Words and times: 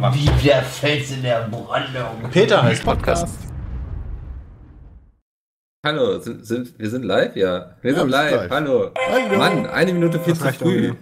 Wie 0.00 0.46
der 0.46 0.62
Fels 0.62 1.10
in 1.10 1.22
der 1.22 1.46
Brandung. 1.50 2.30
Peter 2.30 2.62
heißt 2.62 2.84
Podcast. 2.84 3.36
Hallo, 5.84 6.18
sind, 6.20 6.46
sind, 6.46 6.78
wir 6.78 6.88
sind 6.88 7.04
live? 7.04 7.36
Ja, 7.36 7.74
wir 7.82 7.92
Ja, 7.92 7.98
sind 8.00 8.08
live. 8.10 8.32
live. 8.32 8.50
Hallo. 8.50 8.90
Hallo. 9.10 9.36
Mann, 9.38 9.66
eine 9.66 9.92
Minute 9.92 10.18
viel 10.20 10.34
Das 10.34 10.58
zu 10.58 10.64
früh. 10.64 10.92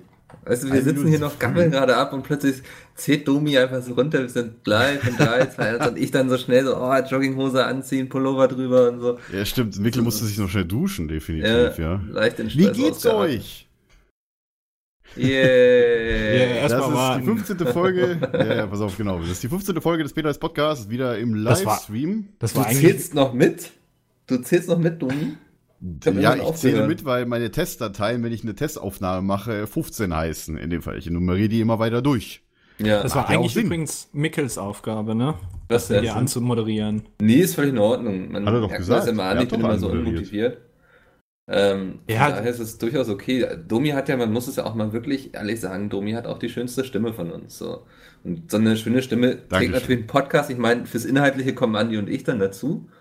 Weißt 0.45 0.63
du, 0.65 0.67
wir 0.69 0.73
Eine 0.75 0.83
sitzen 0.83 0.95
Minute 1.05 1.11
hier 1.11 1.19
noch, 1.21 1.39
gammeln 1.39 1.71
gerade 1.71 1.97
ab 1.97 2.13
und 2.13 2.23
plötzlich 2.23 2.63
zählt 2.97 3.29
Domi 3.29 3.57
einfach 3.57 3.83
so 3.83 3.93
runter, 3.95 4.21
wir 4.21 4.29
sind 4.29 4.67
live 4.67 5.07
und 5.07 5.19
3, 5.21 5.47
2, 5.47 5.79
1 5.79 5.87
und 5.89 5.99
ich 5.99 6.11
dann 6.11 6.29
so 6.29 6.37
schnell 6.39 6.65
so, 6.65 6.77
oh, 6.77 6.95
Jogginghose 6.97 7.65
anziehen, 7.65 8.09
Pullover 8.09 8.49
drüber 8.49 8.89
und 8.91 9.01
so. 9.01 9.19
Ja, 9.33 9.45
stimmt. 9.45 9.79
Mikkel 9.79 10.03
musste 10.03 10.25
sich 10.25 10.39
noch 10.39 10.49
schnell 10.49 10.65
duschen, 10.65 11.07
definitiv, 11.07 11.79
Ja, 11.79 11.93
ja. 11.93 12.01
leicht 12.11 12.39
den 12.39 12.49
Wie 12.49 12.69
geht's 12.71 13.07
euch? 13.07 13.68
Yeah. 15.17 15.29
Yeah. 15.29 16.63
Das 16.63 16.73
Erstmal 16.73 16.81
ist 16.81 16.89
die 16.89 16.95
warten. 16.95 17.25
15. 17.47 17.67
Folge. 17.73 18.19
ja, 18.33 18.55
ja, 18.57 18.67
pass 18.67 18.81
auf, 18.81 18.97
genau. 18.97 19.19
Das 19.19 19.31
ist 19.31 19.43
die 19.43 19.49
15. 19.49 19.81
Folge 19.81 20.03
des 20.03 20.13
Peters 20.13 20.39
Podcasts, 20.39 20.89
wieder 20.91 21.19
im 21.19 21.45
Das 21.45 21.65
war- 21.65 21.75
Livestream. 21.75 22.29
Das 22.39 22.53
Du 22.53 22.61
war 22.61 22.67
eigentlich. 22.67 22.81
zählst 22.81 23.15
noch 23.15 23.33
mit? 23.33 23.71
Du 24.27 24.37
zählst 24.39 24.69
noch 24.69 24.79
mit, 24.79 25.01
Domi? 25.03 25.35
Ja, 26.21 26.35
ich 26.35 26.53
zähle 26.55 26.87
mit, 26.89 27.05
weil 27.05 27.25
meine 27.27 27.51
Testdateien, 27.53 28.23
wenn 28.25 28.33
ich 28.33 28.43
eine 28.43 28.55
Testaufnahme 28.55 29.23
mache, 29.23 29.67
15 29.67 30.15
heißen. 30.15 30.57
In 30.59 30.71
dem 30.71 30.83
Fall. 30.83 30.99
Ich 30.99 31.09
nummeriere 31.09 31.49
die 31.49 31.61
immer 31.61 31.79
weiter 31.79 32.03
durch. 32.03 32.43
Ja. 32.79 33.03
Das 33.03 33.15
war 33.17 33.29
eigentlich 33.29 33.57
übrigens 33.57 34.09
Mickels 34.13 34.57
Aufgabe, 34.59 35.15
ne? 35.15 35.35
Was 35.69 35.89
Hier 35.89 36.01
denn? 36.01 36.11
anzumoderieren. 36.11 37.03
Nee, 37.21 37.37
ist 37.37 37.55
völlig 37.57 37.73
in 37.73 37.79
Ordnung. 37.79 38.31
Man 38.31 38.47
Hat 38.47 38.55
er 38.55 38.61
doch 38.61 38.73
gesagt. 38.77 39.03
Das 39.03 39.09
immer 39.09 39.25
an, 39.25 39.43
ich 39.43 39.49
bin 39.49 39.61
immer 39.61 39.79
so 39.79 39.89
unmotiviert. 39.89 40.59
Ähm, 41.49 42.01
Ja. 42.09 42.31
Daher 42.31 42.51
ist 42.51 42.59
es 42.61 42.79
durchaus 42.79 43.09
okay. 43.09 43.47
Domi 43.67 43.91
hat 43.91 44.09
ja, 44.09 44.17
man 44.17 44.33
muss 44.33 44.49
es 44.49 44.57
ja 44.57 44.65
auch 44.65 44.75
mal 44.75 44.93
wirklich 44.93 45.35
ehrlich 45.35 45.61
sagen, 45.61 45.89
Domi 45.89 46.13
hat 46.13 46.27
auch 46.27 46.39
die 46.39 46.49
schönste 46.51 46.85
Stimme 46.85 47.13
von 47.15 47.31
uns. 47.31 47.59
So. 47.59 47.87
Und 48.25 48.51
so 48.51 48.59
eine 48.59 48.77
schöne 48.77 49.01
Stimme 49.03 49.31
trägt 49.37 49.53
Dankeschön. 49.53 49.73
natürlich 49.73 50.01
ein 50.03 50.07
Podcast. 50.07 50.51
Ich 50.51 50.59
meine, 50.59 50.87
fürs 50.87 51.05
Inhaltliche 51.05 51.55
kommen 51.55 51.77
Andi 51.77 51.97
und 51.99 52.09
ich 52.09 52.25
dann 52.25 52.39
dazu. 52.39 52.87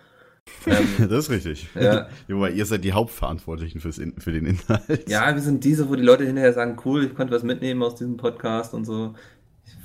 Ähm, 0.65 1.09
Das 1.09 1.25
ist 1.25 1.29
richtig. 1.29 1.67
Ja. 1.75 2.07
Wobei 2.29 2.51
ihr 2.51 2.65
seid 2.65 2.85
die 2.85 2.93
Hauptverantwortlichen 2.93 3.81
fürs 3.81 3.97
In 3.97 4.13
für 4.17 4.31
den 4.31 4.45
Inhalt. 4.45 5.09
ja, 5.09 5.33
wir 5.35 5.41
sind 5.41 5.65
diese, 5.65 5.89
wo 5.89 5.95
die 5.97 6.03
Leute 6.03 6.23
hinterher 6.25 6.53
sagen, 6.53 6.77
cool, 6.85 7.03
ich 7.03 7.15
konnte 7.15 7.33
was 7.33 7.43
mitnehmen 7.43 7.83
aus 7.83 7.95
diesem 7.95 8.15
Podcast 8.15 8.73
und 8.73 8.85
so. 8.85 9.13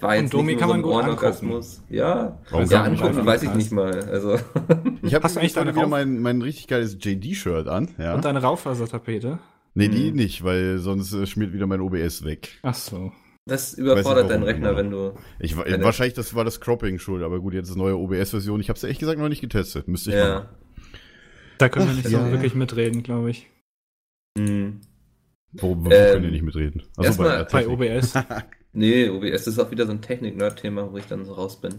War 0.01 0.17
jetzt 0.17 0.25
Und 0.25 0.35
Domi 0.35 0.57
kann 0.57 0.69
man 0.69 0.69
so 0.69 0.75
ein 0.75 0.83
gut 0.83 0.93
Ohrenorgasmus. 0.93 1.83
Ja, 1.89 2.39
Warum 2.51 2.67
ja 2.69 2.81
man 2.83 2.93
angucken 2.93 3.25
weiß 3.27 3.43
ich 3.45 3.55
nicht 3.55 3.71
mal. 3.73 4.05
Also, 4.05 4.37
Ich 5.03 5.15
habe 5.15 5.27
eigentlich 5.27 5.53
deine 5.53 5.75
wieder 5.75 5.87
mein, 5.87 6.19
mein 6.21 6.43
richtig 6.43 6.67
geiles 6.69 6.97
JD-Shirt 7.01 7.69
an. 7.69 7.91
Ja. 7.99 8.15
Und 8.15 8.25
deine 8.25 8.43
Raufasertapete. 8.43 9.39
Nee, 9.75 9.89
die 9.89 10.09
Hm. 10.09 10.17
nicht, 10.17 10.45
weil 10.45 10.79
sonst 10.79 11.13
äh, 11.15 11.27
schmiert 11.27 11.53
wieder 11.53 11.67
mein 11.67 11.81
OBS 11.81 12.25
weg. 12.25 12.59
Ach 12.63 12.75
so. 12.75 13.13
das 13.47 13.75
überfordert 13.75 14.31
deinen 14.31 14.43
warum 14.43 14.45
Rechner, 14.55 14.69
immer. 14.71 14.79
wenn 14.79 14.91
du 14.91 15.15
Ich, 15.39 15.57
wahrscheinlich 15.57 16.15
das 16.15 16.35
war 16.35 16.45
das 16.45 16.61
Cropping 16.61 16.99
schuld, 16.99 17.23
aber 17.23 17.41
gut, 17.41 17.55
jetzt 17.55 17.69
ist 17.69 17.75
eine 17.77 17.85
neue 17.85 17.97
OBS-Version. 17.97 18.61
Ich 18.61 18.69
habe 18.69 18.77
es 18.77 18.83
ehrlich 18.85 18.99
gesagt 18.99 19.19
noch 19.19 19.29
nicht 19.29 19.41
getestet. 19.41 19.89
Müsste 19.89 20.11
ich 20.11 20.17
ja. 20.17 20.35
machen. 20.35 20.49
Da 21.59 21.69
können 21.69 21.87
wir 21.89 21.95
nicht 21.95 22.09
so 22.09 22.17
Ja. 22.17 22.31
wirklich 22.31 22.55
mitreden, 22.55 23.03
glaube 23.03 23.31
ich. 23.31 23.49
Hm. 24.39 24.81
Wo, 25.53 25.77
wo 25.77 25.91
Ähm, 25.91 26.13
können 26.13 26.25
ihr 26.25 26.31
nicht 26.33 26.43
mitreden? 26.43 26.83
Der 27.01 27.13
Bei 27.13 27.45
Technik. 27.45 27.69
OBS. 27.69 28.15
Nee, 28.73 29.09
OBS 29.11 29.47
ist 29.47 29.59
auch 29.59 29.71
wieder 29.71 29.85
so 29.87 29.93
ein 29.93 30.01
Technik-Nerd-Thema, 30.03 30.91
wo 30.93 30.97
ich 30.99 31.07
dann 31.07 31.25
so 31.25 31.33
raus 31.35 31.61
bin. 31.61 31.75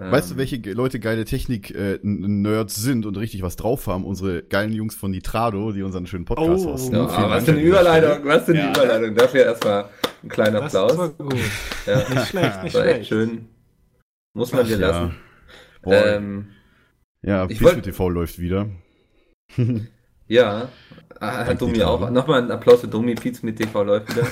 Weißt 0.00 0.30
du, 0.30 0.34
Ähm, 0.34 0.38
welche 0.38 0.56
Leute 0.72 1.00
geile 1.00 1.24
Technik-Nerds 1.24 2.76
sind 2.76 3.04
und 3.06 3.16
richtig 3.16 3.42
was 3.42 3.56
drauf 3.56 3.86
haben? 3.88 4.04
Unsere 4.04 4.42
geilen 4.44 4.72
Jungs 4.72 4.94
von 4.94 5.10
Nitrado, 5.10 5.72
die 5.72 5.82
unseren 5.82 6.06
schönen 6.06 6.24
Podcast 6.24 6.66
Oh. 6.66 6.72
hosten. 6.72 6.94
Ja, 6.94 7.08
Vielen 7.08 7.30
was 7.30 7.44
für 7.44 7.50
eine 7.52 7.60
Überleitung, 7.62 8.24
was 8.26 8.44
für 8.44 8.52
eine 8.52 8.60
Ja. 8.60 8.70
Überleitung. 8.70 9.14
Dafür 9.16 9.44
erstmal 9.44 9.88
einen 10.22 10.30
kleinen 10.30 10.54
Das 10.54 10.74
war 10.74 10.90
Applaus. 10.90 11.16
gut. 11.18 11.34
Ja, 11.86 11.96
Nicht 11.96 12.28
schlecht, 12.28 12.62
nicht 12.64 12.74
war 12.74 12.86
echt 12.86 13.06
schlecht. 13.06 13.08
schön. 13.08 13.48
Muss 14.34 14.52
man 14.52 14.62
Ach 14.62 14.66
dir 14.68 14.78
ja. 14.78 14.88
lassen. 14.88 15.14
Boah, 15.82 16.06
Ähm, 16.06 16.46
ja, 17.22 17.46
Peace 17.46 17.60
wollt- 17.62 17.82
TV 17.84 18.08
läuft 18.08 18.38
wieder. 18.38 18.68
ja, 20.28 20.68
ah, 21.20 21.44
Dank 21.44 21.58
Domi 21.58 21.82
auch. 21.82 22.08
Nochmal 22.10 22.42
ein 22.42 22.50
Applaus 22.50 22.80
für 22.82 22.88
Domi, 22.88 23.14
Pizza 23.14 23.44
mit 23.44 23.56
TV 23.56 23.82
läuft 23.82 24.14
wieder. 24.14 24.26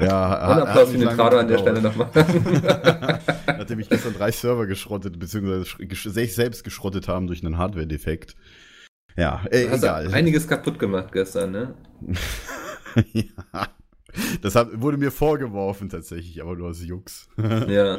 ja, 0.04 0.48
Und 0.48 0.54
hat- 0.56 0.62
Applaus 0.68 0.76
hat 0.76 0.88
für 0.88 0.98
nicht 0.98 1.08
Nitrado 1.10 1.38
an 1.38 1.48
der 1.48 1.58
Stelle 1.58 1.82
nochmal. 1.82 2.08
Nachdem 3.46 3.78
ich 3.80 3.88
gestern 3.88 4.14
drei 4.14 4.30
Server 4.32 4.66
geschrottet, 4.66 5.18
beziehungsweise 5.18 5.66
sich 6.10 6.34
selbst 6.34 6.64
geschrottet 6.64 7.08
haben 7.08 7.26
durch 7.26 7.44
einen 7.44 7.58
Hardware-Defekt. 7.58 8.34
Ja, 9.16 9.42
äh, 9.50 9.64
Du 9.64 9.70
hast 9.70 9.82
egal. 9.82 10.12
einiges 10.12 10.46
kaputt 10.48 10.78
gemacht 10.78 11.12
gestern, 11.12 11.50
ne? 11.52 11.74
ja. 13.12 13.68
Das 14.42 14.54
hat, 14.54 14.80
wurde 14.80 14.96
mir 14.96 15.10
vorgeworfen 15.10 15.88
tatsächlich, 15.90 16.42
aber 16.42 16.56
nur 16.56 16.68
aus 16.68 16.82
Jux. 16.82 17.28
Ja. 17.68 17.98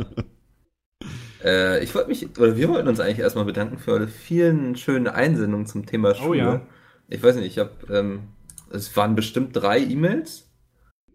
äh, 1.44 1.84
ich 1.84 1.94
wollte 1.94 2.10
mich, 2.10 2.38
oder 2.40 2.56
wir 2.58 2.70
wollten 2.70 2.88
uns 2.88 3.00
eigentlich 3.00 3.20
erstmal 3.20 3.46
bedanken 3.46 3.78
für 3.78 3.92
eure 3.92 4.08
vielen 4.08 4.76
schönen 4.76 5.08
Einsendungen 5.08 5.68
zum 5.68 5.86
Thema 5.86 6.16
Schule. 6.16 6.28
Oh 6.30 6.34
ja. 6.34 6.62
Ich 7.10 7.22
weiß 7.24 7.36
nicht, 7.38 7.48
ich 7.48 7.60
habe, 7.60 7.72
ähm, 7.90 8.30
es 8.72 8.96
waren 8.98 9.16
bestimmt 9.16 9.56
drei 9.56 9.80
E-Mails. 9.80 10.46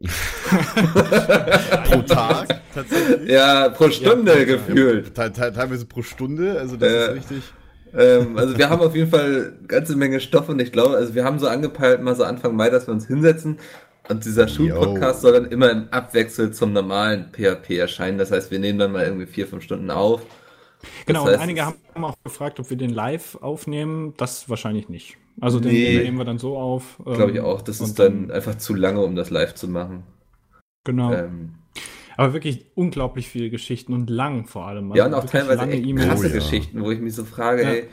Pro 1.85 2.03
Tag 2.03 2.63
tatsächlich. 2.73 3.31
Ja, 3.31 3.69
pro 3.71 3.91
Stunde 3.91 4.33
Ja, 4.39 4.45
gefühlt. 4.45 5.15
Te 5.15 5.33
teilweise 5.33 5.87
pro 5.87 6.03
Stunde, 6.03 6.59
also 6.59 6.77
das 6.77 6.93
Äh, 6.93 7.05
ist 7.05 7.15
richtig. 7.15 7.55
Ähm, 7.95 8.39
also 8.39 8.57
wir 8.57 8.71
haben 8.71 8.81
auf 8.83 8.95
jeden 8.97 9.11
Fall 9.11 9.55
eine 9.61 9.67
ganze 9.69 9.97
Menge 9.97 10.21
Stoff 10.21 10.49
und 10.49 10.61
ich 10.61 10.73
glaube, 10.73 10.97
also 10.97 11.15
wir 11.15 11.25
haben 11.25 11.39
so 11.39 11.47
angepeilt, 11.49 12.03
mal 12.03 12.17
so 12.17 12.25
Anfang 12.25 12.57
Mai, 12.57 12.71
dass 12.71 12.87
wir 12.89 12.95
uns 12.95 13.07
hinsetzen 13.07 13.59
und 14.09 14.25
dieser 14.25 14.49
Schulpodcast 14.49 15.21
soll 15.21 15.33
dann 15.35 15.47
immer 15.47 15.71
im 15.71 15.89
Abwechsel 15.91 16.53
zum 16.53 16.73
normalen 16.73 17.31
PHP 17.33 17.71
erscheinen. 17.79 18.19
Das 18.19 18.31
heißt, 18.33 18.51
wir 18.51 18.59
nehmen 18.59 18.79
dann 18.79 18.93
mal 18.93 19.05
irgendwie 19.05 19.27
vier, 19.27 19.47
fünf 19.47 19.63
Stunden 19.65 19.91
auf. 19.91 20.23
Genau, 21.07 21.21
Das 21.27 21.35
heißt, 21.35 21.35
und 21.35 21.43
einige 21.43 21.67
haben 21.67 22.05
auch 22.05 22.17
gefragt, 22.25 22.59
ob 22.61 22.71
wir 22.71 22.77
den 22.77 22.91
live 22.91 23.37
aufnehmen. 23.37 24.15
Das 24.17 24.49
wahrscheinlich 24.49 24.89
nicht. 24.89 25.19
Also 25.41 25.61
den 25.61 25.73
Nee. 25.73 25.99
nehmen 26.03 26.19
wir 26.19 26.25
dann 26.25 26.39
so 26.39 26.57
auf. 26.59 26.99
Glaube 27.05 27.31
ich 27.33 27.39
ähm, 27.39 27.45
auch. 27.45 27.63
Das 27.63 27.81
ist 27.81 27.99
dann 27.99 28.31
einfach 28.31 28.57
zu 28.57 28.75
lange, 28.75 29.01
um 29.01 29.17
das 29.17 29.31
live 29.31 29.55
zu 29.55 29.67
machen. 29.69 30.05
Genau. 30.85 31.13
Ähm, 31.13 31.55
Aber 32.17 32.33
wirklich 32.35 32.67
unglaublich 32.75 33.29
viele 33.29 33.51
Geschichten 33.51 33.93
und 33.95 34.11
lang 34.11 34.47
vor 34.47 34.67
allem. 34.67 34.95
ja, 34.95 35.05
Also 35.05 35.17
und 35.17 35.23
auch 35.23 35.29
teilweise 35.31 35.57
lange 35.61 35.73
echt 35.73 35.87
E-Mails. 35.87 36.09
krasse 36.09 36.25
Oh, 36.27 36.29
ja. 36.29 36.35
Geschichten, 36.35 36.83
wo 36.85 36.91
ich 36.91 37.01
mich 37.01 37.15
so 37.15 37.25
frage, 37.25 37.63
Ja. 37.63 37.69
ey, 37.71 37.89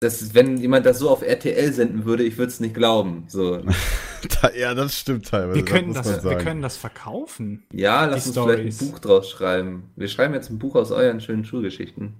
das 0.00 0.20
ist, 0.20 0.34
wenn 0.34 0.56
jemand 0.56 0.84
das 0.84 0.98
so 0.98 1.08
auf 1.10 1.22
RTL 1.22 1.72
senden 1.72 2.04
würde, 2.04 2.24
ich 2.24 2.36
würde 2.36 2.48
es 2.50 2.58
nicht 2.58 2.74
glauben. 2.74 3.24
So, 3.28 3.60
ja, 4.58 4.74
das 4.74 4.98
stimmt 4.98 5.28
teilweise. 5.28 5.54
Wir 5.54 5.64
können, 5.64 5.94
das, 5.94 6.22
man 6.24 6.30
wir 6.30 6.38
können 6.38 6.60
das 6.60 6.76
verkaufen. 6.76 7.62
ja, 7.72 8.04
lass 8.06 8.26
uns 8.26 8.36
vielleicht 8.36 8.58
Stories. 8.58 8.82
ein 8.82 8.90
Buch 8.90 8.98
draus 8.98 9.30
schreiben. 9.30 9.84
Wir 9.94 10.08
schreiben 10.08 10.34
jetzt 10.34 10.50
ein 10.50 10.58
Buch 10.58 10.74
aus 10.74 10.90
euren 10.90 11.20
schönen 11.20 11.44
Schulgeschichten. 11.44 12.14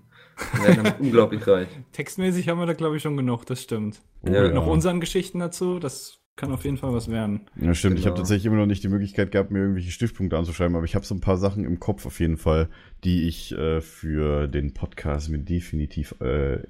Wir 0.55 0.63
werden 0.65 0.85
damit 0.85 1.01
unglaublich 1.01 1.47
reich. 1.47 1.69
Textmäßig 1.93 2.49
haben 2.49 2.59
wir 2.59 2.67
da, 2.67 2.73
glaube 2.75 2.97
ich, 2.97 3.03
schon 3.03 3.17
genug, 3.17 3.45
das 3.47 3.63
stimmt. 3.63 4.01
Oh, 4.23 4.31
Ja. 4.31 4.49
Noch 4.49 4.67
unseren 4.67 5.01
Geschichten 5.01 5.39
dazu, 5.39 5.79
das 5.79 6.19
kann 6.35 6.51
auf 6.51 6.65
jeden 6.65 6.79
Fall 6.79 6.95
was 6.95 7.11
werden. 7.11 7.47
Ja, 7.61 7.75
stimmt. 7.75 7.99
Ich 7.99 8.07
habe 8.07 8.15
Genau. 8.15 8.23
tatsächlich 8.23 8.47
immer 8.47 8.57
noch 8.57 8.67
nicht 8.67 8.83
die 8.83 8.89
Möglichkeit 8.89 9.33
gehabt, 9.33 9.51
mir 9.51 9.59
irgendwelche 9.61 9.91
Stiftpunkte 9.91 10.39
anzuschreiben, 10.39 10.75
aber 10.77 10.87
ich 10.87 10.95
habe 10.95 11.05
so 11.05 11.15
ein 11.15 11.21
paar 11.21 11.37
Sachen 11.37 11.65
im 11.67 11.79
Kopf 11.79 12.07
auf 12.07 12.21
jeden 12.21 12.39
Fall, 12.39 12.71
die 13.05 13.29
ich 13.29 13.53
äh, 13.53 13.83
für 13.83 14.49
den 14.49 14.73
Podcast 14.73 15.29
mir 15.29 15.39
definitiv 15.41 16.15
äh, 16.23 16.61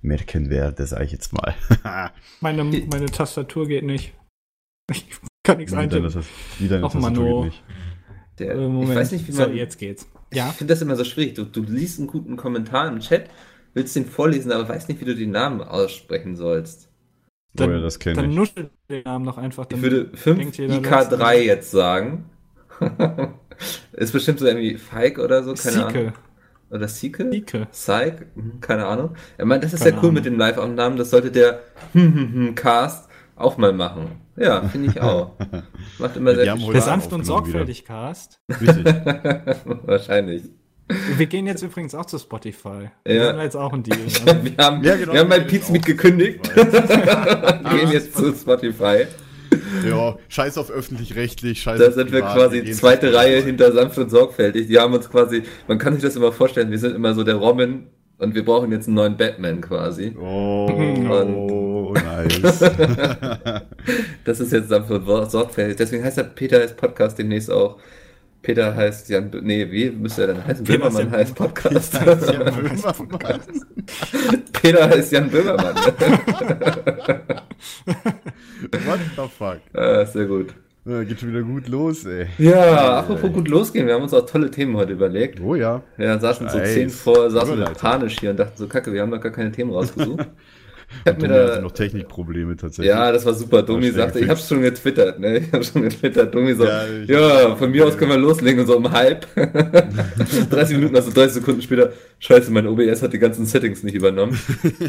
merken 0.00 0.50
werde, 0.50 0.84
sage 0.86 1.04
ich 1.04 1.12
jetzt 1.12 1.32
mal. 1.32 1.54
Meine, 2.40 2.64
meine 2.64 3.06
Tastatur 3.06 3.66
geht 3.68 3.84
nicht. 3.84 4.12
Ich 4.90 5.06
kann 5.44 5.56
nichts 5.58 5.72
wie 5.72 5.76
deine, 5.76 5.96
eintippen. 6.06 6.24
Wie 6.60 6.68
deine 6.68 6.82
Tastatur 6.82 7.10
Mano. 7.10 7.42
geht 7.42 7.44
nicht. 7.52 7.64
Der, 8.38 8.54
Äh, 8.54 8.68
Moment. 8.68 8.90
ich 8.90 8.96
weiß 8.96 9.12
nicht, 9.12 9.28
wie 9.28 9.32
so, 9.32 9.42
man. 9.42 9.54
jetzt 9.54 9.78
geht's. 9.78 10.06
Ich 10.30 10.38
Ja, 10.38 10.50
finde 10.52 10.72
das 10.74 10.82
immer 10.82 10.96
so 10.96 11.04
schwierig. 11.04 11.34
Du, 11.34 11.44
du 11.44 11.62
liest 11.62 11.98
einen 11.98 12.08
guten 12.08 12.36
Kommentar 12.36 12.88
im 12.88 13.00
Chat, 13.00 13.28
willst 13.74 13.96
den 13.96 14.06
vorlesen, 14.06 14.52
aber 14.52 14.68
weißt 14.68 14.88
nicht, 14.88 15.00
wie 15.00 15.04
du 15.04 15.14
den 15.14 15.30
Namen 15.30 15.60
aussprechen 15.62 16.36
sollst. 16.36 16.88
oh 17.58 17.70
ja, 17.70 17.80
das 17.80 17.98
kenne 17.98 18.16
dann 18.16 18.30
ich. 18.30 18.36
nuschel 18.36 18.70
den 18.88 19.02
Namen 19.04 19.24
noch 19.24 19.38
einfach. 19.38 19.66
Ich 19.68 19.68
Dann 19.68 19.82
würde 19.82 20.10
5 20.16 20.38
denkt 20.38 20.58
jeder, 20.58 20.74
IK3 20.78 21.34
jetzt 21.42 21.70
sagen. 21.70 22.30
ist 23.92 24.12
bestimmt 24.12 24.38
so 24.40 24.46
irgendwie 24.46 24.76
Feig 24.78 25.18
oder 25.18 25.42
so, 25.44 25.56
keine 25.56 25.84
Ahnung. 25.84 25.92
Sieke. 25.94 26.12
Oder 26.70 26.88
Sieke? 26.88 27.24
Sieke. 27.30 27.68
Psych? 27.72 28.14
Hm, 28.34 28.60
Keine 28.60 28.86
Ahnung. 28.86 29.16
Er 29.38 29.46
meint, 29.46 29.64
das 29.64 29.72
ist 29.74 29.84
Keine 29.84 29.92
ja 29.92 29.96
cool 30.02 30.10
Ahnung. 30.10 30.14
mit 30.14 30.24
dem 30.24 30.38
Live-Aufnahmen, 30.38 30.96
das 30.96 31.10
sollte 31.10 31.30
der 31.30 31.62
Cast 32.54 33.08
auch 33.42 33.56
mal 33.58 33.72
machen. 33.72 34.12
Ja, 34.36 34.62
finde 34.68 34.90
ich 34.90 35.00
auch. 35.00 35.32
Macht 35.98 36.16
immer 36.16 36.34
sehr 36.34 36.56
viel 36.56 36.70
Spaß. 36.70 36.84
sanft 36.84 37.12
und 37.12 37.20
aufgenommen 37.20 37.46
wieder. 37.46 37.52
sorgfältig 37.74 37.84
Cast. 37.84 38.40
Richtig. 38.60 38.84
Wahrscheinlich. 39.86 40.42
Wir 41.16 41.26
gehen 41.26 41.46
jetzt 41.46 41.62
übrigens 41.62 41.94
auch 41.94 42.06
zu 42.06 42.18
Spotify. 42.18 42.90
Wir 43.04 43.14
Ja. 43.14 43.28
haben 43.28 43.40
jetzt 43.40 43.56
auch 43.56 43.72
einen 43.72 43.82
Deal. 43.82 43.98
Also, 44.02 44.26
Wir 44.44 44.64
haben, 44.64 44.84
Ja, 44.84 44.96
genau, 44.96 45.12
wir 45.12 45.20
haben 45.20 45.30
wir 45.30 45.38
bei 45.38 45.44
Pizza 45.44 45.72
mit 45.72 45.86
gekündigt. 45.86 46.54
Wir 46.54 47.78
gehen 47.78 47.90
jetzt 47.92 48.14
zu 48.16 48.32
Spotify. 48.34 49.06
ja, 49.88 50.16
scheiß 50.28 50.58
auf 50.58 50.70
öffentlich-rechtlich, 50.70 51.62
scheiß 51.62 51.78
Da 51.78 51.88
auf 51.88 51.94
sind 51.94 52.12
wir 52.12 52.20
quasi 52.22 52.62
gehen 52.62 52.74
zweite 52.74 53.14
Reihe 53.14 53.42
hinter 53.42 53.72
sanft 53.72 53.96
und 53.98 54.10
sorgfältig. 54.10 54.66
Die 54.66 54.78
haben 54.78 54.92
uns 54.94 55.08
quasi, 55.10 55.42
man 55.68 55.78
kann 55.78 55.94
sich 55.94 56.02
das 56.02 56.16
immer 56.16 56.32
vorstellen, 56.32 56.70
wir 56.70 56.78
sind 56.78 56.94
immer 56.96 57.14
so 57.14 57.22
der 57.22 57.36
Robin 57.36 57.86
und 58.22 58.34
wir 58.34 58.44
brauchen 58.44 58.70
jetzt 58.72 58.86
einen 58.86 58.94
neuen 58.96 59.16
Batman 59.16 59.60
quasi. 59.60 60.14
Oh, 60.18 60.66
Und- 61.90 61.94
nice. 61.94 62.60
Das 64.24 64.38
ist 64.40 64.52
jetzt 64.52 64.68
sanft 64.68 64.90
und 64.90 65.04
sorgfältig. 65.30 65.76
Deswegen 65.76 66.04
heißt 66.04 66.16
der 66.18 66.22
Peter 66.24 66.62
ist 66.62 66.76
Podcast 66.76 67.18
demnächst 67.18 67.50
auch 67.50 67.78
Peter 68.42 68.74
heißt 68.74 69.08
Jan, 69.08 69.30
Bö- 69.30 69.40
nee, 69.40 69.70
wie 69.70 69.90
müsste 69.90 70.22
er 70.22 70.34
denn 70.34 70.44
heißen? 70.44 70.64
Peter 70.64 70.78
Böhmermann 70.90 71.06
ist 71.08 71.12
heißt 71.12 71.34
Podcast. 71.36 71.94
Ja, 71.94 72.14
Böhmermann. 72.14 73.40
Peter 74.52 74.88
heißt 74.88 75.12
Jan 75.12 75.30
Böhmermann. 75.30 75.74
What 78.86 79.00
the 79.16 79.28
fuck? 79.28 79.58
ah, 79.74 80.04
sehr 80.04 80.26
gut. 80.26 80.54
Ja, 80.84 81.04
geht 81.04 81.20
schon 81.20 81.28
wieder 81.28 81.42
gut 81.42 81.68
los, 81.68 82.04
ey. 82.06 82.26
Ja, 82.38 82.98
apropos 82.98 83.32
gut 83.32 83.46
losgehen, 83.46 83.86
wir 83.86 83.94
haben 83.94 84.02
uns 84.02 84.12
auch 84.12 84.26
tolle 84.26 84.50
Themen 84.50 84.76
heute 84.76 84.92
überlegt. 84.92 85.40
Oh 85.40 85.54
ja. 85.54 85.80
Wir 85.96 86.18
saßen 86.18 86.48
so 86.48 86.58
zehn 86.58 86.90
vor, 86.90 87.30
saßen 87.30 87.62
panisch 87.78 88.18
hier 88.18 88.30
und 88.30 88.40
dachten 88.40 88.56
so, 88.56 88.66
kacke, 88.66 88.92
wir 88.92 89.00
haben 89.00 89.12
doch 89.12 89.20
gar 89.20 89.30
keine 89.30 89.52
Themen 89.52 89.70
rausgesucht. 89.70 90.26
Ich 91.04 91.12
hab 91.12 91.20
mir 91.20 91.28
da, 91.28 91.60
noch 91.60 91.72
Technikprobleme 91.72 92.56
tatsächlich. 92.56 92.88
ja, 92.88 93.10
das 93.10 93.24
war 93.26 93.34
super. 93.34 93.62
Domi 93.62 93.90
sagte, 93.90 94.20
ich 94.20 94.28
hab's 94.28 94.48
schon 94.48 94.62
getwittert, 94.62 95.18
ne? 95.18 95.38
Ich 95.38 95.52
hab's 95.52 95.72
schon 95.72 95.82
getwittert. 95.82 96.34
Domi 96.34 96.54
so, 96.54 96.64
Ja, 96.64 96.86
ja, 96.86 97.56
von 97.56 97.70
mir 97.70 97.86
aus 97.86 97.96
können 97.98 98.10
wir 98.10 98.18
loslegen 98.18 98.60
und 98.60 98.66
so 98.66 98.76
um 98.76 98.90
halb. 98.90 99.26
30 100.50 100.76
Minuten, 100.76 100.96
also 100.96 101.10
30 101.10 101.34
Sekunden 101.34 101.62
später, 101.62 101.92
scheiße, 102.18 102.50
mein 102.50 102.66
OBS 102.66 103.02
hat 103.02 103.12
die 103.12 103.18
ganzen 103.18 103.46
Settings 103.46 103.82
nicht 103.82 103.94
übernommen. 103.94 104.38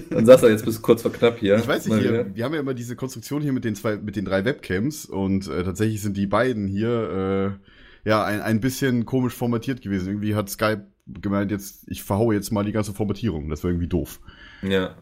Dann 0.09 0.25
saß 0.25 0.43
er 0.43 0.49
jetzt 0.49 0.65
bis 0.65 0.81
kurz 0.81 1.01
vor 1.01 1.11
knapp 1.11 1.39
hier. 1.39 1.55
Ich 1.57 1.67
weiß 1.67 1.87
nicht, 1.87 1.99
hier, 1.99 2.27
wir 2.33 2.45
haben 2.45 2.53
ja 2.53 2.59
immer 2.59 2.73
diese 2.73 2.95
Konstruktion 2.95 3.41
hier 3.41 3.53
mit 3.53 3.65
den 3.65 3.75
zwei, 3.75 3.97
mit 3.97 4.15
den 4.15 4.25
drei 4.25 4.45
Webcams 4.45 5.05
und 5.05 5.47
äh, 5.47 5.63
tatsächlich 5.63 6.01
sind 6.01 6.17
die 6.17 6.27
beiden 6.27 6.67
hier 6.67 7.57
äh, 8.05 8.09
ja 8.09 8.23
ein, 8.23 8.41
ein 8.41 8.59
bisschen 8.59 9.05
komisch 9.05 9.33
formatiert 9.33 9.81
gewesen. 9.81 10.07
Irgendwie 10.09 10.35
hat 10.35 10.49
Skype 10.49 10.85
gemeint, 11.07 11.51
jetzt 11.51 11.83
ich 11.87 12.03
verhaue 12.03 12.33
jetzt 12.33 12.51
mal 12.51 12.63
die 12.63 12.71
ganze 12.71 12.93
Formatierung. 12.93 13.49
Das 13.49 13.63
war 13.63 13.71
irgendwie 13.71 13.87
doof. 13.87 14.19
Ja. 14.61 14.95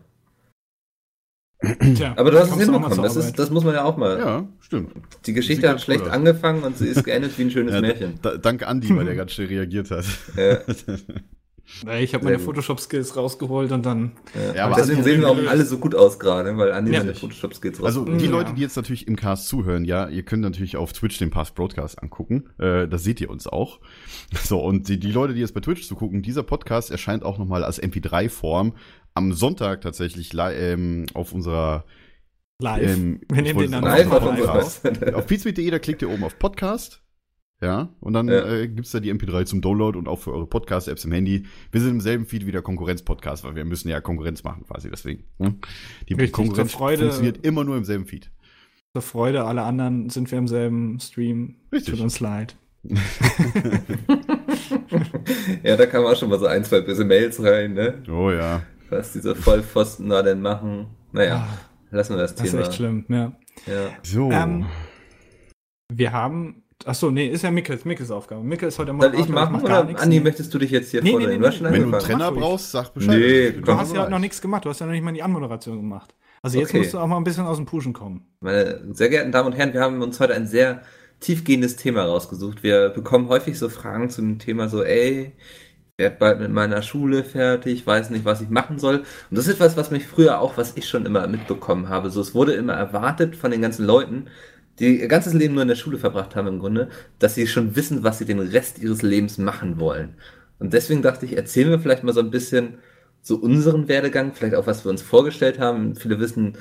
Tja, 1.96 2.14
Aber 2.18 2.32
du 2.32 2.40
hast 2.40 2.52
es 2.52 2.58
hinbekommen. 2.58 3.02
Das, 3.04 3.16
ist, 3.16 3.38
das 3.38 3.50
muss 3.52 3.64
man 3.64 3.76
ja 3.76 3.84
auch 3.84 3.96
mal. 3.98 4.18
Ja, 4.18 4.48
stimmt. 4.62 4.94
Die 5.26 5.34
Geschichte 5.34 5.70
hat 5.70 5.80
schlecht 5.82 6.04
cool 6.06 6.10
angefangen 6.12 6.64
und 6.64 6.78
sie 6.78 6.88
ist 6.88 7.04
geendet 7.04 7.38
wie 7.38 7.44
ein 7.44 7.52
schönes 7.52 7.74
Ja, 7.76 7.82
Märchen. 7.82 8.14
da, 8.22 8.38
danke 8.38 8.68
Andi, 8.68 8.96
weil 8.96 9.06
der 9.06 9.16
ganz 9.22 9.32
schnell 9.34 9.48
reagiert 9.48 9.92
hat. 9.92 10.06
Ja. 10.38 10.60
Ich 12.02 12.14
habe 12.14 12.26
meine. 12.26 12.38
Photoshop-Skills 12.38 13.16
rausgeholt 13.16 13.72
und 13.72 13.86
dann. 13.86 14.12
Ja, 14.54 14.66
aber 14.66 14.76
deswegen 14.76 15.04
sehen 15.04 15.22
wir 15.22 15.30
auch 15.30 15.38
alle 15.48 15.64
so 15.64 15.78
gut 15.78 15.96
aus 15.96 16.20
gerade, 16.20 16.58
weil 16.58 16.74
Andi 16.74 16.92
Ja. 16.92 17.00
seine 17.00 17.16
Photoshop-Skills 17.16 17.82
Also 17.82 18.04
die 18.04 18.26
Ja. 18.26 18.32
Leute, 18.32 18.54
die 18.54 18.62
jetzt 18.62 18.76
natürlich 18.76 19.08
im 19.08 19.16
Cast 19.16 19.48
zuhören, 19.48 19.86
ja, 19.86 20.10
ihr 20.10 20.24
könnt 20.24 20.42
natürlich 20.42 20.76
auf 20.76 20.92
Twitch 20.92 21.18
den 21.18 21.30
Past 21.30 21.56
Broadcast 21.56 22.02
angucken. 22.04 22.50
Äh, 22.58 22.90
das 22.90 23.06
seht 23.06 23.22
ihr 23.22 23.30
uns 23.30 23.48
auch. 23.48 23.80
So, 24.44 24.60
und 24.62 24.88
die, 24.90 24.98
die 25.00 25.12
Leute, 25.12 25.34
die 25.34 25.40
jetzt 25.42 25.54
bei 25.54 25.60
Twitch 25.62 25.88
zugucken, 25.88 26.22
dieser 26.22 26.44
Podcast 26.44 26.90
erscheint 26.92 27.24
auch 27.24 27.38
nochmal 27.38 27.64
als 27.64 27.82
MP3-Form 27.82 28.74
am 29.14 29.34
Sonntag 29.34 29.82
tatsächlich 29.82 30.34
li- 30.34 30.54
ähm, 30.54 31.06
auf 31.14 31.34
unserer 31.34 31.86
Live. 32.62 32.96
Ähm, 32.96 33.22
Wir 33.32 33.42
nehmen 33.42 33.60
den 33.60 33.72
dann 33.72 33.84
Live 33.84 34.12
auf 34.12 34.24
auf. 34.48 35.16
auf 35.16 35.28
pizmeet.de, 35.28 35.70
da 35.70 35.80
klickt 35.80 36.02
ihr 36.02 36.10
oben 36.10 36.24
auf 36.24 36.38
Podcast. 36.40 37.02
Ja, 37.64 37.90
und 38.00 38.14
dann 38.14 38.28
Ja. 38.28 38.44
äh, 38.48 38.68
gibt's 38.68 38.90
da 38.92 39.00
die 39.00 39.14
MP3 39.14 39.46
zum 39.46 39.62
Download 39.62 39.96
und 39.98 40.08
auch 40.08 40.18
für 40.20 40.32
eure 40.34 40.48
Podcast-Apps 40.48 41.06
im 41.06 41.12
Handy. 41.12 41.46
Wir 41.72 41.80
sind 41.82 41.92
im 41.92 42.02
selben 42.02 42.26
Feed 42.26 42.48
wie 42.48 42.52
der 42.52 42.64
Konkurrenz-Podcast, 42.64 43.44
weil 43.44 43.56
wir 43.56 43.66
müssen 43.66 43.88
ja 43.90 44.02
Konkurrenz 44.02 44.44
machen 44.44 44.64
quasi 44.66 44.90
deswegen. 44.90 45.26
Ne? 45.38 45.56
Die 46.10 46.14
Richtig, 46.16 46.32
Konkurrenz 46.32 46.72
Freude- 46.72 47.04
funktioniert 47.04 47.46
immer 47.46 47.64
nur 47.64 47.78
im 47.78 47.84
selben 47.84 48.06
Feed. 48.08 48.32
Zur 48.94 49.04
Freude 49.04 49.44
aller 49.46 49.64
anderen 49.66 50.10
sind 50.10 50.32
wir 50.32 50.40
im 50.40 50.48
selben 50.48 51.00
Stream. 51.00 51.56
Richtig. 51.72 51.94
Tut 51.94 52.04
uns 52.04 52.20
leid. 52.20 52.56
Ja, 55.64 55.78
da 55.78 55.86
kamen 55.86 56.06
auch 56.08 56.16
schon 56.18 56.30
mal 56.30 56.40
so 56.40 56.46
ein, 56.48 56.64
zwei 56.64 56.82
böse 56.82 57.06
Mails 57.06 57.42
rein, 57.44 57.74
ne? 57.74 58.02
Oh 58.10 58.32
ja. 58.32 58.64
Was 58.92 59.14
diese 59.14 59.36
Vollpfosten 59.36 60.10
da 60.10 60.22
denn 60.22 60.42
machen. 60.42 60.88
Naja, 61.12 61.48
Ah, 61.48 61.58
lassen 61.96 62.14
wir 62.16 62.22
das, 62.22 62.36
das 62.36 62.46
ist 62.46 62.52
Thema. 62.52 62.64
echt 62.64 62.74
schlimm, 62.76 63.06
ja. 63.10 63.32
Ja. 63.66 63.90
So. 64.04 64.32
Ähm, 64.32 64.66
Wir 65.92 66.12
haben. 66.14 66.64
Achso, 66.86 67.12
nee, 67.12 67.28
ist 67.28 67.44
ja 67.44 67.52
Mickels, 67.52 67.86
Mickels 67.86 68.10
Aufgabe. 68.10 68.44
Mikkel 68.44 68.68
ist 68.70 68.80
heute 68.80 68.88
Soll 68.88 68.96
Moderator, 68.96 69.20
ich 69.26 69.30
machen 69.32 69.54
mach 69.54 69.64
gar 69.64 69.80
oder 69.82 69.88
nichts. 69.90 70.02
Andi, 70.02 70.20
möchtest 70.20 70.52
du 70.54 70.58
dich 70.58 70.72
jetzt 70.72 70.90
hier 70.92 71.04
Nee, 71.04 71.12
vorstellen? 71.12 71.40
nee, 71.42 71.48
nee, 71.48 71.56
nee. 71.60 71.64
Wenn 71.72 71.92
du 71.92 71.98
einen 71.98 72.22
ruhig. 72.22 72.40
brauchst, 72.40 72.72
sag 72.72 72.94
Bescheid. 72.94 73.20
Nee, 73.20 73.48
Ich 73.50 73.56
Du 73.58 73.62
komm. 73.62 73.78
hast 73.78 73.94
ja 73.94 74.10
noch 74.10 74.18
nichts 74.20 74.42
gemacht, 74.42 74.66
du 74.66 74.70
hast 74.70 74.80
ja 74.80 74.88
noch 74.88 74.94
nicht 74.94 75.04
mal 75.04 75.14
die 75.14 75.22
Anmoderation 75.22 75.78
gemacht. 75.78 76.16
Also 76.42 76.58
jetzt 76.58 76.70
Okay. 76.70 76.80
musst 76.80 76.94
du 76.96 76.98
auch 76.98 77.06
mal 77.06 77.18
ein 77.18 77.24
bisschen 77.24 77.46
aus 77.46 77.58
dem 77.58 77.68
Pushen 77.68 77.94
kommen. 77.94 78.26
Meine 78.40 78.82
sehr 78.96 79.10
geehrten 79.10 79.32
Damen 79.32 79.48
und 79.48 79.54
Herren, 79.54 79.74
wir 79.74 79.82
haben 79.82 80.02
uns 80.02 80.20
heute 80.20 80.34
ein 80.34 80.48
sehr 80.48 80.82
tiefgehendes 81.20 81.76
Thema 81.76 82.04
rausgesucht. 82.04 82.64
Wir 82.64 82.90
bekommen 82.90 83.28
häufig 83.30 83.60
so 83.60 83.70
Fragen 83.70 84.10
zum 84.10 84.40
Thema 84.40 84.68
so, 84.68 84.84
ey, 84.84 85.34
ich 85.71 85.71
werde 86.02 86.16
bald 86.20 86.40
mit 86.40 86.52
meiner 86.52 86.82
Schule 86.82 87.24
fertig, 87.24 87.86
weiß 87.86 88.10
nicht, 88.10 88.26
was 88.26 88.42
ich 88.42 88.50
machen 88.50 88.80
soll. 88.80 88.98
Und 88.98 89.38
das 89.38 89.48
ist 89.48 89.54
etwas, 89.54 89.78
was 89.78 89.92
mich 89.92 90.08
früher 90.08 90.42
auch, 90.42 90.58
was 90.58 90.76
ich 90.76 90.90
schon 90.90 91.06
immer 91.06 91.28
mitbekommen 91.28 91.90
habe. 91.90 92.10
So, 92.10 92.22
es 92.22 92.34
wurde 92.34 92.54
immer 92.54 92.74
erwartet 92.74 93.36
von 93.36 93.52
den 93.52 93.62
ganzen 93.62 93.86
Leuten, 93.86 94.26
die 94.80 95.00
ihr 95.00 95.08
ganzes 95.08 95.34
Leben 95.34 95.54
nur 95.54 95.62
in 95.62 95.68
der 95.68 95.76
Schule 95.76 96.00
verbracht 96.00 96.36
haben 96.36 96.48
im 96.48 96.60
Grunde, 96.60 96.90
dass 97.20 97.36
sie 97.36 97.46
schon 97.46 97.76
wissen, 97.76 98.04
was 98.04 98.18
sie 98.18 98.26
den 98.26 98.40
Rest 98.40 98.80
ihres 98.80 99.04
Lebens 99.04 99.38
machen 99.38 99.80
wollen. 99.80 100.16
Und 100.58 100.74
deswegen 100.74 101.04
dachte 101.04 101.26
ich, 101.28 101.38
erzählen 101.38 101.70
wir 101.70 101.80
vielleicht 101.80 102.04
mal 102.04 102.14
so 102.14 102.20
ein 102.20 102.32
bisschen 102.32 102.80
so 103.22 103.36
unseren 103.36 103.88
Werdegang, 103.88 104.34
vielleicht 104.34 104.56
auch, 104.56 104.66
was 104.66 104.84
wir 104.84 104.90
uns 104.90 105.04
vorgestellt 105.04 105.60
haben. 105.60 105.96
Viele 105.96 106.20
wissen, 106.20 106.58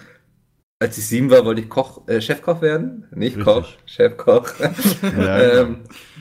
als 0.79 0.99
ich 0.99 1.07
sieben 1.07 1.31
war, 1.31 1.47
wollte 1.47 1.63
ich 1.63 1.71
Koch, 1.71 2.07
äh, 2.09 2.21
Chefkoch 2.21 2.61
werden. 2.61 3.07
Nicht 3.15 3.39
Richtig. 3.39 3.55
Koch, 3.55 3.69
Chefkoch. 3.87 4.49
Ja, 5.17 5.61
ähm, 5.63 5.79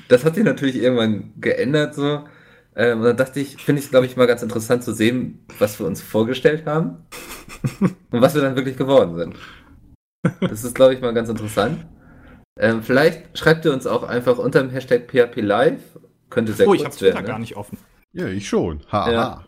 das 0.08 0.24
hat 0.24 0.36
sich 0.36 0.46
natürlich 0.46 0.78
irgendwann 0.78 1.34
geändert 1.42 1.96
so. 1.96 2.24
Ähm, 2.76 3.00
und 3.00 3.06
dann 3.06 3.18
dachte 3.18 3.40
ich, 3.40 3.58
finde 3.58 3.80
ich 3.80 3.86
es, 3.86 3.92
glaube 3.92 4.06
ich, 4.06 4.16
mal 4.16 4.28
ganz 4.28 4.42
interessant 4.44 4.84
zu 4.84 4.94
sehen, 4.94 5.46
was 5.58 5.80
wir 5.80 5.86
uns 5.88 6.02
vorgestellt 6.02 6.66
haben 6.66 7.06
und 7.80 8.22
was 8.22 8.36
wir 8.36 8.42
dann 8.42 8.56
wirklich 8.56 8.78
geworden 8.78 9.16
sind. 9.16 9.36
Das 10.42 10.64
ist, 10.64 10.76
glaube 10.76 10.94
ich, 10.94 11.02
mal 11.02 11.14
ganz 11.14 11.30
interessant. 11.30 11.86
Ähm, 12.60 12.84
vielleicht 12.84 13.38
schreibt 13.38 13.66
ihr 13.66 13.74
uns 13.74 13.88
auch 13.88 14.04
einfach 14.04 14.38
unter 14.38 14.62
dem 14.62 14.70
Hashtag 14.70 15.10
PHP 15.10 15.42
Live. 15.42 15.82
Könnte 16.30 16.54
sehr 16.54 16.68
oh, 16.68 16.74
ich 16.74 16.82
habe 16.82 16.90
kurz 16.90 17.00
Twitter 17.00 17.16
werden. 17.16 17.26
gar 17.26 17.36
Ne? 17.36 17.42
nicht 17.42 17.56
offen. 17.56 17.78
Ja, 18.12 18.28
ich 18.28 18.48
schon. 18.48 18.82
Ha, 18.92 19.12
Ja. 19.12 19.22
ha. 19.22 19.46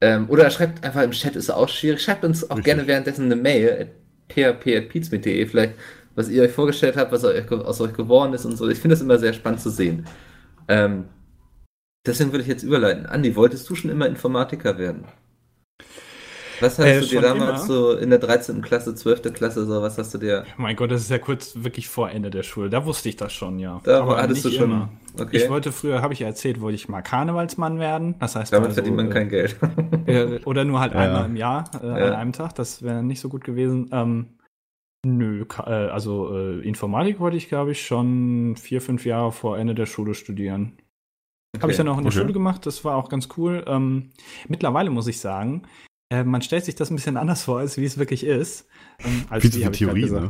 Ähm, 0.00 0.28
oder 0.28 0.50
schreibt 0.50 0.84
einfach 0.84 1.02
im 1.02 1.12
Chat, 1.12 1.36
ist 1.36 1.50
auch 1.50 1.68
schwierig. 1.68 2.02
Schreibt 2.02 2.24
uns 2.24 2.44
auch 2.44 2.56
Richtig. 2.56 2.64
gerne 2.64 2.86
währenddessen 2.86 3.26
eine 3.26 3.36
Mail, 3.36 3.90
php.pizmeet.de, 4.28 5.46
vielleicht, 5.46 5.74
was 6.14 6.28
ihr 6.28 6.42
euch 6.42 6.52
vorgestellt 6.52 6.96
habt, 6.96 7.12
was 7.12 7.24
euch, 7.24 7.50
aus 7.50 7.80
euch 7.80 7.94
geworden 7.94 8.32
ist 8.34 8.44
und 8.44 8.56
so. 8.56 8.68
Ich 8.68 8.78
finde 8.78 8.94
das 8.94 9.02
immer 9.02 9.18
sehr 9.18 9.32
spannend 9.32 9.60
zu 9.60 9.70
sehen. 9.70 10.06
Ähm, 10.68 11.04
deswegen 12.06 12.32
würde 12.32 12.42
ich 12.42 12.48
jetzt 12.48 12.62
überleiten. 12.62 13.06
Andi, 13.06 13.36
wolltest 13.36 13.68
du 13.68 13.74
schon 13.74 13.90
immer 13.90 14.06
Informatiker 14.06 14.78
werden? 14.78 15.04
Was 16.60 16.78
hast 16.78 16.86
Äh, 16.86 17.00
du 17.00 17.06
dir 17.06 17.20
damals 17.20 17.68
immer. 17.68 17.74
so 17.74 17.92
in 17.98 18.08
der 18.08 18.18
13. 18.18 18.62
Klasse, 18.62 18.94
12. 18.94 19.32
Klasse, 19.34 19.66
so, 19.66 19.82
was 19.82 19.98
hast 19.98 20.14
du 20.14 20.18
dir? 20.18 20.46
Mein 20.56 20.74
Gott, 20.74 20.90
das 20.90 21.02
ist 21.02 21.10
ja 21.10 21.18
kurz 21.18 21.52
wirklich 21.56 21.86
vor 21.88 22.10
Ende 22.10 22.30
der 22.30 22.42
Schule. 22.42 22.70
Da 22.70 22.86
wusste 22.86 23.10
ich 23.10 23.16
das 23.16 23.32
schon, 23.34 23.58
ja. 23.58 23.80
Da 23.84 24.06
hattest 24.16 24.44
du 24.46 24.50
schon. 24.50 24.64
immer. 24.70 24.88
Okay. 25.20 25.36
Ich 25.36 25.50
wollte 25.50 25.70
früher, 25.70 26.00
habe 26.00 26.14
ich 26.14 26.20
ja 26.20 26.26
erzählt, 26.28 26.60
wollte 26.62 26.76
ich 26.76 26.88
mal 26.88 27.02
Karnevalsmann 27.02 27.78
werden. 27.78 28.14
Das 28.20 28.36
heißt, 28.36 28.52
Damit 28.52 28.70
mal 28.70 28.74
verdient 28.74 28.96
man 28.96 29.10
äh, 29.10 29.12
kein 29.14 29.28
Geld. 29.28 29.56
Äh, 30.06 30.40
oder 30.44 30.64
nur 30.64 30.80
halt 30.80 30.92
Ja. 30.94 31.00
einmal 31.00 31.26
im 31.26 31.36
Jahr, 31.36 31.68
äh, 31.82 31.86
an 31.86 31.98
Ja. 31.98 32.16
einem 32.16 32.32
Tag. 32.32 32.54
Das 32.54 32.82
wäre 32.82 33.02
nicht 33.02 33.20
so 33.20 33.28
gut 33.28 33.44
gewesen. 33.44 33.90
Ähm, 33.92 34.38
nö, 35.04 35.44
äh, 35.58 35.70
also 35.70 36.34
äh, 36.34 36.60
Informatik 36.60 37.18
wollte 37.20 37.36
ich, 37.36 37.48
glaube 37.48 37.72
ich, 37.72 37.84
schon 37.86 38.56
vier, 38.56 38.80
fünf 38.80 39.04
Jahre 39.04 39.32
vor 39.32 39.58
Ende 39.58 39.74
der 39.74 39.86
Schule 39.86 40.14
studieren. 40.14 40.78
Habe 41.62 41.70
ich 41.72 41.76
dann 41.78 41.88
auch 41.88 41.98
in 41.98 42.04
der 42.04 42.12
Okay. 42.12 42.20
Schule 42.20 42.32
gemacht. 42.32 42.66
Das 42.66 42.84
war 42.84 42.96
auch 42.96 43.08
ganz 43.08 43.28
cool. 43.36 43.64
Ähm, 43.66 44.10
mittlerweile 44.48 44.90
muss 44.90 45.06
ich 45.06 45.20
sagen, 45.20 45.62
äh, 46.10 46.22
man 46.24 46.42
stellt 46.42 46.64
sich 46.64 46.74
das 46.74 46.90
ein 46.90 46.96
bisschen 46.96 47.16
anders 47.16 47.42
vor, 47.44 47.58
als 47.58 47.76
wie 47.78 47.84
es 47.84 47.98
wirklich 47.98 48.24
ist. 48.24 48.66
Ähm, 49.04 49.24
als 49.30 49.42
Viel 49.42 49.50
zu 49.52 49.58
viel 49.60 49.70
Theorie, 49.70 50.10
ne? 50.10 50.28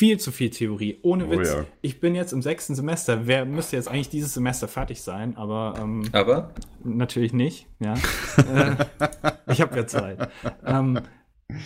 Viel 0.00 0.18
zu 0.18 0.32
viel 0.32 0.50
Theorie. 0.50 0.98
Ohne 1.02 1.26
Oh 1.26 1.30
Witz. 1.30 1.48
ja. 1.48 1.64
Ich 1.80 2.00
bin 2.00 2.14
jetzt 2.16 2.32
im 2.32 2.42
sechsten 2.42 2.74
Semester. 2.74 3.26
Wer 3.26 3.44
müsste 3.44 3.76
jetzt 3.76 3.88
eigentlich 3.88 4.08
dieses 4.08 4.34
Semester 4.34 4.66
fertig 4.66 5.00
sein? 5.00 5.36
Aber 5.36 5.74
ähm, 5.80 6.02
Aber 6.12 6.50
Natürlich 6.82 7.32
nicht, 7.32 7.66
ja. 7.78 7.94
äh, 8.36 8.76
ich 9.52 9.60
habe 9.60 9.76
ja 9.76 9.86
Zeit. 9.86 10.28
Ähm, 10.66 10.98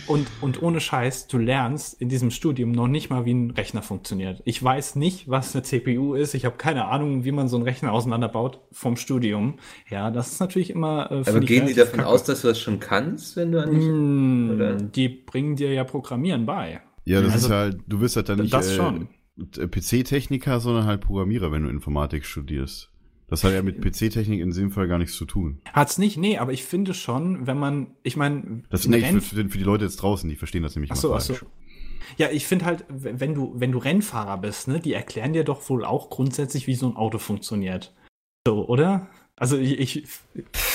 und, 0.07 0.27
und 0.41 0.61
ohne 0.61 0.79
Scheiß, 0.79 1.27
du 1.27 1.37
lernst 1.37 1.99
in 2.01 2.09
diesem 2.09 2.31
Studium 2.31 2.71
noch 2.71 2.87
nicht 2.87 3.09
mal, 3.09 3.25
wie 3.25 3.33
ein 3.33 3.51
Rechner 3.51 3.81
funktioniert. 3.81 4.41
Ich 4.45 4.61
weiß 4.63 4.95
nicht, 4.95 5.29
was 5.29 5.55
eine 5.55 5.63
CPU 5.63 6.13
ist. 6.13 6.33
Ich 6.33 6.45
habe 6.45 6.57
keine 6.57 6.85
Ahnung, 6.85 7.23
wie 7.23 7.31
man 7.31 7.47
so 7.47 7.57
einen 7.57 7.63
Rechner 7.65 7.91
auseinanderbaut 7.91 8.61
vom 8.71 8.95
Studium. 8.97 9.59
Ja, 9.89 10.11
das 10.11 10.31
ist 10.33 10.39
natürlich 10.39 10.69
immer. 10.69 11.11
Äh, 11.11 11.29
aber 11.29 11.39
gehen 11.39 11.67
die 11.67 11.73
davon 11.73 11.99
kacke. 11.99 12.09
aus, 12.09 12.23
dass 12.23 12.41
du 12.41 12.47
das 12.49 12.59
schon 12.59 12.79
kannst, 12.79 13.35
wenn 13.35 13.51
du 13.51 13.61
an 13.63 13.71
die 13.71 13.87
Mm, 13.87 14.51
oder? 14.55 14.75
Die 14.75 15.09
bringen 15.09 15.55
dir 15.55 15.71
ja 15.73 15.83
Programmieren 15.83 16.45
bei. 16.45 16.81
Ja, 17.05 17.21
das 17.21 17.33
Also, 17.33 17.47
ist 17.47 17.53
halt, 17.53 17.77
du 17.87 18.01
wirst 18.01 18.15
halt 18.17 18.29
dann 18.29 18.39
nicht 18.39 18.53
das 18.53 18.69
äh, 18.71 18.75
schon. 18.75 19.07
PC-Techniker, 19.55 20.59
sondern 20.59 20.85
halt 20.85 21.01
Programmierer, 21.01 21.51
wenn 21.51 21.63
du 21.63 21.69
Informatik 21.69 22.25
studierst. 22.25 22.91
Das 23.29 23.43
hat 23.43 23.51
ja 23.53 23.61
mit 23.61 23.81
PC-Technik 23.81 24.39
in 24.39 24.51
dem 24.51 24.71
Fall 24.71 24.87
gar 24.87 24.97
nichts 24.97 25.15
zu 25.15 25.25
tun. 25.25 25.59
Hat's 25.73 25.97
nicht, 25.97 26.17
nee, 26.17 26.37
aber 26.37 26.53
ich 26.53 26.63
finde 26.63 26.93
schon, 26.93 27.45
wenn 27.45 27.57
man, 27.59 27.87
ich 28.03 28.15
meine, 28.15 28.63
Das 28.69 28.87
nee, 28.87 29.01
für, 29.01 29.19
für, 29.19 29.35
für 29.49 29.57
die 29.57 29.63
Leute 29.65 29.83
jetzt 29.83 29.97
draußen, 29.97 30.29
die 30.29 30.37
verstehen 30.37 30.63
das 30.63 30.75
nämlich 30.75 30.91
Ach 30.91 30.95
so, 30.95 31.13
ach 31.13 31.19
so. 31.21 31.35
Ja, 32.17 32.29
ich 32.31 32.47
finde 32.47 32.63
halt, 32.65 32.85
wenn 32.87 33.33
du, 33.33 33.51
wenn 33.55 33.73
du 33.73 33.79
Rennfahrer 33.79 34.37
bist, 34.37 34.69
ne, 34.69 34.79
die 34.79 34.93
erklären 34.93 35.33
dir 35.33 35.43
doch 35.43 35.67
wohl 35.69 35.83
auch 35.83 36.09
grundsätzlich, 36.09 36.65
wie 36.67 36.75
so 36.75 36.87
ein 36.87 36.95
Auto 36.95 37.17
funktioniert. 37.17 37.93
So, 38.47 38.65
oder? 38.67 39.07
Also 39.35 39.57
ich, 39.57 39.77
ich 39.77 40.03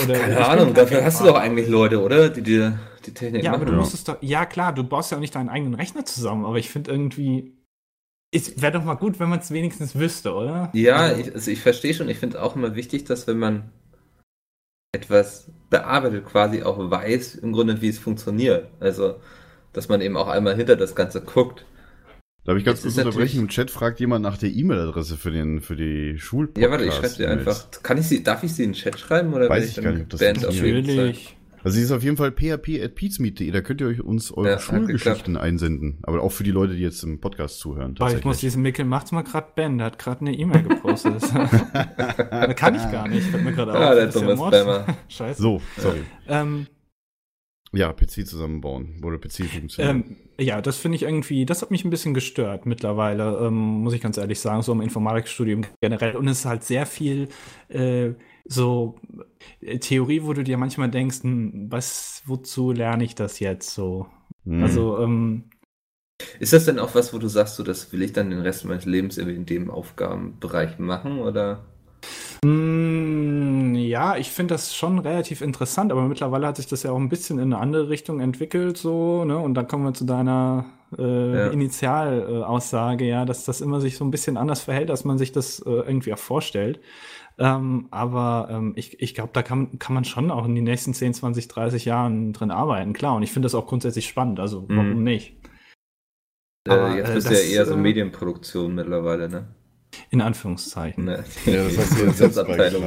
oder 0.05 0.15
ich 0.15 0.21
Keine 0.21 0.35
bin 0.35 0.43
Ahnung, 0.45 0.75
dafür 0.75 1.03
hast 1.03 1.21
du 1.21 1.25
Rennfahrer. 1.25 1.33
doch 1.33 1.41
eigentlich 1.41 1.69
Leute, 1.69 2.03
oder? 2.03 2.29
Die 2.29 2.43
dir 2.43 2.79
die 3.07 3.15
Technik 3.15 3.43
Ja, 3.43 3.53
aber 3.53 3.61
machen. 3.61 3.69
du 3.69 3.73
Ja. 3.73 3.79
musst 3.79 3.95
es 3.95 4.05
doch, 4.05 4.19
ja 4.21 4.45
klar, 4.45 4.75
du 4.75 4.85
baust 4.85 5.11
ja 5.11 5.17
auch 5.17 5.21
nicht 5.23 5.35
deinen 5.35 5.49
eigenen 5.49 5.73
Rechner 5.75 6.05
zusammen, 6.05 6.45
aber 6.45 6.59
ich 6.59 6.69
finde 6.69 6.91
irgendwie, 6.93 7.55
Es 8.35 8.61
wäre 8.61 8.73
doch 8.73 8.85
mal 8.85 8.95
gut, 8.95 9.21
wenn 9.21 9.29
man 9.29 9.41
es 9.41 9.51
wenigstens 9.51 9.95
wüsste, 9.95 10.33
oder? 10.33 10.71
Ja, 10.73 10.97
Also, 10.97 11.21
ich, 11.21 11.35
also 11.35 11.51
ich 11.51 11.61
verstehe 11.61 11.93
schon. 11.93 12.09
Ich 12.09 12.19
finde 12.19 12.43
auch 12.43 12.57
immer 12.57 12.75
wichtig, 12.75 13.05
dass 13.05 13.27
wenn 13.27 13.39
man 13.39 13.71
etwas 14.93 15.51
bearbeitet, 15.71 16.25
quasi 16.27 16.63
auch 16.63 16.79
weiß 16.91 17.37
im 17.37 17.53
Grunde, 17.53 17.81
wie 17.83 17.89
es 17.89 17.99
funktioniert. 17.99 18.69
Also, 18.81 19.17
dass 19.73 19.89
man 19.89 20.01
eben 20.01 20.17
auch 20.17 20.29
einmal 20.29 20.57
hinter 20.57 20.77
das 20.77 20.95
Ganze 20.95 21.21
guckt. 21.23 21.65
Darf 22.45 22.59
ich 22.59 22.65
ganz 22.65 22.79
Es 22.79 22.95
kurz 22.95 22.99
unterbrechen? 22.99 23.41
Im 23.41 23.49
Chat 23.49 23.71
fragt 23.71 24.01
jemand 24.01 24.23
nach 24.23 24.37
der 24.37 24.51
E-Mail-Adresse 24.51 25.17
für, 25.17 25.31
den, 25.31 25.61
für 25.61 25.77
die 25.77 26.19
Schulpodcast. 26.19 26.65
Ja, 26.65 26.71
warte, 26.71 26.85
ich 26.85 26.95
schreibe 26.95 27.15
dir 27.15 27.31
einfach. 27.31 27.71
Kann 27.83 27.99
ich 27.99 28.09
sie, 28.09 28.23
darf 28.23 28.43
ich 28.43 28.55
sie 28.55 28.65
in 28.65 28.71
den 28.71 28.77
Chat 28.77 28.99
schreiben 28.99 29.33
oder 29.33 29.49
Weiß 29.49 29.69
ich 29.69 29.75
dann 29.75 29.85
gar 29.85 29.93
nicht, 29.93 30.03
ob 30.03 30.11
das 30.11 30.21
Fall? 30.21 30.33
Natürlich. 30.33 31.37
Also 31.65 31.77
sie 31.77 31.83
ist 31.83 31.93
auf 31.93 32.03
jeden 32.03 32.17
Fall 32.17 32.33
php.peatsmeet.de, 32.33 33.51
da 33.51 33.61
könnt 33.61 33.81
ihr 33.81 33.87
euch 33.87 34.01
uns 34.03 34.33
eure 34.33 34.51
Ja, 34.51 34.59
Schulgeschichten 34.59 35.37
einsenden. 35.37 35.99
Aber 36.03 36.21
auch 36.23 36.33
für 36.33 36.45
die 36.45 36.51
Leute, 36.51 36.75
die 36.75 36.83
jetzt 36.83 37.03
im 37.05 37.21
Podcast 37.21 37.59
zuhören. 37.61 37.95
Boah, 37.95 38.11
ich 38.13 38.25
muss 38.25 38.39
diesen 38.39 38.63
Mickel 38.63 38.85
macht's 38.85 39.13
mal 39.13 39.23
gerade 39.23 39.49
Ben, 39.55 39.79
der 39.79 39.87
hat 39.89 39.99
gerade 39.99 40.23
eine 40.23 40.35
E-Mail 40.35 40.63
gepostet. 40.65 41.23
da 41.73 42.55
kann 42.55 42.75
ich 42.75 42.83
gar 42.91 43.07
nicht, 43.09 43.27
fällt 43.29 43.45
mir 43.45 43.53
gerade 43.53 43.73
Ah, 43.75 43.91
auf. 43.91 43.95
der 43.95 44.07
Das 44.07 44.15
ist 44.17 44.21
dumme 44.23 44.35
Mord. 44.37 44.55
Spammer. 44.55 44.87
Scheiße. 45.09 45.41
So, 45.43 45.63
sorry. 45.79 46.03
Ähm, 46.29 46.67
Ja, 47.73 47.93
PC 47.93 48.27
zusammenbauen. 48.27 49.01
Oder 49.05 49.19
PC 49.19 49.45
funktioniert. 49.47 49.95
ähm, 50.07 50.17
ja, 50.39 50.61
das 50.61 50.77
finde 50.79 50.97
ich 50.97 51.03
irgendwie, 51.05 51.47
das 51.47 51.63
hat 51.63 51.71
mich 51.71 51.85
ein 51.85 51.91
bisschen 51.91 52.13
gestört 52.15 52.67
mittlerweile, 52.67 53.39
ähm, 53.47 53.55
muss 53.55 53.95
ich 53.95 54.01
ganz 54.01 54.17
ehrlich 54.19 54.41
sagen, 54.41 54.63
so 54.63 54.73
im 54.73 54.81
Informatikstudium 54.81 55.63
generell. 55.81 56.17
Und 56.17 56.27
es 56.29 56.41
ist 56.41 56.45
halt 56.47 56.65
sehr 56.65 56.87
viel 56.87 57.29
äh, 57.69 58.11
so 58.47 58.97
äh, 59.61 59.79
Theorie, 59.79 60.23
wo 60.25 60.33
du 60.33 60.43
dir 60.45 60.59
manchmal 60.59 60.91
denkst, 60.91 61.23
hm, 61.23 61.71
was, 61.71 62.23
wozu 62.27 62.73
lerne 62.73 63.05
ich 63.05 63.15
das 63.15 63.41
jetzt 63.41 63.71
so? 63.75 64.07
Hm. 64.45 64.63
Also, 64.63 64.99
ähm, 65.01 65.51
Ist 66.41 66.53
das 66.53 66.67
denn 66.67 66.79
auch 66.79 66.95
was, 66.95 67.15
wo 67.15 67.19
du 67.19 67.29
sagst, 67.29 67.57
so, 67.57 67.63
das 67.63 67.91
will 67.93 68.03
ich 68.03 68.13
dann 68.13 68.29
den 68.31 68.41
Rest 68.41 68.65
meines 68.67 68.85
Lebens 68.85 69.17
in 69.17 69.47
dem 69.47 69.71
Aufgabenbereich 69.71 70.79
machen? 70.79 71.19
Oder? 71.21 71.65
Mm, 72.45 73.75
Ja, 73.75 74.17
ich 74.17 74.31
finde 74.31 74.55
das 74.55 74.75
schon 74.75 74.99
relativ 74.99 75.41
interessant, 75.43 75.93
aber 75.93 76.03
mittlerweile 76.09 76.47
hat 76.47 76.57
sich 76.57 76.67
das 76.67 76.83
ja 76.83 76.91
auch 76.93 76.97
ein 76.99 77.09
bisschen 77.09 77.39
in 77.39 77.53
eine 77.53 77.59
andere 77.63 77.89
Richtung 77.89 78.21
entwickelt, 78.21 78.77
so, 78.79 79.25
ne? 79.25 79.39
Und 79.39 79.55
dann 79.55 79.69
kommen 79.69 79.85
wir 79.85 79.95
zu 79.95 80.05
deiner 80.05 80.67
äh, 80.99 81.03
Ja. 81.33 81.47
Initialaussage, 81.49 82.47
Aussage, 82.47 83.05
ja, 83.07 83.25
dass 83.25 83.45
das 83.45 83.61
immer 83.61 83.81
sich 83.81 83.97
so 83.97 84.05
ein 84.05 84.11
bisschen 84.11 84.37
anders 84.37 84.61
verhält, 84.63 84.91
als 84.91 85.05
man 85.05 85.19
sich 85.19 85.33
das 85.33 85.61
äh, 85.61 85.71
irgendwie 85.71 86.13
auch 86.13 86.19
vorstellt. 86.19 86.81
Ähm, 87.39 87.89
aber 87.91 88.49
ähm, 88.51 88.73
ich, 88.77 89.01
ich 89.01 89.15
glaube, 89.15 89.31
da 89.33 89.43
kann, 89.43 89.79
kann 89.79 89.95
man 89.95 90.05
schon 90.05 90.31
auch 90.31 90.45
in 90.45 90.55
den 90.55 90.65
nächsten 90.65 90.95
10, 90.95 91.15
20, 91.15 91.49
30 91.49 91.85
Jahren 91.85 92.33
drin 92.33 92.51
arbeiten, 92.51 92.93
klar. 92.93 93.17
Und 93.17 93.23
ich 93.23 93.33
finde 93.33 93.47
das 93.47 93.55
auch 93.55 93.67
grundsätzlich 93.67 94.07
spannend, 94.07 94.39
also 94.41 94.65
warum 94.69 94.99
Mhm. 94.99 95.03
nicht? 95.05 95.37
Aber, 96.69 96.91
äh, 96.95 96.99
jetzt 96.99 97.11
äh, 97.11 97.15
bist 97.15 97.31
du 97.31 97.35
ja 97.35 97.41
eher 97.41 97.67
so 97.67 97.75
äh, 97.75 97.79
Medienproduktion 97.79 98.75
mittlerweile, 98.75 99.29
ne? 99.29 99.49
In 100.11 100.23
Anführungszeichen. 100.23 101.05
ne? 101.05 101.23
Ja, 101.45 101.65
das 101.65 101.77
hast 101.77 101.99
du 102.01 102.05
jetzt 102.07 102.17
selbst 102.19 102.39
Abteilung 102.39 102.85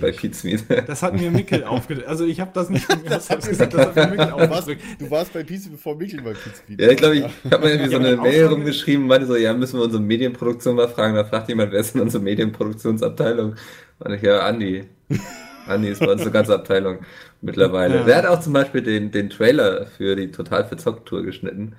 bei 0.00 0.10
Pizmeet. 0.12 0.64
Das 0.86 1.02
hat 1.02 1.12
mir 1.14 1.30
Mickel 1.30 1.64
aufgedrückt. 1.64 2.08
Also 2.08 2.24
ich 2.24 2.40
habe 2.40 2.50
das 2.54 2.70
nicht 2.70 2.86
von 2.86 3.02
mir 3.02 3.14
aus 3.16 3.26
selbst 3.26 3.48
gesagt, 3.48 3.74
das 3.74 3.86
hat 3.88 3.94
mir 3.96 4.06
Mickel 4.16 4.26
Du 4.28 4.36
warst, 4.38 4.52
aufgedrückt. 4.52 4.82
du 4.98 5.10
warst 5.10 5.32
bei 5.34 5.42
PC 5.44 5.70
bevor 5.72 5.96
Michel 5.96 6.22
bei 6.22 6.32
PC 6.32 6.80
Ja, 6.80 6.90
ich 6.90 6.96
glaube, 6.96 7.16
ich, 7.16 7.24
ich 7.44 7.52
habe 7.52 7.64
mir 7.66 7.72
irgendwie 7.72 7.90
so 7.90 7.98
eine 7.98 8.16
Mail 8.16 8.46
rumgeschrieben 8.46 9.02
und 9.02 9.08
meinte 9.08 9.26
so, 9.26 9.36
ja, 9.36 9.52
müssen 9.52 9.78
wir 9.78 9.84
unsere 9.84 10.02
Medienproduktion 10.02 10.76
mal 10.76 10.88
fragen. 10.88 11.14
Da 11.14 11.24
fragt 11.24 11.48
jemand, 11.50 11.72
wer 11.72 11.80
ist 11.80 11.94
denn 11.94 12.00
unsere 12.00 12.22
Medienproduktionsabteilung? 12.22 13.56
Und 13.98 14.12
ich, 14.14 14.22
ja, 14.22 14.40
Andi. 14.40 14.84
Andi 15.66 15.88
ist 15.88 16.00
bei 16.00 16.12
uns 16.12 16.22
eine 16.22 16.30
ganze 16.30 16.54
Abteilung 16.54 16.98
mittlerweile. 17.42 17.96
Ja. 17.96 18.04
Der 18.04 18.16
hat 18.16 18.26
auch 18.26 18.40
zum 18.40 18.52
Beispiel 18.52 18.82
den, 18.82 19.10
den 19.10 19.30
Trailer 19.30 19.86
für 19.86 20.14
die 20.16 20.30
Total 20.30 20.64
verzockt 20.64 21.06
Tour 21.08 21.22
geschnitten. 21.22 21.74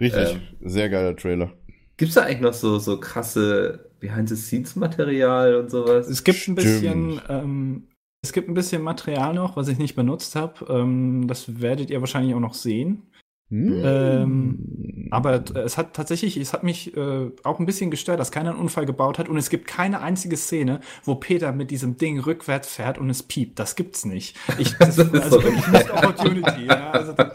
Richtig, 0.00 0.32
Ähm. 0.34 0.40
sehr 0.62 0.88
geiler 0.88 1.16
Trailer. 1.16 1.52
Gibt's 1.96 2.14
da 2.14 2.22
eigentlich 2.22 2.40
noch 2.40 2.52
so, 2.52 2.78
so 2.78 3.00
krasse 3.00 3.88
Behind-the-Scenes-Material 4.00 5.56
und 5.56 5.70
sowas? 5.70 6.08
Es 6.08 6.24
gibt 6.24 6.46
ein 6.48 6.54
bisschen, 6.54 7.12
Stimmt. 7.20 7.22
ähm, 7.28 7.82
es 8.22 8.32
gibt 8.32 8.48
ein 8.48 8.54
bisschen 8.54 8.82
Material 8.82 9.34
noch, 9.34 9.56
was 9.56 9.68
ich 9.68 9.78
nicht 9.78 9.94
benutzt 9.96 10.36
habe. 10.36 10.66
Ähm, 10.68 11.26
das 11.28 11.60
werdet 11.60 11.90
ihr 11.90 12.00
wahrscheinlich 12.00 12.34
auch 12.34 12.40
noch 12.40 12.54
sehen. 12.54 13.02
Hm. 13.48 13.82
Ähm, 13.84 15.08
aber 15.12 15.44
t- 15.44 15.56
es 15.60 15.78
hat 15.78 15.94
tatsächlich, 15.94 16.36
es 16.36 16.52
hat 16.52 16.64
mich 16.64 16.96
äh, 16.96 17.30
auch 17.44 17.60
ein 17.60 17.66
bisschen 17.66 17.92
gestört, 17.92 18.18
dass 18.18 18.32
keiner 18.32 18.50
einen 18.50 18.58
Unfall 18.58 18.86
gebaut 18.86 19.20
hat 19.20 19.28
und 19.28 19.36
es 19.36 19.50
gibt 19.50 19.68
keine 19.68 20.00
einzige 20.00 20.36
Szene, 20.36 20.80
wo 21.04 21.14
Peter 21.14 21.52
mit 21.52 21.70
diesem 21.70 21.96
Ding 21.96 22.18
rückwärts 22.18 22.74
fährt 22.74 22.98
und 22.98 23.08
es 23.08 23.22
piept. 23.22 23.58
Das 23.60 23.76
gibt's 23.76 24.04
nicht. 24.04 24.36
Ich, 24.58 24.72
das, 24.78 24.96
Das 24.96 25.06
ist 25.06 25.14
also 25.14 25.38
so 25.40 25.44
wirklich 25.44 25.68
Missed 25.68 25.90
Opportunity. 25.92 26.66
Ja, 26.66 26.90
also 26.90 27.12
da, 27.12 27.32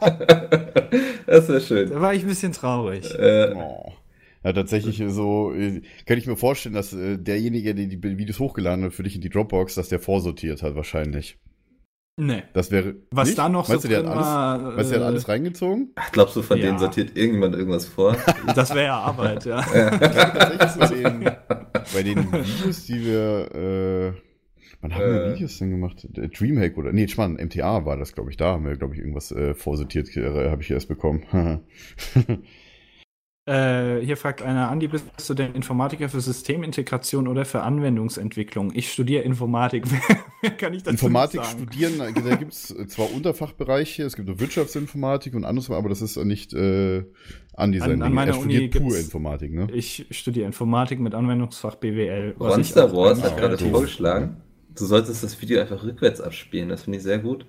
das 1.26 1.48
wäre 1.48 1.60
schön. 1.60 1.90
da 1.90 2.00
war 2.00 2.14
ich 2.14 2.22
ein 2.22 2.28
bisschen 2.28 2.52
traurig. 2.52 3.04
Äh, 3.18 3.54
Oh. 3.56 3.92
Ja, 4.42 4.52
tatsächlich 4.52 5.02
so, 5.08 5.54
äh, 5.54 5.80
kann 6.04 6.18
ich 6.18 6.26
mir 6.26 6.36
vorstellen, 6.36 6.74
dass 6.74 6.92
äh, 6.92 7.16
derjenige, 7.16 7.74
der 7.74 7.86
die 7.86 8.02
Videos 8.18 8.38
hochgeladen 8.40 8.84
hat 8.84 8.92
für 8.92 9.02
dich 9.02 9.14
in 9.14 9.22
die 9.22 9.30
Dropbox, 9.30 9.74
dass 9.74 9.88
der 9.88 10.00
vorsortiert 10.00 10.62
hat, 10.62 10.74
wahrscheinlich. 10.74 11.38
Nee. 12.16 12.44
Das 12.52 12.70
wäre. 12.70 12.94
Was 13.10 13.26
nicht? 13.28 13.38
da 13.38 13.48
noch 13.48 13.68
Meinst 13.68 13.82
so 13.82 13.88
du, 13.88 13.92
der 13.94 14.02
drin 14.02 14.10
hat 14.10 14.16
alles, 14.16 14.26
war, 14.26 14.76
weißt 14.76 14.90
du, 14.90 14.92
der 14.94 15.00
hat 15.00 15.04
äh, 15.04 15.08
alles 15.10 15.28
reingezogen? 15.28 15.90
ach, 15.96 16.12
glaubst 16.12 16.36
du, 16.36 16.42
von 16.42 16.58
Ja. 16.58 16.66
denen 16.66 16.78
sortiert 16.78 17.16
irgendjemand 17.16 17.56
irgendwas 17.56 17.86
vor? 17.86 18.16
Das 18.54 18.70
wäre 18.72 18.84
ja 18.86 18.98
Arbeit, 19.00 19.44
ja. 19.46 19.60
Bei 19.62 20.88
den, 20.88 21.34
bei 21.92 22.02
den 22.02 22.32
Videos, 22.32 22.84
die 22.86 23.04
wir, 23.04 23.54
äh, 23.54 24.12
wann 24.80 24.94
haben 24.94 25.00
wir 25.12 25.24
Äh. 25.24 25.34
Videos 25.34 25.58
denn 25.58 25.70
gemacht? 25.70 26.06
Der 26.10 26.28
Dreamhack 26.28 26.76
oder, 26.78 26.92
nee, 26.92 27.08
Schmarrn, 27.08 27.34
MTA 27.34 27.84
war 27.84 27.96
das, 27.96 28.14
glaube 28.14 28.30
ich, 28.30 28.36
da 28.36 28.52
haben 28.52 28.64
wir, 28.64 28.76
glaube 28.76 28.94
ich, 28.94 29.00
irgendwas 29.00 29.32
äh, 29.32 29.54
vorsortiert, 29.54 30.16
äh, 30.16 30.50
habe 30.50 30.62
ich 30.62 30.70
erst 30.70 30.86
bekommen. 30.88 31.24
Äh, 33.46 34.00
hier 34.00 34.16
fragt 34.16 34.40
einer, 34.40 34.70
Andi, 34.70 34.88
bist 34.88 35.04
du 35.28 35.34
denn 35.34 35.52
Informatiker 35.54 36.08
für 36.08 36.20
Systemintegration 36.22 37.28
oder 37.28 37.44
für 37.44 37.60
Anwendungsentwicklung? 37.62 38.72
Ich 38.74 38.90
studiere 38.90 39.22
Informatik. 39.22 39.84
Mehr 40.42 40.52
kann 40.52 40.72
ich 40.72 40.82
dazu 40.82 40.92
Informatik 40.94 41.44
sagen. 41.44 41.58
studieren, 41.58 41.98
da 41.98 42.36
gibt 42.36 42.52
es 42.54 42.74
zwar 42.88 43.12
Unterfachbereiche, 43.12 44.02
es 44.04 44.16
gibt 44.16 44.40
Wirtschaftsinformatik 44.40 45.34
und 45.34 45.44
anderes, 45.44 45.70
aber 45.70 45.90
das 45.90 46.00
ist 46.00 46.16
nicht 46.24 46.54
äh, 46.54 47.04
Andi 47.54 47.80
sein 47.80 47.92
An- 47.92 48.02
an 48.02 48.12
meiner 48.14 48.30
Er 48.32 48.40
studiert 48.40 48.76
Uni 48.76 48.88
pur 48.88 48.98
Informatik, 48.98 49.52
ne? 49.52 49.66
Ich 49.74 50.06
studiere 50.10 50.46
Informatik 50.46 51.00
mit 51.00 51.14
Anwendungsfach 51.14 51.74
BWL. 51.74 52.36
Monster 52.38 52.94
Wars 52.96 53.22
hat 53.22 53.36
gerade 53.36 53.58
vorgeschlagen, 53.58 54.38
du 54.74 54.86
solltest 54.86 55.22
das 55.22 55.40
Video 55.42 55.60
einfach 55.60 55.84
rückwärts 55.84 56.22
abspielen. 56.22 56.70
Das 56.70 56.84
finde 56.84 56.96
ich 56.96 57.02
sehr 57.04 57.18
gut. 57.18 57.44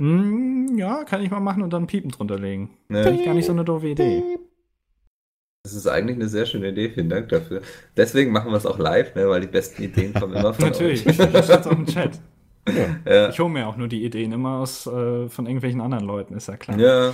Hm, 0.00 0.76
ja, 0.76 1.04
kann 1.04 1.22
ich 1.22 1.30
mal 1.30 1.38
machen 1.38 1.62
und 1.62 1.72
dann 1.72 1.86
Piepen 1.86 2.10
drunter 2.10 2.38
legen. 2.38 2.70
Ja. 2.88 3.04
Finde 3.04 3.20
ich 3.20 3.24
gar 3.26 3.34
nicht 3.34 3.46
so 3.46 3.52
eine 3.52 3.64
doofe 3.64 3.86
Idee. 3.88 4.22
Das 5.68 5.76
ist 5.76 5.86
eigentlich 5.86 6.16
eine 6.16 6.28
sehr 6.28 6.46
schöne 6.46 6.70
Idee. 6.70 6.88
Vielen 6.88 7.10
Dank 7.10 7.28
dafür. 7.28 7.60
Deswegen 7.94 8.32
machen 8.32 8.50
wir 8.50 8.56
es 8.56 8.64
auch 8.64 8.78
live, 8.78 9.14
ne, 9.14 9.28
weil 9.28 9.42
die 9.42 9.46
besten 9.48 9.82
Ideen 9.82 10.14
kommen 10.14 10.34
immer 10.34 10.54
von 10.54 10.64
Natürlich, 10.64 11.06
euch. 11.06 11.16
das 11.18 11.44
steht 11.44 11.66
auch 11.66 11.72
im 11.72 11.84
Chat. 11.84 12.12
Ja. 13.06 13.28
Ich 13.28 13.38
hole 13.38 13.50
mir 13.50 13.66
auch 13.66 13.76
nur 13.76 13.88
die 13.88 14.02
Ideen 14.04 14.32
immer 14.32 14.58
aus 14.60 14.86
äh, 14.86 15.28
von 15.28 15.46
irgendwelchen 15.46 15.80
anderen 15.82 16.04
Leuten, 16.06 16.34
ist 16.34 16.48
ja 16.48 16.56
klar. 16.56 16.78
ja. 16.78 17.12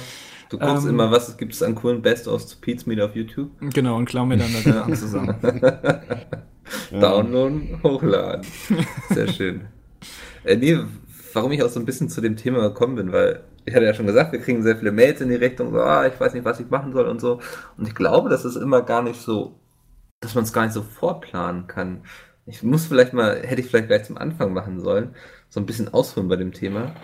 Du 0.50 0.58
guckst 0.58 0.84
Ähm. 0.84 0.90
immer, 0.90 1.10
was 1.10 1.36
gibt 1.36 1.52
es 1.54 1.62
an 1.64 1.74
coolen 1.74 2.00
Best-ofs 2.02 2.46
zu 2.46 2.60
Pete's 2.60 2.86
Meet 2.86 3.00
auf 3.00 3.16
YouTube? 3.16 3.50
Genau, 3.72 3.96
und 3.96 4.04
klau 4.04 4.24
mir 4.24 4.36
dann 4.36 4.52
das 4.52 4.62
Sachen 4.64 4.94
zusammen. 4.94 5.34
Downloaden, 6.92 7.80
hochladen. 7.82 8.44
Sehr 9.10 9.28
schön. 9.28 9.62
Äh, 10.44 10.56
nee, 10.56 10.78
warum 11.32 11.52
ich 11.52 11.62
auch 11.62 11.68
so 11.68 11.80
ein 11.80 11.86
bisschen 11.86 12.08
zu 12.08 12.20
dem 12.20 12.36
Thema 12.36 12.60
gekommen 12.68 12.94
bin, 12.96 13.12
weil 13.12 13.40
ich 13.64 13.74
hatte 13.74 13.86
ja 13.86 13.94
schon 13.94 14.06
gesagt, 14.06 14.32
wir 14.32 14.40
kriegen 14.40 14.62
sehr 14.62 14.76
viele 14.76 14.92
Mails 14.92 15.20
in 15.20 15.28
die 15.28 15.34
Richtung, 15.34 15.72
so, 15.72 15.80
ah, 15.80 16.06
ich 16.06 16.18
weiß 16.18 16.34
nicht, 16.34 16.44
was 16.44 16.60
ich 16.60 16.70
machen 16.70 16.92
soll 16.92 17.06
und 17.08 17.20
so. 17.20 17.40
Und 17.76 17.88
ich 17.88 17.94
glaube, 17.94 18.28
das 18.28 18.44
ist 18.44 18.56
immer 18.56 18.82
gar 18.82 19.02
nicht 19.02 19.20
so, 19.20 19.58
dass 20.20 20.34
man 20.34 20.44
es 20.44 20.52
gar 20.52 20.64
nicht 20.64 20.74
so 20.74 20.82
vorplanen 20.82 21.66
kann. 21.66 22.04
Ich 22.46 22.62
muss 22.62 22.86
vielleicht 22.86 23.12
mal, 23.14 23.42
hätte 23.42 23.60
ich 23.60 23.68
vielleicht 23.68 23.88
gleich 23.88 24.04
zum 24.04 24.18
Anfang 24.18 24.52
machen 24.52 24.80
sollen, 24.80 25.14
so 25.48 25.60
ein 25.60 25.66
bisschen 25.66 25.92
ausholen 25.92 26.28
bei 26.28 26.36
dem 26.36 26.52
Thema. 26.52 26.94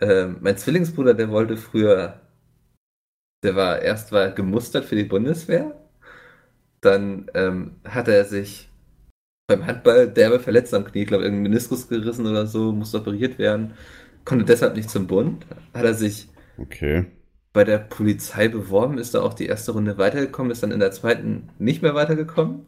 Ähm, 0.00 0.38
mein 0.40 0.56
Zwillingsbruder, 0.56 1.14
der 1.14 1.30
wollte 1.30 1.56
früher, 1.56 2.20
der 3.44 3.56
war 3.56 3.80
erst 3.82 4.12
war 4.12 4.30
gemustert 4.30 4.84
für 4.84 4.96
die 4.96 5.04
Bundeswehr, 5.04 5.74
dann 6.80 7.30
ähm, 7.34 7.76
hat 7.84 8.08
er 8.08 8.24
sich 8.24 8.68
beim 9.48 9.66
Handball 9.66 10.08
derbe 10.08 10.40
verletzt 10.40 10.74
am 10.74 10.84
Knie, 10.84 11.02
ich 11.02 11.08
glaube, 11.08 11.24
irgendein 11.24 11.50
Meniskus 11.50 11.88
gerissen 11.88 12.26
oder 12.26 12.46
so, 12.46 12.72
musste 12.72 12.98
operiert 12.98 13.38
werden, 13.38 13.74
konnte 14.28 14.44
deshalb 14.44 14.76
nicht 14.76 14.90
zum 14.90 15.06
Bund, 15.08 15.46
hat 15.74 15.84
er 15.84 15.94
sich 15.94 16.28
Okay. 16.58 17.06
bei 17.52 17.62
der 17.62 17.76
Polizei 17.76 18.48
beworben, 18.48 18.96
ist 18.96 19.14
da 19.14 19.20
auch 19.20 19.34
die 19.34 19.44
erste 19.46 19.72
Runde 19.72 19.98
weitergekommen, 19.98 20.50
ist 20.50 20.62
dann 20.62 20.70
in 20.72 20.80
der 20.80 20.92
zweiten 20.92 21.50
nicht 21.58 21.82
mehr 21.82 21.94
weitergekommen. 21.94 22.64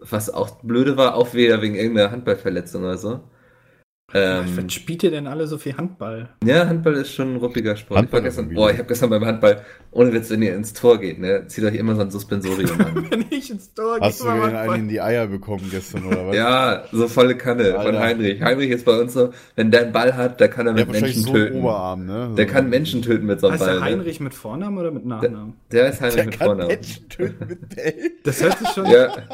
Was 0.00 0.28
auch 0.30 0.60
blöde 0.62 0.96
war, 0.98 1.14
auch 1.14 1.32
wieder 1.34 1.62
wegen 1.62 1.74
irgendeiner 1.76 2.10
Handballverletzung 2.10 2.82
oder 2.82 2.98
so. 2.98 3.20
Ähm, 4.14 4.44
Was 4.66 4.74
spielt 4.74 5.02
ihr 5.04 5.10
denn 5.10 5.26
alle 5.26 5.46
so 5.46 5.56
viel 5.56 5.74
Handball? 5.74 6.28
ja, 6.44 6.66
Handball 6.66 6.92
ist 6.96 7.14
schon 7.14 7.32
ein 7.34 7.36
ruppiger 7.38 7.76
Sport. 7.76 7.98
Handball 7.98 8.20
ich 8.20 8.24
war 8.24 8.28
ist 8.30 8.36
gestern, 8.36 8.54
boah, 8.54 8.70
ich 8.70 8.76
habe 8.76 8.88
gestern 8.88 9.08
beim 9.08 9.24
Handball, 9.24 9.62
ohne 9.90 10.12
Witz, 10.12 10.28
wenn 10.28 10.42
ihr 10.42 10.54
ins 10.54 10.74
Tor 10.74 11.00
geht, 11.00 11.18
ne, 11.18 11.46
zieht 11.46 11.64
euch 11.64 11.74
immer 11.76 11.94
so 11.94 12.02
ein 12.02 12.10
Suspensorium 12.10 12.78
an. 12.78 13.06
Wenn 13.10 13.24
ich 13.30 13.50
ins 13.50 13.72
Tor 13.72 13.98
Hast 14.00 14.20
du 14.20 14.24
gehe, 14.24 14.34
mal 14.34 14.54
einen 14.54 14.74
in 14.82 14.88
die 14.88 15.00
Eier 15.00 15.26
bekommen 15.28 15.66
gestern 15.70 16.04
oder 16.04 16.26
was? 16.26 16.36
ja, 16.36 16.84
so 16.92 17.08
volle 17.08 17.36
Kanne 17.38 17.64
von 17.72 17.76
Alter. 17.86 18.00
Heinrich. 18.00 18.42
Heinrich 18.42 18.70
ist 18.70 18.84
bei 18.84 19.00
uns 19.00 19.14
so, 19.14 19.30
wenn 19.56 19.70
der 19.70 19.82
einen 19.84 19.92
Ball 19.92 20.14
hat, 20.14 20.40
der 20.40 20.48
kann 20.48 20.66
er 20.66 20.74
Der 20.74 20.84
mit 20.84 20.94
wahrscheinlich 20.94 21.16
Menschen 21.16 21.32
so 21.32 21.38
einen 21.38 21.46
töten. 21.48 21.60
Oberarm, 21.62 22.06
ne? 22.06 22.34
Der 22.36 22.46
kann 22.46 22.68
Menschen 22.68 23.00
töten 23.02 23.26
mit 23.26 23.40
so 23.40 23.46
einem 23.46 23.54
Heißt 23.54 23.64
Ball. 23.64 23.74
der 23.76 23.80
ne? 23.80 23.86
Heinrich 23.86 24.20
mit 24.20 24.34
Vornamen 24.34 24.76
oder 24.78 24.90
mit 24.90 25.06
Nachnamen? 25.06 25.54
Der 25.70 25.88
ist 25.88 26.00
Heinrich 26.02 26.16
Der 26.16 26.24
mit 26.26 26.38
kann 26.38 26.46
Vornamen. 26.48 26.68
Menschen 26.68 27.08
töten 27.08 27.46
mit 27.48 27.68
Bällen. 27.74 28.10
Das 28.24 28.42
hört 28.42 28.58
sich 28.58 28.68
schon. 28.68 28.86
Ja. 28.90 29.14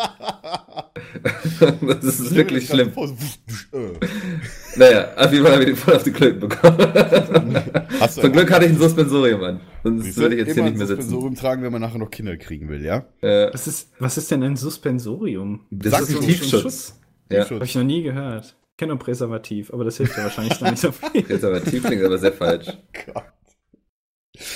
das 2.00 2.20
ist 2.20 2.34
wirklich 2.34 2.68
schlimm. 2.68 2.92
Äh. 4.78 4.90
Naja, 4.90 5.08
auf 5.16 5.32
jeden 5.32 5.44
Fall 5.44 5.52
habe 5.52 5.62
ich 5.64 5.68
den 5.70 5.76
voll 5.76 5.94
auf 5.94 6.02
die 6.04 6.10
Klöten 6.12 6.40
bekommen. 6.40 6.78
Hast 8.00 8.20
Zum 8.20 8.32
Glück 8.32 8.50
hatte 8.50 8.66
ich 8.66 8.72
ein 8.72 8.78
Suspensorium 8.78 9.42
an. 9.42 9.60
Sonst 9.82 10.16
würde 10.16 10.34
ich 10.36 10.46
jetzt 10.46 10.54
hier 10.54 10.62
nicht 10.64 10.74
mehr 10.76 10.82
ein 10.84 10.86
sitzen. 10.88 11.02
Suspensorium 11.02 11.34
tragen, 11.34 11.62
wenn 11.62 11.72
man 11.72 11.80
nachher 11.80 11.98
noch 11.98 12.10
Kinder 12.10 12.36
kriegen 12.36 12.68
will, 12.68 12.84
ja? 12.84 13.04
Äh, 13.20 13.52
Was 13.52 13.66
ist, 13.66 13.90
was 13.98 14.16
ist 14.18 14.30
denn 14.30 14.42
ein 14.42 14.56
Suspensorium? 14.56 15.66
das 15.70 15.92
Sag 15.92 16.00
ist 16.02 16.16
ein 16.16 16.20
Tiefschutz. 16.22 17.00
Ja, 17.30 17.48
Habe 17.48 17.64
ich 17.64 17.74
noch 17.74 17.84
nie 17.84 18.02
gehört. 18.02 18.56
Ich 18.72 18.76
kenne 18.78 18.90
nur 18.90 18.98
Präservativ, 19.00 19.72
aber 19.72 19.84
das 19.84 19.96
hilft 19.96 20.16
ja 20.16 20.24
wahrscheinlich 20.24 20.60
noch 20.60 20.70
nicht 20.70 20.80
so 20.80 20.92
viel. 20.92 21.22
tief 21.24 21.82
klingt 21.84 22.04
aber 22.04 22.18
sehr 22.18 22.32
falsch. 22.32 22.66
Gott. 23.12 23.24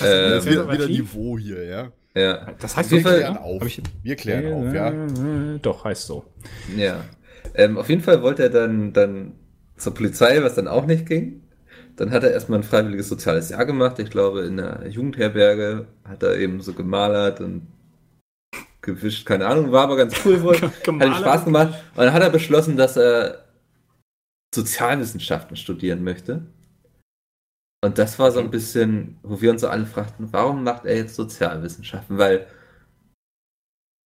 Ähm, 0.01 0.45
wieder, 0.45 0.45
wieder 0.45 0.65
Präservativ? 0.65 0.89
Niveau 1.15 1.39
hier, 1.39 1.65
ja? 1.65 1.93
ja, 2.15 2.47
Das 2.61 2.77
heißt 2.77 2.87
Auf 2.87 2.93
jeden 2.93 3.05
doch- 3.05 3.11
Fall- 3.11 3.19
Klären 3.21 3.37
auf. 3.39 3.67
Ich- 3.67 3.83
Wir 4.03 4.17
klären 4.17 4.53
auf, 4.53 4.75
ja? 4.75 5.59
Doch, 5.61 5.85
heißt 5.85 6.07
so. 6.07 6.25
ja. 6.77 7.05
Ähm, 7.55 7.77
auf 7.77 7.89
jeden 7.89 8.01
Fall 8.03 8.23
wollte 8.23 8.45
er 8.45 8.51
dann, 8.51 8.93
dann 8.93 9.33
zur 9.83 9.95
Polizei, 9.95 10.43
was 10.43 10.55
dann 10.55 10.69
auch 10.69 10.87
nicht 10.87 11.07
ging. 11.07 11.43
Dann 11.97 12.11
hat 12.11 12.23
er 12.23 12.33
erstmal 12.33 12.61
ein 12.61 12.65
freiwilliges 12.65 13.09
soziales 13.09 13.51
Jahr 13.51 13.67
gemacht. 13.67 13.99
Ich 13.99 14.11
glaube, 14.11 14.43
in 14.43 14.59
einer 14.59 14.87
Jugendherberge 14.87 15.87
hat 16.05 16.23
er 16.23 16.37
eben 16.39 16.61
so 16.61 16.73
gemalert 16.73 17.41
und 17.41 17.67
gewischt, 18.81 19.27
keine 19.27 19.47
Ahnung, 19.47 19.71
war 19.73 19.85
aber 19.85 19.97
ganz 19.97 20.15
cool 20.25 20.43
wohl. 20.43 20.61
Hat 20.61 20.89
ihm. 20.89 21.15
Spaß 21.15 21.45
gemacht. 21.45 21.75
Und 21.95 22.05
dann 22.05 22.13
hat 22.13 22.23
er 22.23 22.31
beschlossen, 22.31 22.77
dass 22.77 22.97
er 22.97 23.45
Sozialwissenschaften 24.55 25.57
studieren 25.57 26.03
möchte. 26.03 26.43
Und 27.85 27.99
das 27.99 28.19
war 28.19 28.31
so 28.31 28.41
ein 28.41 28.51
bisschen, 28.51 29.19
wo 29.23 29.41
wir 29.41 29.51
uns 29.51 29.61
so 29.61 29.69
alle 29.69 29.87
fragten, 29.87 30.33
warum 30.33 30.65
macht 30.65 30.85
er 30.85 30.97
jetzt 30.97 31.17
Sozialwissenschaften? 31.17 32.19
Weil 32.19 32.47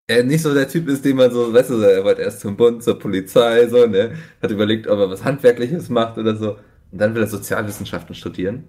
er 0.09 0.25
nicht 0.25 0.43
so 0.43 0.55
der 0.55 0.69
Typ 0.69 0.89
ist, 0.89 1.05
den 1.05 1.17
man 1.17 1.31
so, 1.33 1.53
weißt 1.53 1.71
du, 1.71 1.81
er 1.81 2.05
wollte 2.05 2.23
erst 2.23 2.41
zum 2.41 2.57
Bund, 2.57 2.83
zur 2.83 2.99
Polizei, 2.99 3.67
so, 3.69 3.87
ne? 3.87 4.15
Hat 4.43 4.51
überlegt, 4.51 4.87
ob 4.87 4.99
er 4.99 5.11
was 5.11 5.25
Handwerkliches 5.25 5.89
macht 5.89 6.19
oder 6.19 6.37
so. 6.37 6.53
Und 6.93 6.99
dann 7.01 7.15
will 7.15 7.23
er 7.23 7.29
Sozialwissenschaften 7.29 8.15
studieren. 8.15 8.65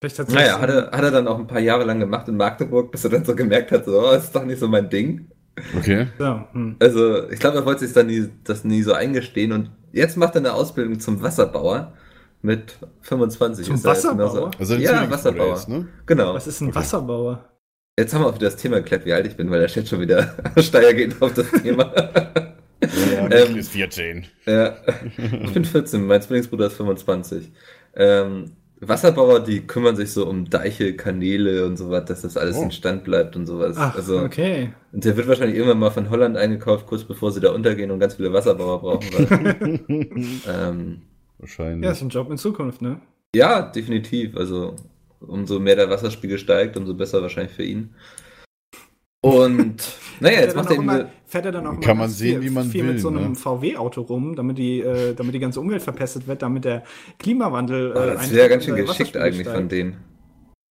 Vielleicht 0.00 0.18
hat 0.18 0.30
Naja, 0.30 0.60
hat 0.60 0.70
er, 0.70 0.90
hat 0.92 1.02
er 1.02 1.10
dann 1.10 1.26
auch 1.28 1.38
ein 1.38 1.46
paar 1.46 1.60
Jahre 1.60 1.84
lang 1.84 1.98
gemacht 2.00 2.28
in 2.28 2.36
Magdeburg, 2.36 2.92
bis 2.92 3.04
er 3.04 3.10
dann 3.10 3.24
so 3.24 3.34
gemerkt 3.34 3.72
hat, 3.72 3.84
so, 3.84 3.98
oh, 4.00 4.12
das 4.12 4.24
ist 4.24 4.34
doch 4.34 4.44
nicht 4.44 4.60
so 4.60 4.68
mein 4.68 4.88
Ding. 4.88 5.28
Okay. 5.76 6.06
so, 6.18 6.44
hm. 6.52 6.76
Also, 6.78 7.28
ich 7.30 7.40
glaube, 7.40 7.58
er 7.58 7.66
wollte 7.66 7.84
sich 7.84 7.92
dann 7.92 8.06
nie, 8.06 8.28
das 8.44 8.64
nie 8.64 8.82
so 8.82 8.92
eingestehen 8.92 9.52
und 9.52 9.70
jetzt 9.92 10.16
macht 10.16 10.34
er 10.36 10.40
eine 10.40 10.54
Ausbildung 10.54 11.00
zum 11.00 11.20
Wasserbauer 11.20 11.94
mit 12.42 12.78
25. 13.02 13.66
Zum 13.66 13.74
ist 13.74 13.84
er 13.84 13.92
jetzt 13.94 14.04
Wasserbauer? 14.04 14.50
Also 14.58 14.74
ein 14.74 14.80
ja, 14.80 15.10
Wasserbauer. 15.10 15.54
ist, 15.56 15.68
ne? 15.68 15.88
Genau. 16.06 16.34
Was 16.34 16.46
ist 16.46 16.60
ein 16.60 16.68
Okay. 16.68 16.76
Wasserbauer? 16.76 17.57
Jetzt 17.98 18.14
haben 18.14 18.22
wir 18.22 18.28
auch 18.28 18.34
wieder 18.36 18.46
das 18.46 18.56
Thema 18.56 18.76
geklärt, 18.76 19.04
wie 19.06 19.12
alt 19.12 19.26
ich 19.26 19.36
bin, 19.36 19.50
weil 19.50 19.58
der 19.58 19.68
Chat 19.68 19.88
schon 19.88 20.00
wieder 20.00 20.34
steil 20.58 20.94
geht 20.94 21.20
auf 21.20 21.34
das 21.34 21.50
Thema. 21.50 21.92
Ja, 21.94 22.54
Ähm, 23.30 23.56
ist 23.56 23.72
14. 23.72 24.24
ja, 24.46 24.76
ich 25.42 25.52
bin 25.52 25.64
14, 25.64 26.06
mein 26.06 26.22
Zwillingsbruder 26.22 26.68
ist 26.68 26.74
25. 26.74 27.50
Ähm, 27.96 28.52
Wasserbauer, 28.80 29.40
die 29.40 29.66
kümmern 29.66 29.96
sich 29.96 30.12
so 30.12 30.24
um 30.28 30.48
Deiche, 30.48 30.94
Kanäle 30.94 31.66
und 31.66 31.76
sowas, 31.76 32.04
dass 32.04 32.22
das 32.22 32.36
alles 32.36 32.56
Oh. 32.56 32.62
in 32.62 32.70
Stand 32.70 33.02
bleibt 33.02 33.34
und 33.34 33.46
sowas. 33.46 33.76
Ach, 33.76 33.96
also, 33.96 34.20
okay. 34.20 34.70
Und 34.92 35.04
der 35.04 35.16
wird 35.16 35.26
wahrscheinlich 35.26 35.56
irgendwann 35.56 35.80
mal 35.80 35.90
von 35.90 36.08
Holland 36.08 36.36
eingekauft, 36.36 36.86
kurz 36.86 37.02
bevor 37.02 37.32
sie 37.32 37.40
da 37.40 37.50
untergehen 37.50 37.90
und 37.90 37.98
ganz 37.98 38.14
viele 38.14 38.32
Wasserbauer 38.32 38.80
brauchen. 38.80 39.10
Weil, 39.12 39.80
ähm, 40.48 41.02
Wahrscheinlich. 41.38 41.84
Ja, 41.84 41.90
ist 41.90 42.02
ein 42.02 42.08
Job 42.10 42.30
in 42.30 42.38
Zukunft, 42.38 42.80
ne? 42.80 43.00
ja, 43.34 43.62
definitiv. 43.62 44.36
Also 44.36 44.76
umso 45.20 45.58
mehr 45.60 45.76
der 45.76 45.90
Wasserspiegel 45.90 46.38
steigt, 46.38 46.76
umso 46.76 46.94
besser 46.94 47.22
wahrscheinlich 47.22 47.54
für 47.54 47.64
ihn. 47.64 47.94
Und 49.20 49.82
naja, 50.20 50.40
jetzt 50.40 50.54
Fährt 50.54 50.54
er 50.54 50.56
macht 50.56 50.70
dann 50.70 50.76
er 50.76 50.82
immer, 50.82 51.10
fährt 51.26 51.46
er 51.46 51.52
dann 51.52 51.66
auch 51.66 51.72
Kann 51.80 51.82
immer 51.82 51.94
man 51.94 51.98
ganz 51.98 52.18
sehen, 52.18 52.40
viel, 52.40 52.50
wie 52.50 52.54
man 52.54 52.70
viel 52.70 52.84
will, 52.84 52.92
mit 52.92 53.00
so 53.00 53.08
einem 53.08 53.30
ne? 53.30 53.34
VW-Auto 53.34 54.02
rum, 54.02 54.36
damit 54.36 54.58
die, 54.58 54.80
äh, 54.80 55.14
damit 55.14 55.34
die 55.34 55.40
ganze 55.40 55.60
Umwelt 55.60 55.82
verpestet 55.82 56.26
wird, 56.28 56.42
damit 56.42 56.64
der 56.64 56.84
Klimawandel. 57.18 57.92
oh, 57.96 57.98
äh, 58.00 58.06
das 58.14 58.32
wäre 58.32 58.48
ganz 58.48 58.66
und 58.68 58.76
schön 58.76 58.86
geschickt 58.86 59.16
eigentlich 59.16 59.42
steigt. 59.42 59.56
von 59.56 59.68
denen. 59.68 59.96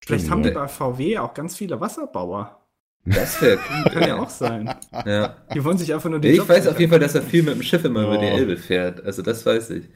Vielleicht 0.06 0.26
Stimmt, 0.26 0.32
haben 0.32 0.44
die 0.44 0.50
ja. 0.50 0.56
bei 0.56 0.68
VW 0.68 1.18
auch 1.18 1.34
ganz 1.34 1.56
viele 1.58 1.80
Wasserbauer. 1.82 2.62
Das 3.06 3.42
wäre 3.42 3.58
gut. 3.58 3.92
Kann 3.94 4.08
ja 4.08 4.20
auch 4.20 4.30
sein. 4.30 4.74
Ja. 5.06 5.36
Die 5.54 5.64
wollen 5.64 5.78
sich 5.78 5.94
einfach 5.94 6.10
nur 6.10 6.20
die 6.20 6.30
Ich 6.30 6.38
Jobs 6.38 6.50
weiß 6.50 6.68
auf 6.68 6.80
jeden 6.80 6.92
Fall, 6.92 7.00
dass 7.00 7.16
er 7.16 7.22
viel 7.24 7.44
mit 7.44 7.56
dem 7.56 7.64
Schiff 7.64 7.84
immer 7.86 8.04
über 8.04 8.18
die 8.18 8.26
Oh. 8.26 8.38
Elbe 8.38 8.58
fährt. 8.58 9.04
Also 9.04 9.22
das 9.22 9.46
weiß 9.46 9.72
ich. 9.72 9.90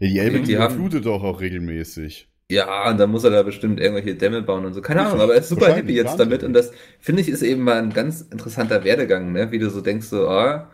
Ja, 0.00 0.08
die 0.08 0.18
Elbe 0.18 0.40
Die 0.40 0.56
die 0.56 0.56
flutet 0.56 1.06
doch 1.06 1.22
auch 1.22 1.40
regelmäßig. 1.40 2.27
Ja, 2.50 2.88
und 2.90 2.98
dann 2.98 3.10
muss 3.10 3.24
er 3.24 3.30
da 3.30 3.42
bestimmt 3.42 3.78
irgendwelche 3.78 4.14
Dämme 4.14 4.40
bauen 4.40 4.64
und 4.64 4.72
so. 4.72 4.80
Keine 4.80 5.02
Ahnung, 5.04 5.20
aber 5.20 5.34
er 5.34 5.40
ist 5.40 5.50
super 5.50 5.74
happy 5.74 5.92
jetzt 5.94 6.18
damit. 6.18 6.42
Und 6.42 6.54
das, 6.54 6.72
finde 6.98 7.20
ich, 7.20 7.28
ist 7.28 7.42
eben 7.42 7.62
mal 7.62 7.76
ein 7.76 7.92
ganz 7.92 8.22
interessanter 8.22 8.84
Werdegang, 8.84 9.32
ne? 9.32 9.52
Wie 9.52 9.58
du 9.58 9.68
so 9.68 9.82
denkst, 9.82 10.06
so, 10.06 10.28
ah, 10.28 10.70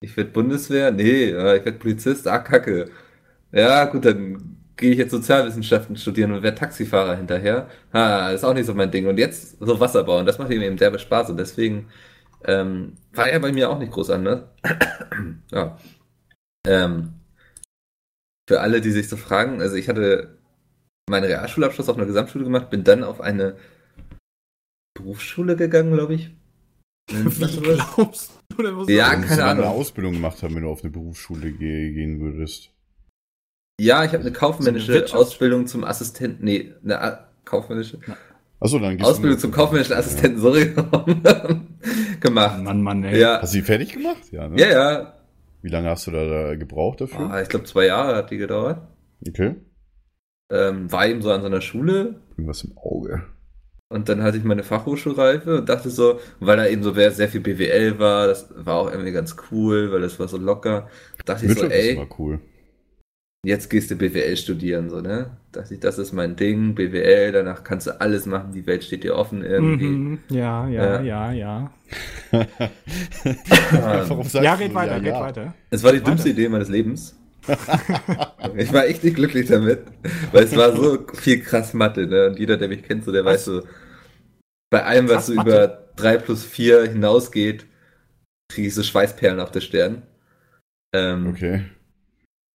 ich 0.00 0.16
werde 0.16 0.30
Bundeswehr? 0.30 0.92
Nee, 0.92 1.34
ah, 1.34 1.56
ich 1.56 1.64
werde 1.64 1.78
Polizist? 1.78 2.28
Ah, 2.28 2.38
kacke. 2.38 2.90
Ja, 3.52 3.86
gut, 3.86 4.04
dann 4.04 4.58
gehe 4.76 4.92
ich 4.92 4.98
jetzt 4.98 5.10
Sozialwissenschaften 5.10 5.96
studieren 5.96 6.32
und 6.32 6.42
werde 6.42 6.58
Taxifahrer 6.58 7.16
hinterher. 7.16 7.68
Ah, 7.92 8.30
ist 8.30 8.44
auch 8.44 8.54
nicht 8.54 8.66
so 8.66 8.74
mein 8.74 8.90
Ding. 8.92 9.08
Und 9.08 9.18
jetzt 9.18 9.58
so 9.60 9.80
Wasserbau. 9.80 10.20
Und 10.20 10.26
das 10.26 10.38
macht 10.38 10.52
ihm 10.52 10.62
eben 10.62 10.76
derbe 10.76 10.98
Spaß. 11.00 11.30
Und 11.30 11.38
deswegen 11.38 11.88
ähm, 12.44 12.94
war 13.12 13.28
er 13.28 13.40
bei 13.40 13.52
mir 13.52 13.70
auch 13.70 13.78
nicht 13.78 13.92
groß 13.92 14.10
anders. 14.10 14.44
ja. 15.52 15.78
Ähm, 16.66 17.14
für 18.48 18.60
alle, 18.60 18.80
die 18.80 18.90
sich 18.90 19.08
so 19.08 19.16
fragen, 19.16 19.60
also 19.60 19.76
ich 19.76 19.88
hatte 19.88 20.37
meinen 21.08 21.24
Realschulabschluss 21.24 21.88
auf 21.88 21.96
einer 21.96 22.06
Gesamtschule 22.06 22.44
gemacht, 22.44 22.70
bin 22.70 22.84
dann 22.84 23.04
auf 23.04 23.20
eine 23.20 23.56
Berufsschule 24.94 25.56
gegangen, 25.56 25.92
glaube 25.92 26.14
ich. 26.14 26.30
Wie 27.10 27.74
glaubst 27.74 28.32
du 28.56 28.62
denn, 28.62 28.76
was 28.76 28.88
Ja, 28.88 29.14
Du 29.14 29.22
keine 29.22 29.26
mal 29.26 29.32
eine 29.50 29.62
Ahnung. 29.62 29.64
Ausbildung 29.80 30.12
gemacht 30.14 30.42
haben, 30.42 30.54
wenn 30.54 30.62
du 30.62 30.70
auf 30.70 30.82
eine 30.82 30.90
Berufsschule 30.92 31.52
ge 31.52 31.92
gehen 31.92 32.20
würdest. 32.20 32.70
Ja, 33.80 34.04
ich 34.04 34.12
habe 34.12 34.22
eine 34.22 34.32
kaufmännische 34.32 34.92
Wirtschafts- 34.92 35.14
Ausbildung 35.14 35.66
zum 35.68 35.84
Assistenten, 35.84 36.44
nee, 36.44 36.74
eine 36.84 37.00
A 37.00 37.28
kaufmännische 37.44 37.98
Achso, 38.60 38.78
dann 38.80 38.96
gehst 38.98 39.08
Ausbildung 39.08 39.36
du. 39.36 39.40
zum 39.42 39.52
kaufmännischen 39.52 39.94
Assistenten, 39.94 40.40
sorry, 40.40 40.74
gemacht. 42.20 42.60
Mann, 42.62 42.82
Mann, 42.82 43.04
ey. 43.04 43.20
Ja, 43.20 43.40
Hast 43.40 43.54
du 43.54 43.58
die 43.58 43.64
fertig 43.64 43.92
gemacht? 43.92 44.32
Ja, 44.32 44.48
ne? 44.48 44.60
ja, 44.60 44.68
ja. 44.68 45.14
Wie 45.62 45.68
lange 45.68 45.88
hast 45.90 46.06
du 46.08 46.10
da, 46.10 46.24
da 46.26 46.54
gebraucht 46.56 47.00
dafür? 47.00 47.30
Ah, 47.30 47.40
ich 47.40 47.48
glaube, 47.48 47.66
zwei 47.66 47.86
Jahre 47.86 48.16
hat 48.16 48.30
die 48.32 48.36
gedauert. 48.36 48.80
Okay. 49.26 49.54
Ähm, 50.50 50.90
war 50.90 51.06
eben 51.06 51.22
so 51.22 51.30
an 51.30 51.40
so 51.42 51.46
einer 51.46 51.60
Schule 51.60 52.16
Irgendwas 52.36 52.62
im 52.64 52.76
Auge. 52.78 53.22
Und 53.90 54.08
dann 54.08 54.22
hatte 54.22 54.36
ich 54.36 54.44
meine 54.44 54.62
Fachhochschulreife 54.64 55.58
und 55.60 55.68
dachte 55.68 55.90
so, 55.90 56.20
weil 56.40 56.56
da 56.58 56.66
eben 56.66 56.82
so 56.82 56.92
sehr 56.92 57.10
sehr 57.10 57.28
viel 57.28 57.40
BWL 57.40 57.98
war, 57.98 58.26
das 58.26 58.48
war 58.54 58.76
auch 58.76 58.90
irgendwie 58.90 59.12
ganz 59.12 59.36
cool, 59.50 59.90
weil 59.92 60.02
das 60.02 60.18
war 60.20 60.28
so 60.28 60.36
locker. 60.38 60.88
Dachte 61.24 61.46
ich 61.46 61.54
so, 61.54 61.64
ey, 61.66 61.92
immer 61.94 62.06
cool. 62.18 62.40
jetzt 63.44 63.70
gehst 63.70 63.90
du 63.90 63.96
BWL 63.96 64.36
studieren, 64.36 64.90
so, 64.90 65.00
ne? 65.00 65.38
Dachte 65.52 65.74
ich, 65.74 65.80
das 65.80 65.98
ist 65.98 66.12
mein 66.12 66.36
Ding, 66.36 66.74
BWL, 66.74 67.32
danach 67.32 67.64
kannst 67.64 67.86
du 67.86 68.00
alles 68.00 68.26
machen, 68.26 68.52
die 68.52 68.66
Welt 68.66 68.84
steht 68.84 69.04
dir 69.04 69.16
offen 69.16 69.42
irgendwie. 69.44 69.86
Mhm. 69.86 70.18
Ja, 70.28 70.68
ja, 70.68 71.00
ja, 71.00 71.00
Ja. 71.00 71.32
ja. 71.32 71.72
Sagst 74.22 74.34
Ja, 74.40 74.56
du 74.56 74.56
geht 74.56 74.74
weiter, 74.74 74.96
ja, 74.96 74.98
geht 74.98 75.06
ja? 75.14 75.20
weiter. 75.20 75.54
Es 75.70 75.82
war 75.82 75.92
die 75.92 76.04
Weiter. 76.04 76.10
dümmste 76.10 76.28
Idee 76.30 76.48
meines 76.48 76.68
Lebens. 76.68 77.16
ich 78.56 78.72
war 78.72 78.86
echt 78.86 79.04
nicht 79.04 79.16
glücklich 79.16 79.48
damit, 79.48 79.84
weil 80.32 80.44
es 80.44 80.56
war 80.56 80.74
so 80.76 81.06
viel 81.14 81.40
krass 81.42 81.72
Mathe, 81.74 82.06
ne? 82.06 82.26
Und 82.28 82.38
jeder, 82.38 82.56
der 82.56 82.68
mich 82.68 82.82
kennt, 82.82 83.04
so, 83.04 83.12
der 83.12 83.24
Was? 83.24 83.34
weiß 83.34 83.44
so, 83.46 83.62
bei 84.70 84.84
allem, 84.84 85.06
was 85.08 85.14
Krass 85.14 85.26
so 85.26 85.34
Mathe? 85.34 85.50
über 85.50 85.84
3 85.96 86.18
plus 86.18 86.44
4 86.44 86.90
hinausgeht, 86.90 87.66
kriege 88.52 88.68
ich 88.68 88.74
so 88.74 88.82
Schweißperlen 88.82 89.40
auf 89.40 89.50
der 89.50 89.60
Stirn. 89.60 90.02
Ähm, 90.94 91.28
Okay. 91.28 91.64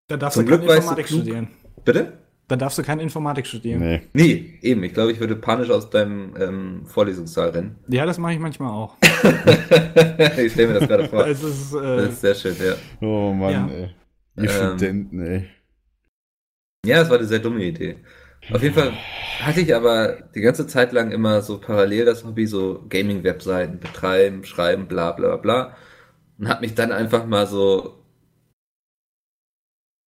Da 0.10 0.18
darfst 0.18 0.36
Zum 0.38 0.46
du 0.46 0.52
keine 0.52 0.64
Glück 0.64 0.70
du 0.70 0.76
Informatik 0.76 1.06
klug. 1.08 1.22
studieren. 1.22 1.48
Bitte? 1.86 2.14
Da 2.50 2.56
darfst 2.58 2.78
du 2.78 2.84
keine 2.84 3.02
Informatik 3.02 3.48
studieren. 3.48 3.80
Nee. 3.80 4.02
Nee, 4.12 4.60
eben. 4.62 4.84
Ich 4.84 4.94
glaube, 4.94 5.14
ich 5.14 5.20
würde 5.20 5.36
panisch 5.38 5.70
aus 5.70 5.90
deinem 5.90 6.36
ähm, 6.38 6.82
Vorlesungssaal 6.86 7.50
rennen. 7.50 7.78
Ja, 7.88 8.06
das 8.06 8.18
mache 8.18 8.34
ich 8.34 8.40
manchmal 8.40 8.70
auch. 8.70 8.98
ich 10.38 10.52
stelle 10.52 10.74
mir 10.74 10.80
das 10.82 10.88
gerade 10.90 11.08
vor. 11.08 11.26
Es 11.28 11.42
ist, 11.42 11.74
Das 11.74 11.82
äh, 11.82 12.10
ist 12.10 12.22
sehr 12.22 12.36
schön, 12.36 12.56
ja. 12.64 12.76
Oh 13.08 13.32
Mann, 13.34 13.52
Ja. 13.52 13.70
ey. 13.74 13.90
Ihr 14.38 14.50
Ähm, 14.50 14.50
Studenten, 14.50 15.22
ey. 15.22 15.50
Ja, 16.86 17.00
das 17.00 17.10
war 17.10 17.18
eine 17.18 17.28
sehr 17.28 17.40
dumme 17.40 17.64
Idee. 17.64 17.98
Auf 18.52 18.62
jeden 18.62 18.76
Fall 18.76 18.92
hatte 19.40 19.62
ich 19.62 19.74
aber 19.74 20.30
die 20.36 20.42
ganze 20.42 20.68
Zeit 20.68 20.92
lang 20.92 21.12
immer 21.12 21.42
so 21.42 21.60
parallel 21.60 22.06
das 22.06 22.26
Hobby, 22.26 22.46
so 22.46 22.86
Gaming-Webseiten 22.90 23.80
betreiben, 23.80 24.44
schreiben, 24.44 24.88
bla 24.88 25.12
bla 25.14 25.38
bla. 25.38 25.78
Und 26.38 26.50
habe 26.50 26.62
mich 26.62 26.76
dann 26.76 26.92
einfach 26.92 27.26
mal 27.26 27.48
so 27.48 28.04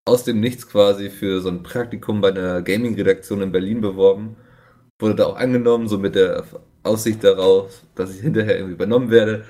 aus 0.06 0.24
dem 0.24 0.40
Nichts 0.40 0.68
quasi 0.68 1.10
für 1.10 1.42
so 1.42 1.50
ein 1.50 1.64
Praktikum 1.64 2.22
bei 2.22 2.30
einer 2.30 2.62
Gaming-Redaktion 2.62 3.42
in 3.42 3.52
Berlin 3.52 3.82
beworben. 3.82 4.38
Wurde 5.00 5.16
da 5.16 5.26
auch 5.28 5.38
angenommen, 5.38 5.88
so 5.88 5.98
mit 5.98 6.16
der 6.16 6.46
Aussicht 6.84 7.24
darauf, 7.24 7.84
dass 7.96 8.16
ich 8.16 8.22
hinterher 8.22 8.56
irgendwie 8.58 8.76
übernommen 8.76 9.12
werde. 9.12 9.46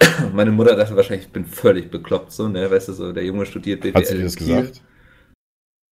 Meine 0.34 0.50
Mutter 0.52 0.76
dachte 0.76 0.96
wahrscheinlich, 0.96 1.26
ich 1.26 1.32
bin 1.32 1.44
völlig 1.46 1.90
bekloppt, 1.90 2.32
so, 2.32 2.48
ne, 2.48 2.70
weißt 2.70 2.88
du, 2.88 2.92
so, 2.92 3.12
der 3.12 3.24
Junge 3.24 3.46
studiert 3.46 3.80
BWL. 3.82 3.94
Hat 3.94 4.06
sie 4.06 4.16
dir 4.16 4.24
das 4.24 4.36
gesagt? 4.36 4.82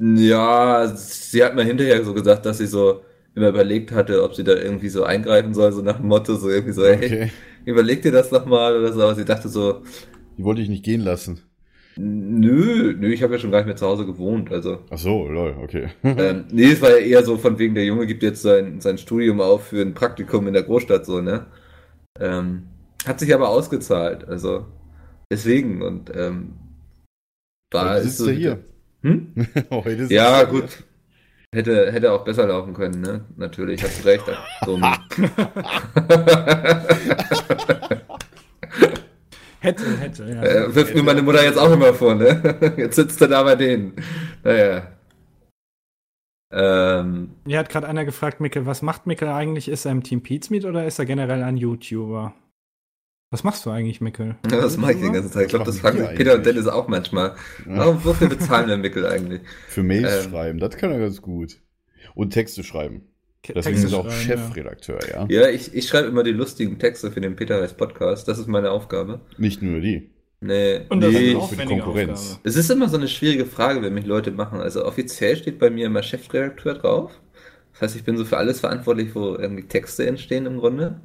Ja, 0.02 0.86
sie 0.96 1.44
hat 1.44 1.54
mir 1.54 1.64
hinterher 1.64 2.02
so 2.04 2.14
gesagt, 2.14 2.46
dass 2.46 2.58
sie 2.58 2.66
so 2.66 3.02
immer 3.34 3.48
überlegt 3.50 3.92
hatte, 3.92 4.22
ob 4.22 4.34
sie 4.34 4.44
da 4.44 4.54
irgendwie 4.54 4.88
so 4.88 5.04
eingreifen 5.04 5.52
soll, 5.54 5.72
so 5.72 5.82
nach 5.82 5.98
dem 5.98 6.06
Motto, 6.08 6.36
so 6.36 6.48
irgendwie 6.48 6.72
so, 6.72 6.84
hey, 6.86 6.96
Okay. 7.04 7.30
überleg 7.66 8.02
dir 8.02 8.12
das 8.12 8.30
nochmal 8.30 8.76
oder 8.78 8.92
so, 8.92 9.02
aber 9.02 9.14
sie 9.14 9.24
dachte 9.26 9.48
so, 9.48 9.82
Die 10.36 10.42
wollte 10.44 10.60
ich 10.62 10.68
nicht 10.68 10.84
gehen 10.84 11.02
lassen. 11.02 11.40
nö, 11.96 12.94
nö, 12.98 13.12
ich 13.12 13.22
habe 13.22 13.34
ja 13.34 13.38
schon 13.38 13.50
gar 13.50 13.58
nicht 13.58 13.66
mehr 13.66 13.76
zu 13.76 13.86
Hause 13.86 14.06
gewohnt, 14.06 14.50
also. 14.52 14.80
Ach 14.90 14.98
so, 14.98 15.28
lol, 15.28 15.56
okay. 15.62 15.88
ähm, 16.04 16.46
nee, 16.50 16.72
es 16.72 16.80
war 16.82 16.90
ja 16.90 16.96
eher 16.98 17.24
so 17.24 17.36
von 17.38 17.58
wegen, 17.58 17.74
der 17.74 17.84
Junge 17.84 18.06
gibt 18.06 18.22
jetzt 18.22 18.42
sein, 18.42 18.80
sein 18.80 18.98
Studium 18.98 19.40
auf 19.40 19.68
für 19.68 19.82
ein 19.82 19.94
Praktikum 19.94 20.46
in 20.46 20.54
der 20.54 20.62
Großstadt, 20.64 21.04
so, 21.06 21.20
ne? 21.20 21.46
Ähm, 22.18 22.64
hat 23.06 23.20
sich 23.20 23.34
aber 23.34 23.48
ausgezahlt, 23.48 24.26
also 24.26 24.66
deswegen 25.30 25.82
und 25.82 26.10
ähm, 26.14 26.54
da 27.70 27.94
Heute 27.94 28.00
ist 28.00 28.18
sitzt 28.18 28.28
er 28.28 28.34
hier. 28.34 28.64
Hm? 29.02 29.34
Heute 29.70 29.98
sitzt 29.98 30.12
Ja, 30.12 30.44
gut. 30.44 30.84
Hätte, 31.52 31.90
hätte 31.90 32.12
auch 32.12 32.24
besser 32.24 32.46
laufen 32.46 32.74
können, 32.74 33.00
ne? 33.00 33.24
Natürlich, 33.36 33.82
hast 33.82 34.04
du 34.04 34.08
recht. 34.08 34.24
Hätte, 39.62 39.84
hätte, 39.98 40.24
ja. 40.24 40.42
äh, 40.42 40.74
wirft 40.74 40.94
mir 40.94 41.02
meine 41.02 41.20
Mutter 41.20 41.44
jetzt 41.44 41.58
auch 41.58 41.70
immer 41.70 41.92
vor, 41.92 42.14
ne? 42.14 42.74
Jetzt 42.78 42.96
sitzt 42.96 43.20
er 43.20 43.28
da 43.28 43.42
bei 43.42 43.56
denen. 43.56 43.92
Naja. 44.42 44.88
Ähm, 46.50 47.32
Mir 47.44 47.58
hat 47.58 47.68
gerade 47.68 47.86
einer 47.86 48.06
gefragt, 48.06 48.40
Micke, 48.40 48.64
was 48.64 48.80
macht 48.80 49.06
Micke 49.06 49.32
eigentlich? 49.32 49.68
Ist 49.68 49.84
er 49.84 49.92
im 49.92 50.02
Team 50.02 50.22
Pizmeet 50.22 50.64
oder 50.64 50.86
ist 50.86 50.98
er 50.98 51.04
generell 51.04 51.42
ein 51.42 51.58
YouTuber? 51.58 52.32
Was 53.32 53.44
machst 53.44 53.64
du 53.64 53.70
eigentlich, 53.70 54.00
Mickel? 54.00 54.34
was 54.42 54.76
mache 54.76 54.94
ich 54.94 55.00
den 55.00 55.12
ganzen 55.12 55.32
Tag? 55.32 55.42
Ich 55.44 55.48
glaube, 55.50 55.64
das 55.64 55.80
machen 55.82 55.98
fragen 55.98 56.08
sich 56.08 56.16
Peter 56.16 56.34
und? 56.34 56.46
Dennis 56.46 56.66
auch 56.66 56.88
manchmal. 56.88 57.36
Ja. 57.64 57.76
Warum, 57.78 58.04
wofür 58.04 58.28
bezahlen 58.28 58.68
wir 58.68 58.76
Mickel 58.76 59.06
eigentlich? 59.06 59.40
Für 59.68 59.84
Mails 59.84 60.24
Ähm. 60.26 60.30
schreiben, 60.30 60.58
das 60.58 60.76
kann 60.76 60.90
er 60.90 60.98
ganz 60.98 61.22
gut. 61.22 61.60
Und 62.16 62.30
Texte 62.30 62.64
schreiben. 62.64 63.02
Deswegen 63.46 63.62
Texte 63.62 63.86
ist 63.86 63.92
er 63.92 63.98
auch 64.00 64.04
ja. 64.06 64.10
Chefredakteur, 64.10 64.98
ja. 65.08 65.26
Ja, 65.28 65.48
ich, 65.48 65.72
ich 65.74 65.86
schreibe 65.88 66.08
immer 66.08 66.24
die 66.24 66.32
lustigen 66.32 66.78
Texte 66.80 67.12
für 67.12 67.20
den 67.20 67.36
Peter 67.36 67.60
Reis 67.62 67.72
Podcast. 67.72 68.26
Das 68.26 68.38
ist 68.40 68.48
meine 68.48 68.72
Aufgabe. 68.72 69.20
Nicht 69.38 69.62
nur 69.62 69.80
die. 69.80 70.10
Nee, 70.40 70.80
Und 70.88 71.00
das 71.00 71.12
nee. 71.12 71.30
ist 71.30 71.36
auch 71.36 71.50
für 71.50 71.56
die 71.56 71.66
Konkurrenz. 71.66 72.20
Aufgabe. 72.32 72.48
Es 72.48 72.56
ist 72.56 72.70
immer 72.70 72.88
so 72.88 72.96
eine 72.96 73.08
schwierige 73.08 73.46
Frage, 73.46 73.80
wenn 73.82 73.94
mich 73.94 74.06
Leute 74.06 74.32
machen. 74.32 74.60
Also 74.60 74.84
offiziell 74.84 75.36
steht 75.36 75.58
bei 75.60 75.70
mir 75.70 75.86
immer 75.86 76.02
Chefredakteur 76.02 76.74
drauf. 76.74 77.12
Das 77.72 77.82
heißt, 77.82 77.96
ich 77.96 78.04
bin 78.04 78.16
so 78.16 78.24
für 78.24 78.38
alles 78.38 78.58
verantwortlich, 78.60 79.14
wo 79.14 79.36
irgendwie 79.36 79.68
Texte 79.68 80.04
entstehen 80.06 80.46
im 80.46 80.58
Grunde. 80.58 81.00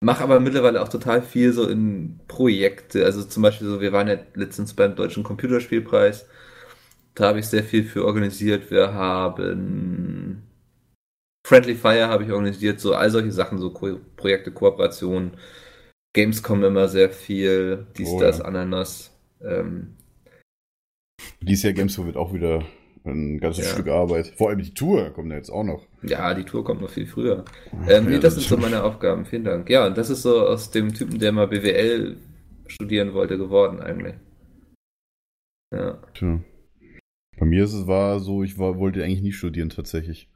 Mach 0.00 0.20
aber 0.20 0.38
mittlerweile 0.40 0.80
auch 0.82 0.88
total 0.88 1.22
viel 1.22 1.52
so 1.52 1.68
in 1.68 2.20
Projekte. 2.28 3.04
Also 3.04 3.24
zum 3.24 3.42
Beispiel 3.42 3.66
so, 3.68 3.80
wir 3.80 3.92
waren 3.92 4.08
ja 4.08 4.18
letztens 4.34 4.74
beim 4.74 4.94
Deutschen 4.94 5.24
Computerspielpreis. 5.24 6.28
Da 7.14 7.28
habe 7.28 7.40
ich 7.40 7.46
sehr 7.46 7.64
viel 7.64 7.84
für 7.84 8.04
organisiert. 8.04 8.70
Wir 8.70 8.94
haben 8.94 10.42
Friendly 11.46 11.74
Fire 11.74 12.08
habe 12.08 12.24
ich 12.24 12.30
organisiert, 12.30 12.78
so 12.78 12.94
all 12.94 13.10
solche 13.10 13.32
Sachen, 13.32 13.58
so 13.58 13.70
Ko 13.70 13.98
Projekte, 14.16 14.52
Kooperationen. 14.52 15.32
Gamescom 16.14 16.62
immer 16.64 16.88
sehr 16.88 17.10
viel, 17.10 17.86
dies, 17.96 18.08
Oh, 18.08 18.20
das, 18.20 18.38
ja. 18.38 18.44
Ananas. 18.44 19.10
Ähm, 19.42 19.96
Dieses 21.40 21.64
Jahr 21.64 21.72
Gamescom 21.72 22.06
wird 22.06 22.16
auch 22.16 22.32
wieder 22.32 22.64
ein 23.10 23.38
ganzes 23.40 23.66
Ja. 23.66 23.72
Stück 23.72 23.88
Arbeit. 23.88 24.28
Vor 24.36 24.50
allem 24.50 24.58
die 24.60 24.74
Tour 24.74 25.10
kommt 25.10 25.30
da 25.32 25.36
jetzt 25.36 25.50
auch 25.50 25.64
noch. 25.64 25.86
Ja, 26.02 26.32
die 26.34 26.44
Tour 26.44 26.64
kommt 26.64 26.80
noch 26.80 26.90
viel 26.90 27.06
früher. 27.06 27.44
Ähm, 27.88 28.06
nee, 28.06 28.12
Ja, 28.14 28.18
das 28.18 28.34
sind 28.34 28.44
so 28.46 28.56
meine 28.56 28.82
Aufgaben. 28.82 29.24
Vielen 29.26 29.44
Dank. 29.44 29.68
Ja, 29.70 29.86
und 29.86 29.96
das 29.98 30.10
ist 30.10 30.22
so 30.22 30.40
aus 30.46 30.70
dem 30.70 30.92
Typen, 30.94 31.18
der 31.18 31.32
mal 31.32 31.48
BWL 31.48 32.16
studieren 32.66 33.14
wollte, 33.14 33.38
geworden 33.38 33.80
eigentlich. 33.80 34.14
Ja. 35.72 35.98
Tja. 36.14 36.40
Bei 37.38 37.46
mir 37.46 37.64
ist 37.64 37.72
es 37.74 37.86
war 37.86 38.20
so, 38.20 38.42
ich 38.42 38.58
war, 38.58 38.78
wollte 38.78 39.02
eigentlich 39.04 39.22
nie 39.22 39.32
studieren 39.32 39.70
tatsächlich. 39.70 40.28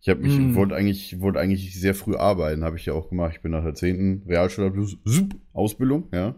Ich 0.00 0.08
habe 0.08 0.20
mich, 0.20 0.36
Hm. 0.36 0.54
wollte 0.54 0.74
eigentlich, 0.76 1.20
wollte 1.20 1.40
eigentlich 1.40 1.78
sehr 1.80 1.94
früh 1.94 2.16
arbeiten, 2.16 2.64
habe 2.64 2.76
ich 2.76 2.86
ja 2.86 2.92
auch 2.92 3.08
gemacht. 3.08 3.32
Ich 3.36 3.42
bin 3.42 3.52
nach 3.52 3.64
der 3.64 3.74
10. 3.74 4.24
Realschulabschluss, 4.26 4.98
Sup, 5.04 5.34
Ausbildung, 5.52 6.08
ja. 6.12 6.34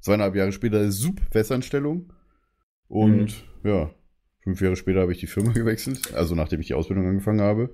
Zweieinhalb 0.00 0.34
Jahre 0.36 0.52
später 0.52 0.90
Sup, 0.92 1.20
Festanstellung. 1.32 2.12
Und 2.88 3.44
ja, 3.64 3.90
fünf 4.46 4.60
Jahre 4.60 4.76
später 4.76 5.00
habe 5.00 5.12
ich 5.12 5.18
die 5.18 5.26
Firma 5.26 5.52
gewechselt, 5.54 6.14
also 6.14 6.34
nachdem 6.34 6.60
ich 6.60 6.68
die 6.68 6.74
Ausbildung 6.74 7.06
angefangen 7.08 7.40
habe. 7.40 7.70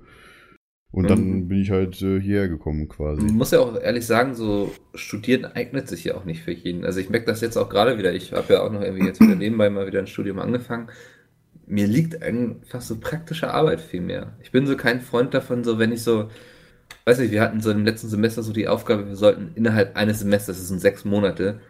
Und 0.91 1.09
dann 1.09 1.23
Mhm. 1.27 1.47
bin 1.47 1.59
ich 1.61 1.71
halt 1.71 1.99
äh, 2.03 2.19
hierher 2.19 2.47
gekommen 2.47 2.87
quasi. 2.87 3.21
Man 3.21 3.35
muss 3.35 3.51
ja 3.51 3.59
auch 3.59 3.79
ehrlich 3.79 4.05
sagen, 4.05 4.35
so 4.35 4.71
studieren 4.93 5.45
eignet 5.45 5.87
sich 5.87 6.03
ja 6.03 6.15
auch 6.15 6.25
nicht 6.25 6.43
für 6.43 6.51
jeden. 6.51 6.85
Also 6.85 6.99
ich 6.99 7.09
merke 7.09 7.25
das 7.25 7.41
jetzt 7.41 7.57
auch 7.57 7.69
gerade 7.69 7.97
wieder. 7.97 8.13
Ich 8.13 8.31
habe 8.33 8.53
ja 8.53 8.61
auch 8.61 8.71
noch 8.71 8.81
irgendwie 8.81 9.07
jetzt 9.07 9.19
wieder 9.21 9.35
nebenbei 9.35 9.69
mal 9.71 9.87
wieder 9.87 9.99
ein 9.99 10.07
Studium 10.07 10.37
angefangen. 10.39 10.89
Mir 11.65 11.87
liegt 11.87 12.21
einfach 12.21 12.81
so 12.81 12.99
praktische 12.99 13.51
Arbeit 13.51 13.81
viel 13.81 14.01
mehr. 14.01 14.37
Ich 14.43 14.51
bin 14.51 14.67
so 14.67 14.75
kein 14.77 15.01
Freund 15.01 15.33
davon, 15.33 15.63
so 15.63 15.79
wenn 15.79 15.91
ich 15.93 16.03
so, 16.03 16.29
weiß 17.05 17.19
nicht, 17.19 17.31
wir 17.31 17.41
hatten 17.41 17.61
so 17.61 17.71
im 17.71 17.85
letzten 17.85 18.09
Semester 18.09 18.43
so 18.43 18.53
die 18.53 18.67
Aufgabe, 18.67 19.07
wir 19.07 19.15
sollten 19.15 19.51
innerhalb 19.55 19.95
eines 19.97 20.19
Semesters, 20.19 20.57
das 20.57 20.67
sind 20.67 20.81
sechs 20.81 21.05
Monate, 21.05 21.61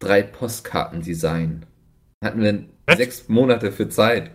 drei 0.00 0.22
Postkarten 0.22 1.00
designen. 1.02 1.64
Hatten 2.22 2.42
wir 2.42 2.64
Was? 2.86 2.96
sechs 2.96 3.28
Monate 3.28 3.72
für 3.72 3.88
Zeit. 3.88 4.30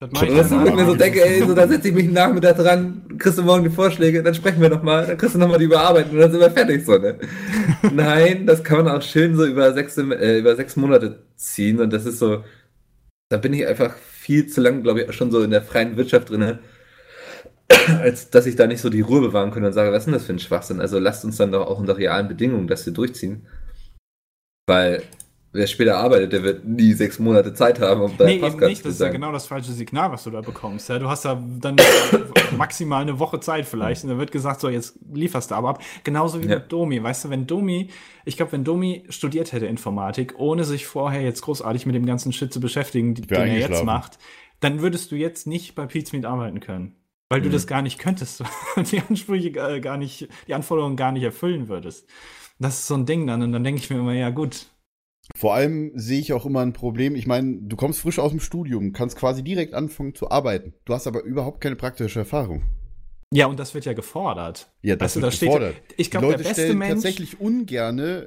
Das 0.00 0.10
mach 0.12 0.22
ich 0.22 0.30
dann 0.30 0.62
wo 0.62 0.66
ich 0.66 0.74
mir 0.74 0.86
so 0.86 0.94
denke, 0.94 1.22
ey, 1.22 1.40
so, 1.40 1.54
da 1.54 1.68
setze 1.68 1.88
ich 1.88 1.94
mich 1.94 2.04
einen 2.04 2.14
Nachmittag 2.14 2.56
dran, 2.56 3.02
kriegst 3.18 3.36
du 3.36 3.42
morgen 3.42 3.64
die 3.64 3.70
Vorschläge, 3.70 4.22
dann 4.22 4.34
sprechen 4.34 4.62
wir 4.62 4.70
nochmal, 4.70 5.06
dann 5.06 5.18
kriegst 5.18 5.34
du 5.34 5.38
nochmal 5.38 5.58
die 5.58 5.66
überarbeiten 5.66 6.12
und 6.12 6.18
dann 6.18 6.30
sind 6.30 6.40
wir 6.40 6.50
fertig, 6.50 6.86
so, 6.86 6.96
ne? 6.96 7.18
Nein, 7.92 8.46
das 8.46 8.64
kann 8.64 8.82
man 8.82 8.96
auch 8.96 9.02
schön 9.02 9.36
so 9.36 9.44
über 9.44 9.74
sechs, 9.74 9.98
äh, 9.98 10.38
über 10.38 10.56
sechs 10.56 10.76
Monate 10.76 11.22
ziehen 11.36 11.80
und 11.80 11.92
das 11.92 12.06
ist 12.06 12.18
so, 12.18 12.42
da 13.28 13.36
bin 13.36 13.52
ich 13.52 13.66
einfach 13.66 13.94
viel 13.94 14.46
zu 14.46 14.62
lang, 14.62 14.82
glaube 14.82 15.02
ich, 15.02 15.12
schon 15.12 15.30
so 15.30 15.42
in 15.42 15.50
der 15.50 15.60
freien 15.60 15.98
Wirtschaft 15.98 16.30
drinne, 16.30 16.60
als 18.00 18.30
dass 18.30 18.46
ich 18.46 18.56
da 18.56 18.66
nicht 18.66 18.80
so 18.80 18.88
die 18.88 19.02
Ruhe 19.02 19.20
bewahren 19.20 19.50
könnte 19.50 19.68
und 19.68 19.74
sage, 19.74 19.92
was 19.92 19.98
ist 19.98 20.06
denn 20.06 20.14
das 20.14 20.24
für 20.24 20.32
ein 20.32 20.38
Schwachsinn? 20.38 20.80
Also 20.80 20.98
lasst 20.98 21.26
uns 21.26 21.36
dann 21.36 21.52
doch 21.52 21.66
auch 21.66 21.78
unter 21.78 21.98
realen 21.98 22.28
Bedingungen 22.28 22.68
das 22.68 22.84
hier 22.84 22.94
durchziehen. 22.94 23.46
Weil 24.66 25.02
wer 25.52 25.66
später 25.66 25.96
arbeitet, 25.98 26.32
der 26.32 26.42
wird 26.44 26.64
nie 26.64 26.92
sechs 26.92 27.18
Monate 27.18 27.54
Zeit 27.54 27.80
haben, 27.80 28.00
um 28.02 28.16
da 28.16 28.24
Nee, 28.24 28.32
eben 28.34 28.40
Postkarten 28.42 28.68
nicht. 28.68 28.82
zu 28.82 28.88
Das 28.88 28.94
ist 28.94 29.00
ja 29.00 29.08
genau 29.08 29.32
das 29.32 29.46
falsche 29.46 29.72
Signal, 29.72 30.12
was 30.12 30.24
du 30.24 30.30
da 30.30 30.40
bekommst. 30.42 30.88
Ja, 30.88 30.98
du 30.98 31.08
hast 31.08 31.24
da 31.24 31.42
dann 31.58 31.76
maximal 32.56 33.02
eine 33.02 33.18
Woche 33.18 33.40
Zeit 33.40 33.66
vielleicht. 33.66 34.04
Und 34.04 34.10
dann 34.10 34.18
wird 34.18 34.32
gesagt, 34.32 34.60
so, 34.60 34.68
jetzt 34.68 34.98
lieferst 35.12 35.50
du 35.50 35.54
aber 35.54 35.70
ab. 35.70 35.82
Genauso 36.04 36.42
wie 36.42 36.46
Ja. 36.48 36.56
mit 36.56 36.70
Domi. 36.72 37.02
Weißt 37.02 37.24
du, 37.24 37.30
wenn 37.30 37.46
Domi, 37.46 37.88
ich 38.24 38.36
glaube, 38.36 38.52
wenn 38.52 38.64
Domi 38.64 39.04
studiert 39.08 39.52
hätte 39.52 39.66
Informatik, 39.66 40.34
ohne 40.38 40.64
sich 40.64 40.86
vorher 40.86 41.22
jetzt 41.22 41.42
großartig 41.42 41.86
mit 41.86 41.94
dem 41.94 42.06
ganzen 42.06 42.32
Shit 42.32 42.52
zu 42.52 42.60
beschäftigen, 42.60 43.14
die- 43.14 43.22
den 43.22 43.36
er 43.38 43.58
jetzt 43.58 43.84
macht, 43.84 44.18
dann 44.60 44.82
würdest 44.82 45.10
du 45.10 45.16
jetzt 45.16 45.46
nicht 45.46 45.74
bei 45.74 45.86
Pizmeet 45.86 46.26
arbeiten 46.26 46.60
können. 46.60 46.94
Weil 47.28 47.40
du 47.40 47.48
Mhm. 47.48 47.52
das 47.52 47.66
gar 47.66 47.82
nicht 47.82 47.98
könntest. 47.98 48.42
Und 48.76 48.90
die 48.92 49.00
Ansprüche 49.08 49.48
äh, 49.50 49.80
gar 49.80 49.96
nicht, 49.96 50.28
die 50.48 50.54
Anforderungen 50.54 50.96
gar 50.96 51.12
nicht 51.12 51.22
erfüllen 51.22 51.68
würdest. 51.68 52.06
Das 52.58 52.80
ist 52.80 52.86
so 52.88 52.94
ein 52.94 53.06
Ding 53.06 53.26
dann. 53.26 53.42
Und 53.42 53.52
dann 53.52 53.64
denke 53.64 53.80
ich 53.80 53.88
mir 53.88 53.96
immer, 53.98 54.12
ja 54.12 54.30
gut, 54.30 54.66
Vor 55.36 55.54
allem 55.54 55.92
sehe 55.94 56.20
ich 56.20 56.32
auch 56.32 56.44
immer 56.46 56.60
ein 56.60 56.72
Problem. 56.72 57.14
Ich 57.14 57.26
meine, 57.26 57.58
du 57.62 57.76
kommst 57.76 58.00
frisch 58.00 58.18
aus 58.18 58.30
dem 58.30 58.40
Studium, 58.40 58.92
kannst 58.92 59.16
quasi 59.16 59.42
direkt 59.42 59.74
anfangen 59.74 60.14
zu 60.14 60.30
arbeiten. 60.30 60.74
Du 60.84 60.94
hast 60.94 61.06
aber 61.06 61.22
überhaupt 61.22 61.60
keine 61.60 61.76
praktische 61.76 62.20
Erfahrung. 62.20 62.62
Ja, 63.32 63.46
und 63.46 63.60
das 63.60 63.74
wird 63.74 63.84
ja 63.84 63.92
gefordert. 63.92 64.68
Ja, 64.82 64.96
das 64.96 65.14
du, 65.14 65.20
wird 65.22 65.28
da 65.32 65.36
steht- 65.36 65.46
gefordert. 65.50 65.76
ich 65.96 66.10
glaub, 66.10 66.24
Die 66.24 66.30
der 66.30 66.38
beste 66.38 66.52
stellen 66.54 66.78
Mensch- 66.78 66.94
tatsächlich 66.94 67.40
ungerne 67.40 68.22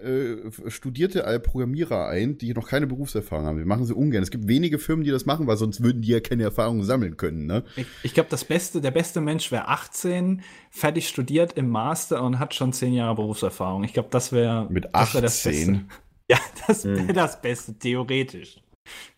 äh, 0.65 0.69
studierte 0.71 1.23
Programmierer 1.43 2.07
ein, 2.07 2.37
die 2.37 2.53
noch 2.53 2.69
keine 2.69 2.87
Berufserfahrung 2.87 3.45
haben. 3.45 3.57
Wir 3.57 3.65
machen 3.65 3.83
sie 3.85 3.93
ungern. 3.93 4.23
Es 4.23 4.31
gibt 4.31 4.47
wenige 4.47 4.79
Firmen, 4.79 5.03
die 5.03 5.11
das 5.11 5.25
machen, 5.25 5.45
weil 5.45 5.57
sonst 5.57 5.83
würden 5.83 6.01
die 6.01 6.07
ja 6.07 6.21
keine 6.21 6.43
Erfahrung 6.43 6.83
sammeln 6.83 7.17
können. 7.17 7.47
Ne? 7.47 7.65
Ich, 7.75 7.85
ich 8.03 8.13
glaube, 8.13 8.29
das 8.29 8.45
Beste, 8.45 8.79
der 8.79 8.91
beste 8.91 9.19
Mensch 9.19 9.51
wäre 9.51 9.67
18, 9.67 10.41
fertig 10.71 11.09
studiert 11.09 11.51
im 11.57 11.67
Master 11.67 12.23
und 12.23 12.39
hat 12.39 12.53
schon 12.55 12.71
10 12.71 12.93
Jahre 12.93 13.15
Berufserfahrung. 13.15 13.83
Ich 13.83 13.91
glaube, 13.91 14.07
das 14.09 14.31
wäre 14.31 14.67
Mit 14.69 14.85
das 14.93 15.13
wär 15.13 15.21
das 15.21 15.45
18? 15.45 15.89
Ja, 16.31 16.37
das 16.67 16.85
wäre 16.85 16.99
Hm. 17.07 17.13
das 17.13 17.41
Beste, 17.41 17.77
theoretisch. 17.77 18.61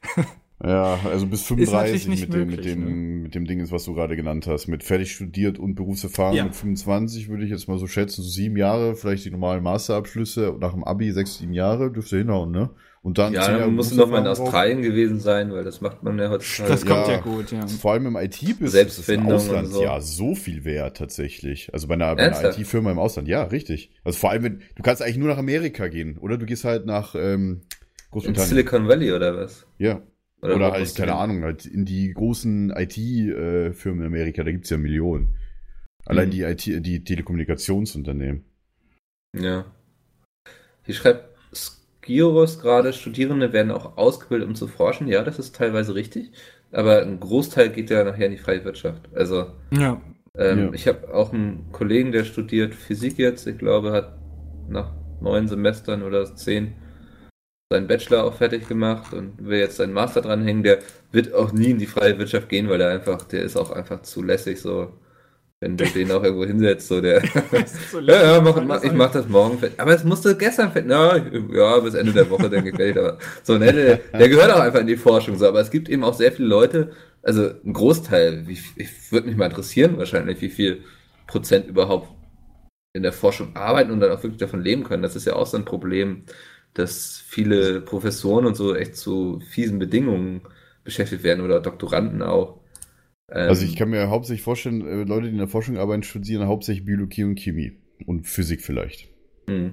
Ja, 0.63 0.97
also 1.03 1.27
bis 1.27 1.41
natürlich 1.49 1.69
35 1.69 2.07
nicht 2.07 2.21
mit 2.21 2.33
dem, 2.33 2.39
möglich, 2.47 2.65
mit, 2.65 2.75
dem, 2.75 2.85
ne? 2.85 3.21
mit 3.23 3.35
dem 3.35 3.45
Ding 3.45 3.59
ist, 3.59 3.73
was 3.73 3.83
du 3.83 3.93
gerade 3.93 4.15
genannt 4.15 4.47
hast. 4.47 4.67
Mit 4.67 4.85
fertig 4.85 5.11
studiert 5.11 5.59
und 5.59 5.75
Berufserfahrung 5.75 6.37
Ja. 6.37 6.45
mit 6.45 6.55
25 6.55 7.27
würde 7.27 7.43
ich 7.43 7.49
jetzt 7.51 7.67
mal 7.67 7.77
so 7.77 7.87
schätzen, 7.87 8.23
so 8.23 8.29
sieben 8.29 8.55
Jahre, 8.55 8.95
vielleicht 8.95 9.25
die 9.25 9.31
normalen 9.31 9.61
Masterabschlüsse 9.63 10.55
nach 10.59 10.71
dem 10.71 10.85
Abi 10.85 11.11
sechs, 11.11 11.39
sieben 11.39 11.53
Jahre 11.53 11.91
dürfte 11.91 12.17
hinhauen, 12.17 12.51
ne? 12.51 12.69
Und 13.05 13.19
dann 13.19 13.33
Ja, 13.33 13.55
dann 13.55 13.75
musst 13.75 13.91
du 13.91 13.97
noch 13.97 14.09
mal 14.09 14.17
in 14.21 14.25
Australien 14.25 14.81
gewesen 14.81 15.19
sein, 15.19 15.53
weil 15.53 15.63
das 15.63 15.79
macht 15.79 16.01
man 16.01 16.17
ja 16.17 16.31
heutzutage. 16.31 16.71
Das 16.71 16.85
kommt 16.87 17.07
ja, 17.07 17.13
ja. 17.13 17.19
gut, 17.21 17.51
ja. 17.51 17.67
Vor 17.67 17.91
allem 17.91 18.07
im 18.07 18.15
IT-Business 18.15 18.59
ist 18.61 18.63
ein 18.63 18.71
Selbstfindung 18.71 19.27
und 19.27 19.33
Auslandsjahr 19.33 20.01
so. 20.01 20.33
viel 20.33 20.65
wert 20.65 20.97
tatsächlich. 20.97 21.71
Also 21.71 21.87
bei 21.87 21.93
einer, 21.93 22.17
einer? 22.17 22.57
IT-Firma 22.57 22.89
im 22.89 22.97
Ausland, 22.97 23.27
ja, 23.27 23.43
richtig. 23.43 23.91
Also 24.03 24.17
vor 24.17 24.31
allem, 24.31 24.41
wenn 24.41 24.61
du 24.73 24.81
kannst 24.81 25.03
eigentlich 25.03 25.17
nur 25.17 25.27
nach 25.27 25.37
Amerika 25.37 25.87
gehen 25.87 26.17
oder 26.17 26.39
du 26.39 26.47
gehst 26.47 26.63
halt 26.65 26.87
nach 26.87 27.13
ähm, 27.13 27.61
In 27.61 28.09
Großbritannien. 28.09 28.49
Silicon 28.49 28.87
Valley 28.87 29.11
oder 29.13 29.37
was? 29.37 29.67
Ja, 29.77 30.01
Oder, 30.41 30.59
was 30.59 30.71
halt, 30.71 30.95
keine? 30.95 31.13
Ahnung, 31.13 31.43
halt 31.43 31.67
in 31.67 31.85
die 31.85 32.11
großen 32.11 32.71
IT-Firmen 32.71 34.01
in 34.01 34.07
Amerika, 34.07 34.43
da 34.43 34.51
gibt's 34.51 34.71
ja 34.71 34.77
Millionen. 34.77 35.35
Allein 36.07 36.29
Mhm. 36.29 36.31
die 36.31 36.41
IT, 36.41 36.65
die 36.83 37.03
Telekommunikationsunternehmen. 37.03 38.45
Ja. 39.39 39.65
Hier 40.85 40.95
schreibt 40.95 41.35
Skiros 42.05 42.59
gerade, 42.59 42.93
Studierende 42.93 43.51
werden 43.51 43.71
auch 43.71 43.97
ausgebildet, 43.97 44.47
um 44.47 44.55
zu 44.55 44.67
forschen. 44.67 45.07
Ja, 45.07 45.23
das 45.23 45.39
ist 45.39 45.55
teilweise 45.55 45.95
richtig. 45.95 46.31
Aber 46.71 47.01
ein 47.01 47.19
Großteil 47.19 47.69
geht 47.69 47.89
ja 47.89 48.03
nachher 48.03 48.27
in 48.27 48.31
die 48.33 48.37
freie 48.37 48.63
Wirtschaft. 48.63 49.09
Also, 49.15 49.47
Ja. 49.71 49.99
ähm, 50.37 50.67
Ja. 50.67 50.73
ich 50.73 50.87
habe 50.87 51.13
auch 51.13 51.33
einen 51.33 51.71
Kollegen, 51.71 52.11
der 52.11 52.23
studiert 52.25 52.75
Physik 52.75 53.17
jetzt. 53.17 53.47
Ich 53.47 53.57
glaube, 53.57 53.91
hat 53.91 54.17
nach 54.69 54.91
neun 55.21 55.47
Semestern 55.47 56.03
oder 56.03 56.35
zehn 56.35 56.75
seinen 57.71 57.87
Bachelor 57.87 58.23
auch 58.25 58.35
fertig 58.35 58.67
gemacht 58.67 59.13
und 59.13 59.43
will 59.43 59.57
jetzt 59.59 59.77
seinen 59.77 59.93
Master 59.93 60.21
dranhängen. 60.21 60.61
Der 60.63 60.79
wird 61.11 61.33
auch 61.33 61.51
nie 61.51 61.71
in 61.71 61.79
die 61.79 61.87
freie 61.87 62.17
Wirtschaft 62.19 62.49
gehen, 62.49 62.69
weil 62.69 62.77
der 62.77 62.89
einfach, 62.89 63.23
der 63.23 63.41
ist 63.43 63.57
auch 63.57 63.71
einfach 63.71 64.03
zu 64.03 64.21
lässig 64.21 64.61
so. 64.61 64.93
Wenn 65.65 65.77
du 65.77 65.85
den 65.85 66.11
auch 66.11 66.23
irgendwo 66.23 66.45
hinsetzt, 66.45 66.87
so 66.89 67.01
der. 67.01 67.23
So 67.91 67.99
Ja, 67.99 68.33
ja, 68.33 68.41
mach, 68.41 68.63
mach, 68.63 68.83
ich 68.83 68.91
mach 68.91 69.11
das 69.11 69.27
morgen 69.27 69.57
fertig. 69.57 69.79
Aber 69.79 69.95
es 69.95 70.03
musste 70.03 70.37
gestern 70.37 70.71
fertig. 70.71 70.89
Na, 70.89 71.17
ja, 71.17 71.79
bis 71.79 71.95
Ende 71.95 72.13
der 72.13 72.29
Woche, 72.29 72.51
denke 72.51 72.69
ich, 72.69 72.75
fertig. 72.75 72.97
Aber 72.97 73.17
so, 73.41 73.57
ne, 73.57 73.73
der, 73.73 73.95
der 74.19 74.29
gehört 74.29 74.51
auch 74.51 74.59
einfach 74.59 74.81
in 74.81 74.85
die 74.85 74.95
Forschung. 74.95 75.35
So, 75.37 75.47
aber 75.47 75.61
es 75.61 75.71
gibt 75.71 75.89
eben 75.89 76.03
auch 76.03 76.13
sehr 76.13 76.31
viele 76.31 76.49
Leute, 76.49 76.91
also 77.23 77.49
ein 77.65 77.73
Großteil, 77.73 78.47
wie, 78.47 78.59
ich 78.75 79.11
würde 79.11 79.27
mich 79.27 79.37
mal 79.37 79.47
interessieren, 79.47 79.97
wahrscheinlich, 79.97 80.39
wie 80.41 80.49
viel 80.49 80.83
Prozent 81.25 81.67
überhaupt 81.67 82.09
in 82.93 83.01
der 83.01 83.11
Forschung 83.13 83.55
arbeiten 83.55 83.89
und 83.89 84.01
dann 84.01 84.11
auch 84.11 84.21
wirklich 84.21 84.37
davon 84.37 84.61
leben 84.61 84.83
können. 84.83 85.01
Das 85.01 85.15
ist 85.15 85.25
ja 85.25 85.35
auch 85.35 85.47
so 85.47 85.57
ein 85.57 85.65
Problem, 85.65 86.25
dass 86.75 87.23
viele 87.25 87.81
Professoren 87.81 88.45
und 88.45 88.55
so 88.55 88.75
echt 88.75 88.97
zu 88.97 89.41
fiesen 89.49 89.79
Bedingungen 89.79 90.41
beschäftigt 90.83 91.23
werden 91.23 91.43
oder 91.43 91.59
Doktoranden 91.59 92.21
auch. 92.21 92.59
Ähm, 93.31 93.49
Also 93.49 93.65
ich 93.65 93.75
kann 93.75 93.89
mir 93.89 94.09
hauptsächlich 94.09 94.43
vorstellen, 94.43 94.85
äh, 94.85 95.03
Leute, 95.03 95.27
die 95.27 95.33
in 95.33 95.37
der 95.37 95.47
Forschung 95.47 95.77
arbeiten, 95.77 96.03
studieren 96.03 96.47
hauptsächlich 96.47 96.85
Biologie 96.85 97.23
und 97.23 97.35
Chemie. 97.39 97.73
Und 98.05 98.27
Physik 98.27 98.61
vielleicht. 98.61 99.07
mh. 99.47 99.71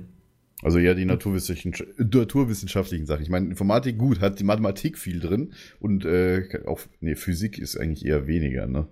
Also 0.64 0.78
ja, 0.78 0.94
die 0.94 1.04
naturwissenschaftlichen, 1.04 1.92
naturwissenschaftlichen 1.98 3.04
Sachen. 3.04 3.22
Ich 3.22 3.28
meine, 3.30 3.46
Informatik, 3.48 3.98
gut, 3.98 4.20
hat 4.20 4.38
die 4.38 4.44
Mathematik 4.44 4.96
viel 4.96 5.18
drin. 5.18 5.54
Und 5.80 6.04
äh, 6.04 6.44
auch, 6.66 6.78
nee, 7.00 7.16
Physik 7.16 7.58
ist 7.58 7.76
eigentlich 7.76 8.06
eher 8.06 8.28
weniger, 8.28 8.68
ne? 8.68 8.86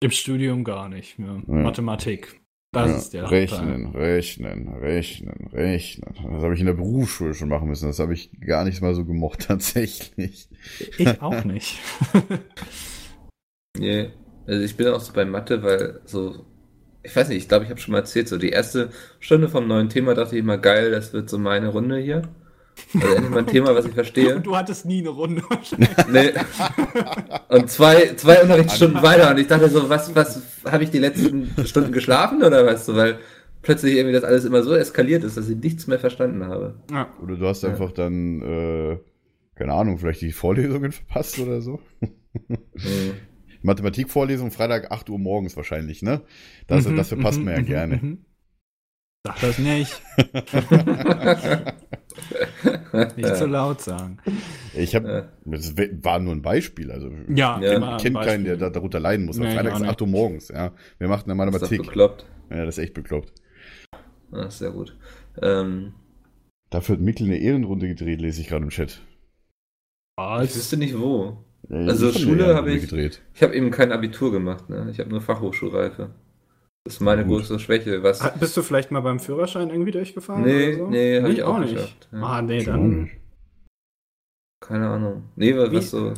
Im 0.00 0.10
Studium 0.10 0.64
gar 0.64 0.88
nicht. 0.88 1.16
Ja. 1.20 1.36
Ja. 1.36 1.42
Mathematik. 1.46 2.40
Das 2.72 2.90
Ja, 2.90 2.96
ist 2.98 3.14
der 3.14 3.30
Rechnen, 3.30 3.86
rechnen, 3.86 4.68
rechnen, 4.68 5.46
rechnen. 5.52 6.14
Das 6.16 6.42
habe 6.42 6.54
ich 6.54 6.60
in 6.60 6.66
der 6.66 6.74
Berufsschule 6.74 7.32
schon 7.32 7.48
machen 7.48 7.68
müssen. 7.68 7.86
Das 7.86 8.00
habe 8.00 8.12
ich 8.12 8.32
gar 8.40 8.64
nicht 8.64 8.82
mal 8.82 8.94
so 8.94 9.04
gemocht, 9.04 9.40
tatsächlich. 9.46 10.48
Ich 10.98 11.22
auch 11.22 11.44
nicht. 11.44 11.78
Nee, 13.78 14.10
also 14.46 14.62
ich 14.62 14.76
bin 14.76 14.88
auch 14.88 15.00
so 15.00 15.12
bei 15.12 15.24
Mathe, 15.24 15.62
weil 15.62 16.00
so, 16.04 16.46
ich 17.02 17.14
weiß 17.14 17.28
nicht, 17.28 17.38
ich 17.38 17.48
glaube, 17.48 17.64
ich 17.64 17.70
habe 17.70 17.80
schon 17.80 17.92
mal 17.92 17.98
erzählt, 17.98 18.28
so 18.28 18.38
die 18.38 18.50
erste 18.50 18.90
Stunde 19.20 19.48
vom 19.48 19.66
neuen 19.68 19.88
Thema 19.88 20.14
dachte 20.14 20.36
ich 20.36 20.42
immer, 20.42 20.58
geil, 20.58 20.90
das 20.90 21.12
wird 21.12 21.28
so 21.28 21.38
meine 21.38 21.68
Runde 21.68 21.98
hier. 21.98 22.22
Also 22.94 23.08
endlich 23.08 23.30
mal 23.30 23.38
ein 23.40 23.46
Thema, 23.46 23.74
was 23.74 23.84
ich 23.86 23.92
verstehe. 23.92 24.36
Und 24.36 24.46
du 24.46 24.56
hattest 24.56 24.86
nie 24.86 25.00
eine 25.00 25.10
Runde 25.10 25.42
wahrscheinlich. 25.48 25.90
Nee. 26.10 26.32
Und 27.48 27.70
zwei, 27.70 28.14
zwei 28.14 28.42
Unterrichtsstunden 28.42 29.02
weiter 29.02 29.30
und 29.30 29.38
ich 29.38 29.46
dachte 29.46 29.68
so, 29.68 29.88
was, 29.88 30.14
was, 30.14 30.40
habe 30.64 30.84
ich 30.84 30.90
die 30.90 30.98
letzten 30.98 31.50
Stunden 31.66 31.92
geschlafen 31.92 32.42
oder 32.42 32.64
was? 32.64 32.86
So, 32.86 32.96
weil 32.96 33.18
plötzlich 33.62 33.96
irgendwie 33.96 34.14
das 34.14 34.24
alles 34.24 34.44
immer 34.44 34.62
so 34.62 34.74
eskaliert 34.74 35.24
ist, 35.24 35.36
dass 35.36 35.48
ich 35.48 35.56
nichts 35.56 35.86
mehr 35.86 35.98
verstanden 35.98 36.46
habe. 36.46 36.74
Ja. 36.90 37.08
Oder 37.22 37.36
du 37.36 37.46
hast 37.46 37.64
einfach 37.64 37.92
dann, 37.92 38.42
äh, 38.42 38.98
keine 39.56 39.74
Ahnung, 39.74 39.98
vielleicht 39.98 40.22
die 40.22 40.32
Vorlesungen 40.32 40.92
verpasst 40.92 41.38
oder 41.38 41.60
so. 41.60 41.80
Mhm. 42.48 43.14
Mathematikvorlesung 43.62 44.50
Freitag 44.50 44.90
8 44.90 45.08
Uhr 45.10 45.18
morgens 45.18 45.56
wahrscheinlich, 45.56 46.02
ne? 46.02 46.22
Das, 46.66 46.86
Mhm, 46.86 46.96
das 46.96 47.08
verpasst 47.08 47.38
mhm, 47.38 47.44
man 47.46 47.54
ja 47.54 47.60
mhm, 47.60 47.66
gerne. 47.66 47.96
mhm. 47.96 48.24
Sag 49.26 49.40
das 49.40 49.58
nicht. 49.58 50.00
Nicht 53.16 53.36
zu 53.36 53.46
laut 53.46 53.80
sagen. 53.80 54.18
Ich 54.74 54.94
habe, 54.94 55.28
das 55.44 55.76
war 55.76 56.18
nur 56.18 56.32
ein 56.34 56.42
Beispiel, 56.42 56.90
also 56.90 57.10
Ja, 57.28 57.60
Ja. 57.60 57.78
ich 57.78 57.84
ein 57.84 57.98
kenne 57.98 58.20
keinen, 58.24 58.44
der 58.44 58.56
da, 58.56 58.70
darunter 58.70 59.00
leiden 59.00 59.26
muss. 59.26 59.38
Nee, 59.38 59.52
Freitags 59.54 59.74
gar 59.74 59.80
nicht. 59.80 59.90
8 59.90 60.00
Uhr 60.02 60.08
morgens, 60.08 60.48
ja. 60.48 60.72
Wir 60.98 61.08
machten 61.08 61.30
eine 61.30 61.38
Das 61.50 61.54
ist 61.56 61.60
Mathematik. 61.62 61.86
bekloppt. 61.86 62.26
Ja, 62.50 62.64
das 62.64 62.78
ist 62.78 62.84
echt 62.84 62.94
bekloppt. 62.94 63.32
Ah, 64.32 64.50
sehr 64.50 64.70
gut. 64.70 64.96
Ähm, 65.42 65.94
Dafür 66.70 66.96
hat 66.96 67.02
Mikkel 67.02 67.26
eine 67.26 67.38
Ehrenrunde 67.38 67.88
gedreht, 67.88 68.20
lese 68.20 68.40
ich 68.40 68.48
gerade 68.48 68.64
im 68.64 68.70
Chat. 68.70 68.90
ich 68.90 69.00
Was? 70.16 70.56
wüsste 70.56 70.76
nicht 70.76 70.98
wo. 70.98 71.44
Ja, 71.70 71.76
Also 71.88 72.10
Schule 72.12 72.54
habe 72.54 72.70
ich- 72.72 72.82
gedreht. 72.82 73.20
Ich 73.34 73.42
habe 73.42 73.54
eben 73.54 73.70
kein 73.70 73.92
Abitur 73.92 74.32
gemacht, 74.32 74.68
ne? 74.70 74.88
Ich 74.90 74.98
habe 75.00 75.10
nur 75.10 75.20
Fachhochschulreife. 75.20 76.10
Das 76.84 76.94
ist 76.94 77.00
meine 77.00 77.24
Gut. 77.24 77.38
größte 77.40 77.58
Schwäche. 77.58 78.02
Was? 78.02 78.22
Ah, 78.22 78.34
Bist 78.40 78.56
du 78.56 78.62
vielleicht 78.62 78.90
mal 78.90 79.00
beim 79.00 79.20
Führerschein 79.20 79.68
irgendwie 79.68 79.90
durchgefahren? 79.90 80.44
Nee, 80.44 80.68
oder 80.68 80.76
so? 80.78 80.88
nee, 80.90 81.20
hab 81.20 81.28
ich 81.28 81.42
auch 81.42 81.58
nicht. 81.58 81.74
geschafft, 81.74 82.08
ja. 82.12 82.22
Ah, 82.22 82.40
nee, 82.42 82.64
dann. 82.64 83.02
nicht. 83.02 83.12
Keine 84.60 84.88
Ahnung. 84.88 85.24
Nee, 85.36 85.56
was, 85.56 85.70
Wie- 85.70 85.80
so. 85.82 86.14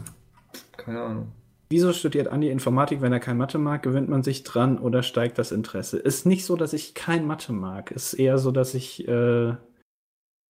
Keine 0.76 1.00
Ahnung. 1.02 1.32
Wieso 1.72 1.92
studiert 1.92 2.28
Andi 2.28 2.48
Informatik, 2.50 3.00
wenn 3.00 3.12
er 3.12 3.20
kein 3.20 3.36
Mathe 3.36 3.58
mag? 3.58 3.82
Gewöhnt 3.82 4.08
man 4.08 4.22
sich 4.24 4.42
dran 4.42 4.78
oder 4.78 5.02
steigt 5.04 5.38
das 5.38 5.52
Interesse? 5.52 5.98
Ist 5.98 6.26
nicht 6.26 6.44
so, 6.44 6.56
dass 6.56 6.72
ich 6.72 6.94
kein 6.94 7.26
Mathe 7.26 7.52
mag. 7.52 7.90
Ist 7.92 8.14
eher 8.14 8.38
so, 8.38 8.50
dass 8.50 8.74
ich 8.74 9.06
äh, 9.06 9.54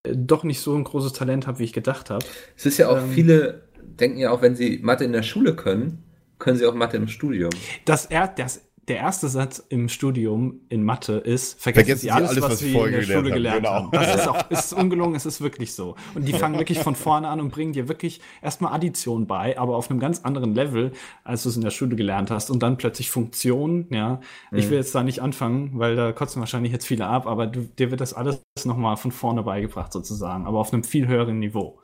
doch 0.04 0.44
nicht 0.44 0.60
so 0.60 0.74
ein 0.74 0.84
großes 0.84 1.12
Talent 1.12 1.46
habe, 1.46 1.58
wie 1.58 1.64
ich 1.64 1.72
gedacht 1.72 2.10
habe. 2.10 2.26
Es 2.56 2.66
ist 2.66 2.78
ja 2.78 2.88
auch, 2.88 2.98
Ähm. 2.98 3.08
viele 3.08 3.68
denken 3.82 4.18
ja 4.18 4.30
auch, 4.30 4.42
wenn 4.42 4.56
sie 4.56 4.78
Mathe 4.82 5.04
in 5.04 5.12
der 5.12 5.22
Schule 5.22 5.54
können, 5.56 6.04
können 6.38 6.56
sie 6.58 6.66
auch 6.66 6.74
Mathe 6.74 6.96
im 6.96 7.08
Studium. 7.08 7.66
Das, 7.84 8.06
er, 8.06 8.28
das, 8.28 8.69
der 8.90 8.98
erste 8.98 9.28
Satz 9.28 9.64
im 9.68 9.88
Studium 9.88 10.60
in 10.68 10.82
Mathe 10.82 11.14
ist, 11.14 11.60
vergessen, 11.62 11.86
Vergessen 11.86 12.00
Sie 12.02 12.10
alles, 12.10 12.40
was, 12.42 12.58
Sie 12.58 12.72
Sie 12.72 12.76
in 12.78 12.92
der 12.92 13.02
Schule 13.02 13.30
gelernt 13.30 13.34
gelernt 13.34 13.66
haben. 13.66 13.84
haben. 13.84 13.90
Genau. 13.92 14.02
Das 14.04 14.14
ist 14.16 14.28
auch 14.28 14.50
ist 14.50 14.72
ungelungen, 14.72 15.14
es 15.14 15.26
ist 15.26 15.40
wirklich 15.40 15.72
so. 15.74 15.94
Und 16.14 16.26
die 16.26 16.32
fangen 16.32 16.58
wirklich 16.58 16.80
von 16.80 16.94
vorne 16.96 17.28
an 17.28 17.40
und 17.40 17.50
bringen 17.50 17.72
dir 17.72 17.88
wirklich 17.88 18.20
erstmal 18.42 18.74
Addition 18.74 19.26
bei, 19.26 19.56
aber 19.58 19.76
auf 19.76 19.90
einem 19.90 20.00
ganz 20.00 20.20
anderen 20.24 20.54
Level, 20.54 20.92
als 21.24 21.44
du 21.44 21.48
es 21.50 21.56
in 21.56 21.62
der 21.62 21.70
Schule 21.70 21.94
gelernt 21.96 22.30
hast. 22.30 22.50
Und 22.50 22.62
dann 22.62 22.76
plötzlich 22.76 23.10
Funktionen, 23.10 23.86
ja. 23.90 24.20
Ich 24.52 24.66
Mhm. 24.66 24.70
will 24.70 24.78
jetzt 24.78 24.94
da 24.94 25.02
nicht 25.04 25.20
anfangen, 25.22 25.70
weil 25.78 25.94
da 25.96 26.12
kotzen 26.12 26.40
wahrscheinlich 26.40 26.72
jetzt 26.72 26.86
viele 26.86 27.06
ab, 27.06 27.26
aber 27.26 27.46
du, 27.46 27.60
dir 27.60 27.90
wird 27.92 28.00
das 28.00 28.12
alles 28.12 28.42
nochmal 28.64 28.96
von 28.96 29.12
vorne 29.12 29.44
beigebracht 29.44 29.92
sozusagen, 29.92 30.46
aber 30.46 30.58
auf 30.58 30.72
einem 30.72 30.82
viel 30.84 31.06
höheren 31.06 31.38
Niveau. 31.38 31.80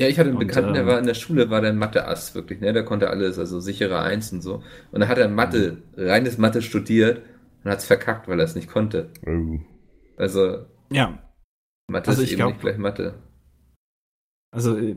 Ja, 0.00 0.08
ich 0.08 0.18
hatte 0.18 0.30
einen 0.30 0.38
Und, 0.38 0.46
Bekannten, 0.46 0.72
der 0.72 0.82
ähm, 0.82 0.88
war 0.88 0.98
in 0.98 1.06
der 1.06 1.14
Schule, 1.14 1.50
war 1.50 1.60
der 1.60 1.72
Mathe-Ass, 1.72 2.34
wirklich, 2.34 2.60
ne? 2.60 2.72
Der 2.72 2.84
konnte 2.84 3.10
alles, 3.10 3.38
also 3.38 3.60
sichere 3.60 4.00
Eins 4.00 4.32
und 4.32 4.42
so. 4.42 4.62
Und 4.90 5.00
dann 5.00 5.08
hat 5.08 5.18
er 5.18 5.28
Mathe, 5.28 5.78
reines 5.96 6.36
Mathe 6.36 6.62
studiert 6.62 7.22
und 7.62 7.70
hat 7.70 7.78
es 7.78 7.84
verkackt, 7.84 8.26
weil 8.26 8.40
er 8.40 8.44
es 8.44 8.56
nicht 8.56 8.68
konnte. 8.68 9.10
Oh. 9.26 9.58
Also, 10.16 10.66
Ja, 10.90 11.18
Mathe 11.88 12.08
Also 12.10 12.22
ist 12.22 12.26
ich 12.28 12.32
eben 12.32 12.38
glaub- 12.38 12.48
nicht 12.52 12.60
gleich 12.60 12.76
Mathe. 12.78 13.14
Also 14.52 14.76
äh, 14.76 14.96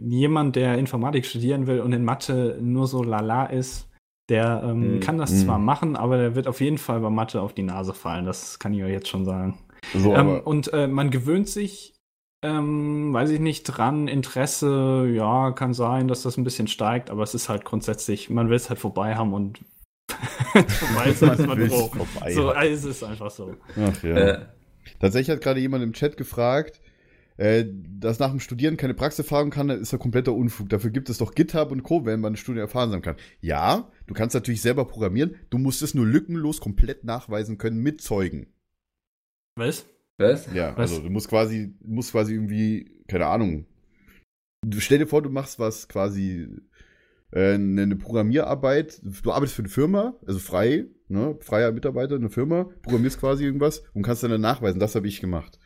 jemand, 0.00 0.56
der 0.56 0.78
Informatik 0.78 1.24
studieren 1.26 1.66
will 1.66 1.80
und 1.80 1.92
in 1.92 2.04
Mathe 2.04 2.58
nur 2.60 2.86
so 2.86 3.02
lala 3.02 3.46
ist, 3.46 3.88
der 4.30 4.62
ähm, 4.64 4.96
Mhm. 4.96 5.00
kann 5.00 5.18
das 5.18 5.32
Mhm. 5.32 5.38
zwar 5.38 5.58
machen, 5.58 5.96
aber 5.96 6.16
der 6.16 6.34
wird 6.34 6.48
auf 6.48 6.60
jeden 6.60 6.78
Fall 6.78 7.00
bei 7.00 7.10
Mathe 7.10 7.40
auf 7.42 7.54
die 7.54 7.62
Nase 7.62 7.92
fallen. 7.94 8.24
Das 8.26 8.58
kann 8.58 8.72
ich 8.74 8.82
euch 8.82 8.92
jetzt 8.92 9.08
schon 9.08 9.24
sagen. 9.24 9.58
So, 9.94 10.14
ähm, 10.14 10.40
und 10.44 10.72
äh, 10.72 10.86
man 10.86 11.10
gewöhnt 11.10 11.48
sich, 11.48 11.93
ähm, 12.44 13.12
weiß 13.12 13.30
ich 13.30 13.40
nicht, 13.40 13.64
dran, 13.64 14.06
Interesse, 14.06 15.10
ja, 15.12 15.52
kann 15.52 15.72
sein, 15.72 16.08
dass 16.08 16.22
das 16.22 16.36
ein 16.36 16.44
bisschen 16.44 16.68
steigt, 16.68 17.10
aber 17.10 17.22
es 17.22 17.34
ist 17.34 17.48
halt 17.48 17.64
grundsätzlich, 17.64 18.28
man 18.30 18.48
will 18.50 18.56
es 18.56 18.68
halt 18.68 18.78
vorbei 18.78 19.14
haben 19.14 19.32
und 19.32 19.60
vorbei 20.08 21.10
ist 21.10 21.22
halt 21.22 21.46
man 21.46 21.68
froh. 21.68 21.90
So, 22.30 22.52
es 22.52 22.84
ist 22.84 23.02
einfach 23.02 23.30
so. 23.30 23.56
Ach 23.76 24.02
ja. 24.02 24.16
Äh, 24.16 24.46
Tatsächlich 25.00 25.34
hat 25.34 25.42
gerade 25.42 25.60
jemand 25.60 25.82
im 25.82 25.94
Chat 25.94 26.16
gefragt, 26.16 26.80
äh, 27.36 27.64
dass 27.66 28.18
nach 28.18 28.30
dem 28.30 28.40
Studieren 28.40 28.76
keine 28.76 28.94
Praxiserfahrung 28.94 29.50
kann, 29.50 29.70
ist 29.70 29.92
ja 29.92 29.98
kompletter 29.98 30.34
Unfug. 30.34 30.68
Dafür 30.68 30.90
gibt 30.90 31.08
es 31.08 31.18
doch 31.18 31.34
GitHub 31.34 31.72
und 31.72 31.82
Co., 31.82 32.04
wenn 32.04 32.20
man 32.20 32.30
eine 32.30 32.36
Studie 32.36 32.60
erfahren 32.60 32.90
sein 32.90 33.02
kann. 33.02 33.16
Ja, 33.40 33.90
du 34.06 34.14
kannst 34.14 34.34
natürlich 34.34 34.62
selber 34.62 34.84
programmieren, 34.84 35.36
du 35.50 35.58
musst 35.58 35.82
es 35.82 35.94
nur 35.94 36.06
lückenlos 36.06 36.60
komplett 36.60 37.04
nachweisen 37.04 37.58
können 37.58 37.78
mit 37.78 38.02
Zeugen. 38.02 38.46
Was? 39.56 39.86
Was? 40.18 40.52
Ja, 40.54 40.76
Was? 40.76 40.90
also 40.92 41.02
du 41.02 41.10
musst 41.10 41.28
quasi, 41.28 41.74
du 41.80 41.90
musst 41.92 42.12
quasi 42.12 42.34
irgendwie, 42.34 43.02
keine 43.08 43.26
Ahnung. 43.26 43.66
Du 44.66 44.80
stell 44.80 44.98
dir 44.98 45.06
vor, 45.06 45.22
du 45.22 45.30
machst 45.30 45.58
was 45.58 45.88
quasi 45.88 46.48
äh, 47.32 47.54
eine 47.54 47.82
eine 47.82 47.96
Programmierarbeit, 47.96 49.00
du 49.02 49.32
arbeitest 49.32 49.56
für 49.56 49.62
eine 49.62 49.68
Firma, 49.68 50.14
also 50.26 50.38
frei, 50.38 50.86
ne, 51.08 51.36
freier 51.40 51.72
Mitarbeiter, 51.72 52.14
eine 52.14 52.30
Firma, 52.30 52.70
programmierst 52.82 53.20
quasi 53.20 53.44
irgendwas 53.44 53.82
und 53.92 54.02
kannst 54.02 54.22
dann 54.22 54.40
nachweisen, 54.40 54.78
das 54.80 54.94
habe 54.94 55.06
ich 55.08 55.20
gemacht. 55.20 55.58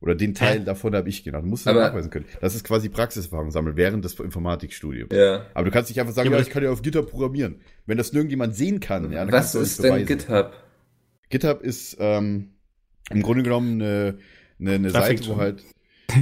Oder 0.00 0.14
den 0.14 0.32
Teil 0.32 0.60
Hä? 0.60 0.64
davon 0.64 0.94
habe 0.94 1.08
ich 1.08 1.24
gemacht. 1.24 1.42
Du 1.42 1.48
musst 1.48 1.66
dann 1.66 1.76
Aber- 1.76 1.88
nachweisen 1.88 2.10
können. 2.10 2.26
Das 2.40 2.54
ist 2.54 2.62
quasi 2.64 2.88
Praxiserfahrung 2.88 3.50
sammeln 3.50 3.76
während 3.76 4.04
des 4.04 4.14
Informatikstudiums. 4.20 5.12
Ja. 5.12 5.46
Aber 5.54 5.64
du 5.64 5.70
kannst 5.72 5.90
nicht 5.90 5.98
einfach 6.00 6.14
sagen, 6.14 6.30
Ja, 6.30 6.36
ja, 6.36 6.42
ich 6.42 6.50
kann 6.50 6.62
ja 6.62 6.70
auf 6.70 6.82
GitHub 6.82 7.10
programmieren. 7.10 7.60
Wenn 7.84 7.98
das 7.98 8.12
nirgendjemand 8.12 8.54
sehen 8.54 8.78
kann, 8.78 9.10
ja, 9.10 9.24
dann 9.24 9.32
was 9.32 9.52
du 9.52 9.58
ist 9.58 9.82
denn 9.82 9.90
beweisen. 9.94 10.06
GitHub? 10.06 10.52
GitHub 11.30 11.62
ist 11.62 11.96
ähm, 11.98 12.52
im 13.10 13.22
Grunde 13.22 13.42
genommen 13.42 13.80
eine, 13.80 14.18
eine, 14.60 14.72
eine 14.72 14.90
Seite, 14.90 15.28
wo 15.28 15.36
halt. 15.36 15.62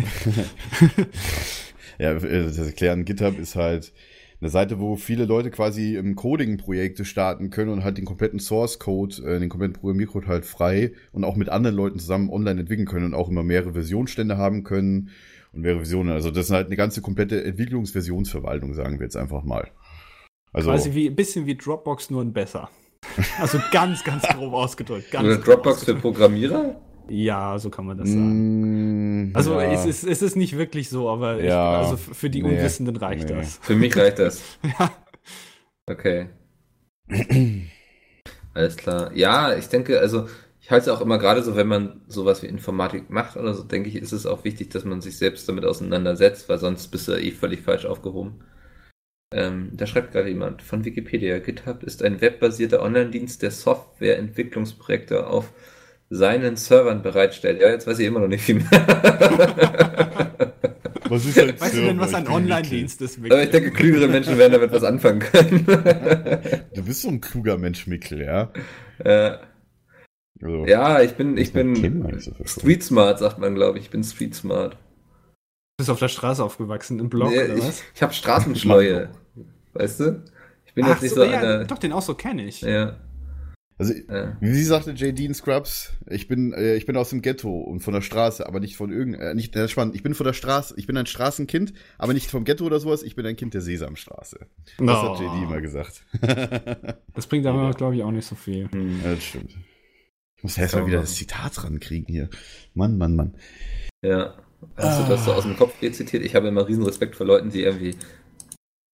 Ja, 1.99 2.13
äh, 2.13 2.45
das 2.45 2.59
erklären, 2.59 3.05
GitHub 3.05 3.39
ist 3.39 3.57
halt 3.57 3.93
eine 4.41 4.51
Seite, 4.51 4.79
wo 4.79 4.97
viele 4.97 5.25
Leute 5.25 5.51
quasi 5.51 5.97
im 5.97 6.15
Coding-Projekte 6.15 7.05
starten 7.05 7.49
können 7.49 7.71
und 7.71 7.85
halt 7.85 7.97
den 7.97 8.05
kompletten 8.05 8.39
Source-Code, 8.39 9.23
äh, 9.25 9.41
den 9.41 9.49
kompletten 9.49 9.75
Programmiercode 9.75 10.27
halt 10.27 10.45
frei 10.45 10.93
und 11.13 11.25
auch 11.25 11.37
mit 11.37 11.49
anderen 11.49 11.75
Leuten 11.75 11.99
zusammen 11.99 12.29
online 12.29 12.61
entwickeln 12.61 12.87
können 12.87 13.07
und 13.07 13.15
auch 13.15 13.31
immer 13.31 13.43
mehrere 13.43 13.73
Versionsstände 13.73 14.37
haben 14.37 14.63
können 14.63 15.11
und 15.53 15.63
mehrere 15.63 15.81
Versionen. 15.81 16.11
Also 16.11 16.31
das 16.31 16.47
ist 16.47 16.53
halt 16.53 16.67
eine 16.67 16.77
ganze 16.77 17.01
komplette 17.01 17.43
Entwicklungsversionsverwaltung, 17.45 18.75
sagen 18.75 18.99
wir 18.99 19.07
jetzt 19.07 19.17
einfach 19.17 19.43
mal. 19.43 19.71
Also 20.53 20.71
Quasi 20.71 20.95
wie 20.95 21.09
ein 21.09 21.17
bisschen 21.17 21.47
wie 21.47 21.57
Dropbox, 21.57 22.11
nur 22.11 22.23
ein 22.23 22.33
besser. 22.35 22.69
Also 23.39 23.61
ganz, 23.71 24.05
ganz 24.05 24.29
grob 24.29 24.53
ausgedrückt. 24.53 25.11
Ganz 25.11 25.25
Eine 25.25 25.39
Dropbox 25.39 25.85
für. 25.85 25.95
Programmierer? 25.95 26.77
Ja, 27.09 27.59
so 27.59 27.71
kann 27.71 27.87
man 27.87 27.99
das 27.99 28.13
sagen. 28.13 28.43
mm, 29.31 29.31
Also 29.33 29.61
ja. 29.61 29.73
es, 29.73 29.85
ist, 29.87 30.05
es 30.05 30.23
ist 30.23 30.37
nicht 30.37 30.57
wirklich 30.59 30.89
so, 30.89 31.09
aber 31.09 31.41
ich, 31.41 31.45
Ja, 31.45 31.79
also 31.79 31.97
für 31.97 32.31
die 32.31 32.43
nee, 32.43 32.49
Unwissenden 32.51 32.97
reicht 32.97 33.29
nee. 33.29 33.35
das. 33.37 33.59
Für 33.63 33.77
mich 33.77 33.97
reicht 33.97 34.19
das. 34.19 34.43
Ja. 34.79 34.93
Okay. 35.87 36.29
Alles 38.55 38.77
klar. 38.77 39.13
Ja, 39.15 39.57
ich 39.57 39.69
denke, 39.69 40.01
also 40.01 40.29
ich 40.61 40.71
halte 40.71 40.91
es 40.91 40.97
auch 40.97 41.01
immer 41.01 41.19
gerade 41.19 41.43
so, 41.43 41.55
wenn 41.57 41.69
man 41.69 42.01
sowas 42.09 42.43
wie 42.43 42.47
Informatik 42.47 43.11
macht 43.11 43.37
oder 43.37 43.55
so, 43.55 43.63
denke 43.63 43.89
ich, 43.89 43.97
ist 43.97 44.13
es 44.13 44.27
auch 44.27 44.45
wichtig, 44.45 44.71
dass 44.71 44.85
man 44.85 45.01
sich 45.01 45.19
selbst 45.19 45.49
damit 45.49 45.65
auseinandersetzt, 45.65 46.49
weil 46.49 46.59
sonst 46.59 46.89
bist 46.89 47.07
du 47.09 47.13
eh 47.13 47.31
völlig 47.33 47.63
falsch 47.63 47.85
aufgehoben. 47.85 48.43
Ähm, 49.35 49.71
da 49.75 49.87
schreibt 49.87 50.13
gerade 50.13 50.29
jemand 50.29 50.63
von 50.63 50.85
Wikipedia, 50.85 51.39
GitHub 51.41 51.83
ist 51.83 52.03
ein 52.03 52.21
webbasierter 52.21 52.81
Online-Dienst, 52.83 53.43
der 53.43 53.51
Softwareentwicklungsprojekte 53.51 55.27
auf 55.27 55.53
seinen 56.11 56.57
Servern 56.57 57.03
bereitstellt. 57.03 57.61
Ja, 57.61 57.71
jetzt 57.71 57.87
weiß 57.89 57.99
ich 57.99 58.07
immer 58.07 58.21
noch 58.21 58.29
nicht 58.29 58.45
viel 58.45 58.57
mehr. 58.57 58.71
Was 61.09 61.25
ist 61.25 61.39
ein 61.39 61.61
Weißt 61.61 61.77
du 61.77 61.83
denn, 61.83 61.99
was 62.01 62.11
Server? 62.11 62.29
ein 62.29 62.35
Online-Dienst 62.35 63.01
ist? 63.03 63.19
Aber 63.19 63.43
ich 63.43 63.51
denke, 63.51 63.71
klügere 63.71 64.09
Menschen 64.09 64.39
werden 64.39 64.53
damit 64.55 64.73
was 64.73 64.83
anfangen 64.83 65.21
können. 65.21 65.65
Mikkel. 65.67 66.65
Du 66.75 66.85
bist 66.85 67.03
so 67.03 67.09
ein 67.09 67.21
kluger 67.21 67.57
Mensch, 67.59 67.87
Mikkel, 67.87 68.23
ja. 68.23 68.53
äh, 68.99 69.39
Also, 70.41 70.67
ja, 70.67 71.01
ich 71.03 71.13
bin, 71.15 71.37
ich 71.37 71.53
bin. 71.53 72.21
Street 72.45 72.83
smart, 72.83 73.19
sagt 73.21 73.39
man, 73.39 73.55
glaube 73.55 73.79
ich. 73.79 73.85
Ich 73.85 73.91
bin 73.91 74.03
street 74.05 74.35
smart. 74.35 74.77
Du 75.79 75.83
bist 75.83 75.91
auf 75.91 75.99
der 75.99 76.09
Straße 76.09 76.43
aufgewachsen, 76.43 76.99
im 77.01 77.11
Blog 77.11 77.29
Nee, 77.33 77.45
oder 77.45 77.55
ich 77.57 77.63
was? 77.63 77.83
ich 77.95 78.03
habe 78.03 78.15
Straßenschleue. 78.15 79.11
Weißt 79.75 80.01
du? 80.01 80.25
Ich 80.65 80.73
bin 80.73 80.85
Ach 80.87 80.89
jetzt 80.89 81.03
nicht 81.03 81.11
so, 81.15 81.17
so, 81.17 81.25
ja, 81.25 81.39
einer. 81.39 81.65
doch, 81.67 81.77
den 81.77 81.93
auch 81.93 82.01
so 82.01 82.15
kenne 82.15 82.47
ich. 82.47 82.63
Ja, 82.63 82.97
Also, 83.77 83.93
ja. 83.93 84.39
wie 84.41 84.63
sagte 84.63 84.93
JD 84.93 85.21
in 85.21 85.35
Scrubs, 85.35 85.93
ich 86.09 86.29
bin, 86.29 86.55
äh, 86.55 86.77
ich 86.77 86.87
bin 86.87 86.97
aus 86.97 87.11
dem 87.11 87.21
Ghetto 87.21 87.51
und 87.61 87.81
von 87.81 87.93
der 87.93 88.01
Straße, 88.01 88.47
aber 88.47 88.59
nicht 88.61 88.75
von 88.79 88.91
irgend, 88.91 89.17
äh, 89.21 89.35
nicht, 89.35 89.55
äh, 89.55 89.69
spannend, 89.69 89.95
ich 89.95 90.03
bin 90.03 90.15
von 90.15 90.25
der 90.25 90.33
Straße, 90.33 90.73
ich 90.79 90.87
bin 90.87 90.97
ein 90.97 91.05
Straßenkind, 91.05 91.75
aber 91.99 92.15
nicht 92.15 92.31
vom 92.31 92.45
Ghetto 92.45 92.65
oder 92.65 92.81
sowas, 92.81 93.03
ich 93.03 93.15
bin 93.15 93.27
ein 93.27 93.37
Kind 93.37 93.53
der 93.53 93.61
Sesamstraße. 93.61 94.47
Das 94.79 94.81
Oh. 94.81 95.11
hat 95.13 95.21
JD 95.21 95.43
immer 95.43 95.61
gesagt. 95.61 96.07
Das 97.15 97.27
bringt 97.27 97.45
aber, 97.47 97.73
glaube 97.73 97.97
ich, 97.97 98.03
auch 98.03 98.11
nicht 98.13 98.27
so 98.27 98.35
viel. 98.35 98.71
Hm. 98.73 99.01
Ja, 99.05 99.15
das 99.15 99.23
stimmt. 99.25 99.55
Ich 100.39 100.43
muss 100.43 100.57
erst 100.57 100.75
mal 100.75 100.87
wieder 100.87 101.01
das 101.03 101.15
Zitat 101.17 101.63
rankriegen 101.65 102.07
hier. 102.09 102.31
Mann, 102.73 102.97
Mann, 102.97 103.15
Mann. 103.15 103.35
ja. 104.03 104.37
Hast 104.77 105.01
du 105.05 105.09
das 105.09 105.25
so 105.25 105.33
aus 105.33 105.45
dem 105.45 105.57
Kopf 105.57 105.81
rezitiert? 105.83 106.25
Ich 106.25 106.35
habe 106.35 106.49
immer 106.49 106.67
riesen 106.69 106.85
Respekt 106.85 107.17
vor 107.17 107.27
Leuten, 107.27 107.51
die 107.51 107.63
irgendwie 107.63 107.95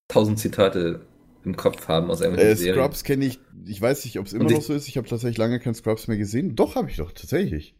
tausend 0.07 0.39
Zitate 0.39 1.01
im 1.43 1.55
Kopf 1.55 1.87
haben 1.87 2.11
aus 2.11 2.21
irgendwelchen 2.21 2.53
Äh, 2.53 2.55
Serien. 2.55 2.75
Scrubs 2.75 3.03
kenne 3.03 3.25
ich, 3.25 3.39
ich 3.65 3.81
weiß 3.81 4.05
nicht, 4.05 4.19
ob 4.19 4.27
es 4.27 4.33
immer 4.33 4.43
noch 4.45 4.51
ich- 4.59 4.65
so 4.65 4.73
ist. 4.73 4.87
Ich 4.87 4.97
habe 4.97 5.07
tatsächlich 5.07 5.37
lange 5.37 5.59
kein 5.59 5.73
Scrubs 5.73 6.07
mehr 6.07 6.17
gesehen. 6.17 6.55
Doch, 6.55 6.75
habe 6.75 6.89
ich 6.89 6.97
doch, 6.97 7.11
tatsächlich. 7.11 7.75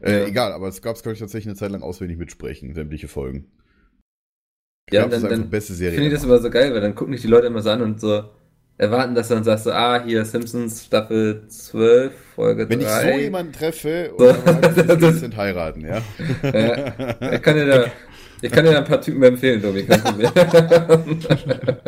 Äh, 0.00 0.20
Ja. 0.20 0.26
Egal, 0.26 0.52
aber 0.52 0.70
Scrubs 0.72 1.02
kann 1.02 1.12
ich 1.12 1.18
tatsächlich 1.18 1.48
eine 1.48 1.56
Zeit 1.56 1.70
lang 1.72 1.82
auswendig 1.82 2.16
mitsprechen, 2.18 2.74
sämtliche 2.74 3.08
Folgen. 3.08 3.50
Ja, 4.90 5.02
Scrubs 5.02 5.10
dann- 5.10 5.10
ist 5.10 5.14
einfach 5.24 5.28
dann 5.36 5.42
die 5.42 5.50
beste 5.50 5.74
Serie. 5.74 5.94
Ich 5.94 5.98
finde 6.00 6.10
das 6.14 6.24
ever. 6.24 6.32
immer 6.34 6.42
so 6.42 6.50
geil, 6.50 6.72
weil 6.72 6.80
dann 6.80 6.94
gucken 6.94 7.12
dich 7.12 7.20
die 7.22 7.28
Leute 7.28 7.46
immer 7.48 7.60
so 7.62 7.70
an 7.70 7.82
und 7.82 8.00
so 8.00 8.24
erwarten, 8.82 9.14
dass 9.14 9.28
du 9.28 9.34
dann 9.34 9.44
sagst, 9.44 9.64
so, 9.64 9.72
ah, 9.72 10.02
hier 10.04 10.24
Simpsons 10.24 10.84
Staffel 10.84 11.44
12, 11.48 12.12
Folge 12.34 12.68
Wenn 12.68 12.80
ich 12.80 12.86
3. 12.86 13.12
so 13.12 13.18
jemanden 13.18 13.52
treffe 13.52 14.10
So. 14.18 14.28
und 14.28 14.46
dann 14.46 14.74
sage, 14.74 15.00
wir 15.00 15.12
sind 15.24 15.36
heiraten, 15.36 15.82
ja. 15.82 16.02
Ja, 16.42 17.32
ich 17.32 17.42
kann 17.42 17.54
dir 17.54 17.66
da, 17.66 17.86
ich 18.42 18.50
kann 18.50 18.64
dir 18.64 18.72
da 18.72 18.78
ein 18.78 18.84
paar 18.84 19.00
Typen 19.00 19.22
empfehlen, 19.22 19.62
Tobi. 19.62 19.86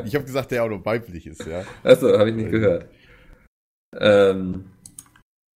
Ich 0.05 0.15
habe 0.15 0.25
gesagt, 0.25 0.51
der 0.53 0.63
auch 0.65 0.69
noch 0.69 0.85
weiblich 0.85 1.27
ist, 1.27 1.45
ja. 1.47 1.63
Achso, 1.83 2.17
habe 2.17 2.31
ich 2.31 2.37
nicht 2.37 2.51
gehört. 2.53 2.87
Ähm, 3.99 4.65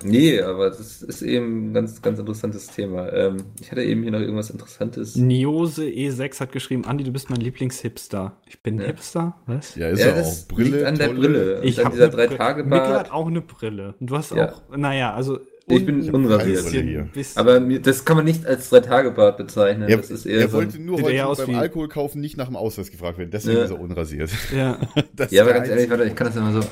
nee, 0.04 0.40
aber 0.40 0.70
das 0.70 1.02
ist 1.02 1.22
eben 1.22 1.70
ein 1.70 1.74
ganz, 1.74 2.00
ganz 2.02 2.18
interessantes 2.18 2.68
Thema. 2.68 3.12
Ähm, 3.12 3.38
ich 3.60 3.70
hatte 3.70 3.82
eben 3.82 4.02
hier 4.02 4.12
noch 4.12 4.20
irgendwas 4.20 4.50
Interessantes. 4.50 5.16
Niose 5.16 5.84
E6 5.84 6.40
hat 6.40 6.52
geschrieben, 6.52 6.84
Andi, 6.84 7.04
du 7.04 7.12
bist 7.12 7.30
mein 7.30 7.40
Lieblingshipster. 7.40 8.36
Ich 8.46 8.62
bin 8.62 8.78
Ja. 8.78 8.86
Hipster? 8.86 9.36
Was? 9.46 9.74
Ja, 9.74 9.88
ist 9.88 10.00
ja, 10.00 10.06
er 10.06 10.16
das 10.16 10.44
auch. 10.44 10.48
Brille, 10.54 10.76
liegt 10.76 10.84
an 10.84 10.98
der 10.98 11.06
tolle- 11.08 11.20
Brille. 11.28 11.60
Ich 11.62 11.74
und 11.76 11.80
an 11.80 11.84
hab 11.86 11.92
dieser 11.92 12.08
drei 12.08 12.26
Brille. 12.26 12.38
Tage 12.38 12.62
Mikkel 12.64 12.88
hat 12.98 13.10
auch 13.10 13.26
eine 13.26 13.40
Brille. 13.40 13.94
Und 14.00 14.10
du 14.10 14.16
hast 14.16 14.32
Ja. 14.32 14.52
auch, 14.52 14.62
naja, 14.76 15.14
also. 15.14 15.40
Ich 15.70 15.84
bin 15.84 16.08
unrasiert. 16.14 16.64
Aber 17.36 17.60
das 17.60 18.06
kann 18.06 18.16
man 18.16 18.24
nicht 18.24 18.46
als 18.46 18.70
drei 18.70 18.80
Tage 18.80 19.10
Bart 19.10 19.36
bezeichnen. 19.36 19.86
Er, 19.86 19.98
das 19.98 20.10
ist 20.10 20.24
eher 20.24 20.40
er 20.40 20.48
so. 20.48 20.56
wollte 20.56 20.78
nur 20.80 21.02
heute 21.02 21.42
beim 21.44 21.48
wie- 21.48 21.54
Alkohol 21.58 21.88
kaufen 21.88 22.22
nicht 22.22 22.38
nach 22.38 22.46
dem 22.46 22.56
Ausweis 22.56 22.90
gefragt 22.90 23.18
werden. 23.18 23.30
Deswegen 23.30 23.58
Ja. 23.58 23.64
ist 23.64 23.70
er 23.72 23.78
unrasiert. 23.78 24.30
ja, 24.56 24.78
Das 25.14 25.30
ja, 25.30 25.42
aber 25.42 25.50
ist 25.50 25.56
ganz 25.56 25.68
der 25.68 25.76
ehrlich, 25.76 25.90
warte, 25.90 26.04
ich 26.04 26.14
kann 26.14 26.26
das 26.28 26.36
immer 26.36 26.52
so. 26.62 26.66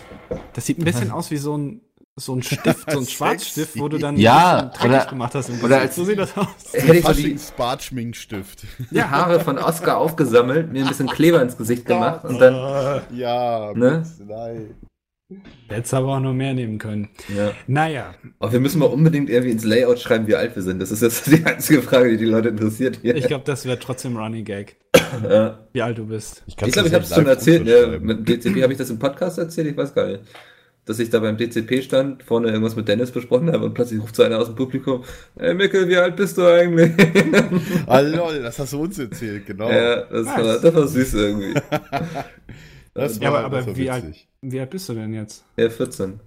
das 0.55 0.65
sieht 0.65 0.79
ein 0.79 0.85
bisschen 0.85 1.11
aus 1.11 1.31
wie 1.31 1.37
so 1.37 1.59
ein, 1.59 1.83
so 2.19 2.35
ein 2.35 2.43
Stift, 2.43 2.91
so 2.91 2.99
ein. 3.01 3.07
Schwarzstift, 3.07 3.79
wo 3.79 3.89
du 3.89 3.99
dann 3.99 4.17
Ja, 4.17 4.73
oder- 4.83 5.05
gemacht 5.07 5.35
hast. 5.35 5.49
Im 5.51 5.57
oder 5.57 5.81
Gesicht. 5.81 5.83
als- 5.83 5.97
so 5.97 6.05
sieht 6.05 6.19
das 6.19 6.37
aus. 6.37 6.47
Hätte 6.73 6.97
ich 6.97 7.05
so 7.05 7.13
die 7.13 7.23
Faschings-Bartschminkstift. 7.23 8.65
Haare 8.95 9.41
von 9.41 9.59
Oscar 9.59 9.99
aufgesammelt, 9.99 10.73
mir 10.73 10.83
ein 10.83 10.89
bisschen 10.89 11.09
Kleber 11.09 11.43
ins 11.43 11.57
Gesicht 11.57 11.85
gemacht 11.87 12.25
und 12.25 12.39
dann. 12.39 13.03
Ja, 13.15 13.73
Ne? 13.75 14.03
nein. 14.27 14.75
Hättest 15.69 15.93
aber 15.93 16.15
auch 16.15 16.21
noch 16.21 16.33
mehr 16.33 16.55
nehmen 16.55 16.79
können. 16.79 17.09
Ja. 17.37 17.51
Naja, 17.67 18.15
Aber 18.39 18.53
wir 18.53 18.61
müssen 18.61 18.79
mal 18.79 18.87
unbedingt 18.87 19.29
irgendwie 19.29 19.51
ins 19.51 19.65
Layout 19.65 19.99
schreiben, 19.99 20.29
wie 20.29 20.37
alt 20.37 20.55
wir 20.55 20.63
sind. 20.63 20.81
Das 20.81 20.93
ist 20.93 21.03
jetzt 21.03 21.27
die 21.31 21.45
einzige 21.45 21.83
Frage, 21.83 22.11
die 22.11 22.17
die 22.17 22.27
Leute 22.27 22.51
interessiert 22.51 23.01
hier. 23.03 23.17
ich 23.17 23.27
glaube, 23.27 23.43
das 23.45 23.65
wäre 23.67 23.77
trotzdem 23.79 24.17
Running 24.17 24.45
Gag, 24.45 24.77
Ja. 25.29 25.67
wie 25.73 25.83
alt 25.83 25.99
du 25.99 26.07
bist. 26.07 26.45
Ich 26.47 26.57
glaube, 26.57 26.71
ich 26.71 26.95
habe 26.95 27.03
es 27.05 27.13
schon 27.13 27.27
erzählt. 27.27 27.67
Ja, 27.67 27.89
mit 27.99 28.19
dem 28.21 28.25
DCP 28.25 28.63
habe 28.63 28.73
ich 28.73 28.79
das 28.79 28.89
im 28.89 29.01
Podcast 29.01 29.39
erzählt, 29.39 29.67
ich 29.67 29.77
weiß 29.77 29.93
gar 29.95 30.07
nicht. 30.07 30.21
Dass 30.87 30.99
ich 31.01 31.11
da 31.11 31.19
beim 31.19 31.37
DCP 31.37 31.83
stand, 31.83 32.23
vorne 32.23 32.49
irgendwas 32.49 32.77
mit 32.77 32.87
Dennis 32.89 33.11
besprochen 33.11 33.53
habe 33.53 33.65
und 33.67 33.75
plötzlich 33.75 34.01
ruft 34.01 34.15
so 34.17 34.23
einer 34.23 34.39
aus 34.39 34.47
dem 34.47 34.55
Publikum, 34.55 35.03
ey 35.35 35.53
Mikkel, 35.53 35.89
wie 35.89 35.97
alt 35.97 36.17
bist 36.17 36.39
du 36.39 36.43
eigentlich? 36.47 36.93
Ah, 37.87 38.01
lol, 38.01 38.41
das 38.41 38.59
hast 38.59 38.73
du 38.73 38.81
uns 38.83 38.99
erzählt, 38.99 39.47
genau. 39.47 39.69
ja, 39.69 40.03
das 40.05 40.27
war, 40.27 40.59
das 40.61 40.75
war 40.75 40.87
süß 40.87 41.15
irgendwie. 41.15 41.55
das 42.95 43.19
Ja, 43.19 43.29
aber, 43.31 43.41
aber 43.45 43.57
das 43.59 43.67
war 43.67 43.77
wie, 43.77 43.91
alt, 43.91 44.07
witzig. 44.07 44.29
wie 44.43 44.61
alt 44.61 44.71
bist 44.71 44.89
du 44.89 44.95
denn 44.95 45.13
jetzt? 45.13 45.45
Ja, 45.57 45.69
14. 45.69 46.21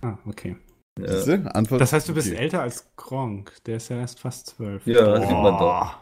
Ah, 0.00 0.16
okay. 0.26 0.56
Ja? 0.98 1.34
Antwort 1.52 1.80
Das 1.80 1.92
heißt, 1.92 2.08
du 2.08 2.14
bist 2.14 2.28
okay. 2.28 2.36
älter 2.36 2.62
als 2.62 2.88
Gronk. 2.96 3.52
Der 3.66 3.76
ist 3.78 3.88
ja 3.90 3.96
erst 3.98 4.20
fast 4.20 4.46
zwölf. 4.46 4.86
ja 4.86 5.20
sieht 5.20 5.30
man 5.30 5.58
doch. 5.58 5.98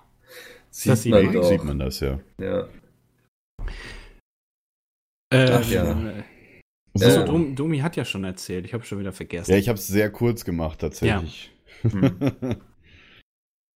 Sieht, 0.71 0.93
Das 0.93 1.07
man, 1.07 1.21
sieht 1.23 1.33
man 1.35 1.45
sieht 1.45 1.61
doch. 1.61 1.65
man 1.65 1.79
das, 1.79 2.01
ja. 2.01 2.21
Ja. 2.39 2.69
Äh, 5.31 5.51
Ach 5.51 5.65
ja. 5.71 5.97
So. 6.95 7.11
So, 7.11 7.25
Dom, 7.25 7.57
Domi 7.57 7.79
hat 7.79 7.97
ja 7.97 8.05
schon 8.05 8.25
erzählt. 8.25 8.67
Ich 8.67 8.75
habe 8.75 8.85
schon 8.85 8.99
wieder 8.99 9.13
vergessen. 9.13 9.51
Ja, 9.51 9.57
ich 9.57 9.69
habe 9.69 9.79
es 9.79 9.87
sehr 9.87 10.11
kurz 10.11 10.45
gemacht, 10.45 10.81
tatsächlich. 10.81 11.51
Hm. 11.83 12.57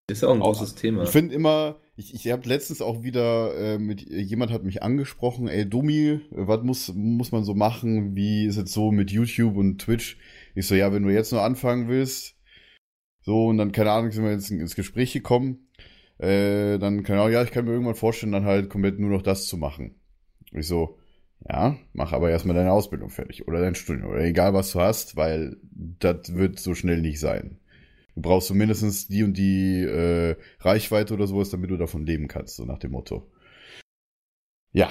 Ist 0.09 0.22
ja 0.22 0.29
auch 0.29 0.35
ein 0.35 0.40
großes 0.40 0.76
Thema. 0.76 1.02
Ich 1.02 1.09
finde 1.09 1.35
immer, 1.35 1.81
ich, 1.96 2.14
ich 2.14 2.31
habe 2.31 2.48
letztens 2.48 2.81
auch 2.81 3.02
wieder 3.02 3.57
äh, 3.57 3.79
mit 3.79 4.02
jemand 4.02 4.52
hat 4.52 4.62
mich 4.62 4.83
angesprochen, 4.83 5.48
ey 5.48 5.68
Domi, 5.68 6.20
was 6.31 6.62
muss 6.62 6.92
muss 6.94 7.33
man 7.33 7.42
so 7.42 7.55
machen? 7.55 8.14
Wie 8.14 8.46
ist 8.46 8.57
es 8.57 8.72
so 8.72 8.92
mit 8.92 9.11
YouTube 9.11 9.57
und 9.57 9.79
Twitch? 9.79 10.16
Ich 10.55 10.68
so, 10.68 10.76
ja, 10.76 10.92
wenn 10.92 11.02
du 11.02 11.12
jetzt 11.12 11.33
nur 11.33 11.42
anfangen 11.42 11.88
willst, 11.88 12.37
so 13.22 13.46
und 13.46 13.59
dann 13.59 13.72
keine 13.72 13.90
Ahnung, 13.90 14.12
sind 14.12 14.22
wir 14.22 14.31
jetzt 14.31 14.50
ins 14.50 14.76
Gespräch 14.76 15.12
gekommen, 15.12 15.70
äh, 16.18 16.79
dann 16.79 17.02
keine 17.02 17.22
Ahnung, 17.22 17.33
ja, 17.33 17.42
ich 17.42 17.50
kann 17.50 17.64
mir 17.64 17.72
irgendwann 17.72 17.96
vorstellen, 17.96 18.33
dann 18.33 18.44
halt 18.44 18.70
komplett 18.70 19.00
nur 19.00 19.11
noch 19.11 19.22
das 19.22 19.46
zu 19.46 19.57
machen. 19.57 19.96
Ich 20.52 20.68
so, 20.68 20.98
ja, 21.49 21.77
mach 21.92 22.12
aber 22.12 22.31
erstmal 22.31 22.57
deine 22.57 22.72
Ausbildung 22.72 23.11
fertig 23.11 23.46
oder 23.46 23.61
dein 23.61 23.75
Studium 23.75 24.11
oder 24.11 24.25
egal 24.25 24.55
was 24.55 24.72
du 24.72 24.81
hast, 24.81 25.16
weil 25.16 25.57
das 25.99 26.35
wird 26.35 26.59
so 26.59 26.75
schnell 26.75 27.01
nicht 27.01 27.20
sein. 27.20 27.59
Du 28.14 28.22
brauchst 28.22 28.49
so 28.49 28.55
mindestens 28.55 29.09
die 29.09 29.22
und 29.22 29.35
die 29.37 29.83
äh, 29.83 30.37
Reichweite 30.61 31.14
oder 31.14 31.27
sowas, 31.27 31.51
damit 31.51 31.70
du 31.70 31.77
davon 31.77 32.07
leben 32.07 32.29
kannst, 32.29 32.57
so 32.57 32.64
nach 32.64 32.79
dem 32.79 32.92
Motto. 32.92 33.31
Ja. 34.72 34.88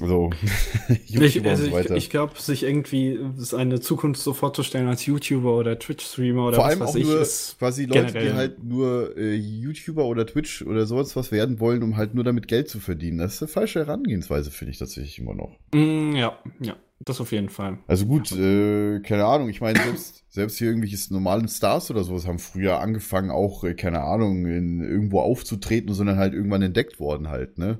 Also, 0.00 0.30
Ich, 0.88 1.10
YouTuber 1.10 1.50
also 1.50 1.70
so 1.70 1.78
ich, 1.78 1.90
ich 1.90 2.10
glaube, 2.10 2.32
sich 2.40 2.64
irgendwie 2.64 3.18
eine 3.56 3.80
Zukunft 3.80 4.20
so 4.20 4.32
vorzustellen 4.32 4.88
als 4.88 5.06
YouTuber 5.06 5.56
oder 5.56 5.78
Twitch-Streamer 5.78 6.46
oder 6.48 6.56
Vor 6.56 6.64
was 6.64 6.70
allem 6.72 6.80
weiß 6.80 6.88
auch 6.90 6.96
ich, 6.96 7.04
nur 7.06 7.20
ist 7.20 7.56
quasi 7.58 7.84
Leute, 7.84 8.06
generell- 8.06 8.26
die 8.28 8.32
halt 8.32 8.64
nur 8.64 9.16
äh, 9.16 9.34
YouTuber 9.34 10.04
oder 10.04 10.26
Twitch 10.26 10.62
oder 10.62 10.86
sowas 10.86 11.14
was 11.14 11.30
werden 11.30 11.60
wollen, 11.60 11.82
um 11.82 11.96
halt 11.96 12.14
nur 12.14 12.24
damit 12.24 12.48
Geld 12.48 12.68
zu 12.68 12.80
verdienen. 12.80 13.18
Das 13.18 13.34
ist 13.34 13.42
eine 13.42 13.48
falsche 13.48 13.80
Herangehensweise, 13.86 14.50
finde 14.50 14.72
ich 14.72 14.78
tatsächlich 14.78 15.18
immer 15.20 15.34
noch. 15.34 15.56
Mm, 15.72 16.16
ja, 16.16 16.38
ja, 16.60 16.76
das 17.00 17.20
auf 17.20 17.30
jeden 17.30 17.48
Fall. 17.48 17.78
Also 17.86 18.06
gut, 18.06 18.32
äh, 18.32 18.98
keine 19.00 19.26
Ahnung, 19.26 19.48
ich 19.48 19.60
meine, 19.60 19.78
selbst, 19.80 20.24
selbst 20.28 20.58
hier 20.58 20.68
irgendwelche 20.68 20.96
normalen 21.12 21.46
Stars 21.46 21.90
oder 21.92 22.02
sowas 22.02 22.26
haben 22.26 22.40
früher 22.40 22.80
angefangen, 22.80 23.30
auch, 23.30 23.62
äh, 23.62 23.74
keine 23.74 24.00
Ahnung, 24.02 24.46
in, 24.46 24.80
irgendwo 24.80 25.20
aufzutreten, 25.20 25.94
sondern 25.94 26.16
halt 26.18 26.34
irgendwann 26.34 26.62
entdeckt 26.62 26.98
worden 26.98 27.28
halt, 27.28 27.58
ne? 27.58 27.78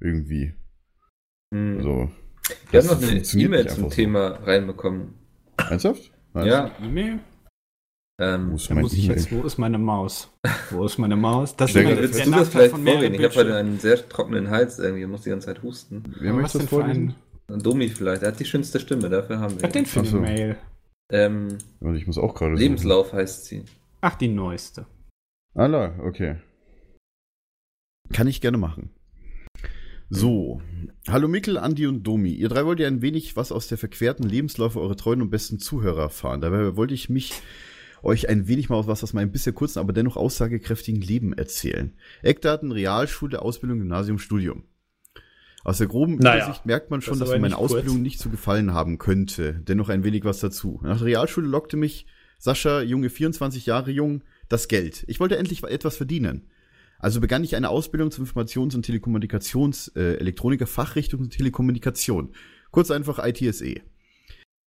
Irgendwie. 0.00 0.54
Hm. 1.52 1.82
So. 1.82 2.10
Wir 2.70 2.80
Das 2.80 2.90
haben 2.90 3.00
noch 3.00 3.08
eine 3.10 3.20
E-Mail 3.20 3.68
zum 3.68 3.84
so. 3.84 3.88
Thema 3.90 4.28
reinbekommen. 4.44 5.14
Ernsthaft? 5.56 6.10
Was? 6.32 6.46
Ja, 6.46 6.70
E-Mail? 6.82 7.18
ähm, 8.20 8.50
muss 8.50 8.64
ich 8.64 8.70
E-Mail? 9.04 9.16
jetzt, 9.16 9.32
wo 9.32 9.42
ist 9.42 9.58
meine 9.58 9.78
Maus? 9.78 10.30
Wo 10.70 10.84
ist 10.84 10.98
meine 10.98 11.16
Maus? 11.16 11.56
Das 11.56 11.70
ist 11.70 11.76
willst 11.76 12.18
der 12.18 12.24
du 12.26 12.30
das 12.32 12.48
vielleicht 12.50 12.70
vorreden? 12.76 13.14
Ich 13.14 13.24
habe 13.24 13.34
heute 13.34 13.56
einen 13.56 13.78
sehr 13.78 14.08
trockenen 14.08 14.50
Hals 14.50 14.78
irgendwie, 14.78 15.06
muss 15.06 15.22
die 15.22 15.30
ganze 15.30 15.46
Zeit 15.46 15.62
husten. 15.62 16.14
Wer 16.20 16.32
möchte 16.32 16.58
das 16.58 16.68
vorlesen? 16.68 17.14
ein, 17.48 17.58
Domi 17.62 17.88
vielleicht, 17.88 18.22
er 18.22 18.28
hat 18.28 18.38
die 18.40 18.44
schönste 18.44 18.78
Stimme, 18.78 19.08
dafür 19.08 19.40
haben 19.40 19.56
wir 19.56 19.62
was 19.62 19.72
denn 19.72 19.82
ihn. 19.82 19.86
für 19.86 20.00
eine 20.00 20.20
Mail? 20.20 20.56
Ähm, 21.10 21.58
Ich 21.94 22.06
muss 22.06 22.18
auch 22.18 22.34
gerade. 22.34 22.52
suchen. 22.52 22.62
Lebenslauf 22.62 23.12
heißt 23.12 23.46
sie. 23.46 23.64
Ach, 24.02 24.14
die 24.14 24.28
neueste. 24.28 24.86
Allah, 25.54 25.98
okay. 26.04 26.36
Kann 28.12 28.28
ich 28.28 28.40
gerne 28.40 28.58
machen. 28.58 28.90
So. 30.12 30.60
Hallo 31.06 31.28
Mikkel, 31.28 31.56
Andi 31.56 31.86
und 31.86 32.02
Domi. 32.02 32.30
Ihr 32.32 32.48
drei 32.48 32.66
wollt 32.66 32.80
ja 32.80 32.88
ein 32.88 33.00
wenig 33.00 33.36
was 33.36 33.52
aus 33.52 33.68
der 33.68 33.78
verquerten 33.78 34.24
Lebensläufe 34.28 34.80
eurer 34.80 34.96
treuen 34.96 35.22
und 35.22 35.30
besten 35.30 35.60
Zuhörer 35.60 36.02
erfahren. 36.02 36.40
Dabei 36.40 36.74
wollte 36.76 36.94
ich 36.94 37.08
mich 37.08 37.32
euch 38.02 38.28
ein 38.28 38.48
wenig 38.48 38.68
mal 38.68 38.88
was 38.88 39.04
aus 39.04 39.12
meinem 39.12 39.30
bisher 39.30 39.52
kurzen, 39.52 39.78
aber 39.78 39.92
dennoch 39.92 40.16
aussagekräftigen 40.16 41.00
Leben 41.00 41.32
erzählen. 41.32 41.94
Eckdaten, 42.22 42.72
Realschule, 42.72 43.40
Ausbildung, 43.40 43.78
Gymnasium, 43.78 44.18
Studium. 44.18 44.64
Aus 45.62 45.78
der 45.78 45.86
groben 45.86 46.16
Naja, 46.16 46.44
Übersicht 46.44 46.66
merkt 46.66 46.90
man 46.90 47.02
schon, 47.02 47.20
das 47.20 47.28
dass 47.28 47.36
mir 47.36 47.42
meine 47.42 47.54
kurz. 47.54 47.72
Ausbildung 47.72 48.02
nicht 48.02 48.18
zu 48.18 48.30
gefallen 48.30 48.74
haben 48.74 48.98
könnte. 48.98 49.62
Dennoch 49.68 49.90
ein 49.90 50.02
wenig 50.02 50.24
was 50.24 50.40
dazu. 50.40 50.80
Nach 50.82 50.98
der 50.98 51.06
Realschule 51.06 51.46
lockte 51.46 51.76
mich 51.76 52.06
Sascha, 52.40 52.80
Junge, 52.80 53.10
24 53.10 53.64
Jahre 53.66 53.92
jung, 53.92 54.24
das 54.48 54.66
Geld. 54.66 55.04
Ich 55.06 55.20
wollte 55.20 55.36
endlich 55.36 55.62
etwas 55.62 55.96
verdienen. 55.96 56.48
Also 57.00 57.20
begann 57.20 57.42
ich 57.42 57.56
eine 57.56 57.70
Ausbildung 57.70 58.10
zum 58.10 58.26
Informations- 58.26 58.76
und 58.76 58.82
Telekommunikations, 58.82 59.88
äh, 59.96 60.66
Fachrichtung 60.66 61.28
Telekommunikation. 61.30 62.32
Kurz 62.70 62.90
einfach 62.90 63.18
ITSE. 63.18 63.80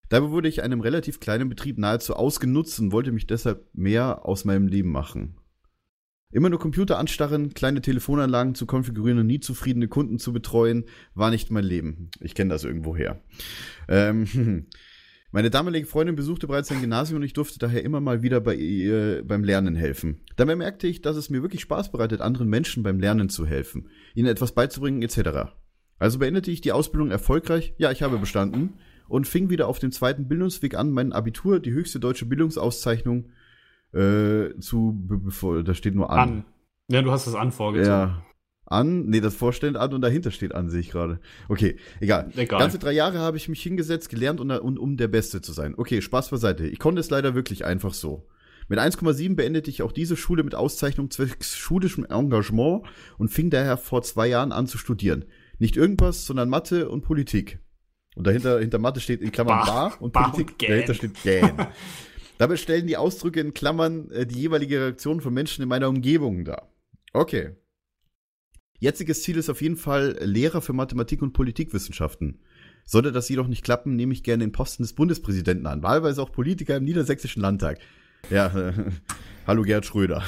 Dabei 0.09 0.31
wurde 0.31 0.49
ich 0.49 0.63
einem 0.63 0.81
relativ 0.81 1.21
kleinen 1.21 1.49
Betrieb 1.49 1.79
nahezu 1.79 2.15
ausgenutzt 2.15 2.81
und 2.81 2.93
wollte 2.93 3.13
mich 3.13 3.27
deshalb 3.27 3.67
mehr 3.73 4.27
aus 4.27 4.45
meinem 4.45 4.67
Leben 4.67 4.91
machen. 4.91 5.37
Immer 6.33 6.49
nur 6.49 6.59
Computer 6.59 6.99
anstarren, 6.99 7.53
kleine 7.53 7.83
Telefonanlagen 7.83 8.55
zu 8.55 8.65
konfigurieren 8.65 9.21
und 9.21 9.27
nie 9.27 9.41
zufriedene 9.41 9.89
Kunden 9.89 10.19
zu 10.19 10.33
betreuen, 10.33 10.87
war 11.15 11.31
nicht 11.31 11.51
mein 11.51 11.65
Leben. 11.65 12.11
Ich 12.21 12.35
kenne 12.35 12.51
das 12.51 12.65
irgendwoher. 12.65 13.23
Ähm, 13.89 14.67
meine 15.33 15.51
damalige 15.51 15.87
Freundin 15.87 16.15
besuchte 16.15 16.47
bereits 16.47 16.71
ein 16.71 16.81
Gymnasium 16.81 17.17
und 17.21 17.25
ich 17.25 17.33
durfte 17.33 17.59
daher 17.59 17.83
immer 17.85 18.01
mal 18.01 18.23
wieder 18.23 18.41
bei 18.41 18.55
ihr 18.55 19.23
beim 19.27 19.43
Lernen 19.43 19.75
helfen. 19.75 20.21
Dabei 20.37 20.55
merkte 20.57 20.87
ich, 20.87 21.01
dass 21.03 21.17
es 21.17 21.31
mir 21.31 21.43
wirklich 21.43 21.63
Spaß 21.63 21.91
bereitet, 21.91 22.21
anderen 22.21 22.49
Menschen 22.49 22.83
beim 22.83 23.01
Lernen 23.01 23.29
zu 23.29 23.47
helfen, 23.47 23.89
ihnen 24.15 24.29
etwas 24.29 24.53
beizubringen 24.53 25.03
etc. 25.03 25.51
Also 25.99 26.19
beendete 26.19 26.51
ich 26.51 26.61
die 26.61 26.73
Ausbildung 26.73 27.11
erfolgreich, 27.11 27.75
ja, 27.79 27.91
ich 27.91 28.03
habe 28.03 28.19
bestanden 28.19 28.75
und 29.09 29.27
fing 29.27 29.51
wieder 29.51 29.69
auf 29.69 29.79
dem 29.79 29.91
zweiten 29.93 30.29
Bildungsweg 30.29 30.75
an, 30.75 30.91
mein 30.91 31.13
Abitur, 31.13 31.61
die 31.61 31.73
höchste 31.73 31.99
deutsche 31.99 32.27
Bildungsauszeichnung 32.27 33.31
äh, 33.93 34.59
zu, 34.59 34.93
be- 35.07 35.19
bevor, 35.19 35.63
da 35.65 35.75
steht 35.75 35.95
nur 35.95 36.11
an. 36.11 36.19
An. 36.19 36.45
Ja, 36.89 37.03
du 37.03 37.11
hast 37.11 37.27
das 37.27 37.35
an 37.35 37.53
vorgezogen. 37.53 37.91
Ja. 37.91 38.23
An, 38.73 39.07
nee, 39.07 39.21
das 39.21 39.35
Vorstellen 39.35 39.77
an 39.77 39.93
und 39.95 40.01
dahinter 40.01 40.31
steht 40.31 40.55
an, 40.55 40.69
sehe 40.69 40.81
ich 40.81 40.91
gerade. 40.91 41.21
Okay, 41.49 41.77
egal. 42.01 42.31
Egal. 42.37 42.59
Ganze 42.59 42.79
drei 42.79 42.93
Jahre 42.93 43.19
habe 43.19 43.37
ich 43.37 43.49
mich 43.49 43.63
hingesetzt, 43.63 44.09
gelernt, 44.09 44.41
und, 44.41 44.51
und, 44.51 44.79
um 44.79 44.97
der 44.97 45.09
Beste 45.09 45.41
zu 45.41 45.53
sein. 45.53 45.75
Okay, 45.77 46.03
Spaß 46.03 46.31
beiseite. 46.31 46.67
Ich 46.67 46.79
konnte 46.79 47.01
es 47.01 47.11
leider 47.11 47.35
wirklich 47.35 47.65
einfach 47.65 47.95
so. 47.95 48.27
Mit 48.69 48.79
1,7 48.79 49.37
beendete 49.37 49.71
ich 49.71 49.83
auch 49.83 49.93
diese 49.93 50.17
Schule 50.17 50.43
mit 50.43 50.55
Auszeichnung 50.55 51.11
zwecks 51.11 51.57
schulischem 51.57 52.05
Engagement 52.05 52.85
und 53.19 53.29
fing 53.29 53.51
daher 53.51 53.77
vor 53.77 54.03
zwei 54.03 54.29
Jahren 54.29 54.53
an 54.53 54.67
zu 54.67 54.79
studieren. 54.79 55.25
Nicht 55.59 55.77
irgendwas, 55.77 56.27
sondern 56.27 56.49
Mathe 56.49 56.89
und 56.89 57.03
Politik. 57.03 57.59
Und 58.15 58.27
dahinter, 58.27 58.61
hinter 58.61 58.79
Mathe 58.79 59.01
steht 59.01 59.21
in 59.21 59.33
Klammern 59.33 59.61
Bah, 59.61 59.67
Bar 59.67 60.03
und 60.03 60.13
Bah 60.13 60.29
Politik, 60.29 60.57
und 60.61 60.69
dahinter 60.71 60.95
steht 60.95 61.23
Gähn. 61.23 61.53
Dabei 62.39 62.57
stellen 62.57 62.87
die 62.87 62.97
Ausdrücke 62.97 63.41
in 63.41 63.55
Klammern 63.55 64.11
äh, 64.11 64.27
die 64.27 64.41
jeweilige 64.41 64.81
Reaktion 64.81 65.21
von 65.21 65.33
Menschen 65.33 65.63
in 65.63 65.69
meiner 65.69 65.89
Umgebung 65.89 66.45
dar. 66.45 66.69
Okay. 67.13 67.51
Jetziges 68.83 69.23
Ziel 69.23 69.37
ist 69.37 69.49
auf 69.49 69.63
jeden 69.63 69.77
Fall 69.77 70.19
Lehrer 70.21 70.61
für 70.61 70.73
Mathematik 70.73 71.23
und 71.23 71.35
Politikwissenschaften. 71.35 72.41
Sollte 72.85 73.13
das 73.13 73.29
jedoch 73.29 73.47
nicht 73.47 73.63
klappen, 73.63 73.95
nehme 73.95 74.13
ich 74.13 74.25
gerne 74.25 74.43
den 74.43 74.51
Posten 74.51 74.83
des 74.83 74.93
Bundespräsidenten 74.93 75.69
an. 75.69 75.85
Wahlweise 75.85 76.21
auch 76.21 76.33
Politiker 76.33 76.79
im 76.79 76.83
Niedersächsischen 76.83 77.41
Landtag. 77.43 77.79
Ja, 78.29 78.49
äh, 78.49 78.73
hallo 79.47 79.63
Gerd 79.63 79.87
Schröder. 79.87 80.25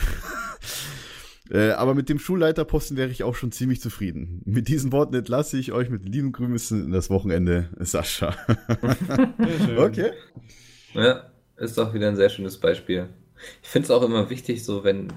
äh, 1.50 1.70
aber 1.70 1.96
mit 1.96 2.08
dem 2.08 2.20
Schulleiterposten 2.20 2.96
wäre 2.96 3.10
ich 3.10 3.24
auch 3.24 3.34
schon 3.34 3.50
ziemlich 3.50 3.80
zufrieden. 3.80 4.40
Mit 4.44 4.68
diesen 4.68 4.92
Worten 4.92 5.16
entlasse 5.16 5.58
ich 5.58 5.72
euch 5.72 5.90
mit 5.90 6.08
lieben 6.08 6.30
Grüßen 6.30 6.84
in 6.84 6.92
das 6.92 7.10
Wochenende, 7.10 7.70
Sascha. 7.80 8.36
Okay. 9.76 10.12
Ja, 10.92 11.28
ist 11.56 11.76
doch 11.76 11.92
wieder 11.92 12.06
ein 12.06 12.14
sehr 12.14 12.30
schönes 12.30 12.58
Beispiel. 12.58 13.08
Ich 13.64 13.68
finde 13.68 13.86
es 13.86 13.90
auch 13.90 14.04
immer 14.04 14.30
wichtig, 14.30 14.62
so 14.64 14.84
wenn 14.84 15.08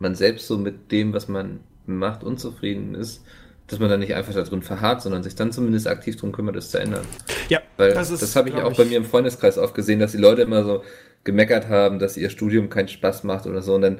man 0.00 0.16
selbst 0.16 0.48
so 0.48 0.58
mit 0.58 0.90
dem, 0.90 1.12
was 1.12 1.28
man 1.28 1.60
macht, 1.86 2.24
unzufrieden 2.24 2.94
ist, 2.94 3.22
dass 3.66 3.78
man 3.78 3.88
dann 3.88 4.00
nicht 4.00 4.14
einfach 4.14 4.34
da 4.34 4.42
drin 4.42 4.62
verharrt, 4.62 5.02
sondern 5.02 5.22
sich 5.22 5.34
dann 5.34 5.52
zumindest 5.52 5.88
aktiv 5.88 6.16
darum 6.16 6.32
kümmert, 6.32 6.56
es 6.56 6.70
zu 6.70 6.78
ändern. 6.78 7.04
Ja, 7.48 7.60
Weil 7.76 7.94
das, 7.94 8.36
habe 8.36 8.50
ich 8.50 8.54
auch 8.56 8.76
bei 8.76 8.84
mir 8.84 8.98
im 8.98 9.04
Freundeskreis 9.04 9.56
oft 9.58 9.74
gesehen, 9.74 10.00
dass 10.00 10.12
die 10.12 10.18
Leute 10.18 10.42
immer 10.42 10.64
so 10.64 10.82
gemeckert 11.24 11.68
haben, 11.68 11.98
dass 11.98 12.16
ihr 12.16 12.28
Studium 12.28 12.68
keinen 12.68 12.88
Spaß 12.88 13.24
macht 13.24 13.46
oder 13.46 13.62
so. 13.62 13.74
Und 13.74 13.82
dann, 13.82 13.98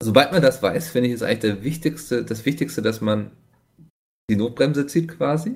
sobald 0.00 0.32
man 0.32 0.42
das 0.42 0.62
weiß, 0.62 0.90
finde 0.90 1.08
ich, 1.08 1.14
ist 1.14 1.22
eigentlich 1.22 1.38
der 1.40 1.64
wichtigste, 1.64 2.22
das 2.24 2.44
Wichtigste, 2.44 2.82
dass 2.82 3.00
man 3.00 3.30
die 4.30 4.36
Notbremse 4.36 4.86
zieht 4.86 5.08
quasi 5.08 5.54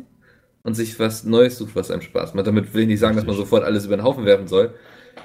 und 0.62 0.74
sich 0.74 0.98
was 0.98 1.24
Neues 1.24 1.58
sucht, 1.58 1.74
was 1.76 1.90
einem 1.90 2.02
Spaß 2.02 2.34
macht. 2.34 2.46
Damit 2.46 2.72
will 2.72 2.82
ich 2.82 2.88
nicht 2.88 3.00
sagen, 3.00 3.16
dass 3.16 3.26
man 3.26 3.36
sofort 3.36 3.64
alles 3.64 3.84
über 3.84 3.96
den 3.96 4.04
Haufen 4.04 4.24
werfen 4.24 4.48
soll, 4.48 4.74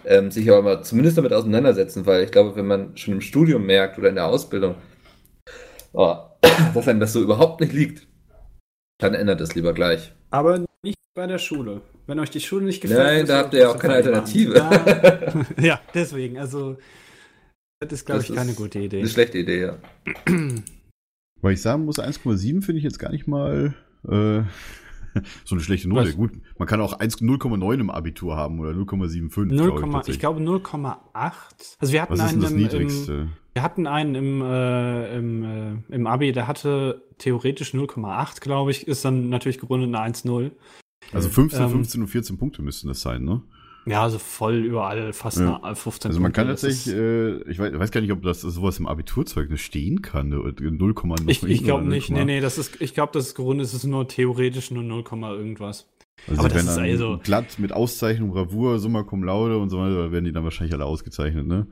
ähm, 0.03 0.32
sich 0.32 0.49
aber 0.51 0.61
mal 0.61 0.84
zumindest 0.84 1.18
damit 1.18 1.32
auseinandersetzen, 1.32 2.05
weil 2.05 2.24
ich 2.24 2.32
glaube, 2.32 2.55
wenn 2.55 2.68
man 2.68 2.97
schon 2.97 3.13
im 3.13 3.22
Studium 3.22 3.66
merkt 3.66 3.97
oder 3.97 4.09
in 4.09 4.16
der 4.16 4.28
Ausbildung, 4.28 4.76
oh, 5.96 6.18
dass 6.74 6.88
einem 6.88 7.00
das 7.00 7.14
so 7.14 7.22
überhaupt 7.22 7.62
nicht 7.62 7.74
liegt, 7.74 8.08
dann 9.00 9.14
ändert 9.14 9.41
es 9.41 9.56
lieber 9.56 9.74
gleich. 9.74 10.14
Aber 10.30 10.66
nicht 10.84 10.98
bei 11.16 11.28
der 11.28 11.39
Schule. 11.39 11.82
Wenn 12.08 12.20
euch 12.20 12.30
die 12.30 12.39
Schule 12.39 12.66
nicht 12.66 12.82
gefällt. 12.82 13.00
Nein, 13.00 13.26
da 13.26 13.39
habt 13.39 13.54
ihr 13.54 13.62
ja 13.62 13.70
auch 13.70 13.80
keine 13.80 13.96
Alternative. 13.96 14.56
Ja, 14.56 15.46
ja, 15.62 15.82
deswegen. 15.93 16.38
Also, 16.38 16.78
das 17.80 17.93
ist, 17.93 18.06
glaube 18.06 18.22
ich, 18.22 18.34
keine 18.34 18.52
ist 18.52 18.58
gute 18.58 18.80
Idee. 18.80 19.00
Eine 19.00 19.10
schlechte 19.10 19.39
Idee, 19.39 19.62
ja. 19.62 19.78
Weil 21.41 21.54
ich 21.54 21.62
sagen 21.62 21.86
muss, 21.86 22.00
1,7 22.00 22.62
finde 22.62 22.78
ich 22.78 22.84
jetzt 22.84 23.00
gar 23.00 23.12
nicht 23.12 23.28
mal 23.28 23.74
äh, 24.08 24.43
so 25.45 25.55
eine 25.55 25.63
schlechte 25.63 25.89
Note. 25.89 26.09
Was? 26.09 26.16
Gut, 26.16 26.32
man 26.57 26.68
kann 26.68 26.82
auch 26.82 26.93
1 26.93 27.22
0,9 27.22 27.80
im 27.80 27.89
Abitur 27.89 28.36
haben 28.36 28.59
oder 28.59 28.72
0,75. 28.72 29.47
glaub 29.47 29.49
0, 29.49 29.84
ich 29.86 29.91
tatsächlich. 29.91 30.20
glaube 30.20 30.41
0,8. 30.41 30.97
Also 31.80 31.93
wir 31.93 32.01
hatten 32.01 32.13
Was 32.13 32.20
ist 32.20 32.26
einen 32.26 32.41
das 32.41 32.51
im, 32.51 32.57
im, 32.57 32.63
Niedrigste? 32.63 33.28
wir 33.53 33.63
hatten 33.63 33.88
einen 33.88 34.16
im, 34.16 34.41
äh, 34.41 35.18
im, 35.18 35.43
äh, 35.43 35.95
im 35.95 36.07
Abi, 36.07 36.32
der 36.32 36.47
hatte 36.47 37.03
theoretisch 37.18 37.74
0,8, 37.74 38.41
glaube 38.41 38.72
ich, 38.72 38.88
ist 38.88 39.05
dann 39.05 39.30
natürlich 39.30 39.59
gerundet 39.59 39.95
eine 39.95 40.13
1,0. 40.13 40.51
Also 41.13 41.30
15, 41.30 41.63
ähm, 41.63 41.70
15 41.70 42.01
und 42.01 42.07
14 42.07 42.38
Punkte 42.38 42.61
müssten 42.61 42.88
das 42.88 43.01
sein, 43.01 43.24
ne? 43.24 43.41
Ja, 43.88 44.01
also 44.01 44.17
voll 44.17 44.55
überall 44.65 45.13
fast 45.13 45.39
Ja. 45.39 45.61
eine 45.61 45.75
15 45.75 46.09
Also 46.09 46.19
man 46.19 46.33
kann 46.33 46.47
Punkte. 46.47 46.67
Das 46.67 46.75
tatsächlich, 46.86 46.95
äh, 46.95 47.51
ich 47.51 47.59
weiß, 47.59 47.77
weiß 47.77 47.91
gar 47.91 48.01
nicht, 48.01 48.11
ob 48.11 48.23
das 48.23 48.41
sowas 48.41 48.79
im 48.79 48.88
Abiturzeugnis 48.88 49.61
stehen 49.61 50.01
kann, 50.01 50.29
ne? 50.29 50.38
0,9. 50.38 51.27
Ich, 51.27 51.43
ich 51.43 51.63
glaube 51.63 51.86
nicht, 51.86 52.09
0,8. 52.09 52.13
nee, 52.13 52.25
nee, 52.25 52.39
das 52.41 52.57
ist, 52.57 52.81
ich 52.81 52.93
glaube, 52.95 53.11
das 53.13 53.27
ist 53.27 53.36
gerundet, 53.36 53.67
es 53.67 53.73
ist 53.73 53.83
nur 53.86 54.07
theoretisch 54.07 54.71
nur 54.71 54.83
0, 54.83 55.03
irgendwas. 55.38 55.88
Also 56.27 56.39
aber 56.39 56.49
das 56.49 56.63
ist 56.63 56.77
also- 56.77 57.19
glatt 57.23 57.59
mit 57.59 57.73
Auszeichnung, 57.73 58.31
Bravour, 58.31 58.79
Summa 58.79 59.03
Cum 59.03 59.23
Laude 59.23 59.57
und 59.59 59.69
so 59.69 59.77
weiter, 59.77 60.11
werden 60.11 60.25
die 60.25 60.31
dann 60.31 60.43
wahrscheinlich 60.43 60.73
alle 60.73 60.86
ausgezeichnet, 60.86 61.45
ne? 61.45 61.67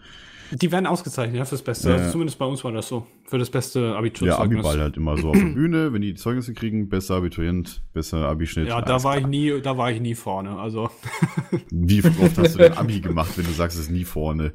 Die 0.51 0.71
werden 0.71 0.85
ausgezeichnet, 0.85 1.37
ja, 1.37 1.45
fürs 1.45 1.61
Beste. 1.61 1.89
Ja. 1.89 1.95
Also 1.95 2.11
zumindest 2.11 2.37
bei 2.39 2.45
uns 2.45 2.63
war 2.63 2.71
das 2.71 2.87
so. 2.87 3.07
Für 3.25 3.37
das 3.39 3.49
beste 3.49 3.79
Ja, 3.79 3.95
Abiturzeugnis. 3.95 4.59
Abiball 4.59 4.79
halt 4.79 4.97
immer 4.97 5.17
so 5.17 5.29
auf 5.29 5.37
der 5.37 5.45
Bühne, 5.45 5.91
wenn 5.93 6.01
die 6.01 6.13
die 6.13 6.19
Zeugnisse 6.19 6.53
kriegen, 6.53 6.89
besser 6.89 7.15
Abiturient, 7.15 7.81
besser 7.93 8.25
Abischnitt. 8.27 8.67
Ja, 8.67 8.81
da 8.81 9.03
war 9.03 9.17
ich 9.17 9.25
nie, 9.25 9.59
da 9.61 9.77
war 9.77 9.91
ich 9.91 9.99
nie 10.01 10.13
vorne. 10.15 10.57
Also 10.59 10.89
Wie 11.71 12.03
oft 12.03 12.37
hast 12.37 12.55
du 12.55 12.59
denn 12.59 12.73
Abi 12.73 12.99
gemacht, 12.99 13.37
wenn 13.37 13.45
du 13.45 13.51
sagst, 13.51 13.77
es 13.77 13.85
ist 13.85 13.91
nie 13.91 14.03
vorne? 14.03 14.53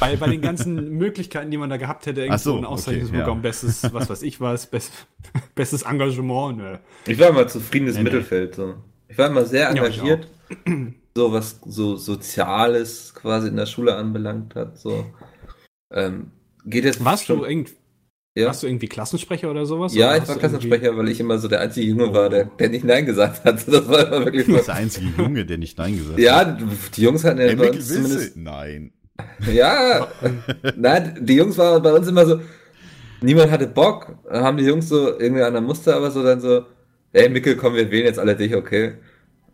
bei, 0.00 0.16
bei 0.16 0.28
den 0.28 0.40
ganzen 0.40 0.90
Möglichkeiten, 0.96 1.50
die 1.50 1.58
man 1.58 1.70
da 1.70 1.76
gehabt 1.76 2.06
hätte, 2.06 2.22
irgendwo 2.22 2.34
Ach 2.34 2.38
so, 2.40 2.56
ein 2.58 2.64
Auszeichnung 2.64 3.06
okay, 3.08 3.18
ja. 3.18 3.24
bekommen, 3.24 3.42
bestes, 3.42 3.92
was 3.92 4.08
weiß 4.10 4.22
ich 4.22 4.40
was, 4.40 4.66
best, 4.68 4.92
bestes 5.54 5.82
Engagement, 5.82 6.58
ne. 6.58 6.80
Ich 7.06 7.18
war 7.18 7.28
immer 7.28 7.46
zufriedenes 7.46 7.96
Nee. 7.96 8.02
Mittelfeld. 8.04 8.54
So. 8.56 8.74
Ich 9.08 9.16
war 9.18 9.28
immer 9.28 9.44
sehr 9.44 9.62
Ja, 9.62 9.70
engagiert, 9.70 10.28
so 11.18 11.32
was 11.32 11.58
so 11.66 11.96
Soziales 11.96 13.12
quasi 13.14 13.48
in 13.48 13.56
der 13.56 13.66
Schule 13.66 13.96
anbelangt 13.96 14.54
hat. 14.54 14.78
So. 14.78 15.04
Ähm, 15.92 16.30
geht 16.64 16.84
jetzt 16.84 17.04
Warst 17.04 17.24
schon, 17.26 17.38
du, 17.40 17.44
irgend, 17.44 17.70
ja? 18.36 18.46
warst 18.46 18.62
du 18.62 18.66
irgendwie 18.68 18.86
Klassensprecher 18.88 19.50
oder 19.50 19.66
sowas? 19.66 19.94
ja, 19.94 20.08
Oder 20.08 20.16
ich 20.16 20.22
war 20.22 20.28
irgendwie- 20.28 20.40
Klassensprecher, 20.40 20.96
weil 20.96 21.08
ich 21.08 21.18
immer 21.20 21.38
so 21.38 21.48
der 21.48 21.60
einzige 21.60 21.86
Junge 21.88 22.12
war, 22.14 22.26
Oh. 22.26 22.30
der, 22.30 22.44
der 22.44 22.68
nicht 22.68 22.84
Nein 22.84 23.04
gesagt 23.06 23.44
hat. 23.44 23.66
Das 23.66 23.88
war 23.88 24.06
immer 24.06 24.24
wirklich 24.26 24.46
Du 24.46 24.52
der 24.56 24.74
einzige 24.74 25.06
Junge, 25.18 25.44
der 25.44 25.58
nicht 25.58 25.76
Nein 25.78 25.94
gesagt 25.96 26.12
hat. 26.14 26.18
Ja, 26.20 26.44
die 26.96 27.02
Jungs 27.02 27.24
hatten 27.24 27.40
ja 27.40 27.54
bei 27.54 27.70
uns 27.70 27.88
zumindest. 27.88 28.36
Nein. 28.36 28.92
Ja, 29.52 30.06
nein, 30.76 31.18
die 31.20 31.34
Jungs 31.34 31.58
waren 31.58 31.82
bei 31.82 31.92
uns 31.92 32.06
immer 32.06 32.24
so. 32.26 32.40
niemand 33.20 33.50
hatte 33.50 33.66
Bock. 33.66 34.16
Dann 34.30 34.44
haben 34.44 34.56
die 34.58 34.64
Jungs 34.64 34.88
so 34.88 35.18
irgendwie 35.18 35.42
an 35.42 35.54
der 35.54 35.62
Muster 35.62 35.96
aber 35.96 36.10
so 36.12 36.22
dann 36.22 36.40
so, 36.40 36.64
ey 37.12 37.28
Mickel, 37.28 37.56
komm, 37.56 37.74
wir 37.74 37.90
wählen 37.90 38.04
jetzt 38.06 38.18
alle 38.20 38.36
dich, 38.36 38.54
okay? 38.54 38.94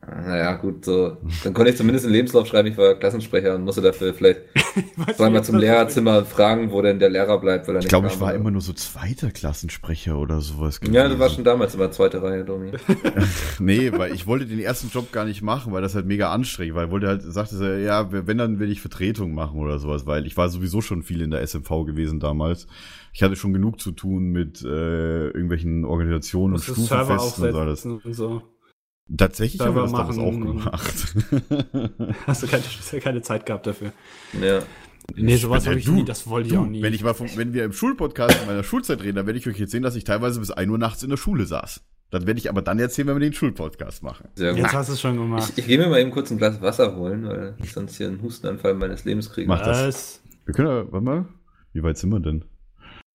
Naja, 0.07 0.55
gut, 0.57 0.85
so. 0.85 1.17
Dann 1.45 1.55
konnte 1.55 1.71
ich 1.71 1.77
zumindest 1.77 2.05
einen 2.05 2.15
Lebenslauf 2.15 2.47
schreiben, 2.47 2.69
ich 2.69 2.77
war 2.77 2.95
Klassensprecher 2.95 3.55
und 3.55 3.65
musste 3.65 3.81
dafür 3.81 4.13
vielleicht 4.13 4.41
zweimal 5.17 5.43
zum 5.45 5.57
Lehrerzimmer 5.57 6.25
fragen, 6.25 6.71
wo 6.73 6.83
denn 6.83 6.99
der 6.99 7.09
Lehrer 7.11 7.39
bleibt, 7.41 7.67
weil 7.69 7.77
er 7.77 7.79
Ich 7.79 7.85
nicht 7.85 7.89
glaube, 7.89 8.09
kam 8.09 8.15
ich 8.15 8.21
war 8.21 8.29
oder- 8.29 8.37
immer 8.37 8.51
nur 8.51 8.61
so 8.61 8.73
zweiter 8.75 9.31
Klassensprecher 9.31 10.19
oder 10.19 10.41
sowas. 10.41 10.81
Ja, 10.85 10.89
du 10.89 10.93
gewesen. 11.11 11.19
warst 11.21 11.35
schon 11.37 11.45
damals 11.45 11.75
immer 11.75 11.91
zweite 11.91 12.23
Reihe, 12.23 12.45
Domi. 12.45 12.73
Nee, 13.59 13.93
weil 13.93 14.13
ich 14.15 14.27
wollte 14.27 14.47
den 14.47 14.59
ersten 14.59 14.89
Job 14.89 15.11
gar 15.13 15.25
nicht 15.25 15.41
machen, 15.43 15.73
weil 15.73 15.81
das 15.83 15.95
halt 15.95 16.07
mega 16.07 16.31
anstrengend 16.33 16.75
war. 16.75 16.85
Ich 16.85 16.91
wollte 16.91 17.07
halt, 17.07 17.23
sagte 17.23 17.81
ja, 17.81 18.09
wenn, 18.11 18.37
dann 18.39 18.59
will 18.59 18.71
ich 18.71 18.81
Vertretung 18.81 19.33
machen 19.33 19.59
oder 19.61 19.79
sowas, 19.79 20.07
weil 20.07 20.27
ich 20.27 20.37
war 20.37 20.49
sowieso 20.49 20.81
schon 20.81 21.03
viel 21.03 21.23
in 21.23 21.31
der 21.31 21.41
SMV 21.47 21.69
gewesen 21.87 22.21
damals. 22.21 22.67
Ich 23.13 23.23
hatte 23.23 23.37
schon 23.37 23.53
genug 23.53 23.81
zu 23.81 23.93
tun 23.93 24.33
mit 24.33 24.63
äh, 24.63 25.27
irgendwelchen 25.29 25.85
Organisationen 25.85 26.55
und 26.55 26.61
Stufenfesten 26.63 27.49
und 27.49 27.55
alles. 27.55 27.85
und 27.87 28.03
so. 28.13 28.43
Tatsächlich 29.17 29.61
haben 29.61 29.75
wir 29.75 29.83
das 29.83 29.93
auch 29.93 29.99
machen 29.99 30.19
und- 30.23 30.41
gemacht. 30.41 31.15
Hast 32.27 32.43
du 32.43 32.47
keine, 32.47 32.63
keine 33.03 33.23
Zeit 33.23 33.47
gehabt 33.47 33.67
dafür. 33.67 33.93
Ja. 34.41 34.63
Nee, 35.15 35.37
sowas 35.37 35.65
Ja, 35.65 35.71
habe 35.73 35.79
ich 35.81 35.85
du, 35.85 35.93
nie, 35.93 36.05
das 36.05 36.27
wollte 36.27 36.49
ich 36.49 36.57
auch 36.57 36.65
nie. 36.67 36.81
wenn 36.83 36.95
ich 36.95 37.05
mal 37.05 37.13
vom, 37.13 37.27
wenn 37.37 37.53
wir 37.53 37.65
im 37.65 37.73
Schulpodcast 37.75 38.41
in 38.41 38.47
meiner 38.47 38.65
Schulzeit 38.65 39.03
reden, 39.03 39.17
dann 39.17 39.27
werde 39.27 39.39
ich 39.39 39.47
euch 39.47 39.59
jetzt 39.59 39.73
sehen, 39.73 39.83
dass 39.83 39.97
ich 39.97 40.05
teilweise 40.05 40.41
bis 40.41 40.51
1 40.51 40.71
Uhr 40.71 40.79
nachts 40.79 41.03
in 41.03 41.11
der 41.11 41.19
Schule 41.19 41.45
saß. 41.45 41.83
Das 42.11 42.27
werde 42.27 42.39
ich 42.39 42.49
aber 42.49 42.63
dann 42.63 42.79
erzählen, 42.79 43.09
wenn 43.09 43.17
wir 43.17 43.21
den 43.21 43.35
Schulpodcast 43.35 44.03
machen. 44.03 44.29
Sehr 44.35 44.53
gut. 44.53 44.61
Jetzt 44.63 44.73
hast 44.73 44.89
du 44.89 44.95
es 44.95 45.01
schon 45.03 45.17
gemacht. 45.17 45.51
Ich, 45.53 45.59
ich 45.59 45.67
gehe 45.67 45.77
mir 45.79 45.89
mal 45.89 46.01
eben 46.01 46.11
kurz 46.11 46.31
ein 46.31 46.39
Glas 46.39 46.63
Wasser 46.63 46.97
holen, 46.97 47.27
weil 47.27 47.55
ich 47.63 47.73
sonst 47.73 47.97
hier 47.97 48.07
einen 48.09 48.23
Hustenanfall 48.23 48.73
meines 48.75 49.05
Lebens 49.05 49.31
kriege. 49.31 49.47
Mach 49.49 49.63
das. 49.63 49.87
Was? 49.87 50.23
Wir 50.47 50.55
können 50.55 50.69
ja, 50.69 50.91
warte 50.93 51.05
mal, 51.05 51.27
wie 51.75 51.83
weit 51.83 51.99
sind 51.99 52.11
wir 52.11 52.21
denn? 52.21 52.45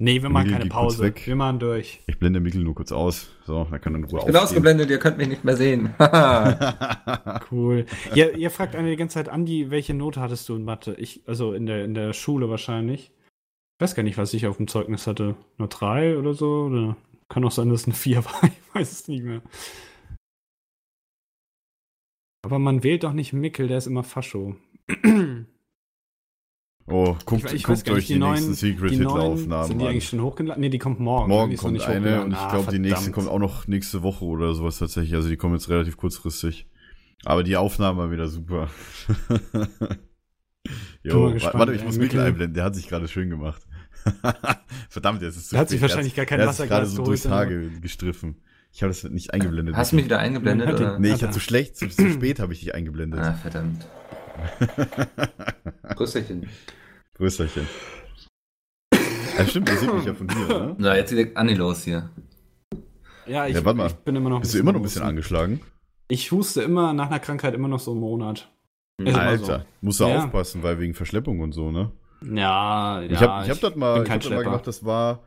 Nee, 0.02 0.22
wir 0.22 0.30
machen 0.30 0.52
keine 0.52 0.66
Pause. 0.68 1.04
weg. 1.04 1.28
Wir 1.28 1.36
machen 1.36 1.60
durch. 1.60 2.02
Ich 2.08 2.18
blende 2.18 2.40
Mikkel 2.40 2.64
nur 2.64 2.74
kurz 2.74 2.94
aus. 2.94 3.30
So, 3.46 3.66
dann 3.70 3.82
kann 3.82 3.94
er 3.94 3.98
in 3.98 4.06
Ruhe 4.06 4.20
Ich 4.20 4.26
bin 4.28 4.36
ausgeblendet, 4.38 4.90
ihr 4.90 4.98
könnt 4.98 5.18
mich 5.18 5.28
nicht 5.28 5.44
mehr 5.44 5.58
sehen. 5.58 5.94
Cool. 7.52 7.86
ihr, 8.16 8.38
ihr 8.38 8.50
fragt 8.52 8.76
eine 8.76 8.90
die 8.90 8.96
ganze 8.96 9.16
Zeit, 9.16 9.28
Andi, 9.28 9.72
welche 9.72 9.94
Note 9.94 10.22
hattest 10.22 10.48
du 10.48 10.56
in 10.56 10.64
Mathe? 10.64 10.96
Ich, 10.98 11.24
also 11.28 11.52
in 11.54 11.66
der, 11.66 11.84
in 11.84 11.94
der 11.94 12.14
Schule 12.14 12.50
wahrscheinlich. 12.50 13.12
Ich 13.12 13.84
weiß 13.84 13.96
gar 13.96 14.04
nicht, 14.04 14.18
was 14.18 14.34
ich 14.34 14.48
auf 14.48 14.58
dem 14.58 14.68
Zeugnis 14.68 15.06
hatte. 15.06 15.36
Nur 15.58 15.68
drei 15.68 16.18
oder 16.18 16.34
so? 16.34 16.66
Oder 16.66 16.96
kann 17.28 17.44
auch 17.44 17.52
sein, 17.52 17.70
dass 17.70 17.82
es 17.82 17.88
eine 17.88 17.96
vier 17.96 18.24
war. 18.26 18.44
Ich 18.44 18.76
weiß 18.76 18.92
es 18.92 19.08
nicht 19.10 19.24
mehr. 19.24 19.42
Aber 22.42 22.58
man 22.58 22.84
wählt 22.84 23.04
doch 23.04 23.14
nicht 23.14 23.34
Mickel, 23.34 23.68
der 23.68 23.80
ist 23.80 23.88
immer 23.88 24.04
Fascho. 24.04 24.56
Oh, 26.92 27.16
guckt, 27.26 27.46
Ich- 27.46 27.54
ich 27.54 27.64
guckt 27.64 27.88
euch 27.90 27.96
nicht, 27.96 28.10
die, 28.10 28.14
die 28.14 28.20
neuen- 28.20 28.34
nächsten 28.34 28.54
Secret 28.56 28.92
Hitler-Aufnahmen 28.92 29.68
sind 29.68 29.80
die 29.80 29.86
an. 29.86 29.92
eigentlich 29.92 30.08
schon 30.10 30.22
hochgeladen? 30.22 30.62
Nee, 30.62 30.70
die 30.70 30.80
kommt 30.80 31.00
morgen. 31.00 31.30
Morgen 31.30 31.52
ist 31.52 31.62
kommt 31.62 31.74
nicht 31.74 31.88
eine 31.88 32.24
und 32.24 32.32
ich 32.32 32.38
Ah, 32.38 32.52
glaube, 32.52 32.72
die 32.72 32.80
nächste 32.80 33.12
kommt 33.12 33.28
auch 33.28 33.40
noch 33.40 33.68
nächste 33.68 34.02
Woche 34.04 34.26
oder 34.26 34.54
sowas 34.56 34.78
tatsächlich. 34.80 35.14
Also 35.16 35.30
die 35.30 35.38
kommen 35.38 35.54
jetzt 35.56 35.70
relativ 35.70 35.98
kurzfristig. 35.98 36.68
Aber 37.26 37.44
die 37.44 37.58
Aufnahmen 37.58 37.98
waren 38.00 38.12
wieder 38.12 38.28
super. 38.28 38.70
Jo, 41.04 41.32
gespannt, 41.32 41.56
warte, 41.56 41.74
ich 41.74 41.80
ey. 41.82 41.86
muss 41.86 41.98
Mikkel 41.98 42.20
Mikkel- 42.20 42.28
einblenden. 42.28 42.54
Der 42.54 42.64
hat 42.66 42.76
sich 42.76 42.88
gerade 42.88 43.08
schön 43.08 43.30
gemacht. 43.30 43.66
Verdammt, 44.90 45.22
jetzt 45.22 45.36
ist 45.36 45.44
es 45.44 45.48
zu 45.50 45.56
Der 45.56 45.62
hat 45.62 45.70
sich 45.70 45.80
spät. 45.80 45.90
wahrscheinlich 45.90 46.16
gar 46.16 46.26
kein 46.26 46.40
der 46.40 46.48
hat 46.48 46.56
sich 46.56 46.68
gerade 46.68 46.86
so 46.86 47.04
durchs 47.04 47.28
Haar 47.28 47.46
gestriffen. 47.48 48.42
Ich 48.72 48.84
habe 48.84 48.90
das 48.92 49.04
nicht 49.04 49.34
eingeblendet. 49.34 49.76
Hast 49.76 49.92
du 49.92 49.96
mich 49.96 50.06
wieder 50.06 50.20
eingeblendet? 50.20 50.74
Oder? 50.74 51.00
Nee, 51.00 51.08
ich 51.08 51.14
Hat 51.16 51.22
hatte 51.24 51.32
zu 51.34 51.40
schlecht, 51.40 51.76
zu, 51.78 51.90
zu 51.90 52.10
spät 52.12 52.40
habe 52.40 52.54
ich 52.54 52.60
dich 52.60 52.76
eingeblendet. 52.76 53.20
Ah, 53.22 53.34
verdammt. 53.34 53.88
Grüßerchen. 55.96 56.48
Größerchen. 57.16 57.68
Ja, 59.38 59.46
stimmt, 59.46 59.70
ihr 59.70 59.78
seht 59.78 59.94
mich 59.94 60.06
ja 60.06 60.14
von 60.14 60.30
hier, 60.30 60.48
ne? 60.48 60.76
Na, 60.80 60.96
jetzt 60.98 61.12
geht 61.12 61.36
Anni 61.38 61.54
los 61.54 61.84
hier. 61.84 62.10
Ja, 63.26 63.48
ich, 63.48 63.56
Ja, 63.56 63.64
warte 63.66 63.78
mal. 63.78 63.88
ich 63.88 63.94
bin 63.96 64.16
immer 64.16 64.30
noch. 64.30 64.42
Bist 64.42 64.54
du 64.54 64.58
immer 64.60 64.72
noch 64.74 64.80
ein 64.80 64.84
husten. 64.84 64.96
bisschen 65.00 65.08
angeschlagen? 65.10 65.62
Ich 66.08 66.32
huste 66.32 66.62
immer 66.62 66.94
nach 66.94 67.08
einer 67.08 67.20
Krankheit 67.20 67.54
immer 67.54 67.68
noch 67.68 67.80
so 67.80 67.92
einen 67.92 68.00
Monat. 68.00 68.50
Ist 68.98 69.08
immer 69.16 69.20
Alter, 69.22 69.66
musst 69.82 70.00
du 70.00 70.06
Ja. 70.08 70.24
aufpassen, 70.26 70.64
weil 70.64 70.80
wegen 70.80 70.94
Verschleppung 70.94 71.40
und 71.40 71.54
so, 71.54 71.72
ne? 71.72 71.92
Ja, 72.22 73.02
ja. 73.02 73.10
ich 73.10 73.18
habe 73.22 73.46
ich 73.46 73.50
hab 73.52 73.62
das 73.62 73.76
mal, 73.76 73.94
bin 73.94 74.04
ich 74.04 74.08
kein 74.10 74.16
hab 74.16 74.22
das 74.24 74.32
mal 74.32 74.44
gemacht, 74.44 74.68
das 74.68 74.84
war, 74.84 75.24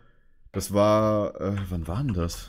das 0.53 0.75
war, 0.75 1.41
äh, 1.41 1.57
wann 1.71 1.87
war 1.89 1.99
denn 2.03 2.13
das? 2.13 2.49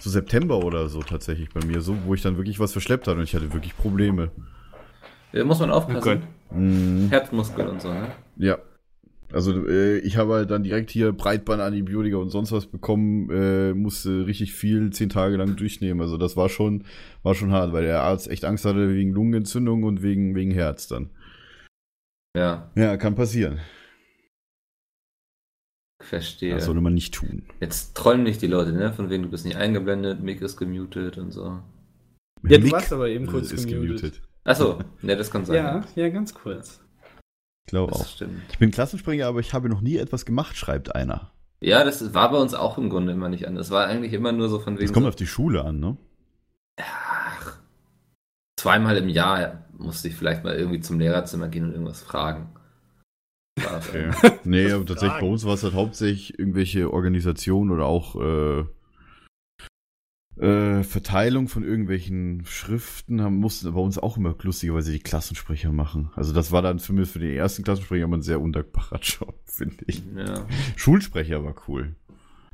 So 0.00 0.10
September 0.10 0.58
oder 0.64 0.88
so 0.88 1.02
tatsächlich 1.02 1.50
bei 1.50 1.64
mir, 1.64 1.80
so, 1.82 1.96
wo 2.04 2.14
ich 2.14 2.22
dann 2.22 2.36
wirklich 2.36 2.58
was 2.58 2.72
verschleppt 2.72 3.06
hatte 3.06 3.18
und 3.18 3.24
ich 3.24 3.34
hatte 3.34 3.52
wirklich 3.52 3.76
Probleme. 3.76 4.30
Da 5.36 5.44
muss 5.44 5.60
man 5.60 5.70
aufpassen. 5.70 6.00
Gott. 6.00 6.56
Mhm. 6.58 7.08
Herzmuskel 7.10 7.66
und 7.68 7.82
so, 7.82 7.92
ne? 7.92 8.08
Ja. 8.36 8.58
Also 9.32 9.66
äh, 9.66 9.98
ich 9.98 10.16
habe 10.16 10.34
halt 10.34 10.50
dann 10.50 10.62
direkt 10.62 10.90
hier 10.90 11.12
Breitbandantibiotika 11.12 12.16
und 12.16 12.30
sonst 12.30 12.52
was 12.52 12.66
bekommen, 12.66 13.28
äh, 13.30 13.74
musste 13.74 14.24
richtig 14.26 14.54
viel 14.54 14.90
zehn 14.92 15.08
Tage 15.08 15.36
lang 15.36 15.56
durchnehmen. 15.56 16.00
Also 16.00 16.16
das 16.16 16.36
war 16.36 16.48
schon, 16.48 16.84
war 17.24 17.34
schon 17.34 17.50
hart, 17.50 17.72
weil 17.72 17.82
der 17.84 18.02
Arzt 18.02 18.30
echt 18.30 18.44
Angst 18.44 18.64
hatte 18.64 18.94
wegen 18.94 19.12
Lungenentzündung 19.12 19.82
und 19.82 20.00
wegen, 20.02 20.34
wegen 20.36 20.52
Herz 20.52 20.86
dann. 20.86 21.10
Ja, 22.36 22.70
Ja, 22.76 22.96
kann 22.96 23.14
passieren. 23.16 23.58
verstehe. 26.02 26.54
Das 26.54 26.66
sollte 26.66 26.80
man 26.80 26.94
nicht 26.94 27.14
tun. 27.14 27.42
Jetzt 27.60 27.96
trollen 27.96 28.22
nicht 28.22 28.40
die 28.42 28.46
Leute, 28.46 28.72
ne? 28.72 28.92
Von 28.92 29.10
wegen 29.10 29.24
du 29.24 29.28
bist 29.28 29.44
nicht 29.44 29.56
eingeblendet, 29.56 30.22
Mick 30.22 30.40
ist 30.40 30.56
gemutet 30.56 31.18
und 31.18 31.32
so. 31.32 31.60
Ja, 32.44 32.58
du 32.58 32.64
Mick 32.64 32.72
warst 32.72 32.92
aber 32.92 33.08
eben 33.08 33.26
kurz 33.26 33.50
ist 33.50 33.66
gemutet. 33.66 34.02
gemutet. 34.02 34.22
Achso, 34.46 34.78
ne, 35.02 35.16
das 35.16 35.30
kann 35.30 35.44
sein. 35.44 35.56
Ja, 35.56 35.84
ja, 35.96 36.08
ganz 36.08 36.32
kurz. 36.32 36.80
Ich 37.66 37.70
glaube 37.70 37.92
Das 37.92 38.00
auch. 38.02 38.06
stimmt. 38.06 38.42
Ich 38.50 38.58
bin 38.58 38.70
Klassensprecher, 38.70 39.26
aber 39.26 39.40
ich 39.40 39.52
habe 39.52 39.68
noch 39.68 39.80
nie 39.80 39.96
etwas 39.96 40.24
gemacht, 40.24 40.56
schreibt 40.56 40.94
einer. 40.94 41.32
Ja, 41.60 41.84
das 41.84 42.14
war 42.14 42.30
bei 42.30 42.38
uns 42.38 42.54
auch 42.54 42.78
im 42.78 42.88
Grunde 42.90 43.12
immer 43.12 43.28
nicht 43.28 43.48
anders. 43.48 43.66
Es 43.66 43.72
war 43.72 43.86
eigentlich 43.86 44.12
immer 44.12 44.30
nur 44.32 44.48
so 44.48 44.58
von 44.60 44.74
wegen. 44.74 44.86
Das 44.86 44.92
kommt 44.92 45.04
so, 45.04 45.08
auf 45.08 45.16
die 45.16 45.26
Schule 45.26 45.64
an, 45.64 45.80
ne? 45.80 45.96
ach, 46.80 47.58
zweimal 48.60 48.96
im 48.98 49.08
Jahr 49.08 49.64
musste 49.78 50.08
ich 50.08 50.14
vielleicht 50.14 50.44
mal 50.44 50.54
irgendwie 50.54 50.80
zum 50.80 50.98
Lehrerzimmer 51.00 51.48
gehen 51.48 51.64
und 51.64 51.72
irgendwas 51.72 52.02
fragen. 52.02 52.50
Okay. 53.58 54.10
Nee, 54.44 54.64
Das 54.64 54.72
aber 54.74 54.84
tatsächlich 54.86 55.12
Fragen. 55.12 55.26
bei 55.26 55.32
uns 55.32 55.44
war 55.46 55.54
es 55.54 55.62
halt 55.64 55.74
hauptsächlich 55.74 56.38
irgendwelche 56.38 56.92
Organisationen 56.92 57.70
oder 57.70 57.86
auch 57.86 58.14
äh, 58.16 58.64
äh, 60.38 60.82
Verteilung 60.82 61.48
von 61.48 61.64
irgendwelchen 61.64 62.44
Schriften 62.44 63.22
haben, 63.22 63.36
mussten 63.36 63.72
bei 63.72 63.80
uns 63.80 63.98
auch 63.98 64.16
immer 64.16 64.34
lustigerweise 64.42 64.92
die 64.92 64.98
Klassensprecher 64.98 65.72
machen. 65.72 66.10
Also 66.14 66.32
das 66.32 66.52
war 66.52 66.62
dann 66.62 66.78
für 66.78 66.92
mich 66.92 67.08
für 67.08 67.18
den 67.18 67.34
ersten 67.34 67.64
Klassensprecher 67.64 68.04
immer 68.04 68.18
ein 68.18 68.22
sehr 68.22 68.40
undankbarer 68.40 68.98
Job, 69.02 69.38
finde 69.44 69.84
ich. 69.86 70.02
ja. 70.16 70.46
Schulsprecher 70.76 71.44
war 71.44 71.54
cool. 71.68 71.96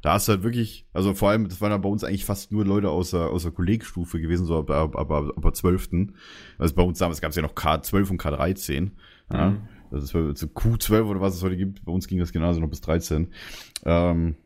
Da 0.00 0.14
hast 0.14 0.26
du 0.26 0.32
halt 0.32 0.42
wirklich, 0.42 0.84
also 0.92 1.14
vor 1.14 1.30
allem, 1.30 1.48
das 1.48 1.60
waren 1.60 1.70
dann 1.70 1.80
bei 1.80 1.88
uns 1.88 2.02
eigentlich 2.02 2.24
fast 2.24 2.50
nur 2.50 2.64
Leute 2.64 2.90
aus 2.90 3.12
der, 3.12 3.28
aus 3.28 3.44
der 3.44 3.52
Kollegstufe 3.52 4.20
gewesen, 4.20 4.46
so 4.46 4.58
ab, 4.58 4.70
ab, 4.70 4.96
ab, 4.96 5.10
ab, 5.10 5.32
ab 5.36 5.42
der 5.42 5.52
12. 5.52 5.88
Also 6.58 6.74
bei 6.74 6.82
uns 6.82 6.98
damals 6.98 7.20
gab 7.20 7.30
es 7.30 7.36
ja 7.36 7.42
noch 7.42 7.54
K12 7.54 8.10
und 8.10 8.20
K13. 8.20 8.90
Ja. 9.32 9.50
Mhm. 9.50 9.60
Das 9.92 10.04
ist 10.04 10.10
so 10.10 10.46
Q12 10.46 11.02
oder 11.02 11.20
was 11.20 11.34
es 11.36 11.42
heute 11.42 11.56
gibt. 11.56 11.84
Bei 11.84 11.92
uns 11.92 12.08
ging 12.08 12.18
das 12.18 12.32
genauso 12.32 12.60
noch 12.60 12.70
bis 12.70 12.80
13. 12.80 13.28
Ähm, 13.84 14.36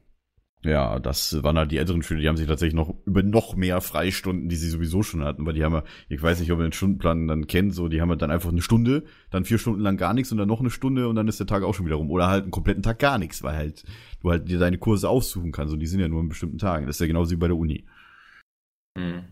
ja, 0.66 0.98
das 0.98 1.42
waren 1.42 1.58
halt 1.58 1.70
die 1.70 1.78
älteren 1.78 2.02
Schüler, 2.02 2.20
die 2.20 2.28
haben 2.28 2.36
sich 2.36 2.46
tatsächlich 2.46 2.74
noch 2.74 2.94
über 3.06 3.22
noch 3.22 3.56
mehr 3.56 3.80
Freistunden, 3.80 4.48
die 4.48 4.56
sie 4.56 4.68
sowieso 4.68 5.02
schon 5.02 5.24
hatten, 5.24 5.46
weil 5.46 5.54
die 5.54 5.64
haben 5.64 5.74
ja, 5.74 5.84
ich 6.08 6.22
weiß 6.22 6.40
nicht, 6.40 6.52
ob 6.52 6.58
ihr 6.58 6.64
den 6.64 6.72
Stundenplan 6.72 7.28
dann 7.28 7.46
kennt, 7.46 7.74
so, 7.74 7.88
die 7.88 8.00
haben 8.00 8.10
halt 8.10 8.22
dann 8.22 8.30
einfach 8.30 8.50
eine 8.50 8.62
Stunde, 8.62 9.04
dann 9.30 9.44
vier 9.44 9.58
Stunden 9.58 9.80
lang 9.80 9.96
gar 9.96 10.14
nichts 10.14 10.32
und 10.32 10.38
dann 10.38 10.48
noch 10.48 10.60
eine 10.60 10.70
Stunde 10.70 11.08
und 11.08 11.16
dann 11.16 11.28
ist 11.28 11.40
der 11.40 11.46
Tag 11.46 11.62
auch 11.62 11.74
schon 11.74 11.86
wieder 11.86 11.96
rum. 11.96 12.10
Oder 12.10 12.28
halt 12.28 12.42
einen 12.42 12.50
kompletten 12.50 12.82
Tag 12.82 12.98
gar 12.98 13.18
nichts, 13.18 13.42
weil 13.42 13.56
halt 13.56 13.84
du 14.20 14.30
halt 14.30 14.48
dir 14.48 14.58
deine 14.58 14.78
Kurse 14.78 15.08
aussuchen 15.08 15.52
kannst 15.52 15.72
und 15.72 15.80
die 15.80 15.86
sind 15.86 16.00
ja 16.00 16.08
nur 16.08 16.20
an 16.20 16.28
bestimmten 16.28 16.58
Tagen. 16.58 16.86
Das 16.86 16.96
ist 16.96 17.00
ja 17.00 17.06
genauso 17.06 17.30
wie 17.30 17.36
bei 17.36 17.48
der 17.48 17.56
Uni. 17.56 17.86
Hm. 18.96 19.24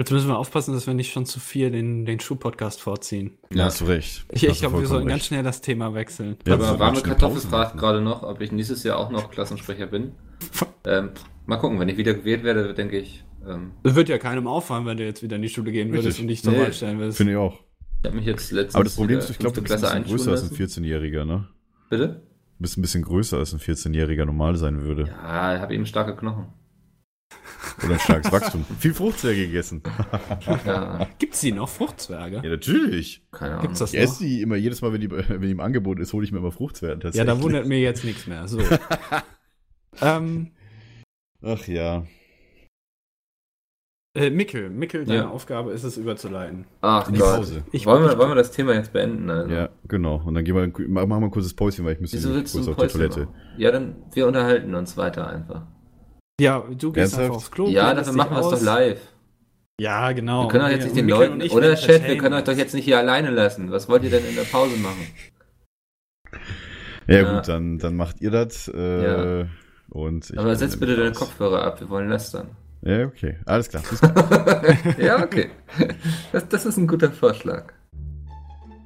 Jetzt 0.00 0.12
müssen 0.12 0.28
wir 0.28 0.38
aufpassen, 0.38 0.72
dass 0.72 0.86
wir 0.86 0.94
nicht 0.94 1.12
schon 1.12 1.26
zu 1.26 1.38
viel 1.40 1.70
den, 1.70 2.06
den 2.06 2.20
Schuh-Podcast 2.20 2.80
vorziehen. 2.80 3.36
Ja, 3.52 3.66
hast 3.66 3.82
du 3.82 3.84
recht. 3.84 4.24
Ich, 4.30 4.44
ich 4.46 4.60
glaube, 4.60 4.60
wir 4.60 4.68
vollkommen 4.70 4.86
sollten 4.86 5.08
ganz 5.08 5.16
recht. 5.18 5.26
schnell 5.26 5.42
das 5.42 5.60
Thema 5.60 5.92
wechseln. 5.92 6.36
Ja, 6.46 6.54
Aber 6.54 6.62
das 6.68 6.78
warme 6.78 7.02
Kartoffel 7.02 7.40
fragt 7.42 7.76
gerade 7.76 8.00
noch, 8.00 8.22
ob 8.22 8.40
ich 8.40 8.50
nächstes 8.50 8.82
Jahr 8.82 8.96
auch 8.96 9.10
noch 9.10 9.30
Klassensprecher 9.30 9.86
bin. 9.88 10.12
Ähm, 10.86 11.10
mal 11.44 11.58
gucken, 11.58 11.78
wenn 11.78 11.90
ich 11.90 11.98
wieder 11.98 12.14
gewählt 12.14 12.44
werde, 12.44 12.72
denke 12.72 12.98
ich. 12.98 13.22
Ähm, 13.46 13.72
Es 13.82 13.94
wird 13.94 14.08
ja 14.08 14.16
keinem 14.16 14.46
auffallen, 14.46 14.86
wenn 14.86 14.96
du 14.96 15.04
jetzt 15.04 15.22
wieder 15.22 15.36
in 15.36 15.42
die 15.42 15.50
Schule 15.50 15.70
gehen 15.70 15.90
würdest 15.90 16.06
Richtig. 16.06 16.22
und 16.22 16.28
dich 16.28 16.42
zur 16.42 16.52
Nee. 16.54 16.60
Wahl 16.60 16.72
stellen 16.72 16.98
würdest. 16.98 17.18
Finde 17.18 17.32
ich 17.34 17.38
auch. 17.38 17.60
ich 18.00 18.06
habe 18.06 18.16
mich 18.16 18.24
jetzt 18.24 18.50
letztens. 18.52 18.74
Aber 18.76 18.84
das 18.84 18.94
Problem 18.96 19.18
wieder 19.18 19.24
ist, 19.24 19.30
ich 19.30 19.38
glaube, 19.38 19.54
du 19.56 19.60
bist 19.60 19.74
ein 19.84 20.02
bisschen 20.02 20.04
größer 20.04 20.30
als 20.32 20.42
ein 20.42 20.48
einschulen 20.48 20.70
lassen. 20.70 20.82
14-Jähriger, 20.82 21.24
ne? 21.26 21.48
Bitte? 21.90 22.08
Du 22.08 22.62
bist 22.62 22.78
ein 22.78 22.80
bisschen 22.82 23.02
größer 23.02 23.36
als 23.36 23.52
ein 23.52 23.58
14-Jähriger 23.60 24.24
normal 24.24 24.56
sein 24.56 24.80
würde. 24.80 25.08
Ja, 25.08 25.56
ich 25.56 25.60
habe 25.60 25.74
eben 25.74 25.84
starke 25.84 26.16
Knochen. 26.16 26.46
Oder 27.84 27.94
ein 27.94 28.00
starkes 28.00 28.32
Wachstum. 28.32 28.64
Viel 28.78 28.94
Fruchtzwerge 28.94 29.46
gegessen. 29.46 29.82
Ja, 30.66 31.06
Gibt's 31.18 31.40
die 31.40 31.52
noch, 31.52 31.68
Fruchtzwerge? 31.68 32.36
Ja, 32.42 32.50
natürlich. 32.50 33.20
Gibt's 33.22 33.38
keine 33.38 33.58
Ahnung. 33.58 33.74
das 33.78 33.92
Ich 33.94 33.98
noch? 34.00 34.04
esse 34.04 34.24
die 34.24 34.42
immer 34.42 34.56
jedes 34.56 34.82
Mal, 34.82 34.92
wenn 34.92 35.00
die, 35.00 35.10
wenn 35.10 35.40
die 35.40 35.50
im 35.50 35.60
Angebot 35.60 35.98
ist, 36.00 36.12
hole 36.12 36.24
ich 36.24 36.32
mir 36.32 36.38
immer 36.38 36.52
Fruchtzwerge 36.52 37.10
Ja, 37.12 37.24
da 37.24 37.40
wundert 37.42 37.66
mir 37.66 37.78
jetzt 37.80 38.04
nichts 38.04 38.26
mehr. 38.26 38.46
So. 38.48 38.60
ähm, 40.02 40.50
Ach 41.42 41.66
ja. 41.66 42.04
Äh, 44.12 44.30
Mickel, 44.30 44.70
Mickel, 44.70 45.04
deine 45.04 45.20
Ja. 45.20 45.28
Aufgabe 45.30 45.70
ist 45.72 45.84
es 45.84 45.96
überzuleiten. 45.96 46.66
Ach 46.80 47.06
In 47.08 47.14
die 47.14 47.20
Gott. 47.20 47.36
Pause. 47.36 47.62
Ich- 47.70 47.86
wollen, 47.86 48.02
wir, 48.02 48.18
wollen 48.18 48.30
wir 48.30 48.34
das 48.34 48.50
Thema 48.50 48.74
jetzt 48.74 48.92
beenden? 48.92 49.30
Also? 49.30 49.54
Ja, 49.54 49.68
genau. 49.86 50.20
Und 50.24 50.34
dann 50.34 50.44
gehen 50.44 50.56
wir, 50.56 50.88
machen 50.88 51.08
wir 51.08 51.16
ein 51.16 51.30
kurzes 51.30 51.54
Päuschen, 51.54 51.84
weil 51.84 51.94
ich 51.94 52.00
müsste 52.00 52.16
Wieso 52.16 52.34
willst 52.34 52.54
du 52.54 52.58
kurz 52.58 52.68
auf 52.68 52.74
die 52.74 52.80
Päuschen 52.82 52.98
Toilette. 53.00 53.20
machen? 53.30 53.34
Ja, 53.56 53.70
dann 53.70 53.96
wir 54.12 54.26
unterhalten 54.26 54.74
uns 54.74 54.96
weiter 54.96 55.28
einfach. 55.28 55.66
Ja, 56.40 56.60
du 56.60 56.92
gehst 56.92 56.96
Ernsthaft? 57.14 57.22
einfach 57.22 57.36
aufs 57.36 57.50
Klo. 57.50 57.68
ja, 57.68 57.94
dafür 57.94 58.12
machen 58.14 58.34
wir 58.36 58.40
es 58.40 58.48
doch 58.50 58.62
live. 58.62 59.00
Ja, 59.80 60.12
genau. 60.12 60.44
Wir 60.44 60.48
können 60.48 60.64
doch 60.64 60.70
jetzt 60.70 60.80
Und 60.80 60.86
nicht 60.88 60.96
den 60.98 61.08
Leuten, 61.08 61.40
und 61.42 61.50
oder 61.52 61.74
Chat, 61.74 62.06
wir 62.06 62.18
können 62.18 62.34
euch 62.34 62.44
doch 62.44 62.56
jetzt 62.56 62.74
nicht 62.74 62.84
hier 62.84 62.98
alleine 62.98 63.30
lassen. 63.30 63.70
Was 63.70 63.88
wollt 63.88 64.02
ihr 64.04 64.10
denn 64.10 64.26
in 64.26 64.34
der 64.34 64.42
Pause 64.44 64.76
machen? 64.76 65.06
Ja, 67.06 67.22
Ja. 67.22 67.34
gut, 67.36 67.48
dann, 67.48 67.78
dann 67.78 67.96
macht 67.96 68.20
ihr 68.20 68.30
das. 68.30 68.68
Äh, 68.68 69.46
und 69.88 70.30
ich 70.30 70.38
Aber 70.38 70.54
setz 70.56 70.76
bitte 70.76 70.96
deine. 70.96 71.12
Kopfhörer 71.12 71.62
ab, 71.64 71.80
wir 71.80 71.88
wollen 71.88 72.08
lästern. 72.08 72.48
Ja, 72.82 73.04
okay. 73.04 73.36
Alles 73.46 73.68
klar. 73.68 73.82
Ja, 74.98 75.22
okay. 75.22 75.50
Das, 76.32 76.48
das 76.48 76.66
ist 76.66 76.76
ein 76.76 76.86
guter 76.86 77.10
Vorschlag. 77.10 77.72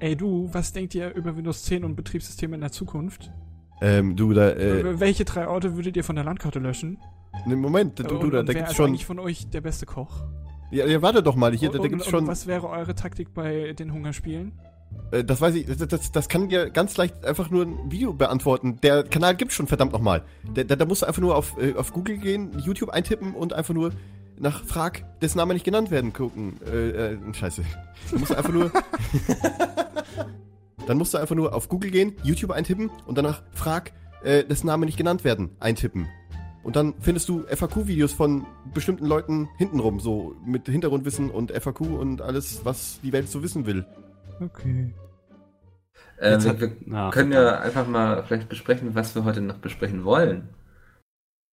Ey 0.01 0.17
du, 0.17 0.49
was 0.53 0.73
denkt 0.73 0.95
ihr 0.95 1.15
über 1.15 1.37
Windows 1.37 1.63
10 1.65 1.85
und 1.85 1.95
Betriebssysteme 1.97 2.55
in 2.57 2.61
der 2.61 2.73
Zukunft? 2.73 3.31
ähm, 3.81 4.17
du, 4.17 4.33
da, 4.33 4.51
äh, 4.51 5.01
Welche 5.01 5.25
drei 5.25 5.47
Orte 5.49 5.77
würdet 5.77 5.97
ihr 5.97 6.05
von 6.05 6.17
der 6.17 6.25
Landkarte 6.25 6.59
löschen? 6.59 6.99
Ne, 7.47 7.57
Moment, 7.57 7.99
du, 7.99 8.03
du, 8.05 8.31
da, 8.31 8.43
da 8.43 8.53
gibt's 8.53 8.71
ist 8.71 8.77
schon. 8.77 8.91
eigentlich 8.91 9.07
von 9.07 9.19
euch 9.19 9.49
der 9.51 9.61
beste 9.61 9.87
Koch? 9.87 10.25
Ja, 10.71 10.87
ja, 10.87 11.03
warte 11.03 11.23
doch 11.23 11.37
mal, 11.37 11.53
hier, 11.53 11.71
da, 11.71 11.79
da 11.79 11.89
gibt's 11.89 12.07
und, 12.07 12.11
schon. 12.11 12.25
und 12.25 12.31
was 12.31 12.47
wäre 12.47 12.69
eure 12.69 12.95
Taktik 12.95 13.33
bei 13.35 13.73
den 13.73 13.93
Hungerspielen? 13.93 14.53
Äh, 15.11 15.25
das 15.25 15.41
weiß 15.41 15.55
ich, 15.55 15.67
das, 15.67 15.79
das, 15.79 16.13
das 16.13 16.29
kann 16.29 16.49
dir 16.49 16.71
ganz 16.71 16.97
leicht 16.97 17.25
einfach 17.25 17.51
nur 17.51 17.65
ein 17.65 17.91
Video 17.91 18.13
beantworten. 18.13 18.81
Der 18.83 19.05
Kanal 19.05 19.37
gibt's 19.37 19.55
schon, 19.55 19.67
verdammt 19.67 19.93
nochmal. 19.93 20.25
Da, 20.55 20.65
da, 20.65 20.77
da 20.77 20.85
musst 20.85 21.03
du 21.03 21.07
einfach 21.07 21.23
nur 21.23 21.37
auf, 21.37 21.57
äh, 21.59 21.75
auf 21.75 21.93
Google 21.93 22.19
gehen, 22.19 22.51
YouTube 22.59 22.91
eintippen 22.91 23.35
und 23.35 23.53
einfach 23.53 23.75
nur 23.75 23.93
nach 24.37 24.65
Frag, 24.65 25.05
dessen 25.21 25.39
Name 25.39 25.55
nicht 25.55 25.65
genannt 25.65 25.91
werden, 25.91 26.13
gucken. 26.13 26.61
Äh, 26.67 27.13
äh, 27.13 27.19
scheiße. 27.33 27.63
Da 28.11 28.19
musst 28.19 28.31
du 28.33 28.37
einfach 28.37 28.53
nur. 28.53 28.71
dann 30.87 30.99
musst 30.99 31.15
du 31.15 31.19
einfach 31.19 31.35
nur 31.35 31.55
auf 31.55 31.69
Google 31.69 31.91
gehen, 31.91 32.15
YouTube 32.23 32.51
eintippen 32.51 32.91
und 33.07 33.17
danach 33.17 33.43
Frag, 33.53 33.93
äh, 34.23 34.45
dessen 34.45 34.67
Name 34.67 34.87
nicht 34.87 34.99
genannt 34.99 35.25
werden, 35.25 35.51
eintippen. 35.61 36.09
Und 36.65 36.77
dann 36.77 36.95
findest 36.99 37.29
du 37.29 37.45
FAQ-Videos 37.47 38.13
von 38.13 38.47
bestimmten 38.73 39.07
Leuten 39.07 39.49
hintenrum, 39.59 40.01
so 40.01 40.35
mit 40.45 40.67
Hintergrundwissen 40.67 41.31
und 41.31 41.53
FAQ 41.53 41.81
und 41.83 42.23
alles, 42.23 42.65
was 42.65 43.01
die 43.03 43.13
Welt 43.13 43.29
so 43.29 43.43
wissen 43.43 43.67
will. 43.67 43.85
Okay. 44.41 44.95
Ähm, 46.21 46.43
wir 46.43 46.51
hat- 46.51 46.61
wir 46.61 46.73
Na, 46.87 47.11
können 47.11 47.33
ja 47.33 47.61
einfach 47.61 47.87
mal 47.87 48.23
vielleicht 48.25 48.49
besprechen, 48.49 48.95
was 48.95 49.15
wir 49.15 49.25
heute 49.25 49.41
noch 49.43 49.59
besprechen 49.59 50.05
wollen. 50.05 50.49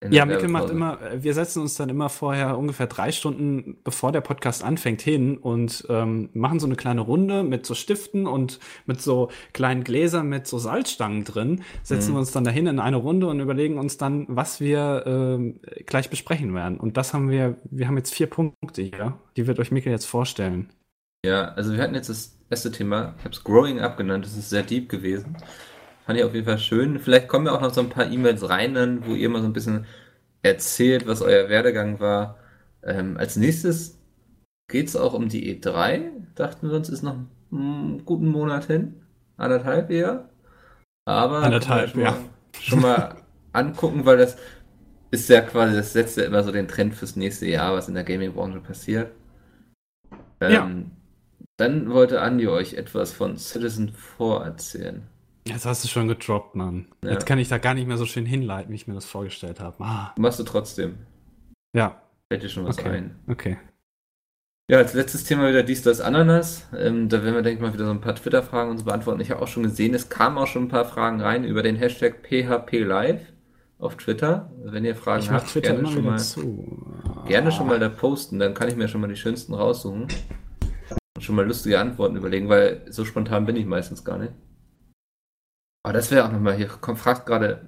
Ja, 0.10 0.26
Mikkel 0.26 0.50
macht 0.50 0.72
immer, 0.72 1.00
äh, 1.02 1.24
wir 1.24 1.34
setzen 1.36 1.62
uns 1.62 1.76
dann 1.76 1.90
immer 1.90 2.10
vorher 2.10 2.58
ungefähr 2.58 2.88
drei 2.88 3.12
Stunden, 3.12 3.78
bevor 3.84 4.12
der 4.12 4.22
Podcast 4.22 4.64
anfängt, 4.64 5.02
hin 5.02 5.38
und 5.38 5.86
ähm, 5.90 6.30
machen 6.34 6.60
so 6.60 6.66
eine 6.66 6.76
kleine 6.76 7.02
Runde 7.02 7.44
mit 7.44 7.68
so 7.68 7.76
Stiften 7.76 8.26
und 8.26 8.60
mit 8.88 9.00
so 9.00 9.30
kleinen 9.54 9.84
Gläsern 9.84 10.28
mit 10.28 10.48
so 10.48 10.58
Salzstangen 10.58 11.24
drin, 11.24 11.62
setzen 11.84 12.12
Mhm. 12.12 12.16
wir 12.16 12.20
uns 12.22 12.32
dann 12.32 12.44
dahin 12.44 12.66
in 12.66 12.80
eine 12.80 12.98
Runde 12.98 13.28
und 13.28 13.40
überlegen 13.40 13.78
uns 13.78 13.98
dann, 13.98 14.26
was 14.28 14.60
wir 14.60 15.04
ähm, 15.06 15.60
gleich 15.86 16.10
besprechen 16.10 16.56
werden. 16.56 16.80
Und 16.80 16.98
das 16.98 17.14
haben 17.14 17.30
wir, 17.30 17.58
wir 17.70 17.88
haben 17.88 17.98
jetzt 17.98 18.14
vier 18.14 18.28
Punkte 18.28 18.82
hier, 18.82 19.20
die 19.38 19.46
wird 19.46 19.60
euch 19.60 19.70
Mikkel 19.70 19.92
jetzt 19.92 20.06
vorstellen. 20.06 20.70
Ja, 21.24 21.50
also 21.50 21.74
wir 21.74 21.82
hatten 21.84 21.94
jetzt 21.94 22.10
das 22.10 22.40
erste 22.50 22.72
Thema, 22.72 23.14
ich 23.20 23.26
habe 23.26 23.36
es 23.36 23.44
Growing 23.44 23.80
Up 23.80 23.98
genannt, 23.98 24.26
das 24.26 24.36
ist 24.36 24.50
sehr 24.50 24.64
deep 24.64 24.90
gewesen. 24.90 25.38
Fand 26.12 26.20
ich 26.20 26.26
auf 26.26 26.34
jeden 26.34 26.46
Fall 26.46 26.60
schön. 26.60 27.00
Vielleicht 27.00 27.30
kommen 27.30 27.46
ja 27.46 27.54
auch 27.54 27.62
noch 27.62 27.74
so 27.74 27.80
ein 27.80 27.88
paar 27.90 28.12
E-Mails 28.12 28.50
rein, 28.50 28.74
dann, 28.74 29.06
wo 29.08 29.16
ihr 29.16 29.30
mal 29.30 29.40
so 29.42 29.48
ein 29.48 29.54
bisschen 29.54 29.86
erzählt, 30.42 31.08
was 31.08 31.22
euer 31.22 31.48
Werdegang 31.48 32.02
war. 32.02 32.38
Ähm, 32.84 33.16
als 33.18 33.38
nächstes 33.38 33.98
geht's 34.68 34.98
auch 34.98 35.14
um 35.14 35.30
die 35.30 35.56
E3. 35.56 36.12
Dachten 36.36 36.70
wir 36.70 36.76
uns, 36.76 36.90
ist 36.90 37.04
noch 37.04 37.16
einen 37.52 38.04
guten 38.06 38.28
Monat 38.28 38.66
hin. 38.66 39.02
Anderthalb 39.38 39.90
eher. 39.90 40.30
Aber 41.06 41.44
Anderthalb, 41.44 41.96
ja. 41.96 42.14
schon 42.14 42.22
mal, 42.22 42.30
schon 42.60 42.82
mal 42.82 43.16
angucken, 43.54 44.06
weil 44.06 44.18
das 44.18 44.38
ist 45.12 45.30
ja 45.30 45.42
quasi, 45.42 45.76
das 45.76 45.94
setzt 45.94 46.18
ja 46.18 46.26
immer 46.26 46.44
so 46.44 46.52
den 46.52 46.68
Trend 46.68 46.96
fürs 46.96 47.16
nächste 47.16 47.48
Jahr, 47.48 47.74
was 47.74 47.88
in 47.90 47.96
der 47.96 48.04
Gaming-Branche 48.04 48.62
passiert. 48.62 49.14
Ähm, 50.42 50.52
Ja. 50.52 50.72
Dann 51.58 51.92
wollte 51.92 52.22
Andi 52.22 52.48
euch 52.48 52.74
etwas 52.74 53.14
von 53.14 53.38
Citizen 53.38 53.94
4 53.94 54.42
erzählen. 54.46 55.11
Jetzt 55.48 55.66
hast 55.66 55.84
du 55.84 55.88
schon 55.88 56.08
gedroppt, 56.08 56.56
Mann. 56.56 56.88
Ja. 57.04 57.12
Jetzt 57.12 57.26
kann 57.26 57.40
ich 57.40 57.50
da 57.50 57.58
gar 57.58 57.74
nicht 57.74 57.88
mehr 57.88 57.98
so 57.98 58.06
schön 58.06 58.26
hinleiten, 58.26 58.72
wie 58.72 58.76
ich 58.76 58.88
mir 58.88 58.94
das 58.94 59.06
vorgestellt 59.06 59.60
habe. 59.60 59.84
Ah, 59.84 60.14
Machst 60.18 60.40
du 60.40 60.44
trotzdem. 60.44 60.98
ja, 61.76 62.02
Fällt 62.32 62.44
dir 62.44 62.50
schon 62.50 62.66
was 62.66 62.78
okay, 62.78 62.90
ein. 62.90 63.16
okay. 63.28 63.58
Ja, 64.70 64.78
als 64.78 64.94
letztes 64.94 65.26
Thema 65.26 65.50
wieder 65.50 65.64
dies, 65.64 65.82
das, 65.82 66.00
Ananas. 66.00 66.66
Ähm, 66.78 67.10
da 67.10 67.24
werden 67.24 67.36
wir, 67.36 67.42
denke 67.42 67.56
ich 67.58 67.62
mal, 67.62 67.74
wieder 67.74 67.84
so 67.86 67.92
ein 67.92 68.00
paar 68.00 68.16
Twitter-Fragen 68.16 68.72
uns 68.72 68.84
beantworten. 68.86 69.20
Ich 69.20 69.30
habe 69.32 69.42
auch 69.42 69.48
schon 69.50 69.64
gesehen, 69.64 69.94
es 69.94 70.08
kamen 70.08 70.38
auch 70.38 70.48
schon 70.48 70.64
ein 70.66 70.70
paar 70.70 70.86
Fragen 70.86 71.20
rein 71.20 71.44
über 71.44 71.62
den 71.62 71.76
Hashtag 71.76 72.22
PHPLive 72.24 73.20
auf 73.80 73.98
Twitter. 73.98 74.50
Wenn 74.64 74.86
ihr 74.86 74.96
Fragen 74.96 75.24
Ich 75.24 75.30
habt, 75.30 75.50
Twitter 75.50 75.74
gerne 75.74 75.92
schon, 75.92 76.06
mal, 76.06 76.20
zu. 76.20 76.96
gerne 77.28 77.52
schon 77.52 77.68
mal 77.68 77.80
da 77.80 77.90
posten. 77.90 78.40
Dann 78.40 78.54
kann 78.54 78.70
ich 78.70 78.78
mir 78.78 78.88
schon 78.88 79.02
mal 79.02 79.08
die 79.08 79.18
schönsten 79.18 79.54
raussuchen. 79.56 80.04
Und 80.04 81.22
schon 81.22 81.36
mal 81.36 81.46
lustige 81.46 81.78
Antworten 81.80 82.16
überlegen, 82.16 82.48
weil 82.48 82.86
so 82.90 83.04
spontan 83.04 83.46
bin 83.46 83.58
ich 83.58 83.66
meistens 83.66 84.06
gar 84.06 84.20
nicht. 84.20 84.32
Aber 85.84 85.94
das 85.94 86.12
wäre 86.12 86.26
auch 86.26 86.32
nochmal 86.32 86.56
hier. 86.56 86.68
Kommt, 86.68 87.00
fragt 87.00 87.26
gerade 87.26 87.62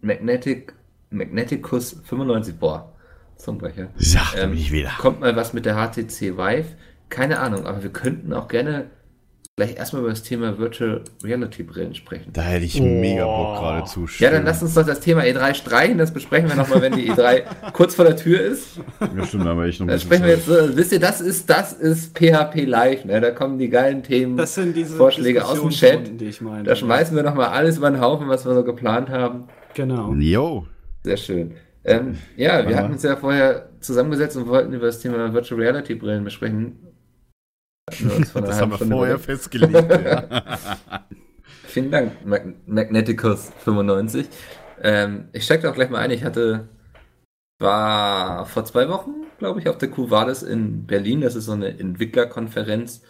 Magnetic, 0.00 0.74
Magneticus 1.10 2.00
95. 2.04 2.56
Boah, 2.58 2.92
Zungenbrecher. 3.36 3.88
Sag 3.96 4.36
Ähm, 4.36 4.52
nicht 4.52 4.72
wieder. 4.72 4.90
Kommt 4.98 5.20
mal 5.20 5.34
was 5.34 5.52
mit 5.52 5.64
der 5.64 5.74
HTC 5.76 6.36
Vive? 6.36 6.76
Keine 7.08 7.40
Ahnung, 7.40 7.66
aber 7.66 7.82
wir 7.82 7.90
könnten 7.90 8.32
auch 8.32 8.48
gerne 8.48 8.90
gleich 9.64 9.76
erstmal 9.76 10.02
über 10.02 10.10
das 10.10 10.22
Thema 10.22 10.58
Virtual 10.58 11.02
Reality 11.24 11.62
Brillen 11.62 11.94
sprechen. 11.94 12.30
Da 12.32 12.42
hätte 12.42 12.64
ich 12.64 12.80
Oh. 12.80 12.84
mega 12.84 13.24
Bock 13.24 13.58
gerade 13.58 13.86
zu. 13.86 14.06
Ja, 14.18 14.30
dann 14.30 14.44
lass 14.44 14.62
uns 14.62 14.74
doch 14.74 14.84
das 14.86 15.00
Thema 15.00 15.22
E3 15.22 15.54
streichen, 15.54 15.98
das 15.98 16.12
besprechen 16.12 16.48
wir 16.48 16.56
nochmal, 16.56 16.82
wenn 16.82 16.92
die 16.94 17.10
E3 17.10 17.42
kurz 17.72 17.94
vor 17.94 18.04
der 18.04 18.16
Tür 18.16 18.40
ist. 18.40 18.80
Ja, 19.00 19.24
stimmt, 19.26 19.46
aber 19.46 19.66
ich 19.66 19.78
noch 19.80 19.88
ein 19.88 19.98
sprechen 19.98 20.24
wir 20.24 20.32
jetzt, 20.32 20.46
so, 20.46 20.54
wisst 20.76 20.92
ihr, 20.92 21.00
das 21.00 21.20
ist, 21.20 21.48
das 21.48 21.72
ist 21.72 22.16
PHP 22.18 22.64
Live, 22.66 23.04
ne? 23.04 23.20
Da 23.20 23.30
kommen 23.30 23.58
die 23.58 23.68
geilen 23.68 24.02
Themen. 24.02 24.36
Das 24.36 24.54
sind 24.54 24.76
diese 24.76 24.96
Vorschläge 24.96 25.44
aus 25.44 25.60
dem 25.60 25.70
Chat. 25.70 26.20
Die 26.20 26.26
ich 26.26 26.40
meine. 26.40 26.64
Da 26.64 26.74
schmeißen 26.74 27.14
wir 27.16 27.22
nochmal 27.22 27.48
alles 27.48 27.78
über 27.78 27.90
den 27.90 28.00
Haufen, 28.00 28.28
was 28.28 28.44
wir 28.44 28.54
so 28.54 28.64
geplant 28.64 29.10
haben. 29.10 29.44
Genau. 29.74 30.12
Yo. 30.14 30.66
Sehr 31.04 31.16
schön. 31.16 31.52
Ähm, 31.84 32.16
ja, 32.36 32.68
wir 32.68 32.76
hatten 32.76 32.92
uns 32.92 33.02
ja 33.02 33.16
vorher 33.16 33.68
zusammengesetzt 33.80 34.36
und 34.36 34.46
wollten 34.46 34.72
über 34.72 34.86
das 34.86 35.00
Thema 35.00 35.32
Virtual 35.32 35.60
Reality 35.60 35.94
Brillen 35.96 36.22
besprechen. 36.24 36.76
Hatten 36.76 36.78
wir 36.78 36.78
uns 36.78 36.78
vor 36.78 36.86
einer 37.58 37.71
Das 37.86 38.60
haben 38.60 38.70
wir 38.70 38.76
Stunde 38.76 38.96
vorher 38.96 39.18
festgelegt. 39.18 39.74
ja. 39.74 41.04
Vielen 41.64 41.90
Dank, 41.90 42.24
Mag 42.24 42.46
Magneticus 42.66 43.50
95. 43.64 44.28
Ähm, 44.82 45.28
ich 45.32 45.44
steige 45.44 45.70
auch 45.70 45.74
gleich 45.74 45.90
mal 45.90 45.98
ein. 45.98 46.10
Ich 46.10 46.22
hatte, 46.22 46.68
war 47.58 48.46
vor 48.46 48.64
zwei 48.64 48.88
Wochen, 48.88 49.26
glaube 49.38 49.60
ich, 49.60 49.68
auf 49.68 49.78
der 49.78 49.90
Cuvades 49.90 50.42
in 50.42 50.86
Berlin. 50.86 51.22
Das 51.22 51.34
ist 51.34 51.46
so 51.46 51.52
eine 51.52 51.78
Entwicklerkonferenz. 51.78 53.02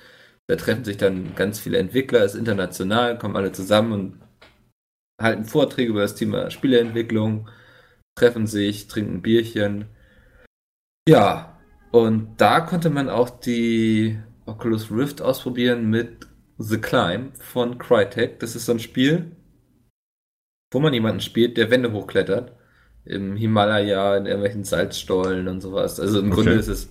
Da 0.47 0.57
treffen 0.57 0.85
sich 0.85 0.97
dann 0.97 1.35
ganz 1.35 1.59
viele 1.59 1.79
Entwickler, 1.79 2.25
ist 2.25 2.35
international, 2.35 3.19
kommen 3.19 3.37
alle 3.37 3.53
zusammen 3.53 3.93
und 3.93 4.21
halten 5.21 5.45
Vorträge 5.45 5.91
über 5.91 6.03
das 6.03 6.15
Thema 6.15 6.51
Spieleentwicklung, 6.51 7.49
treffen 8.17 8.47
sich, 8.47 8.89
trinken 8.89 9.17
ein 9.17 9.23
Bierchen. 9.23 9.87
Ja, 11.09 11.59
und 11.91 12.41
da 12.41 12.61
konnte 12.61 12.91
man 12.91 13.09
auch 13.09 13.31
die 13.31 14.19
Oculus 14.47 14.91
Rift 14.91 15.23
ausprobieren 15.23 15.89
mit 15.89 16.27
The 16.59 16.79
Climb 16.79 17.37
von 17.37 17.79
Crytek. 17.79 18.41
Das 18.41 18.57
ist 18.57 18.67
so 18.67 18.73
ein 18.73 18.81
Spiel, 18.81 19.37
wo 20.73 20.81
man 20.81 20.95
jemanden 20.95 21.21
spielt, 21.21 21.57
der 21.57 21.71
Wände 21.71 21.93
hochklettert. 21.93 22.53
Im 23.05 23.37
Himalaya, 23.37 24.17
in 24.17 24.27
irgendwelchen 24.27 24.63
Salzstollen 24.63 25.49
und 25.49 25.61
sowas. 25.61 25.99
Also 25.99 26.21
im 26.21 26.27
Okay. 26.27 26.35
Grunde 26.37 26.53
ist 26.53 26.69
es 26.69 26.89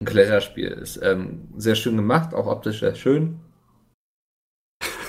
ein 0.00 0.06
Kletterspiel. 0.06 0.68
Ist 0.68 1.00
ähm, 1.02 1.48
sehr 1.56 1.76
schön 1.76 1.96
gemacht, 1.96 2.34
auch 2.34 2.46
optisch 2.46 2.80
sehr 2.80 2.96
schön. 2.96 3.38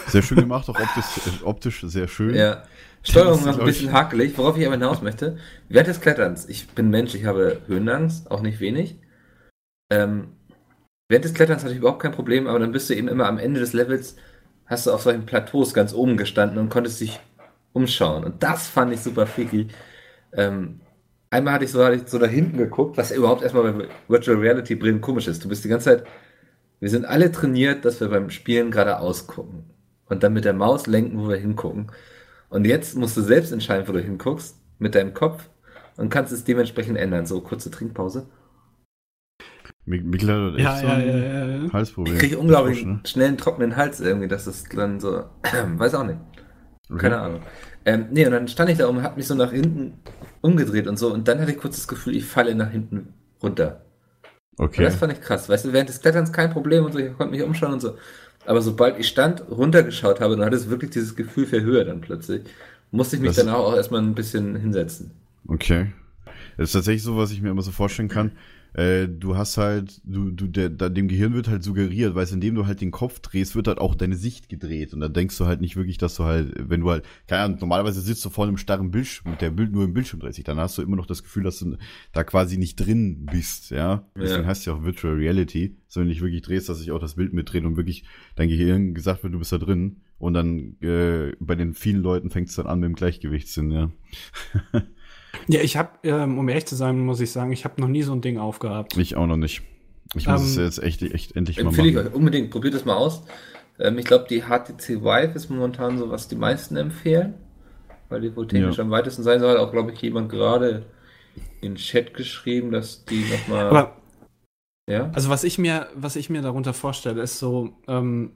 Sehr 0.08 0.22
schön 0.22 0.38
gemacht, 0.38 0.70
auch 0.70 0.80
optisch, 0.80 1.44
optisch 1.44 1.82
sehr 1.82 2.08
schön. 2.08 2.36
Ja. 2.36 2.64
Steuerung 3.04 3.44
noch 3.44 3.60
ein 3.60 3.66
bisschen 3.66 3.92
hakelig, 3.92 4.38
worauf 4.38 4.58
ich 4.58 4.66
aber 4.66 4.76
hinaus 4.76 5.02
möchte. 5.02 5.38
Während 5.70 5.88
des 5.88 6.00
Kletterns, 6.02 6.48
ich 6.48 6.68
bin 6.70 6.90
Mensch, 6.90 7.16
ich 7.16 7.26
habe 7.26 7.62
Höhenangst, 7.68 8.30
auch 8.32 8.42
nicht 8.42 8.60
wenig. 8.60 9.00
Ähm, 9.90 10.37
während 11.10 11.26
des 11.26 11.34
Kletterns 11.34 11.64
hatte 11.64 11.74
ich 11.74 11.80
überhaupt 11.80 12.02
kein 12.02 12.12
Problem, 12.12 12.48
aber 12.48 12.60
dann 12.60 12.72
bist 12.72 12.90
du 12.90 12.96
eben 12.96 13.08
immer 13.08 13.28
am 13.28 13.38
Ende 13.38 13.60
des 13.60 13.74
Levels, 13.74 14.16
hast 14.66 14.88
du 14.88 14.92
auf 14.92 15.02
solchen 15.02 15.26
Plateaus 15.26 15.74
ganz 15.74 15.94
oben 15.94 16.18
gestanden 16.18 16.58
und 16.58 16.70
konntest 16.70 17.02
dich 17.02 17.20
umschauen. 17.74 18.24
Und 18.24 18.44
das 18.44 18.68
fand 18.68 18.94
ich 18.94 19.02
super 19.02 19.28
freaky. 19.28 19.68
Ähm, 20.34 20.82
einmal 21.30 21.54
hatte 21.54 21.66
ich 21.66 21.72
so, 21.72 21.84
hatte 21.84 21.96
ich 21.96 22.08
so 22.08 22.20
da 22.20 22.26
hinten 22.26 22.58
geguckt, 22.58 22.98
was 22.98 23.12
überhaupt 23.12 23.44
erstmal 23.44 23.72
bei 23.72 23.88
Virtual 24.08 24.38
Reality 24.38 24.76
Brillen 24.76 25.02
komisch 25.02 25.28
ist. 25.28 25.44
Du 25.44 25.50
bist 25.50 25.64
die 25.64 25.70
ganze 25.70 25.86
Zeit, 25.86 26.08
wir 26.80 26.90
sind 26.90 27.06
alle 27.06 27.32
trainiert, 27.32 27.86
dass 27.86 28.00
wir 28.02 28.10
beim 28.10 28.30
Spielen 28.30 28.72
geradeaus 28.72 29.28
gucken. 29.28 29.66
Und 30.10 30.24
dann 30.24 30.34
mit 30.34 30.46
der 30.46 30.54
Maus 30.54 30.88
lenken, 30.88 31.20
wo 31.20 31.30
wir 31.30 31.38
hingucken. 31.38 31.92
Und 32.50 32.66
jetzt 32.66 32.96
musst 32.96 33.18
du 33.18 33.22
selbst 33.22 33.52
entscheiden, 33.52 33.88
wo 33.88 33.92
du 33.92 34.00
hinguckst, 34.00 34.58
mit 34.80 34.96
deinem 34.96 35.14
Kopf 35.14 35.50
und 35.98 36.10
kannst 36.10 36.32
es 36.32 36.44
dementsprechend 36.44 36.98
ändern. 36.98 37.26
So, 37.26 37.42
kurze 37.42 37.72
Trinkpause. 37.72 38.28
Mik- 39.88 40.04
Mikkel 40.06 40.30
hat 40.30 40.54
echt 40.56 40.64
Ja, 40.64 40.78
so 40.78 40.88
ein 40.88 41.08
ja, 41.08 41.18
ja, 41.18 41.46
ja. 41.64 41.74
Halsproblem. 41.74 42.14
Ich 42.16 42.20
kriege 42.20 42.38
unglaublich 42.38 42.86
ne? 42.86 43.00
schnell 43.06 43.30
einen 43.30 43.38
trockenen 43.38 43.76
Hals 43.78 44.00
irgendwie, 44.02 44.28
dass 44.28 44.46
es 44.46 44.64
dann 44.66 45.00
so, 45.00 45.24
weiß 45.78 45.96
auch 45.96 46.04
nicht. 46.06 46.20
Okay. 46.90 47.00
Keine 47.00 47.20
Ahnung. 47.20 47.42
Ähm, 47.86 48.08
nee, 48.12 48.26
und 48.26 48.32
dann 48.34 48.48
stand 48.48 48.70
ich 48.70 48.78
da 48.78 48.88
und 48.88 49.02
hab 49.02 49.16
mich 49.18 49.28
so 49.28 49.34
nach 49.36 49.52
hinten 49.52 49.94
umgedreht 50.42 50.88
und 50.88 51.00
so 51.00 51.14
und 51.14 51.28
dann 51.28 51.40
hatte 51.40 51.52
ich 51.52 51.58
kurz 51.58 51.76
das 51.78 51.88
Gefühl, 51.88 52.16
ich 52.16 52.26
falle 52.26 52.54
nach 52.56 52.70
hinten 52.70 53.14
runter. 53.42 53.82
Und 54.58 54.66
Okay. 54.68 54.84
das 54.84 54.96
fand 54.96 55.14
ich 55.14 55.22
krass. 55.22 55.48
Weißt 55.50 55.66
du, 55.66 55.74
während 55.74 55.88
des 55.90 56.02
Kletterns 56.02 56.32
kein 56.34 56.50
Problem 56.52 56.84
und 56.86 56.92
so, 56.92 57.00
ich 57.00 57.16
konnte 57.16 57.32
mich 57.32 57.44
umschauen 57.44 57.74
und 57.74 57.80
so. 57.82 57.96
Aber 58.46 58.62
sobald 58.62 58.98
ich 59.00 59.08
stand, 59.08 59.44
runtergeschaut 59.50 60.20
habe, 60.20 60.36
dann 60.36 60.46
hatte 60.46 60.56
es 60.56 60.70
wirklich 60.70 60.92
dieses 60.92 61.16
Gefühl 61.16 61.46
für 61.46 61.62
Höhe 61.62 61.84
dann 61.86 62.02
plötzlich. 62.02 62.44
Musste 62.92 63.18
ich 63.18 63.22
mich 63.22 63.36
Das- 63.36 63.46
danach 63.46 63.60
auch 63.60 63.76
erstmal 63.76 64.02
ein 64.02 64.16
bisschen 64.16 64.56
hinsetzen. 64.56 65.12
Okay. 65.48 65.94
Das 66.58 66.70
ist 66.70 66.74
tatsächlich 66.74 67.04
so, 67.04 67.18
was 67.18 67.32
ich 67.32 67.42
mir 67.42 67.50
immer 67.52 67.62
so 67.62 67.72
vorstellen 67.72 68.08
kann. 68.10 68.32
Äh, 68.78 69.08
du 69.10 69.36
hast 69.36 69.58
halt, 69.58 70.00
du, 70.04 70.30
du, 70.30 70.46
der, 70.46 70.70
dem 70.70 71.08
Gehirn 71.08 71.34
wird 71.34 71.48
halt 71.48 71.64
suggeriert, 71.64 72.14
weil 72.14 72.28
indem 72.32 72.54
du 72.54 72.68
halt 72.68 72.80
den 72.80 72.92
Kopf 72.92 73.20
drehst, 73.20 73.56
wird 73.56 73.68
halt 73.68 73.80
auch 73.80 73.96
deine 73.96 74.16
Sicht 74.16 74.50
gedreht. 74.50 74.94
Und 74.94 75.00
dann 75.00 75.14
denkst 75.14 75.36
du 75.40 75.48
halt 75.48 75.62
nicht 75.62 75.76
wirklich, 75.76 75.98
dass 75.98 76.16
du 76.16 76.26
halt, 76.26 76.54
wenn 76.58 76.82
du 76.82 76.92
halt, 76.92 77.04
keine 77.26 77.42
Ahnung, 77.42 77.58
normalerweise 77.60 78.02
sitzt 78.02 78.24
du 78.24 78.30
vor 78.30 78.46
einem 78.46 78.58
starren 78.58 78.92
Bildschirm, 78.92 79.36
der 79.40 79.50
Bild 79.50 79.72
nur 79.72 79.84
im 79.84 79.94
Bildschirm 79.96 80.20
dreht 80.20 80.36
sich, 80.36 80.44
dann 80.44 80.60
hast 80.60 80.78
du 80.78 80.84
immer 80.84 80.96
noch 80.96 81.08
das 81.08 81.24
Gefühl, 81.24 81.42
dass 81.44 81.58
du 81.58 81.76
da 82.14 82.24
quasi 82.24 82.58
nicht 82.58 82.76
drin 82.76 83.26
bist, 83.32 83.72
ja. 83.72 84.08
Deswegen 84.16 84.44
Ja. 84.44 84.50
heißt 84.50 84.68
ja 84.68 84.74
auch 84.74 84.84
Virtual 84.84 85.16
Reality, 85.16 85.76
so 85.88 86.00
wenn 86.00 86.08
du 86.08 86.14
dich 86.14 86.22
wirklich 86.22 86.44
drehst, 86.44 86.70
dass 86.70 86.78
sich 86.78 86.92
auch 86.92 87.00
das 87.00 87.16
Bild 87.16 87.34
mitdreht 87.34 87.66
und 87.66 87.78
wirklich 87.78 88.04
dein 88.36 88.48
Gehirn 88.50 88.94
gesagt 88.94 89.24
wird, 89.24 89.34
du 89.34 89.40
bist 89.40 89.52
da 89.52 89.58
drin. 89.58 90.02
Und 90.20 90.34
dann 90.34 90.78
äh, 90.82 91.34
bei 91.40 91.56
den 91.56 91.74
vielen 91.74 92.02
Leuten 92.02 92.30
fängt 92.32 92.50
es 92.50 92.56
dann 92.56 92.66
an 92.68 92.80
mit 92.80 92.90
dem 92.90 92.96
Gleichgewichtssinn, 92.96 93.72
ja. 93.72 93.92
Ja, 95.48 95.62
ich 95.62 95.78
habe, 95.78 95.90
ähm, 96.04 96.38
um 96.38 96.48
ehrlich 96.50 96.66
zu 96.66 96.76
sein, 96.76 97.00
muss 97.00 97.20
ich 97.20 97.32
sagen, 97.32 97.52
ich 97.52 97.64
habe 97.66 97.80
noch 97.82 97.88
nie 97.88 98.04
so 98.04 98.14
ein 98.14 98.22
Ding 98.22 98.38
aufgehabt. 98.38 98.98
Ich 98.98 99.16
auch 99.16 99.28
noch 99.28 99.38
nicht. 99.38 99.62
Ich 100.16 100.28
muss 100.28 100.42
Ähm, 100.42 100.48
es 100.48 100.56
jetzt 100.56 100.84
echt, 100.84 101.02
echt 101.02 101.36
endlich 101.36 101.58
mal 101.58 101.70
Empfehle 101.70 101.90
ich 101.90 101.96
machen. 101.96 102.08
euch 102.08 102.14
unbedingt, 102.14 102.50
probiert 102.52 102.74
es 102.74 102.86
mal 102.86 102.96
aus. 102.96 103.24
Ähm, 103.80 103.98
ich 103.98 104.06
glaube, 104.06 104.26
die 104.30 104.42
HTC 104.44 105.02
Vive 105.04 105.34
ist 105.36 105.50
momentan 105.50 105.98
so, 105.98 106.10
was 106.10 106.28
die 106.28 106.36
meisten 106.36 106.78
empfehlen, 106.78 107.36
weil 108.10 108.22
die 108.22 108.36
wohl 108.36 108.48
technisch 108.48 108.78
Ja. 108.78 108.84
am 108.84 108.92
weitesten 108.92 109.24
sein 109.24 109.40
soll. 109.40 109.58
Auch, 109.58 109.72
glaube 109.72 109.92
ich, 109.92 110.02
jemand 110.02 110.30
gerade 110.30 110.86
in 111.62 111.74
den 111.74 111.76
Chat 111.76 112.14
geschrieben, 112.14 112.72
dass 112.72 113.06
die 113.06 113.26
nochmal. 113.30 113.66
Aber 113.68 113.98
Ja? 114.90 115.12
Also 115.14 115.30
was 115.30 115.44
ich 115.44 115.58
mir, 115.58 115.88
was 115.96 116.16
ich 116.16 116.30
mir 116.30 116.42
darunter 116.42 116.74
vorstelle, 116.74 117.22
ist 117.22 117.40
so, 117.40 117.78
ähm, 117.88 118.32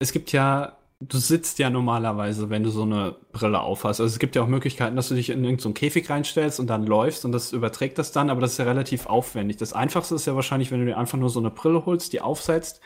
es 0.00 0.12
gibt 0.12 0.32
ja, 0.32 0.76
du 1.08 1.18
sitzt 1.18 1.58
ja 1.58 1.68
normalerweise, 1.68 2.48
wenn 2.48 2.62
du 2.62 2.70
so 2.70 2.82
eine 2.82 3.16
Brille 3.32 3.60
aufhast. 3.60 4.00
Also 4.00 4.12
es 4.12 4.18
gibt 4.18 4.36
ja 4.36 4.42
auch 4.42 4.46
Möglichkeiten, 4.46 4.94
dass 4.94 5.08
du 5.08 5.14
dich 5.14 5.30
in 5.30 5.38
irgendeinen 5.38 5.58
so 5.58 5.72
Käfig 5.72 6.08
reinstellst 6.08 6.60
und 6.60 6.68
dann 6.68 6.86
läufst 6.86 7.24
und 7.24 7.32
das 7.32 7.52
überträgt 7.52 7.98
das 7.98 8.12
dann, 8.12 8.30
aber 8.30 8.40
das 8.40 8.52
ist 8.52 8.58
ja 8.58 8.64
relativ 8.64 9.06
aufwendig. 9.06 9.56
Das 9.56 9.72
einfachste 9.72 10.14
ist 10.14 10.26
ja 10.26 10.36
wahrscheinlich, 10.36 10.70
wenn 10.70 10.80
du 10.80 10.86
dir 10.86 10.98
einfach 10.98 11.18
nur 11.18 11.30
so 11.30 11.40
eine 11.40 11.50
Brille 11.50 11.86
holst, 11.86 12.12
die 12.12 12.20
aufsetzt 12.20 12.80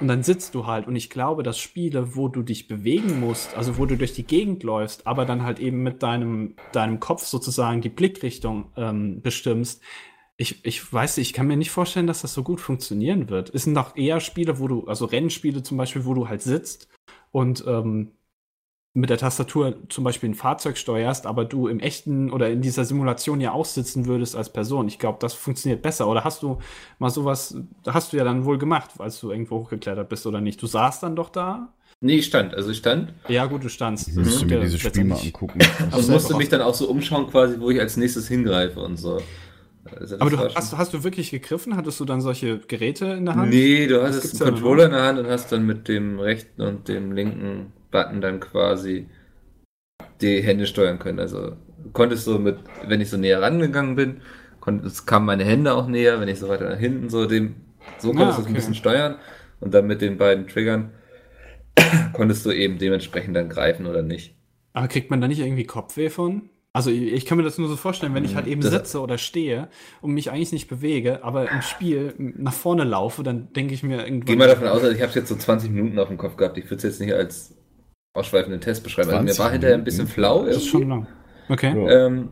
und 0.00 0.08
dann 0.08 0.22
sitzt 0.22 0.54
du 0.54 0.66
halt. 0.66 0.86
Und 0.86 0.96
ich 0.96 1.10
glaube, 1.10 1.42
dass 1.42 1.58
Spiele, 1.58 2.16
wo 2.16 2.28
du 2.28 2.42
dich 2.42 2.68
bewegen 2.68 3.20
musst, 3.20 3.56
also 3.56 3.76
wo 3.76 3.84
du 3.84 3.96
durch 3.96 4.14
die 4.14 4.24
Gegend 4.24 4.62
läufst, 4.62 5.06
aber 5.06 5.26
dann 5.26 5.42
halt 5.42 5.58
eben 5.58 5.82
mit 5.82 6.02
deinem, 6.02 6.56
deinem 6.72 7.00
Kopf 7.00 7.24
sozusagen 7.24 7.82
die 7.82 7.90
Blickrichtung 7.90 8.72
ähm, 8.76 9.20
bestimmst, 9.20 9.82
ich, 10.40 10.64
ich 10.64 10.92
weiß 10.92 11.16
nicht, 11.16 11.30
ich 11.30 11.32
kann 11.34 11.48
mir 11.48 11.56
nicht 11.56 11.72
vorstellen, 11.72 12.06
dass 12.06 12.22
das 12.22 12.32
so 12.32 12.44
gut 12.44 12.60
funktionieren 12.60 13.28
wird. 13.28 13.52
Es 13.52 13.64
sind 13.64 13.74
doch 13.74 13.96
eher 13.96 14.20
Spiele, 14.20 14.60
wo 14.60 14.68
du, 14.68 14.86
also 14.86 15.04
Rennspiele 15.04 15.64
zum 15.64 15.76
Beispiel, 15.76 16.04
wo 16.04 16.14
du 16.14 16.28
halt 16.28 16.42
sitzt 16.42 16.88
und 17.30 17.64
ähm, 17.66 18.12
mit 18.94 19.10
der 19.10 19.18
Tastatur 19.18 19.76
zum 19.88 20.04
Beispiel 20.04 20.30
ein 20.30 20.34
Fahrzeug 20.34 20.76
steuerst, 20.76 21.26
aber 21.26 21.44
du 21.44 21.68
im 21.68 21.78
echten 21.78 22.30
oder 22.30 22.50
in 22.50 22.62
dieser 22.62 22.84
Simulation 22.84 23.40
ja 23.40 23.52
auch 23.52 23.64
sitzen 23.64 24.06
würdest 24.06 24.34
als 24.34 24.50
Person. 24.52 24.88
Ich 24.88 24.98
glaube, 24.98 25.18
das 25.20 25.34
funktioniert 25.34 25.82
besser. 25.82 26.08
Oder 26.08 26.24
hast 26.24 26.42
du 26.42 26.58
mal 26.98 27.10
sowas, 27.10 27.56
hast 27.86 28.12
du 28.12 28.16
ja 28.16 28.24
dann 28.24 28.44
wohl 28.44 28.58
gemacht, 28.58 28.90
als 28.98 29.20
du 29.20 29.30
irgendwo 29.30 29.58
hochgeklettert 29.60 30.08
bist 30.08 30.26
oder 30.26 30.40
nicht? 30.40 30.60
Du 30.60 30.66
saßt 30.66 31.02
dann 31.02 31.14
doch 31.14 31.28
da? 31.28 31.72
Nee, 32.00 32.16
ich 32.16 32.26
stand. 32.26 32.54
Also 32.54 32.70
ich 32.70 32.78
stand 32.78 33.12
Ja, 33.28 33.46
gut, 33.46 33.64
du 33.64 33.68
standst. 33.68 34.08
Ich 34.08 34.14
müsste 34.14 34.40
tut 34.40 34.48
mir 34.50 34.56
ja 34.56 34.62
dieses 34.62 34.80
Spiel 34.80 35.04
mal 35.04 35.18
angucken. 35.18 35.58
und 35.60 35.92
selber 35.92 36.12
musste 36.12 36.36
mich 36.36 36.48
dann 36.48 36.62
auch 36.62 36.74
so 36.74 36.88
umschauen, 36.88 37.28
quasi, 37.28 37.58
wo 37.60 37.70
ich 37.70 37.80
als 37.80 37.96
nächstes 37.96 38.28
hingreife 38.28 38.80
und 38.80 38.96
so. 38.96 39.20
Also 39.98 40.16
Aber 40.20 40.30
du 40.30 40.38
hast, 40.38 40.76
hast 40.76 40.94
du 40.94 41.04
wirklich 41.04 41.30
gegriffen? 41.30 41.76
Hattest 41.76 42.00
du 42.00 42.04
dann 42.04 42.20
solche 42.20 42.58
Geräte 42.58 43.06
in 43.06 43.26
der 43.26 43.36
Hand? 43.36 43.50
Nee, 43.50 43.86
du 43.86 44.02
hast 44.02 44.40
einen 44.40 44.52
Controller 44.54 44.86
in 44.86 44.92
der 44.92 45.02
Hand 45.02 45.18
und 45.18 45.26
hast 45.26 45.52
dann 45.52 45.66
mit 45.66 45.88
dem 45.88 46.18
rechten 46.18 46.62
und 46.62 46.88
dem 46.88 47.12
linken 47.12 47.72
Button 47.90 48.20
dann 48.20 48.40
quasi 48.40 49.06
die 50.20 50.42
Hände 50.42 50.66
steuern 50.66 50.98
können. 50.98 51.20
Also 51.20 51.56
du 51.82 51.90
konntest 51.92 52.24
so 52.24 52.38
mit, 52.38 52.58
wenn 52.86 53.00
ich 53.00 53.10
so 53.10 53.16
näher 53.16 53.40
rangegangen 53.40 53.96
bin, 53.96 54.20
es 54.84 55.06
kamen 55.06 55.24
meine 55.24 55.44
Hände 55.44 55.72
auch 55.72 55.86
näher, 55.86 56.20
wenn 56.20 56.28
ich 56.28 56.38
so 56.38 56.48
weiter 56.48 56.68
nach 56.68 56.78
hinten 56.78 57.08
so 57.08 57.24
dem, 57.26 57.54
so 57.98 58.12
konntest 58.12 58.38
du 58.38 58.42
es 58.42 58.46
okay. 58.46 58.48
ein 58.48 58.54
bisschen 58.54 58.74
steuern 58.74 59.16
und 59.60 59.72
dann 59.72 59.86
mit 59.86 60.02
den 60.02 60.18
beiden 60.18 60.46
Triggern 60.46 60.90
konntest 62.12 62.44
du 62.44 62.50
eben 62.50 62.78
dementsprechend 62.78 63.34
dann 63.34 63.48
greifen 63.48 63.86
oder 63.86 64.02
nicht. 64.02 64.34
Aber 64.74 64.88
kriegt 64.88 65.10
man 65.10 65.20
da 65.20 65.28
nicht 65.28 65.40
irgendwie 65.40 65.64
Kopfweh 65.64 66.10
von? 66.10 66.50
Also 66.74 66.90
ich, 66.90 67.12
ich 67.12 67.26
kann 67.26 67.38
mir 67.38 67.44
das 67.44 67.58
nur 67.58 67.66
so 67.68 67.76
vorstellen, 67.76 68.14
wenn 68.14 68.24
ich 68.24 68.34
halt 68.36 68.46
eben 68.46 68.60
Das- 68.60 68.70
sitze 68.70 69.00
oder 69.00 69.18
stehe 69.18 69.68
und 70.00 70.12
mich 70.12 70.30
eigentlich 70.30 70.52
nicht 70.52 70.68
bewege, 70.68 71.24
aber 71.24 71.50
im 71.50 71.62
Spiel 71.62 72.14
nach 72.18 72.52
vorne 72.52 72.84
laufe, 72.84 73.22
dann 73.22 73.52
denke 73.52 73.74
ich 73.74 73.82
mir 73.82 74.04
irgendwann. 74.04 74.26
Geh 74.26 74.36
mal 74.36 74.48
davon 74.48 74.68
aus, 74.68 74.82
also 74.82 74.94
ich 74.94 75.00
habe 75.00 75.08
es 75.08 75.14
jetzt 75.14 75.28
so 75.28 75.36
20 75.36 75.70
Minuten 75.70 75.98
auf 75.98 76.08
dem 76.08 76.18
Kopf 76.18 76.36
gehabt. 76.36 76.58
Ich 76.58 76.64
würde 76.66 76.76
es 76.76 76.82
jetzt 76.84 77.00
nicht 77.00 77.12
als 77.14 77.54
ausschweifenden 78.14 78.60
Test 78.60 78.82
beschreiben. 78.84 79.08
Also 79.10 79.22
mir 79.22 79.30
20 79.32 79.38
war 79.44 79.50
hinterher 79.52 79.76
ein 79.76 79.84
bisschen 79.84 80.06
flau 80.08 80.44
Das 80.44 80.56
ist 80.56 80.66
irgendwie. 80.66 80.70
schon 80.70 80.88
lang. 80.88 81.06
Okay. 81.48 81.86
Ähm, 81.88 82.28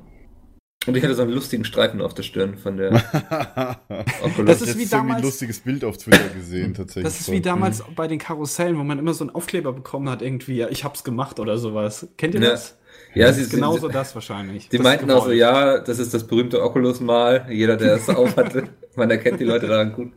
und 0.87 0.97
ich 0.97 1.03
hatte 1.03 1.15
so 1.17 1.23
einen 1.23 1.33
lustigen 1.33 1.65
Streifen 1.65 2.01
auf 2.01 2.15
der 2.15 2.23
Stirn 2.23 2.59
von 2.59 2.77
der 2.77 2.93
Oculus. 4.23 4.47
Das 4.47 4.63
ist 4.63 4.67
wie 4.77 4.83
irgendwie 4.83 4.87
damals- 4.91 5.17
ein 5.19 5.23
lustiges 5.25 5.61
Bild 5.61 5.85
auf 5.85 5.97
Twitter 5.99 6.29
gesehen, 6.29 6.75
tatsächlich. 6.75 7.05
Das 7.05 7.21
ist 7.21 7.33
wie 7.33 7.41
damals 7.41 7.83
bei 7.97 8.07
den 8.07 8.19
Karussellen, 8.19 8.79
wo 8.79 8.85
man 8.85 8.99
immer 8.99 9.15
so 9.15 9.25
einen 9.25 9.35
Aufkleber 9.35 9.73
bekommen 9.73 10.09
hat, 10.09 10.23
irgendwie, 10.23 10.57
ja, 10.59 10.69
ich 10.69 10.85
hab's 10.85 11.03
gemacht 11.03 11.41
oder 11.41 11.59
sowas. 11.59 12.07
Kennt 12.17 12.35
ihr 12.35 12.41
Ja. 12.43 12.51
das? 12.51 12.79
Ja, 13.17 13.29
Das 13.29 13.37
sie 13.37 13.43
ist 13.43 13.51
genauso 13.51 13.89
das 13.89 14.15
wahrscheinlich. 14.15 14.69
Die 14.69 14.79
Das 14.79 14.85
meinten 14.85 15.11
auch 15.11 15.27
so, 15.27 15.33
ja, 15.33 15.79
das 15.81 15.99
ist 15.99 16.15
das 16.15 16.27
berühmte 16.27 16.63
Oculus-Mal. 16.63 17.47
Jeder, 17.51 17.77
der 17.77 17.95
es 17.97 18.11
auf 18.11 18.37
hatte, 18.37 18.69
man 18.97 19.11
erkennt 19.11 19.41
die 19.41 19.45
Leute 19.45 19.67
daran 19.69 19.93
gut. 19.93 20.13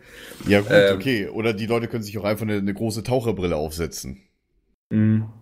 Ja, 0.45 0.62
gut, 0.62 0.70
Ähm, 0.72 0.95
okay. 0.95 1.28
Oder 1.30 1.54
die 1.54 1.66
Leute 1.66 1.88
können 1.88 2.04
sich 2.04 2.18
auch 2.18 2.24
einfach 2.26 2.43
eine, 2.43 2.58
eine 2.58 2.74
große 2.74 3.04
Taucherbrille 3.04 3.56
aufsetzen. 3.56 4.24
Mhm. 4.91 5.39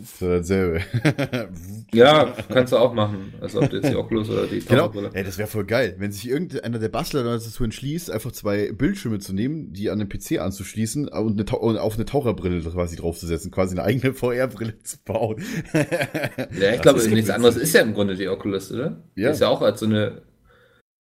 Das 0.00 0.12
ist 0.12 0.20
ja 0.20 0.28
dasselbe. 0.38 0.80
Ja, 1.92 2.34
kannst 2.50 2.72
du 2.72 2.76
auch 2.76 2.92
machen. 2.92 3.32
Also 3.40 3.62
ob 3.62 3.70
du 3.70 3.76
jetzt 3.76 3.90
die 3.90 3.96
Oculus 3.96 4.28
oder 4.28 4.46
die 4.46 4.60
Genau. 4.60 4.92
Ey, 5.14 5.24
das 5.24 5.38
wäre 5.38 5.48
voll 5.48 5.64
geil, 5.64 5.96
wenn 5.98 6.12
sich 6.12 6.28
irgendeiner 6.28 6.78
der 6.78 6.90
Bastler 6.90 7.24
dazu 7.24 7.64
entschließt, 7.64 8.10
einfach 8.10 8.30
zwei 8.32 8.72
Bildschirme 8.72 9.18
zu 9.18 9.32
nehmen, 9.32 9.72
die 9.72 9.90
an 9.90 9.98
den 9.98 10.08
PC 10.08 10.38
anzuschließen 10.40 11.08
und, 11.08 11.40
eine, 11.40 11.58
und 11.58 11.78
auf 11.78 11.94
eine 11.94 12.04
Taucherbrille 12.04 12.60
quasi 12.60 12.96
draufzusetzen, 12.96 13.50
quasi 13.50 13.74
eine 13.74 13.84
eigene 13.84 14.12
VR-Brille 14.14 14.78
zu 14.82 14.98
bauen. 15.04 15.42
Ja, 15.72 16.74
ich 16.74 16.82
glaube, 16.82 16.98
nichts 16.98 17.12
witzig. 17.16 17.34
anderes 17.34 17.56
ist 17.56 17.74
ja 17.74 17.80
im 17.80 17.94
Grunde 17.94 18.14
die 18.16 18.28
Oculus, 18.28 18.70
oder? 18.70 19.02
Die 19.16 19.22
Ja. 19.22 19.30
Ist 19.30 19.40
ja 19.40 19.48
auch 19.48 19.62
als 19.62 19.80
so 19.80 19.86
eine 19.86 20.22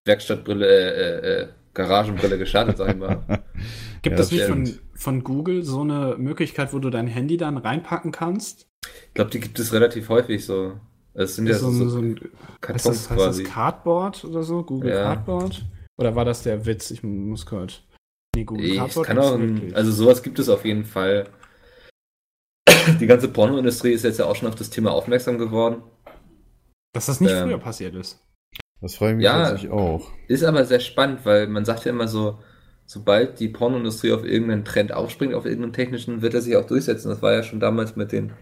Werkstattbrille, 0.05 0.65
äh, 0.65 0.89
äh, 1.37 1.41
äh, 1.43 1.47
Garagenbrille 1.73 2.37
gestartet, 2.39 2.77
sag 2.77 2.89
ich 2.91 2.97
mal. 2.97 3.23
Gibt 4.01 4.17
Ja, 4.17 4.23
es 4.23 4.31
nicht 4.31 4.45
von, 4.45 4.67
von 4.95 5.23
Google 5.23 5.63
so 5.63 5.81
eine 5.81 6.15
Möglichkeit, 6.17 6.73
wo 6.73 6.79
du 6.79 6.89
dein 6.89 7.07
Handy 7.07 7.37
dann 7.37 7.57
reinpacken 7.57 8.11
kannst? 8.11 8.67
Ich 9.07 9.13
glaube, 9.13 9.31
die 9.31 9.39
gibt 9.39 9.57
es 9.59 9.73
relativ 9.73 10.09
häufig 10.09 10.45
so. 10.45 10.73
Es 11.13 11.35
sind 11.35 11.47
ja 11.47 11.55
so, 11.55 11.71
so, 11.71 11.89
so 11.89 11.99
ein, 11.99 12.15
heißt 12.19 12.61
Kartons 12.61 12.83
das, 12.83 13.09
heißt 13.09 13.19
quasi. 13.19 13.43
das 13.43 13.51
Cardboard 13.51 14.25
oder 14.25 14.43
so? 14.43 14.63
Google 14.63 14.91
Ja. 14.91 15.03
Cardboard? 15.03 15.65
Oder 15.97 16.15
war 16.15 16.25
das 16.25 16.43
der 16.43 16.65
Witz? 16.65 16.91
Ich 16.91 17.01
muss 17.01 17.45
kurz. 17.45 17.81
Nee, 18.35 18.43
Google 18.43 18.65
Ich 18.65 18.77
Cardboard. 18.77 19.07
kann 19.07 19.17
auch, 19.17 19.33
ein, 19.33 19.73
also 19.73 19.91
sowas 19.91 20.21
gibt 20.21 20.37
es 20.37 20.47
auf 20.49 20.63
jeden 20.63 20.85
Fall. 20.85 21.27
Die 22.99 23.07
ganze 23.07 23.27
Pornoindustrie 23.27 23.91
ist 23.91 24.03
jetzt 24.03 24.19
ja 24.19 24.25
auch 24.25 24.35
schon 24.35 24.47
auf 24.47 24.55
das 24.55 24.69
Thema 24.69 24.91
aufmerksam 24.91 25.37
geworden. 25.37 25.81
Dass 26.93 27.07
das 27.07 27.19
nicht 27.19 27.31
ähm, 27.31 27.47
früher 27.49 27.57
passiert 27.59 27.95
ist. 27.95 28.21
Das 28.81 28.95
freue 28.95 29.11
ich 29.11 29.15
mich 29.17 29.25
Ja. 29.25 29.33
tatsächlich 29.49 29.71
auch. 29.71 30.11
Ist 30.27 30.43
aber 30.43 30.65
sehr 30.65 30.79
spannend, 30.79 31.21
weil 31.25 31.47
man 31.47 31.65
sagt 31.65 31.85
ja 31.85 31.91
immer 31.91 32.07
so, 32.07 32.39
sobald 32.85 33.39
die 33.39 33.49
Pornoindustrie 33.49 34.11
auf 34.13 34.23
irgendeinen 34.23 34.63
Trend 34.65 34.93
aufspringt, 34.93 35.33
auf 35.33 35.45
irgendeinen 35.45 35.73
technischen, 35.73 36.21
wird 36.21 36.33
er 36.35 36.41
sich 36.41 36.55
auch 36.55 36.65
durchsetzen. 36.65 37.09
Das 37.09 37.21
war 37.21 37.33
ja 37.33 37.43
schon 37.43 37.59
damals 37.59 37.95
mit 37.95 38.11
den 38.11 38.33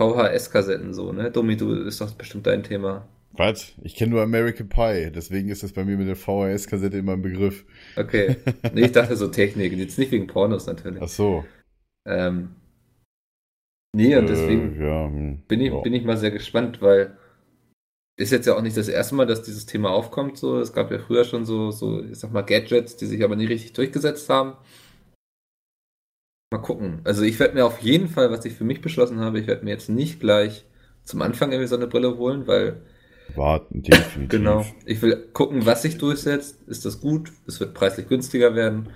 VHS-Kassetten 0.00 0.94
so, 0.94 1.12
ne? 1.12 1.30
Domi, 1.30 1.56
du 1.56 1.74
ist 1.74 2.00
doch 2.00 2.10
bestimmt 2.12 2.46
dein 2.46 2.62
Thema. 2.62 3.06
Was? 3.32 3.74
Ich 3.82 3.94
kenne 3.94 4.12
nur 4.12 4.22
American 4.22 4.68
Pie, 4.68 5.10
deswegen 5.14 5.48
ist 5.50 5.62
das 5.62 5.72
bei 5.72 5.84
mir 5.84 5.96
mit 5.96 6.08
der 6.08 6.16
VHS-Kassette 6.16 6.98
immer 6.98 7.12
ein 7.12 7.22
Begriff. 7.22 7.64
Okay. 7.96 8.36
Nee, 8.72 8.86
ich 8.86 8.92
dachte 8.92 9.16
so 9.16 9.28
Technik, 9.28 9.72
jetzt 9.72 9.98
nicht 9.98 10.10
wegen 10.12 10.26
Pornos 10.26 10.66
natürlich. 10.66 11.02
Ach 11.02 11.08
so. 11.08 11.44
Ähm, 12.06 12.56
nee, 13.94 14.16
und 14.16 14.28
deswegen 14.28 14.80
Äh, 14.80 14.86
ja, 14.86 15.06
hm. 15.06 15.42
bin 15.48 15.60
ich, 15.60 15.72
ja. 15.72 15.80
bin 15.80 15.94
ich 15.94 16.04
mal 16.04 16.16
sehr 16.16 16.30
gespannt, 16.30 16.82
weil 16.82 17.16
ist 18.16 18.32
jetzt 18.32 18.46
ja 18.46 18.54
auch 18.56 18.62
nicht 18.62 18.76
das 18.76 18.88
erste 18.88 19.14
Mal, 19.14 19.26
dass 19.26 19.42
dieses 19.42 19.66
Thema 19.66 19.90
aufkommt. 19.90 20.36
So, 20.36 20.58
es 20.60 20.72
gab 20.74 20.90
ja 20.90 20.98
früher 20.98 21.24
schon 21.24 21.46
so, 21.46 21.70
so, 21.70 22.02
ich 22.04 22.18
sag 22.18 22.32
mal, 22.32 22.42
Gadgets, 22.42 22.96
die 22.96 23.06
sich 23.06 23.24
aber 23.24 23.36
nie 23.36 23.46
richtig 23.46 23.72
durchgesetzt 23.72 24.28
haben. 24.28 24.54
Mal 26.50 26.58
gucken. 26.58 27.00
Also 27.04 27.22
ich 27.22 27.38
werde 27.38 27.54
mir 27.54 27.64
auf 27.64 27.78
jeden 27.78 28.08
Fall, 28.08 28.30
was 28.30 28.44
ich 28.44 28.54
für 28.54 28.64
mich 28.64 28.80
beschlossen 28.80 29.20
habe, 29.20 29.38
ich 29.38 29.46
werde 29.46 29.64
mir 29.64 29.70
jetzt 29.70 29.88
nicht 29.88 30.18
gleich 30.18 30.64
zum 31.04 31.22
Anfang 31.22 31.52
irgendwie 31.52 31.68
so 31.68 31.76
eine 31.76 31.86
Brille 31.86 32.16
holen, 32.18 32.46
weil 32.46 32.82
Warten, 33.36 33.82
definitiv. 33.82 34.28
Genau. 34.28 34.66
Ich 34.84 35.00
will 35.02 35.28
gucken, 35.32 35.64
was 35.66 35.82
sich 35.82 35.98
durchsetzt. 35.98 36.58
Ist 36.66 36.84
das 36.84 37.00
gut? 37.00 37.30
Es 37.46 37.60
wird 37.60 37.74
preislich 37.74 38.08
günstiger 38.08 38.54
werden. 38.54 38.88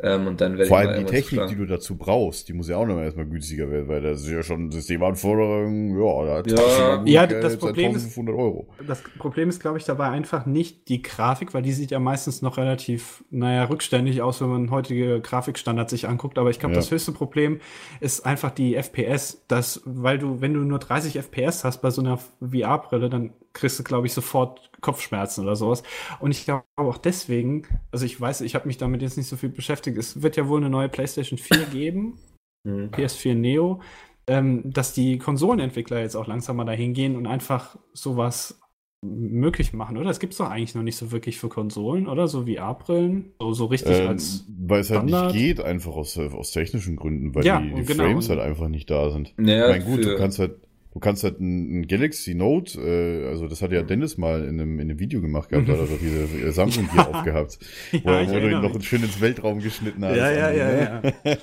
Ähm, 0.00 0.28
und 0.28 0.40
dann 0.40 0.52
werde 0.56 0.68
Vor 0.68 0.78
allem 0.78 1.04
die 1.04 1.10
Technik, 1.10 1.48
die 1.48 1.56
du 1.56 1.66
dazu 1.66 1.96
brauchst, 1.96 2.48
die 2.48 2.52
muss 2.52 2.68
ja 2.68 2.76
auch 2.76 2.86
noch 2.86 2.94
mal 2.94 3.02
erstmal 3.04 3.26
günstiger 3.26 3.68
werden, 3.68 3.88
weil 3.88 4.00
das 4.00 4.20
ist 4.20 4.30
ja 4.30 4.44
schon 4.44 4.70
Systemanforderungen, 4.70 5.98
ja, 5.98 6.24
da 6.24 6.34
hat 6.38 6.50
Ja. 6.50 7.02
Ja, 7.04 7.26
Geld, 7.26 7.42
das 7.42 7.56
Problem 7.56 7.90
ist- 7.96 8.04
1500 8.04 8.36
Euro. 8.36 8.68
Das 8.86 9.02
Problem 9.18 9.48
ist, 9.48 9.60
glaube 9.60 9.78
ich, 9.78 9.84
dabei 9.84 10.08
einfach 10.10 10.46
nicht 10.46 10.88
die 10.88 11.02
Grafik, 11.02 11.52
weil 11.54 11.62
die 11.62 11.72
sieht 11.72 11.90
ja 11.90 11.98
meistens 11.98 12.42
noch 12.42 12.58
relativ, 12.58 13.24
naja, 13.30 13.64
rückständig 13.64 14.22
aus, 14.22 14.40
wenn 14.40 14.48
man 14.48 14.70
heutige 14.70 15.20
Grafikstandards 15.20 15.90
sich 15.90 16.06
anguckt. 16.08 16.38
Aber 16.38 16.50
ich 16.50 16.60
glaube, 16.60 16.74
Ja. 16.74 16.80
das 16.80 16.90
höchste 16.90 17.12
Problem 17.12 17.60
ist 18.00 18.24
einfach 18.24 18.50
die 18.52 18.76
FPS. 18.76 19.42
Das, 19.48 19.82
weil 19.84 20.18
du, 20.18 20.40
wenn 20.40 20.54
du 20.54 20.60
nur 20.60 20.78
30 20.78 21.16
FPS 21.18 21.64
hast 21.64 21.78
bei 21.82 21.90
so 21.90 22.02
einer 22.02 22.18
VR-Brille, 22.40 23.08
dann 23.10 23.30
kriegst 23.52 23.78
du, 23.78 23.82
glaube 23.84 24.06
ich, 24.06 24.12
sofort 24.12 24.70
Kopfschmerzen 24.80 25.42
oder 25.44 25.56
sowas. 25.56 25.82
Und 26.20 26.30
ich 26.30 26.44
glaube 26.44 26.64
auch 26.76 26.98
deswegen, 26.98 27.66
also 27.90 28.04
ich 28.06 28.20
weiß, 28.20 28.42
ich 28.42 28.54
habe 28.54 28.66
mich 28.68 28.78
damit 28.78 29.02
jetzt 29.02 29.16
nicht 29.16 29.28
so 29.28 29.36
viel 29.36 29.48
beschäftigt. 29.48 29.98
Es 29.98 30.22
wird 30.22 30.36
ja 30.36 30.48
wohl 30.48 30.60
eine 30.60 30.70
neue 30.70 30.88
PlayStation 30.88 31.38
4 31.38 31.64
geben. 31.72 32.18
Hm. 32.66 32.90
PS4 32.90 33.34
Neo, 33.34 33.80
ähm, 34.26 34.62
dass 34.64 34.92
die 34.92 35.18
Konsolenentwickler 35.18 36.00
jetzt 36.00 36.16
auch 36.16 36.26
langsam 36.26 36.56
mal 36.56 36.64
dahin 36.64 36.92
gehen 36.92 37.16
und 37.16 37.26
einfach 37.26 37.76
sowas 37.94 38.60
möglich 39.00 39.72
machen, 39.72 39.96
oder? 39.96 40.06
Das 40.06 40.18
gibt's 40.18 40.38
doch 40.38 40.50
eigentlich 40.50 40.74
noch 40.74 40.82
nicht 40.82 40.96
so 40.96 41.12
wirklich 41.12 41.38
für 41.38 41.48
Konsolen, 41.48 42.08
oder? 42.08 42.26
So 42.26 42.46
VR-Brillen, 42.46 43.32
so, 43.40 43.52
so 43.52 43.66
richtig 43.66 43.96
Ähm, 43.96 44.08
als. 44.08 44.44
weil 44.58 44.80
es 44.80 44.90
halt 44.90 45.08
Standard. 45.08 45.32
nicht 45.34 45.40
geht, 45.40 45.60
einfach 45.60 45.92
aus, 45.94 46.18
aus 46.18 46.50
technischen 46.50 46.96
Gründen, 46.96 47.32
weil 47.32 47.46
Ja, 47.46 47.60
die, 47.60 47.72
die 47.74 47.84
genau. 47.84 48.02
Frames 48.04 48.28
halt 48.28 48.40
einfach 48.40 48.66
nicht 48.68 48.90
da 48.90 49.10
sind. 49.10 49.34
Naja, 49.36 49.66
ich 49.70 49.84
meine, 49.84 49.84
gut, 49.84 50.04
für- 50.04 50.10
du 50.10 50.16
kannst 50.18 50.40
halt, 50.40 50.56
du 50.98 51.00
kannst 51.00 51.22
halt 51.22 51.38
ein, 51.38 51.80
ein 51.82 51.86
Galaxy 51.86 52.34
Note, 52.34 52.80
äh, 52.80 53.28
also 53.28 53.46
das 53.46 53.62
hat 53.62 53.70
ja 53.70 53.82
Dennis 53.82 54.18
mal 54.18 54.42
in 54.42 54.60
einem, 54.60 54.80
in 54.80 54.90
einem 54.90 54.98
Video 54.98 55.20
gemacht 55.20 55.48
gehabt, 55.48 55.68
da 55.68 55.74
hat 55.74 55.78
er 55.80 55.86
doch 55.86 55.98
diese 56.00 56.46
äh, 56.48 56.50
Samsung 56.50 56.90
hier 56.90 57.06
aufgehabt, 57.08 57.58
wo, 58.02 58.10
Ja, 58.10 58.26
wo 58.26 58.32
du 58.32 58.50
ihn 58.50 58.60
noch 58.60 58.82
schön 58.82 59.04
ins 59.04 59.20
Weltraum 59.20 59.60
geschnitten 59.60 60.04
hast. 60.04 60.16
Ja, 60.16 60.30
ja, 60.32 60.50
ja, 60.50 60.72
ja. 60.76 61.02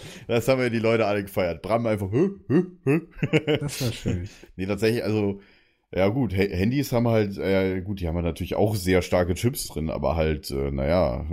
Das 0.28 0.46
haben 0.50 0.60
ja 0.62 0.70
die 0.70 0.80
Leute 0.80 1.06
alle 1.06 1.24
gefeiert. 1.24 1.62
Bram 1.62 1.86
einfach, 1.86 2.12
hö, 2.12 2.32
hö, 2.50 2.64
hö. 2.84 3.02
Das 3.62 3.82
war 3.82 3.94
schön. 3.94 4.28
Nee, 4.58 4.66
tatsächlich, 4.66 5.06
also, 5.06 5.40
ja 5.94 6.10
gut, 6.10 6.34
Ha- 6.34 6.50
Handys 6.52 6.92
haben 6.92 7.08
halt, 7.08 7.38
äh, 7.38 7.80
gut, 7.80 8.02
die 8.02 8.08
haben 8.10 8.16
halt 8.16 8.26
natürlich 8.26 8.56
auch 8.56 8.76
sehr 8.76 9.02
starke 9.02 9.36
Chips 9.36 9.68
drin, 9.70 9.90
aber 9.90 10.18
halt, 10.18 10.52
äh, 10.52 10.70
naja, 10.72 11.26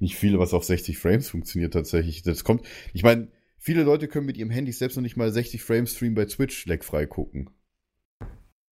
nicht 0.00 0.16
viele, 0.16 0.38
was 0.38 0.54
auf 0.54 0.64
60 0.64 0.96
Frames 0.96 1.28
funktioniert 1.28 1.74
tatsächlich. 1.74 2.22
Das 2.22 2.44
kommt, 2.44 2.62
ich 2.94 3.02
meine, 3.02 3.28
viele 3.58 3.82
Leute 3.82 4.08
können 4.08 4.26
mit 4.26 4.36
ihrem 4.38 4.50
Handy 4.50 4.72
selbst 4.72 4.96
noch 4.96 5.02
nicht 5.02 5.16
mal 5.16 5.30
60 5.30 5.60
Frames 5.62 5.94
Stream 5.94 6.14
bei 6.14 6.24
Twitch 6.24 6.64
leckfrei 6.66 7.04
gucken. 7.06 7.50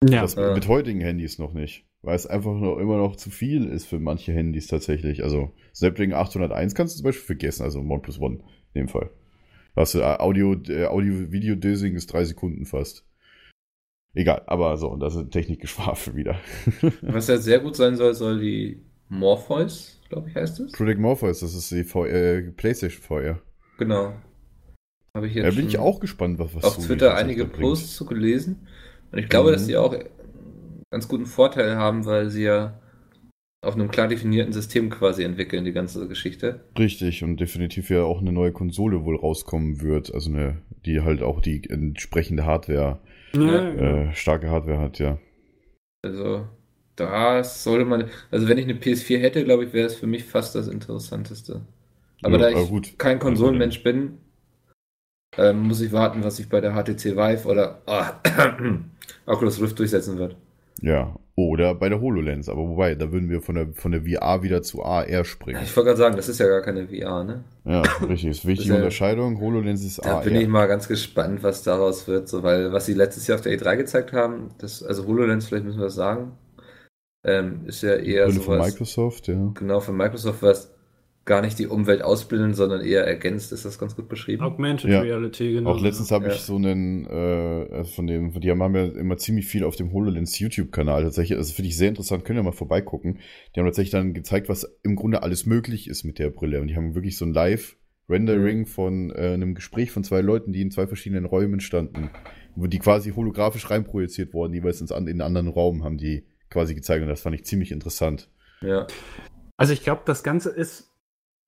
Ja, 0.05 0.22
Das 0.22 0.36
mit 0.36 0.68
heutigen 0.68 1.01
Handys 1.01 1.38
noch 1.38 1.53
nicht. 1.53 1.86
Weil 2.03 2.14
es 2.14 2.26
einfach 2.26 2.55
noch 2.55 2.78
immer 2.78 2.99
noch 2.99 3.16
zu 3.16 3.30
viel 3.30 3.66
ist 3.66 3.86
für 3.86 3.99
manche 3.99 4.32
Handys 4.32 4.68
tatsächlich. 4.68 5.24
Also 5.24 5.53
Snapdragon 5.74 6.14
801 6.14 6.74
kannst 6.74 6.94
du 6.94 6.99
zum 6.99 7.05
Beispiel 7.05 7.24
vergessen, 7.24 7.64
also 7.64 7.80
OnePlus 7.80 8.20
One 8.20 8.38
in 8.74 8.82
dem 8.82 8.88
Fall. 8.88 9.11
Hast 9.74 9.94
du 9.94 10.01
äh, 10.01 10.16
Audio, 10.18 10.55
äh, 10.68 10.86
Audio-Video-Dosing 10.86 11.97
ist 11.97 12.12
drei 12.12 12.24
Sekunden 12.24 12.64
fast. 12.64 13.05
Egal, 14.14 14.42
aber 14.47 14.76
so, 14.76 14.88
und 14.88 15.01
das 15.01 15.14
ist 15.14 15.30
Technikgeschwafel 15.30 16.14
wieder. 16.14 16.36
Was 17.03 17.28
ja 17.28 17.36
sehr 17.36 17.59
gut 17.59 17.76
sein 17.76 17.97
soll, 17.97 18.14
soll 18.14 18.40
die 18.40 18.82
Morpheus, 19.09 20.01
glaube 20.09 20.30
ich, 20.30 20.34
heißt 20.34 20.61
es. 20.61 20.72
Project 20.72 21.01
Morpheus, 21.01 21.40
das 21.40 21.55
ist 21.55 21.70
die 21.70 21.84
v 21.84 22.07
äh, 22.07 22.42
PlayStation 22.53 23.03
VR. 23.03 23.42
Genau. 23.78 24.14
Habe 25.14 25.26
ich 25.26 25.34
jetzt 25.34 25.44
Da 25.44 25.51
bin 25.51 25.66
ich 25.66 25.74
schon 25.74 25.82
auch 25.82 26.01
gespannt, 26.01 26.38
was, 26.38 26.55
was 26.55 26.64
auf 26.64 26.74
Sony 26.74 26.86
Twitter 26.86 27.14
einige. 27.14 27.47
Posts 27.47 27.97
zu 27.97 28.07
gelesen. 28.07 28.66
Und 29.16 29.22
ich 29.22 29.28
glaube, 29.30 29.50
Mhm. 29.50 29.52
dass 29.52 29.66
die 29.66 29.76
auch 29.78 29.92
einen 29.94 30.82
ganz 30.90 31.08
guten 31.08 31.26
Vorteil 31.26 31.76
haben, 31.76 32.04
weil 32.04 32.28
sie 32.30 32.44
ja 32.44 32.78
auf 33.62 33.74
einem 33.74 33.90
klar 33.90 34.08
definierten 34.08 34.52
System 34.52 34.90
quasi 34.90 35.24
entwickeln, 35.24 35.64
die 35.64 35.72
ganze 35.72 36.08
Geschichte. 36.08 36.60
Richtig, 36.78 37.24
und 37.24 37.38
definitiv 37.40 37.90
ja 37.90 38.04
auch 38.04 38.20
eine 38.20 38.30
neue 38.32 38.52
Konsole 38.52 39.04
wohl 39.04 39.16
rauskommen 39.16 39.80
wird. 39.80 40.14
Also 40.14 40.30
eine, 40.30 40.62
die 40.84 41.00
halt 41.00 41.22
auch 41.22 41.40
die 41.40 41.68
entsprechende 41.68 42.44
Hardware, 42.44 43.00
ja, 43.34 43.74
äh, 43.74 44.14
starke 44.14 44.50
Hardware 44.50 44.78
hat, 44.80 44.98
ja. 44.98 45.18
Also, 46.02 46.46
das 46.96 47.64
sollte 47.64 47.84
man. 47.84 48.10
Also, 48.30 48.48
wenn 48.48 48.58
ich 48.58 48.64
eine 48.64 48.74
PS4 48.74 49.18
hätte, 49.18 49.44
glaube 49.44 49.64
ich, 49.64 49.72
wäre 49.72 49.86
es 49.86 49.96
für 49.96 50.06
mich 50.06 50.24
fast 50.24 50.54
das 50.54 50.68
Interessanteste. 50.68 51.62
Aber 52.22 52.38
Ja, 52.38 52.50
da 52.50 52.50
aber 52.50 52.64
ich 52.64 52.68
gut. 52.68 52.98
kein 52.98 53.18
Konsolenmensch 53.18 53.82
bin, 53.82 54.18
ähm, 55.38 55.62
muss 55.62 55.80
ich 55.80 55.92
warten, 55.92 56.24
was 56.24 56.36
sich 56.36 56.48
bei 56.48 56.60
der 56.60 56.74
HTC 56.74 57.16
Vive 57.16 57.46
oder 57.48 57.82
ah, 57.86 58.20
Oculus 59.26 59.61
Rift 59.61 59.78
durchsetzen 59.78 60.18
wird. 60.18 60.36
Ja, 60.82 61.16
oder 61.36 61.74
bei 61.74 61.88
der 61.88 62.02
HoloLens, 62.02 62.50
aber 62.50 62.61
wobei, 62.68 62.94
da 62.94 63.11
würden 63.11 63.30
wir 63.30 63.40
von 63.40 63.54
der, 63.54 63.68
von 63.72 63.92
der 63.92 64.02
VR 64.02 64.42
wieder 64.42 64.62
zu 64.62 64.82
AR 64.84 65.24
springen. 65.24 65.61
Ich 65.64 65.74
wollte 65.74 65.88
gerade 65.88 65.98
sagen, 65.98 66.16
das 66.16 66.28
ist 66.28 66.38
ja 66.38 66.46
gar 66.48 66.61
keine 66.61 66.86
VR, 66.88 67.24
ne? 67.24 67.44
Ja, 67.64 67.80
richtig, 68.07 68.26
ist 68.30 68.46
wichtige 68.46 68.54
Das 68.57 68.59
ist 68.61 68.68
ja- 68.68 68.74
Unterscheidung. 68.76 69.40
HoloLens 69.40 69.82
ist 69.84 70.04
Da 70.04 70.16
AR. 70.18 70.22
bin 70.22 70.36
ich 70.36 70.48
mal 70.48 70.66
ganz 70.66 70.86
gespannt, 70.86 71.42
was 71.42 71.62
daraus 71.62 72.07
wird, 72.09 72.28
so, 72.28 72.42
weil 72.42 72.72
was 72.72 72.84
sie 72.86 72.92
letztes 72.94 73.26
Jahr 73.26 73.36
auf 73.36 73.42
der 73.42 73.59
E3 73.59 73.76
gezeigt 73.76 74.12
haben, 74.12 74.50
das, 74.59 74.82
also 74.82 75.07
HoloLens, 75.07 75.46
vielleicht 75.46 75.64
müssen 75.64 75.78
wir 75.78 75.84
das 75.86 75.94
sagen, 75.94 76.32
ähm, 77.24 77.62
ist 77.66 77.82
ja 77.82 77.94
eher 77.94 78.26
Brille 78.26 78.40
von 78.40 78.59
Microsoft, 78.59 79.28
ja. 79.28 79.50
genau 79.54 79.80
von 79.80 79.96
Microsoft, 79.96 80.42
was 80.42 80.74
gar 81.26 81.42
nicht 81.42 81.58
die 81.58 81.66
Umwelt 81.66 82.02
ausbilden, 82.02 82.54
sondern 82.54 82.80
eher 82.82 83.04
ergänzt, 83.04 83.52
ist 83.52 83.64
das 83.64 83.78
ganz 83.78 83.96
gut 83.96 84.08
beschrieben. 84.08 84.42
Augmented 84.44 84.88
Ja. 84.90 85.00
Reality, 85.00 85.52
genau. 85.54 85.72
Auch 85.72 85.80
letztens 85.80 86.10
habe 86.12 86.28
Ja. 86.28 86.32
ich 86.32 86.38
so 86.40 86.54
einen, 86.56 87.04
äh, 87.04 87.68
also 87.74 87.90
von 87.94 88.06
dem, 88.06 88.32
die 88.40 88.50
haben 88.50 88.74
ja 88.74 88.84
immer 88.86 89.16
ziemlich 89.18 89.46
viel 89.46 89.64
auf 89.64 89.74
dem 89.76 89.92
HoloLens 89.92 90.38
YouTube-Kanal 90.38 91.02
tatsächlich. 91.02 91.36
Also 91.36 91.52
finde 91.52 91.68
ich 91.68 91.76
sehr 91.76 91.88
interessant, 91.88 92.24
könnt 92.24 92.38
ihr 92.38 92.42
mal 92.44 92.52
vorbeigucken. 92.52 93.18
Die 93.54 93.60
haben 93.60 93.66
tatsächlich 93.66 93.90
dann 93.90 94.14
gezeigt, 94.14 94.48
was 94.48 94.78
im 94.84 94.94
Grunde 94.96 95.22
alles 95.24 95.46
möglich 95.46 95.88
ist 95.88 96.04
mit 96.04 96.18
der 96.20 96.30
Brille. 96.30 96.60
Und 96.60 96.68
die 96.68 96.76
haben 96.76 96.94
wirklich 96.94 97.18
so 97.18 97.24
ein 97.24 97.32
Live-Rendering 97.32 98.60
Mhm. 98.60 98.66
von 98.66 99.10
äh, 99.10 99.32
einem 99.34 99.54
Gespräch 99.56 99.90
von 99.90 100.04
zwei 100.04 100.20
Leuten, 100.20 100.52
die 100.52 100.62
in 100.62 100.70
zwei 100.70 100.86
verschiedenen 100.86 101.24
Räumen 101.24 101.58
standen. 101.60 102.10
Wo 102.54 102.68
die 102.68 102.78
quasi 102.78 103.10
holographisch 103.10 103.68
reinprojiziert 103.68 104.32
wurden, 104.32 104.54
jeweils 104.54 104.80
ins, 104.80 104.90
in 104.92 104.96
einen 104.96 105.20
anderen 105.20 105.48
Raum 105.48 105.84
haben 105.84 105.98
die 105.98 106.24
quasi 106.50 106.74
gezeigt. 106.74 107.02
Und 107.02 107.08
das 107.08 107.20
fand 107.20 107.34
ich 107.34 107.44
ziemlich 107.44 107.72
interessant. 107.72 108.30
Ja. 108.62 108.86
Also 109.56 109.72
ich 109.72 109.82
glaube, 109.82 110.02
das 110.06 110.22
Ganze 110.22 110.50
ist 110.50 110.92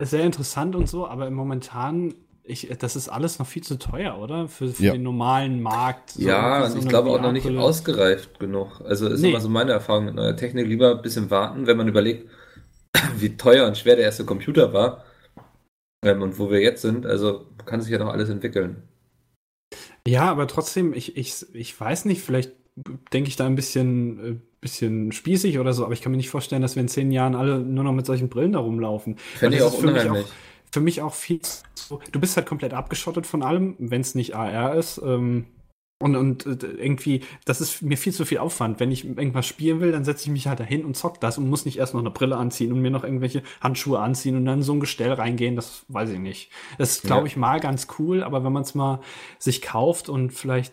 sehr 0.01 0.25
interessant 0.25 0.77
und 0.77 0.89
so, 0.89 1.07
aber 1.07 1.31
momentan, 1.31 2.15
ich, 2.45 2.69
das 2.79 2.97
ist 2.97 3.09
alles 3.09 3.39
noch 3.39 3.47
viel 3.47 3.63
zu 3.63 3.79
teuer, 3.79 4.19
oder? 4.19 4.49
Für, 4.49 4.69
für 4.69 4.83
Ja. 4.85 4.93
den 4.93 5.03
normalen 5.03 5.61
Markt. 5.61 6.11
So 6.11 6.21
ja, 6.23 6.69
so 6.71 6.79
ich 6.79 6.89
glaube 6.89 7.11
auch 7.11 7.21
noch 7.21 7.33
nicht 7.33 7.47
ausgereift 7.57 8.39
genug. 8.39 8.81
Also 8.83 9.09
ist 9.09 9.21
Nee. 9.21 9.31
immer 9.31 9.41
so 9.41 9.49
meine 9.49 9.73
Erfahrung 9.73 10.07
mit 10.07 10.15
neuer 10.15 10.37
Technik. 10.37 10.67
Lieber 10.67 10.93
ein 10.97 11.03
bisschen 11.03 11.31
warten, 11.31 11.67
wenn 11.67 11.77
man 11.77 11.89
überlegt, 11.89 12.29
wie 13.19 13.37
teuer 13.37 13.67
und 13.67 13.79
schwer 13.79 13.97
der 13.97 14.07
erste 14.07 14.25
Computer 14.25 14.73
war 14.73 15.05
ähm, 16.05 16.23
und 16.23 16.39
wo 16.39 16.51
wir 16.51 16.61
jetzt 16.61 16.83
sind. 16.83 17.07
Also 17.07 17.47
kann 17.67 17.81
sich 17.81 17.93
ja 17.93 17.99
noch 17.99 18.13
alles 18.13 18.29
entwickeln. 18.31 18.83
Ja, 20.07 20.31
aber 20.31 20.47
trotzdem, 20.47 20.93
ich, 20.95 21.17
ich, 21.17 21.45
ich 21.55 21.79
weiß 21.79 22.05
nicht, 22.07 22.23
vielleicht 22.23 22.53
denke 23.13 23.29
ich 23.29 23.37
da 23.37 23.47
ein 23.47 23.57
bisschen, 23.57 24.19
äh, 24.19 24.41
bisschen 24.61 25.13
spießig 25.13 25.59
oder 25.59 25.73
so, 25.73 25.85
aber 25.85 25.93
ich 25.93 26.01
kann 26.03 26.11
mir 26.13 26.17
nicht 26.19 26.31
vorstellen, 26.31 26.63
dass 26.63 26.75
wir 26.77 26.81
in 26.83 26.89
zehn 26.89 27.11
Jahren 27.13 27.35
alle 27.35 27.61
nur 27.61 27.85
noch 27.85 27.93
mit 27.93 28.07
solchen 28.07 28.29
Brillen 28.29 28.53
da 28.53 28.59
rumlaufen. 28.59 29.17
Fände 29.37 29.57
ich 29.57 29.63
auch 29.63 29.75
für 29.75 29.87
mich 29.87 30.03
unheimlich. 30.05 30.27
Für 30.71 30.81
mich 30.81 31.01
auch 31.01 31.15
viel 31.15 31.41
zu, 31.41 32.01
du 32.13 32.21
bist 32.21 32.37
halt 32.37 32.47
komplett 32.47 32.75
abgeschottet 32.75 33.27
von 33.27 33.43
allem, 33.43 33.75
wenn 33.79 34.03
es 34.03 34.15
nicht 34.15 34.35
AR 34.37 34.75
ist. 34.75 35.01
Ähm, 35.05 35.47
und, 36.01 36.15
und 36.15 36.47
äh, 36.47 36.67
irgendwie, 36.79 37.23
das 37.45 37.61
ist 37.61 37.83
mir 37.83 37.97
viel 37.97 38.13
zu 38.13 38.25
viel 38.25 38.39
Aufwand. 38.39 38.79
Wenn 38.79 38.93
ich 38.93 39.05
irgendwas 39.05 39.47
spielen 39.47 39.81
will, 39.81 39.91
dann 39.91 40.05
setze 40.05 40.27
ich 40.27 40.31
mich 40.31 40.47
halt 40.47 40.61
dahin 40.61 40.85
und 40.85 40.97
zock 40.97 41.21
das 41.21 41.39
und 41.39 41.49
muss 41.49 41.65
nicht 41.65 41.79
erst 41.79 41.95
noch 41.95 42.01
eine 42.01 42.11
Brille 42.11 42.37
anziehen 42.37 42.71
und 42.73 42.81
mir 42.81 42.91
noch 42.91 43.03
irgendwelche 43.03 43.43
Handschuhe 43.61 43.99
anziehen 43.99 44.37
und 44.37 44.45
dann 44.45 44.59
in 44.59 44.63
so 44.63 44.75
ein 44.75 44.81
Gestell 44.81 45.13
reingehen. 45.13 45.57
Das 45.57 45.85
weiß 45.89 46.11
ich 46.11 46.21
nicht. 46.21 46.51
Das 46.77 46.91
ist, 46.91 47.03
glaube 47.03 47.23
Ja. 47.23 47.27
ich, 47.27 47.37
mal 47.37 47.59
ganz 47.59 47.89
cool, 47.99 48.23
aber 48.23 48.45
wenn 48.45 48.53
man 48.53 48.63
es 48.63 48.77
mal 48.77 49.01
sich 49.41 49.61
kauft 49.61 50.09
und 50.09 50.33
vielleicht 50.33 50.73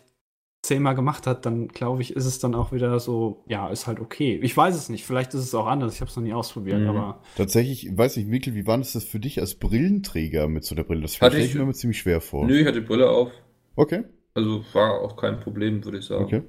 zehnmal 0.66 0.95
gemacht 0.95 1.28
hat, 1.28 1.45
dann 1.45 1.68
glaube 1.70 2.01
ich, 2.01 2.16
ist 2.16 2.26
es 2.26 2.39
dann 2.39 2.55
auch 2.55 2.72
wieder 2.72 2.99
so, 2.99 3.43
ja, 3.47 3.70
ist 3.70 3.88
halt 3.88 3.99
okay. 3.99 4.39
Ich 4.43 4.55
weiß 4.55 4.76
es 4.76 4.89
nicht. 4.89 5.05
Vielleicht 5.05 5.34
ist 5.34 5.41
es 5.41 5.55
auch 5.55 5.68
anders. 5.68 5.93
Ich 5.95 6.01
habe 6.01 6.09
es 6.09 6.16
noch 6.18 6.24
nie 6.24 6.34
ausprobiert, 6.34 6.82
Mhm. 6.82 6.89
aber 6.89 7.22
Tatsächlich, 7.36 7.95
weiß 7.97 8.18
nicht, 8.18 8.28
Mikkel, 8.28 8.55
wie 8.55 8.68
war 8.68 8.78
das 8.78 8.91
für 9.03 9.20
dich 9.20 9.39
als 9.39 9.55
Brillenträger 9.55 10.47
mit 10.47 10.63
so 10.66 10.76
der 10.76 10.84
Brille? 10.84 11.01
Das 11.01 11.20
Hatte 11.22 11.32
stelle 11.34 11.43
ich- 11.45 11.51
ich 11.51 11.55
mir 11.55 11.63
immer 11.63 11.74
ziemlich 11.74 11.99
schwer 11.99 12.22
vor. 12.22 12.45
Nö, 12.45 12.59
ich 12.59 12.66
hatte 12.68 12.82
die 12.82 12.88
Brille 12.88 13.09
auf. 13.09 13.32
Okay, 13.76 14.03
Also 14.34 14.63
war 14.74 15.01
auch 15.01 15.16
kein 15.18 15.39
Problem, 15.39 15.84
würde 15.86 15.99
ich 15.99 16.05
sagen. 16.05 16.26
okay. 16.26 16.41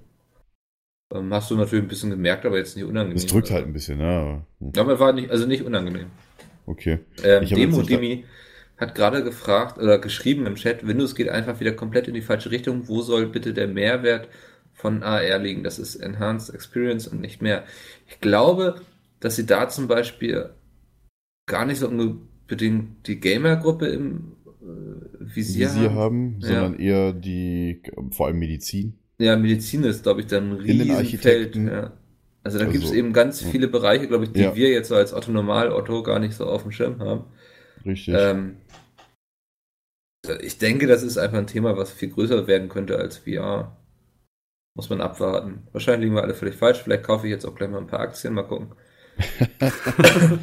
Ähm, 1.15 1.33
hast 1.33 1.51
du 1.51 1.57
natürlich 1.57 1.85
ein 1.85 1.89
bisschen 1.89 2.11
gemerkt, 2.11 2.45
aber 2.47 2.57
jetzt 2.59 2.77
nicht 2.77 2.85
unangenehm. 2.85 3.17
Es 3.17 3.27
drückt 3.27 3.51
halt 3.51 3.65
ein 3.67 3.73
bisschen, 3.73 4.01
ja. 4.01 4.45
Aber 4.77 4.99
war 4.99 5.13
nicht, 5.13 5.31
also 5.31 5.47
nicht 5.47 5.63
unangenehm. 5.63 6.07
Okay. 6.67 6.99
Ähm, 7.23 7.45
Ich 7.45 7.51
Demo 7.51 7.81
Demi 7.83 8.25
hat 8.77 8.95
gerade 8.95 9.25
gefragt 9.25 9.79
oder 9.79 9.99
geschrieben 9.99 10.47
im 10.47 10.57
Chat, 10.57 10.87
Windows 10.87 11.15
geht 11.15 11.29
einfach 11.29 11.61
wieder 11.61 11.73
komplett 11.73 12.09
in 12.09 12.15
die 12.15 12.23
falsche 12.23 12.51
Richtung. 12.51 12.89
Wo 12.89 13.03
soll 13.03 13.27
bitte 13.29 13.55
der 13.55 13.69
Mehrwert 13.69 14.29
von 14.75 15.03
AR 15.03 15.39
liegen? 15.39 15.63
Das 15.65 15.79
ist 15.79 15.97
Enhanced 15.97 16.55
Experience 16.55 17.09
und 17.09 17.21
nicht 17.21 17.41
mehr. 17.43 17.65
Ich 18.07 18.21
glaube, 18.21 18.81
dass 19.21 19.37
sie 19.37 19.47
da 19.47 19.69
zum 19.69 19.89
Beispiel 19.89 20.51
gar 21.47 21.65
nicht 21.65 21.79
so 21.79 21.89
unbedingt 21.89 23.07
die 23.07 23.21
Gamer-Gruppe 23.21 23.87
im 23.89 24.37
äh, 24.45 24.57
Visier, 25.21 25.69
Visier 25.69 25.93
haben. 25.95 25.95
haben, 25.95 26.41
Ja. 26.41 26.49
sondern 26.49 26.79
eher 26.79 27.13
die, 27.13 27.83
vor 28.11 28.27
allem 28.27 28.39
Medizin. 28.39 28.99
Ja, 29.19 29.37
Medizin 29.37 29.85
ist, 29.85 30.03
glaube 30.03 30.21
ich, 30.21 30.27
dann 30.27 30.53
ein. 30.53 30.57
Riesenfeld. 30.59 31.57
Ja. 31.57 31.93
Also 32.43 32.59
da 32.59 32.67
Also, 32.67 32.73
gibt 32.73 32.85
es 32.85 32.93
eben 32.93 33.13
ganz 33.13 33.41
ja. 33.43 33.49
viele 33.49 33.69
Bereiche, 33.69 34.07
glaube 34.09 34.25
ich, 34.25 34.33
die 34.33 34.41
Ja. 34.41 34.55
wir 34.55 34.71
jetzt 34.71 34.89
so 34.89 34.95
als 34.97 35.13
Otto 35.15 35.33
Normal 35.33 35.73
Otto 35.73 36.03
gar 36.03 36.19
nicht 36.19 36.35
so 36.35 36.47
auf 36.47 36.63
dem 36.63 36.73
Schirm 36.73 37.01
haben. 37.01 37.25
Richtig. 37.87 38.15
Ähm, 38.17 38.57
ich 40.41 40.59
denke, 40.59 40.87
das 40.87 41.03
ist 41.03 41.19
einfach 41.19 41.39
ein 41.39 41.47
Thema, 41.47 41.77
was 41.77 41.93
viel 41.93 42.11
größer 42.11 42.47
werden 42.47 42.69
könnte 42.69 42.99
als 42.99 43.19
VR. 43.19 43.77
Muss 44.75 44.91
man 44.91 45.01
abwarten. 45.01 45.69
Wahrscheinlich 45.73 46.07
liegen 46.07 46.17
wir 46.17 46.23
alle 46.23 46.35
völlig 46.35 46.57
falsch. 46.57 46.83
Vielleicht 46.83 47.05
kaufe 47.05 47.27
ich 47.27 47.31
jetzt 47.31 47.47
auch 47.47 47.55
gleich 47.55 47.71
mal 47.71 47.79
ein 47.79 47.87
paar 47.87 48.01
Aktien, 48.01 48.35
mal 48.35 48.43
gucken. 48.43 48.75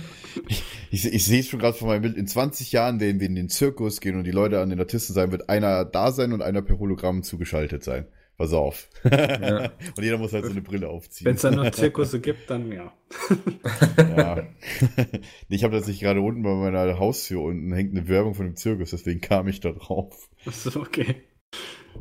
Ich, 0.94 1.12
ich 1.12 1.26
sehe 1.26 1.40
es 1.40 1.48
schon 1.48 1.60
gerade 1.60 1.76
vor 1.76 1.88
meinem 1.88 2.04
Bild. 2.04 2.18
In 2.18 2.28
20 2.28 2.72
Jahren 2.72 3.00
werden 3.00 3.20
wir 3.20 3.26
in 3.26 3.34
den 3.34 3.50
Zirkus 3.50 4.00
gehen 4.00 4.16
und 4.16 4.26
die 4.26 4.32
Leute 4.32 4.60
an 4.62 4.70
den 4.70 4.80
Artisten 4.80 5.14
sein, 5.14 5.32
wird 5.32 5.50
einer 5.50 5.86
da 5.86 6.12
sein 6.12 6.34
und 6.34 6.44
einer 6.44 6.62
per 6.62 6.78
Hologramm 6.78 7.24
zugeschaltet 7.24 7.84
sein. 7.84 8.06
Pass 8.38 8.52
auf. 8.52 8.90
Ja. 9.04 9.66
und 9.96 10.04
jeder 10.04 10.18
muss 10.18 10.34
halt 10.34 10.46
so 10.46 10.52
eine 10.52 10.62
Brille 10.62 10.90
aufziehen. 10.90 11.26
Wenn 11.26 11.36
es 11.36 11.42
dann 11.42 11.56
noch 11.56 11.70
Zirkusse 11.72 12.20
gibt, 12.20 12.50
dann 12.50 12.72
ja. 12.72 12.92
ja. 13.98 14.48
ich 15.50 15.64
habe 15.64 15.76
tatsächlich 15.76 16.02
gerade 16.02 16.22
unten 16.22 16.42
bei 16.42 16.54
meiner 16.54 16.98
Haustür 16.98 17.42
unten 17.42 17.72
hängt 17.74 17.96
eine 17.96 18.08
Werbung 18.08 18.34
von 18.34 18.48
dem 18.48 18.56
Zirkus, 18.56 18.90
deswegen 18.90 19.22
kam 19.22 19.48
ich 19.48 19.60
da 19.60 19.72
drauf. 19.72 20.30
Achso, 20.46 20.80
okay. 20.80 21.24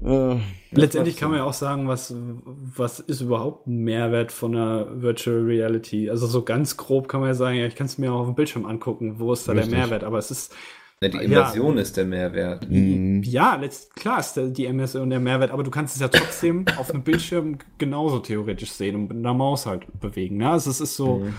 Äh, 0.03 0.37
Letztendlich 0.70 1.16
kann 1.16 1.30
man 1.30 1.39
ja 1.39 1.45
auch 1.45 1.53
sagen, 1.53 1.87
was, 1.87 2.14
was 2.16 2.99
ist 2.99 3.20
überhaupt 3.20 3.66
ein 3.66 3.85
Mehrwert 3.85 4.33
von 4.33 4.57
einer 4.57 5.03
Virtual 5.03 5.43
Reality? 5.43 6.09
Also 6.09 6.26
so 6.26 6.43
ganz 6.43 6.78
grob 6.78 7.09
kann 7.09 7.20
man 7.20 7.28
ja 7.28 7.35
sagen, 7.35 7.59
ja, 7.59 7.66
ich 7.66 7.74
kann 7.74 7.87
es 7.87 7.99
mir 7.99 8.11
auch 8.11 8.20
auf 8.20 8.26
dem 8.26 8.35
Bildschirm 8.35 8.64
angucken, 8.64 9.18
wo 9.18 9.33
ist 9.35 9.47
da 9.47 9.53
Richtig. 9.53 9.70
der 9.70 9.80
Mehrwert? 9.80 10.03
Aber 10.03 10.18
es 10.18 10.30
ist, 10.30 10.55
Ja, 11.03 11.09
die 11.09 11.16
Ja. 11.18 11.22
Immersion 11.22 11.78
ist 11.78 11.96
der 11.96 12.05
Mehrwert. 12.05 12.66
ja, 12.70 13.57
letzt, 13.57 13.94
klar 13.96 14.20
ist 14.20 14.38
die 14.57 14.72
MSO 14.72 15.03
und 15.03 15.11
der 15.11 15.20
Mehrwert, 15.20 15.50
aber 15.50 15.62
du 15.62 15.70
kannst 15.70 15.94
es 15.96 16.00
ja 16.00 16.09
trotzdem 16.09 16.64
auf 16.78 16.90
einem 16.90 17.03
Bildschirm 17.03 17.59
genauso 17.78 18.18
theoretisch 18.20 18.70
sehen 18.72 18.94
und 18.96 19.09
mit 19.09 19.16
einer 19.16 19.34
Maus 19.34 19.66
halt 19.66 19.86
bewegen. 20.00 20.38
Ne? 20.38 20.50
Also 20.50 20.70
es 20.70 20.80
ist 20.80 20.96
so, 20.96 21.18
Mhm. 21.18 21.34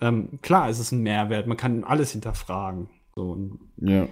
ähm, 0.00 0.28
klar, 0.42 0.68
es 0.68 0.78
ist 0.78 0.92
ein 0.92 1.02
Mehrwert, 1.02 1.46
man 1.46 1.56
kann 1.56 1.84
alles 1.84 2.12
hinterfragen. 2.12 2.88
So, 3.14 3.58
ja. 3.78 4.08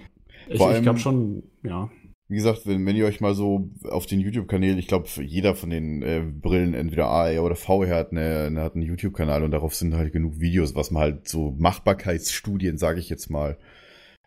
ich 0.49 0.57
Vor 0.57 0.75
ich 0.75 0.81
glaube 0.81 0.99
schon, 0.99 1.43
ja. 1.63 1.89
Wie 2.27 2.35
gesagt, 2.35 2.61
wenn, 2.65 2.85
wenn 2.85 2.95
ihr 2.95 3.05
euch 3.05 3.19
mal 3.19 3.33
so 3.33 3.69
auf 3.89 4.05
den 4.05 4.21
YouTube-Kanälen, 4.21 4.77
ich 4.77 4.87
glaube, 4.87 5.05
jeder 5.21 5.53
von 5.53 5.69
den 5.69 6.01
äh, 6.01 6.21
Brillen, 6.25 6.73
entweder 6.73 7.07
AR 7.07 7.43
oder 7.43 7.55
VR 7.55 7.93
hat, 7.97 8.11
eine, 8.11 8.45
eine, 8.45 8.61
hat 8.61 8.75
einen 8.75 8.83
YouTube-Kanal 8.85 9.43
und 9.43 9.51
darauf 9.51 9.75
sind 9.75 9.95
halt 9.95 10.13
genug 10.13 10.39
Videos, 10.39 10.73
was 10.73 10.91
man 10.91 11.01
halt 11.03 11.27
so 11.27 11.53
Machbarkeitsstudien, 11.59 12.77
sage 12.77 12.99
ich 13.01 13.09
jetzt 13.09 13.29
mal. 13.29 13.57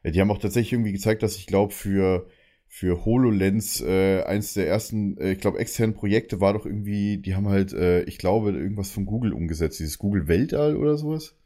Äh, 0.05 0.13
Die 0.13 0.21
haben 0.23 0.31
auch 0.33 0.39
tatsächlich 0.39 0.75
irgendwie 0.75 0.93
gezeigt, 0.93 1.25
dass 1.25 1.37
ich 1.37 1.47
glaube, 1.49 1.73
für, 1.75 2.29
für 2.69 3.05
HoloLens 3.07 3.83
äh, 3.83 4.23
eins 4.25 4.55
der 4.55 4.69
ersten, 4.69 5.19
äh, 5.19 5.33
ich 5.33 5.41
glaube, 5.41 5.59
externen 5.61 5.95
Projekte 5.97 6.41
war 6.41 6.55
doch 6.55 6.67
irgendwie, 6.67 7.19
die 7.19 7.37
haben 7.37 7.49
halt, 7.49 7.73
äh, 7.75 8.05
ich 8.05 8.19
glaube, 8.19 8.53
irgendwas 8.53 8.93
von 8.93 9.07
Google 9.07 9.33
umgesetzt, 9.35 9.81
dieses 9.81 9.99
Google 9.99 10.29
Weltall 10.29 10.77
oder 10.77 10.97
sowas. 10.99 11.37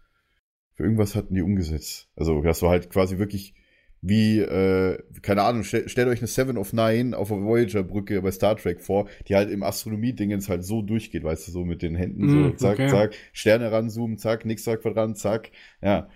Für 0.75 0.85
irgendwas 0.85 1.15
hatten 1.15 1.35
die 1.35 1.43
umgesetzt. 1.43 2.09
Also, 2.17 2.41
das 2.43 2.63
war 2.63 2.71
halt 2.71 2.91
quasi 2.91 3.19
wirklich 3.19 3.55
wie, 4.01 4.39
äh, 4.41 4.99
keine 5.23 5.43
Ahnung, 5.43 5.65
stell, 5.65 5.89
stellt 5.89 6.09
euch 6.09 6.21
eine 6.21 6.29
Seven 6.29 6.57
of 6.57 6.73
Nine 6.73 7.17
auf 7.17 7.29
der 7.29 7.43
Voyager-Brücke 7.43 8.23
bei 8.23 8.31
Star 8.31 8.57
Trek 8.57 8.81
vor, 8.81 9.09
die 9.27 9.35
halt 9.35 9.51
im 9.51 9.65
Astronomie-Dingens 9.65 10.49
halt 10.49 10.65
so 10.65 10.83
durchgeht, 10.83 11.25
weißt 11.25 11.49
du, 11.49 11.53
so 11.53 11.65
mit 11.65 11.83
den 11.83 11.97
Händen, 11.97 12.29
so 12.29 12.53
Mm, 12.53 12.57
zack, 12.57 12.75
okay. 12.75 12.89
zack, 12.89 13.15
Sterne 13.33 13.73
ranzoomen, 13.73 14.17
zack, 14.19 14.45
nächster 14.45 14.77
Quadrant, 14.77 15.19
zack, 15.19 15.51
ja. 15.83 16.09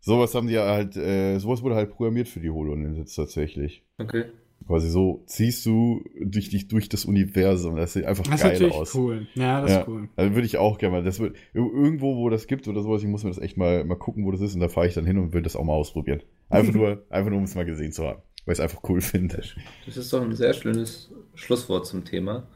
Sowas 0.00 0.34
haben 0.34 0.46
die 0.46 0.54
ja 0.54 0.66
halt, 0.66 0.96
äh, 0.96 1.38
sowas 1.38 1.62
wurde 1.62 1.74
halt 1.74 1.90
programmiert 1.90 2.28
für 2.28 2.40
die 2.40 2.50
HoloLens 2.50 2.96
jetzt 2.96 3.14
tatsächlich. 3.14 3.84
Okay. 3.98 4.24
Quasi 4.66 4.88
so 4.90 5.22
ziehst 5.26 5.64
du 5.66 6.04
durch 6.22 6.50
dich 6.50 6.68
durch 6.68 6.88
das 6.88 7.04
Universum. 7.04 7.76
Das 7.76 7.92
sieht 7.94 8.04
einfach 8.04 8.24
Das 8.24 8.34
ist 8.36 8.42
geil 8.42 8.52
natürlich 8.52 8.74
aus. 8.74 8.94
cool. 8.94 9.26
Ja, 9.34 9.60
das 9.62 9.70
Ja. 9.70 9.80
ist 9.80 9.88
cool. 9.88 10.08
Also 10.16 10.34
würde 10.34 10.46
ich 10.46 10.58
auch 10.58 10.78
gerne 10.78 10.96
mal. 10.96 11.02
Das 11.04 11.18
wird 11.18 11.34
ir- 11.54 11.72
irgendwo, 11.74 12.16
wo 12.16 12.28
das 12.28 12.46
gibt 12.46 12.68
oder 12.68 12.82
sowas, 12.82 13.02
ich 13.02 13.08
muss 13.08 13.24
mir 13.24 13.30
das 13.30 13.38
echt 13.38 13.56
mal, 13.56 13.84
mal 13.84 13.96
gucken, 13.96 14.24
wo 14.24 14.30
das 14.30 14.40
ist. 14.40 14.54
Und 14.54 14.60
da 14.60 14.68
fahre 14.68 14.86
ich 14.86 14.94
dann 14.94 15.06
hin 15.06 15.18
und 15.18 15.32
will 15.32 15.42
das 15.42 15.56
auch 15.56 15.64
mal 15.64 15.72
ausprobieren. 15.72 16.22
Einfach 16.50 16.72
nur, 16.74 17.04
einfach 17.10 17.30
nur, 17.30 17.38
um 17.38 17.44
es 17.44 17.54
mal 17.54 17.64
gesehen 17.64 17.92
zu 17.92 18.06
haben. 18.06 18.22
Weil 18.44 18.52
ich 18.52 18.58
es 18.58 18.60
einfach 18.60 18.82
cool 18.88 19.00
finde. 19.00 19.42
Das 19.86 19.96
ist 19.96 20.12
doch 20.12 20.22
ein 20.22 20.34
sehr 20.34 20.52
schönes 20.54 21.10
Schlusswort 21.34 21.86
zum 21.86 22.04
Thema. 22.04 22.46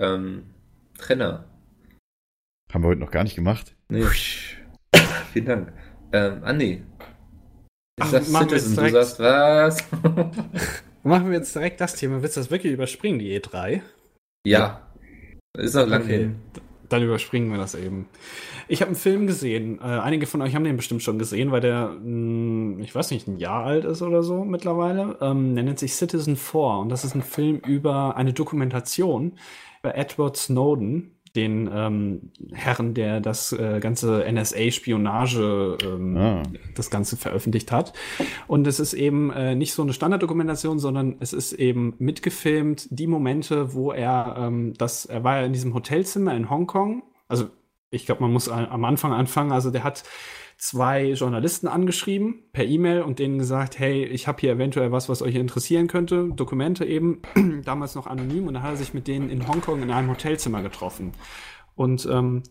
Ähm, 0.00 0.44
Trenner. 0.98 1.44
Haben 2.72 2.82
wir 2.82 2.88
heute 2.88 3.00
noch 3.00 3.10
gar 3.10 3.22
nicht 3.22 3.36
gemacht. 3.36 3.76
Nee. 3.88 4.02
Vielen 5.32 5.46
Dank. 5.46 5.72
Ähm, 6.14 6.44
Andi. 6.44 6.82
Ich 7.96 8.06
Ach, 8.06 8.08
sag 8.10 8.24
Citizen, 8.24 8.76
du 8.76 8.88
sagst 8.88 9.18
was? 9.20 9.78
Machen 11.02 11.26
wir 11.30 11.38
jetzt 11.38 11.54
direkt 11.54 11.80
das 11.80 11.94
Thema. 11.96 12.22
Willst 12.22 12.36
du 12.36 12.40
das 12.40 12.50
wirklich 12.50 12.72
überspringen, 12.72 13.18
die 13.18 13.38
E3? 13.38 13.82
ja. 14.46 14.80
Ist 15.56 15.74
noch 15.74 15.86
lang 15.86 16.02
Okay. 16.02 16.18
hin. 16.18 16.36
Dann 16.88 17.02
überspringen 17.02 17.50
wir 17.50 17.58
das 17.58 17.74
eben. 17.74 18.08
Ich 18.68 18.80
habe 18.82 18.88
einen 18.90 18.96
Film 18.96 19.26
gesehen. 19.26 19.78
Äh, 19.80 19.84
einige 19.84 20.26
von 20.26 20.42
euch 20.42 20.54
haben 20.54 20.64
den 20.64 20.76
bestimmt 20.76 21.02
schon 21.02 21.18
gesehen, 21.18 21.50
weil 21.50 21.60
der, 21.62 21.88
mh, 21.90 22.82
ich 22.84 22.94
weiß 22.94 23.10
nicht, 23.10 23.26
ein 23.28 23.38
Jahr 23.38 23.64
alt 23.64 23.84
ist 23.84 24.02
oder 24.02 24.22
so 24.22 24.44
mittlerweile. 24.44 25.16
Ähm, 25.20 25.54
der 25.54 25.64
nennt 25.64 25.78
sich 25.78 25.94
Citizen 25.94 26.36
4 26.36 26.60
und 26.80 26.88
das 26.90 27.04
ist 27.04 27.14
ein 27.14 27.22
Film 27.22 27.58
über 27.58 28.16
eine 28.16 28.32
Dokumentation 28.34 29.38
über 29.82 29.96
Edward 29.96 30.36
Snowden, 30.36 31.13
den 31.36 31.68
ähm, 31.72 32.30
Herren, 32.52 32.94
der 32.94 33.20
das 33.20 33.52
äh, 33.52 33.80
ganze 33.80 34.24
NSA-Spionage, 34.30 35.78
ähm, 35.82 36.16
Ah. 36.16 36.42
das 36.74 36.90
Ganze 36.90 37.16
veröffentlicht 37.16 37.72
hat. 37.72 37.92
Und 38.46 38.66
es 38.66 38.78
ist 38.80 38.94
eben 38.94 39.30
äh, 39.30 39.54
nicht 39.54 39.72
so 39.72 39.82
eine 39.82 39.92
Standarddokumentation, 39.92 40.78
sondern 40.78 41.16
es 41.20 41.32
ist 41.32 41.52
eben 41.52 41.94
mitgefilmt, 41.98 42.86
die 42.90 43.06
Momente, 43.06 43.74
wo 43.74 43.92
er 43.92 44.36
ähm, 44.38 44.74
das, 44.78 45.06
er 45.06 45.24
war 45.24 45.38
ja 45.40 45.46
in 45.46 45.52
diesem 45.52 45.74
Hotelzimmer 45.74 46.34
in 46.36 46.50
Hongkong. 46.50 47.02
Also 47.28 47.46
ich 47.90 48.06
glaube, 48.06 48.22
man 48.22 48.32
muss 48.32 48.48
am 48.48 48.84
Anfang 48.84 49.12
anfangen. 49.12 49.52
Also 49.52 49.70
der 49.70 49.84
hat 49.84 50.02
zwei 50.56 51.10
Journalisten 51.10 51.68
angeschrieben 51.68 52.44
per 52.52 52.64
E-Mail 52.64 53.02
und 53.02 53.18
denen 53.18 53.38
gesagt, 53.38 53.78
hey, 53.78 54.04
ich 54.04 54.26
habe 54.26 54.40
hier 54.40 54.52
eventuell 54.52 54.92
was, 54.92 55.08
was 55.08 55.22
euch 55.22 55.34
interessieren 55.34 55.86
könnte. 55.86 56.30
Dokumente 56.34 56.84
eben, 56.84 57.22
damals 57.64 57.94
noch 57.94 58.06
anonym. 58.06 58.46
Und 58.46 58.54
dann 58.54 58.62
hat 58.62 58.72
er 58.72 58.76
sich 58.76 58.94
mit 58.94 59.06
denen 59.06 59.30
in 59.30 59.46
Hongkong 59.46 59.82
in 59.82 59.90
einem 59.90 60.10
Hotelzimmer 60.10 60.62
getroffen. 60.62 61.12
Und 61.74 62.06
ähm, 62.10 62.42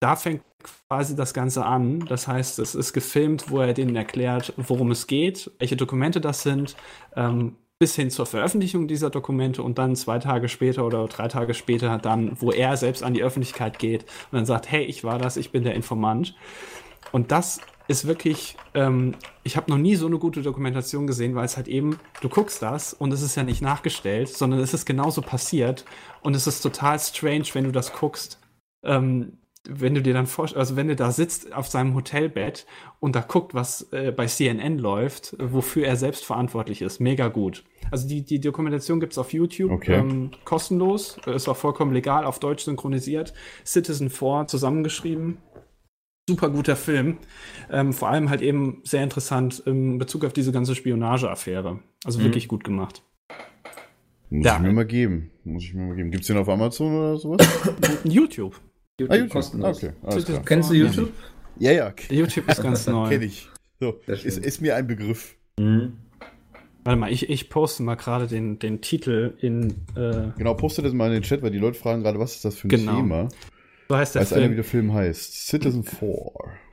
da 0.00 0.16
fängt 0.16 0.42
quasi 0.88 1.16
das 1.16 1.34
Ganze 1.34 1.64
an. 1.64 2.00
Das 2.00 2.28
heißt, 2.28 2.58
es 2.58 2.74
ist 2.74 2.92
gefilmt, 2.92 3.50
wo 3.50 3.60
er 3.60 3.72
denen 3.72 3.96
erklärt, 3.96 4.52
worum 4.56 4.90
es 4.90 5.06
geht, 5.06 5.50
welche 5.58 5.76
Dokumente 5.76 6.20
das 6.20 6.42
sind, 6.42 6.76
ähm, 7.14 7.56
bis 7.78 7.94
hin 7.94 8.10
zur 8.10 8.24
Veröffentlichung 8.24 8.88
dieser 8.88 9.10
Dokumente 9.10 9.62
und 9.62 9.76
dann 9.76 9.96
zwei 9.96 10.18
Tage 10.18 10.48
später 10.48 10.86
oder 10.86 11.06
drei 11.08 11.28
Tage 11.28 11.52
später 11.52 11.98
dann, 11.98 12.40
wo 12.40 12.50
er 12.50 12.76
selbst 12.76 13.02
an 13.02 13.12
die 13.12 13.22
Öffentlichkeit 13.22 13.78
geht 13.78 14.04
und 14.30 14.38
dann 14.38 14.46
sagt, 14.46 14.70
hey, 14.70 14.82
ich 14.84 15.04
war 15.04 15.18
das, 15.18 15.36
ich 15.36 15.52
bin 15.52 15.62
der 15.62 15.74
Informant. 15.74 16.34
Und 17.12 17.32
das 17.32 17.60
ist 17.88 18.06
wirklich, 18.06 18.56
ähm, 18.74 19.14
ich 19.44 19.56
habe 19.56 19.70
noch 19.70 19.78
nie 19.78 19.94
so 19.94 20.06
eine 20.06 20.18
gute 20.18 20.42
Dokumentation 20.42 21.06
gesehen, 21.06 21.34
weil 21.34 21.44
es 21.44 21.56
halt 21.56 21.68
eben, 21.68 21.98
du 22.20 22.28
guckst 22.28 22.60
das 22.62 22.92
und 22.92 23.12
es 23.12 23.22
ist 23.22 23.36
ja 23.36 23.44
nicht 23.44 23.62
nachgestellt, 23.62 24.28
sondern 24.28 24.60
es 24.60 24.74
ist 24.74 24.86
genauso 24.86 25.22
passiert 25.22 25.84
und 26.22 26.34
es 26.34 26.46
ist 26.46 26.60
total 26.62 26.98
strange, 26.98 27.46
wenn 27.52 27.64
du 27.64 27.72
das 27.72 27.92
guckst. 27.92 28.40
Ähm, 28.82 29.38
wenn 29.68 29.94
du 29.94 30.02
dir 30.02 30.14
dann 30.14 30.26
vorstellst, 30.26 30.58
also 30.58 30.76
wenn 30.76 30.86
du 30.88 30.94
da 30.96 31.10
sitzt 31.10 31.52
auf 31.52 31.66
seinem 31.66 31.94
Hotelbett 31.94 32.66
und 33.00 33.16
da 33.16 33.20
guckt, 33.20 33.52
was 33.52 33.92
äh, 33.92 34.12
bei 34.12 34.26
CNN 34.26 34.78
läuft, 34.78 35.34
wofür 35.40 35.86
er 35.86 35.96
selbst 35.96 36.24
verantwortlich 36.24 36.82
ist. 36.82 37.00
Mega 37.00 37.28
gut. 37.28 37.64
Also 37.90 38.06
die, 38.08 38.24
die 38.24 38.40
Dokumentation 38.40 39.00
gibt's 39.00 39.18
auf 39.18 39.32
YouTube, 39.32 39.72
Okay. 39.72 39.94
ähm, 39.94 40.30
kostenlos, 40.44 41.18
ist 41.26 41.48
auch 41.48 41.56
vollkommen 41.56 41.92
legal, 41.92 42.24
auf 42.24 42.38
Deutsch 42.38 42.64
synchronisiert. 42.64 43.32
Citizen 43.64 44.10
4 44.10 44.46
zusammengeschrieben. 44.46 45.38
Super 46.28 46.50
guter 46.50 46.74
Film. 46.74 47.18
Ähm, 47.70 47.92
vor 47.92 48.08
allem 48.08 48.30
halt 48.30 48.42
eben 48.42 48.80
sehr 48.82 49.04
interessant 49.04 49.60
in 49.64 49.98
Bezug 49.98 50.24
auf 50.24 50.32
diese 50.32 50.50
ganze 50.50 50.74
Spionageaffäre. 50.74 51.78
Also 52.04 52.18
Mhm. 52.18 52.24
wirklich 52.24 52.48
gut 52.48 52.64
gemacht. 52.64 53.02
Muss 54.30 54.44
Ja. 54.44 54.56
ich 54.56 54.62
mir 54.62 54.72
mal 54.72 54.86
geben. 54.86 55.30
Muss 55.44 55.62
ich 55.62 55.74
mir 55.74 55.84
mal 55.86 55.94
geben. 55.94 56.10
Gibt's 56.10 56.26
den 56.26 56.36
auf 56.36 56.48
Amazon 56.48 56.92
oder 56.96 57.16
sowas? 57.16 57.46
YouTube. 58.02 58.60
YouTube, 58.98 59.10
Ah, 59.12 59.14
YouTube. 59.14 59.30
kostenlos. 59.30 59.76
Okay, 59.76 59.92
alles 60.02 60.24
klar. 60.24 60.42
Kennst 60.44 60.70
du. 60.70 60.74
YouTube? 60.74 61.12
Ja, 61.60 61.70
ja, 61.70 61.94
YouTube 62.10 62.48
ist 62.50 62.60
ganz 62.62 62.86
neu. 62.88 63.08
kenne 63.08 63.24
ich. 63.26 63.48
So, 63.78 64.00
ist, 64.08 64.38
ist 64.38 64.60
mir 64.60 64.74
ein 64.74 64.86
Begriff. 64.88 65.36
Mhm. 65.60 65.92
Warte 66.82 66.98
mal, 66.98 67.12
ich, 67.12 67.30
ich 67.30 67.50
poste 67.50 67.82
mal 67.84 67.94
gerade 67.94 68.26
den, 68.26 68.58
den 68.58 68.80
Titel 68.80 69.34
in. 69.40 69.70
Äh, 69.94 70.32
Genau, 70.38 70.54
poste 70.54 70.82
das 70.82 70.92
mal 70.92 71.06
in 71.06 71.12
den 71.14 71.22
Chat, 71.22 71.42
weil 71.42 71.50
die 71.52 71.58
Leute 71.58 71.78
fragen 71.78 72.02
gerade, 72.02 72.18
was 72.18 72.34
ist 72.34 72.44
das 72.44 72.56
für 72.56 72.66
ein 72.66 72.70
Genau. 72.70 72.96
Thema? 72.96 73.28
So 73.88 73.96
heißt 73.96 74.14
der 74.14 74.22
Weiß 74.22 74.32
einer, 74.32 74.42
wie 74.42 74.46
Film. 74.46 74.56
der 74.56 74.64
Film 74.64 74.94
heißt. 74.94 75.46
Citizen 75.48 75.84
4. 75.84 76.10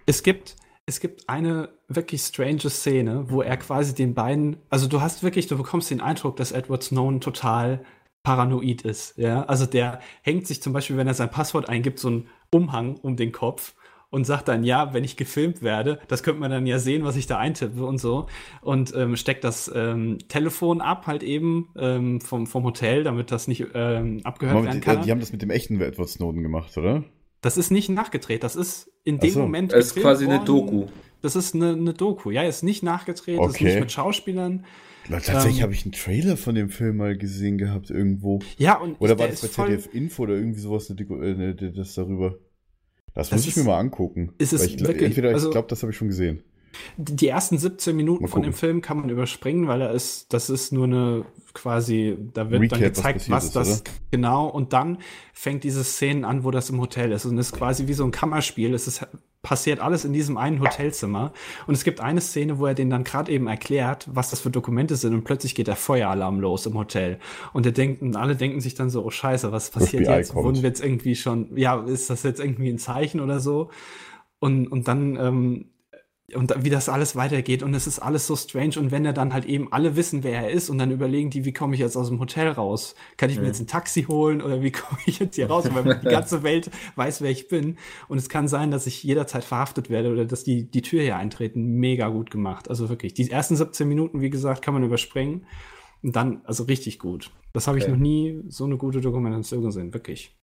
Es 0.06 0.24
gibt, 0.24 0.56
es 0.86 1.00
gibt 1.00 1.30
eine 1.30 1.70
wirklich 1.88 2.22
strange 2.22 2.70
Szene, 2.70 3.26
wo 3.30 3.42
er 3.42 3.58
quasi 3.58 3.96
den 3.96 4.14
beiden. 4.14 4.58
Also 4.70 4.88
du 4.88 5.02
hast 5.02 5.24
wirklich, 5.24 5.48
du 5.48 5.58
bekommst 5.58 5.92
den 5.92 6.02
Eindruck, 6.02 6.36
dass 6.36 6.52
Edward 6.52 6.84
Snowden 6.84 7.22
total 7.22 7.86
paranoid 8.24 8.84
ist. 8.84 9.18
Ja, 9.18 9.44
also 9.44 9.66
der 9.66 10.00
hängt 10.22 10.48
sich 10.48 10.62
zum 10.62 10.74
Beispiel, 10.74 10.98
wenn 10.98 11.08
er 11.08 11.14
sein 11.14 11.30
Passwort 11.30 11.70
eingibt, 11.70 12.00
so 12.00 12.08
einen 12.08 12.28
Umhang 12.52 12.96
um 12.96 13.16
den 13.16 13.32
Kopf 13.32 13.76
und 14.14 14.26
sagt 14.26 14.48
dann, 14.48 14.64
ja, 14.64 14.94
wenn 14.94 15.04
ich 15.04 15.18
gefilmt 15.18 15.64
werde, 15.64 15.98
das 16.08 16.22
könnte 16.22 16.40
man 16.40 16.52
dann 16.52 16.68
ja 16.68 16.78
sehen, 16.78 17.04
was 17.04 17.16
ich 17.16 17.26
da 17.26 17.40
eintippe 17.40 17.84
und 17.84 17.98
so. 17.98 18.28
Und 18.62 18.94
ähm, 18.96 19.16
steckt 19.16 19.44
das 19.44 19.72
ähm, 19.74 20.20
Telefon 20.28 20.82
ab, 20.82 21.08
halt 21.08 21.24
eben 21.24 21.70
ähm, 21.76 22.22
vom, 22.22 22.46
vom 22.46 22.64
Hotel, 22.64 23.04
damit 23.04 23.32
das 23.32 23.48
nicht 23.48 23.66
ähm, 23.74 24.22
abgehört 24.24 24.56
Moment, 24.56 24.74
werden 24.76 24.82
die, 24.82 24.86
kann. 24.86 25.04
die 25.04 25.10
haben 25.10 25.20
das 25.20 25.32
mit 25.32 25.42
dem 25.42 25.50
echten 25.50 25.82
Edward 25.82 26.10
Snowden 26.10 26.44
gemacht, 26.44 26.78
oder? 26.78 27.04
Das 27.42 27.58
ist 27.58 27.72
nicht 27.72 27.90
nachgedreht, 27.90 28.44
das 28.44 28.56
ist 28.56 28.92
in 29.04 29.18
dem 29.18 29.32
so. 29.32 29.40
Moment. 29.40 29.74
Es 29.74 29.88
ist 29.88 29.96
gefilmt 29.96 30.06
quasi 30.06 30.26
eine 30.26 30.36
worden. 30.36 30.46
Doku. 30.46 30.86
Das 31.24 31.36
ist 31.36 31.56
eine, 31.56 31.72
eine 31.72 31.94
Doku, 31.96 32.30
ja, 32.30 32.44
ist 32.44 32.62
nicht 32.62 32.84
nachgedreht, 32.84 33.40
ist 33.40 33.42
Okay. 33.56 33.64
nicht 33.64 33.80
mit 33.80 33.92
Schauspielern. 33.92 34.64
Tatsächlich 35.10 35.58
Ähm, 35.58 35.64
habe 35.64 35.74
ich 35.74 35.86
einen 35.86 35.92
Trailer 35.92 36.38
von 36.38 36.54
dem 36.54 36.70
Film 36.70 36.98
mal 36.98 37.18
gesehen 37.18 37.58
gehabt 37.58 37.90
irgendwo. 37.90 38.42
Ja, 38.58 38.78
und 38.78 39.02
Oder 39.02 39.14
ich, 39.14 39.20
war 39.20 39.28
das 39.28 39.42
bei 39.42 39.48
ist 39.48 39.54
ZDF 39.56 39.90
Info 39.92 40.22
oder 40.22 40.36
irgendwie 40.36 40.60
sowas, 40.60 40.88
eine 40.92 41.02
äh, 41.02 41.34
ne, 41.34 41.56
das 41.56 41.96
darüber? 41.96 42.38
Das, 43.14 43.30
Das 43.30 43.40
muss 43.40 43.48
ich 43.48 43.56
mir 43.58 43.64
mal 43.64 43.78
angucken. 43.80 44.34
ist 44.38 44.54
es 44.54 44.66
ich, 44.66 44.80
wirklich- 44.80 45.04
entweder, 45.04 45.30
also- 45.30 45.48
ich 45.50 45.52
glaube, 45.52 45.68
das 45.68 45.82
habe 45.84 45.92
ich 45.92 45.98
schon 45.98 46.08
gesehen. 46.08 46.44
Die 46.98 47.28
ersten 47.28 47.58
17 47.58 47.96
Minuten 47.96 48.28
von 48.28 48.44
dem. 48.44 48.54
Film 48.54 48.82
kann 48.82 48.98
man 48.98 49.10
überspringen, 49.10 49.68
weil 49.68 49.82
er 49.82 49.92
ist, 49.92 50.34
das 50.34 50.50
ist 50.50 50.72
nur 50.72 50.86
eine 50.86 51.26
quasi, 51.54 52.18
da 52.34 52.50
wird 52.50 52.62
Recap, 52.64 52.80
dann 52.80 52.90
was 52.90 52.96
gezeigt, 52.96 53.30
was, 53.30 53.46
ist, 53.46 53.56
das 53.56 53.84
genau 54.12 54.48
und 54.48 54.74
dann 54.74 54.98
fängt 55.34 55.64
diese 55.64 55.84
Szenen 55.84 56.26
an, 56.26 56.44
wo 56.44 56.52
das 56.52 56.70
im 56.70 56.80
Hotel 56.80 57.12
ist 57.12 57.26
und 57.26 57.38
es 57.38 57.48
ist 57.48 57.54
quasi 57.54 57.88
wie 57.88 57.94
so 57.94 58.04
ein 58.04 58.12
Kammerspiel. 58.12 58.74
Es 58.74 58.88
ist 58.88 59.06
passiert 59.44 59.82
alles 59.82 60.06
in 60.06 60.14
diesem 60.14 60.38
einen 60.38 60.62
Hotelzimmer 60.62 61.34
und 61.68 61.74
es 61.74 61.84
gibt 61.84 62.00
eine 62.00 62.22
Szene, 62.22 62.60
wo 62.60 62.66
er 62.66 62.74
den 62.74 62.90
dann 62.90 63.04
gerade 63.04 63.32
eben 63.32 63.48
erklärt, 63.48 64.08
was 64.12 64.30
das 64.30 64.40
für 64.40 64.50
Dokumente 64.50 64.96
sind 64.96 65.14
und 65.14 65.26
plötzlich 65.26 65.54
geht 65.54 65.68
der 65.68 65.76
Feueralarm 65.76 66.40
los 66.40 66.66
im 66.66 66.76
Hotel 66.76 67.20
und 67.52 67.66
er 67.66 67.74
denkt 67.74 68.02
und 68.02 68.16
alle 68.16 68.38
denken 68.38 68.62
sich 68.62 68.74
dann 68.74 68.90
so, 68.90 69.04
oh 69.04 69.10
Scheiße, 69.10 69.52
was 69.52 69.70
passiert 69.70 70.06
FBI 70.06 70.14
jetzt? 70.14 70.34
kommt. 70.34 70.46
Wurden 70.46 70.62
wir 70.62 70.70
jetzt 70.70 70.84
irgendwie 70.84 71.16
schon, 71.16 71.58
ja, 71.58 71.84
ist 71.84 72.10
das 72.10 72.24
jetzt 72.24 72.40
irgendwie 72.40 72.70
ein 72.70 72.80
Zeichen 72.80 73.20
oder 73.20 73.42
so? 73.42 73.70
Und, 74.40 74.68
und 74.68 74.88
dann, 74.88 75.18
ähm, 75.18 75.66
und 76.34 76.54
wie 76.64 76.70
das 76.70 76.88
alles 76.88 77.16
weitergeht 77.18 77.64
und 77.64 77.74
es 77.74 77.86
ist 77.86 78.00
alles 78.00 78.26
so 78.28 78.36
strange 78.36 78.80
und 78.80 78.92
wenn 78.92 79.06
er 79.06 79.12
dann 79.12 79.34
halt 79.34 79.44
eben 79.46 79.72
alle 79.74 79.98
wissen, 79.98 80.24
wer 80.24 80.44
er 80.44 80.52
ist 80.52 80.70
und 80.70 80.78
dann 80.78 80.90
überlegen 80.90 81.30
die, 81.30 81.44
wie 81.44 81.52
komme 81.52 81.74
ich 81.76 81.82
jetzt 81.82 81.98
aus 81.98 82.08
dem 82.08 82.20
Hotel 82.20 82.48
raus? 82.48 82.96
Kann 83.18 83.30
ich 83.30 83.40
mir 83.40 83.48
jetzt 83.48 83.60
ein 83.60 83.68
Taxi 83.68 84.04
holen 84.04 84.42
oder 84.42 84.62
wie 84.62 84.72
komme 84.72 85.00
ich 85.06 85.20
jetzt 85.20 85.36
hier 85.36 85.50
raus? 85.50 85.68
Weil 85.70 86.00
die 86.00 86.08
ganze 86.08 86.42
Welt 86.44 86.72
weiß, 86.96 87.22
wer 87.22 87.30
ich 87.30 87.50
bin 87.50 87.78
und 88.08 88.18
es 88.18 88.30
kann 88.30 88.48
sein, 88.48 88.72
dass 88.72 88.88
ich 88.88 89.04
jederzeit 89.04 89.44
verhaftet 89.44 89.90
werde 89.90 90.12
oder 90.12 90.24
dass 90.26 90.44
die 90.46 90.70
die 90.72 90.82
Tür 90.82 91.02
hier 91.02 91.18
eintreten. 91.18 91.76
Mega 91.76 92.08
gut 92.08 92.32
gemacht, 92.32 92.70
also 92.70 92.88
wirklich. 92.88 93.14
Die 93.14 93.30
ersten 93.30 93.58
17 93.58 93.88
Minuten, 93.88 94.22
wie 94.22 94.30
gesagt, 94.30 94.62
kann 94.64 94.74
man 94.74 94.84
überspringen 94.84 95.46
und 96.04 96.16
dann, 96.16 96.42
also 96.46 96.64
richtig 96.64 97.00
gut. 97.00 97.32
Das 97.52 97.68
habe 97.68 97.78
ich 97.78 97.84
Okay. 97.84 97.92
noch 97.92 98.00
nie 98.00 98.42
so 98.48 98.64
eine 98.64 98.78
gute 98.78 99.02
Dokumentation 99.02 99.62
gesehen, 99.64 99.94
wirklich. 99.94 100.36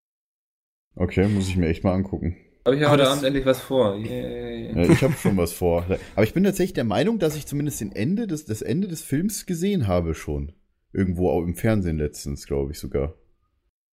Okay, 0.95 1.27
muss 1.29 1.49
ich 1.49 1.57
mir 1.57 1.69
echt 1.69 1.85
mal 1.85 1.95
angucken. 1.95 2.37
Habe 2.65 2.77
ich 2.77 2.83
ja 2.83 2.91
heute 2.91 3.09
Abend 3.09 3.25
endlich 3.25 3.47
was 3.47 3.61
vor. 3.61 3.97
Yay. 3.97 4.73
Ja, 4.75 4.83
ich 4.93 5.03
habe 5.03 5.15
schon 5.15 5.37
was 5.37 5.53
vor. 5.53 5.85
Aber 6.15 6.25
ich 6.25 6.35
bin 6.35 6.45
tatsächlich 6.45 6.75
der 6.75 6.85
Meinung, 6.85 7.19
dass 7.19 7.37
ich 7.37 7.47
zumindest 7.47 7.81
den 7.81 7.93
Ende 7.93 8.27
des, 8.27 8.45
das 8.45 8.61
Ende 8.63 8.87
des 8.89 9.03
Films 9.03 9.47
gesehen 9.47 9.87
habe 9.89 10.15
schon. 10.15 10.53
Irgendwo 10.93 11.31
auch 11.31 11.43
im 11.43 11.55
Fernsehen 11.55 11.99
letztens, 11.99 12.47
glaube 12.47 12.73
ich 12.73 12.79
sogar. 12.79 13.15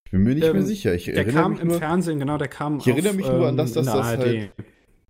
Ich 0.05 0.11
bin 0.11 0.23
mir 0.23 0.35
nicht 0.35 0.45
Ähm, 0.45 0.53
mehr 0.53 0.63
sicher. 0.63 0.93
Ich 0.95 1.05
Der 1.05 1.25
kam 1.25 1.53
mich 1.53 1.61
im 1.61 1.67
nur, 1.69 1.77
Fernsehen, 1.77 2.19
genau, 2.19 2.37
der 2.37 2.47
kam 2.47 2.79
Ich 2.79 2.87
erinnere 2.87 3.13
mich 3.13 3.27
nur 3.27 3.47
an 3.47 3.57
das, 3.57 3.69
in 3.69 3.75
dass 3.75 3.85
das 3.85 3.95
ARD. 3.95 4.19
halt- 4.19 4.51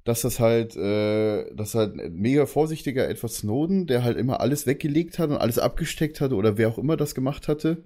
dass 0.03 0.21
das 0.21 0.39
halt, 0.39 0.75
äh, 0.77 1.53
dass 1.53 1.75
halt 1.75 1.99
ein 1.99 2.13
mega 2.13 2.45
vorsichtiger 2.45 3.09
Edward 3.09 3.31
Snowden, 3.33 3.87
der 3.87 4.03
halt 4.03 4.17
immer 4.17 4.39
alles 4.39 4.65
weggelegt 4.65 5.19
hat 5.19 5.29
und 5.31 5.35
alles 5.37 5.59
abgesteckt 5.59 6.21
hatte 6.21 6.35
oder 6.35 6.57
wer 6.57 6.69
auch 6.69 6.77
immer 6.77 6.95
das 6.95 7.13
gemacht 7.13 7.47
hatte. 7.49 7.83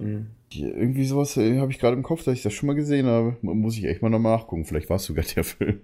Hm. 0.00 0.30
Die- 0.52 0.62
Irgendwie 0.62 1.04
sowas 1.04 1.36
äh, 1.36 1.58
habe 1.60 1.70
ich 1.72 1.78
gerade 1.78 1.96
im 1.96 2.02
Kopf, 2.02 2.24
dass 2.24 2.34
ich 2.34 2.42
das 2.42 2.52
schon 2.54 2.68
mal 2.68 2.74
gesehen 2.74 3.06
habe. 3.06 3.36
Muss 3.42 3.76
ich 3.76 3.84
echt 3.84 4.00
mal 4.02 4.08
nochmal 4.08 4.36
nachgucken. 4.38 4.64
Vielleicht 4.64 4.88
war 4.88 4.96
es 4.96 5.04
sogar 5.04 5.24
der 5.24 5.44
Film. 5.44 5.80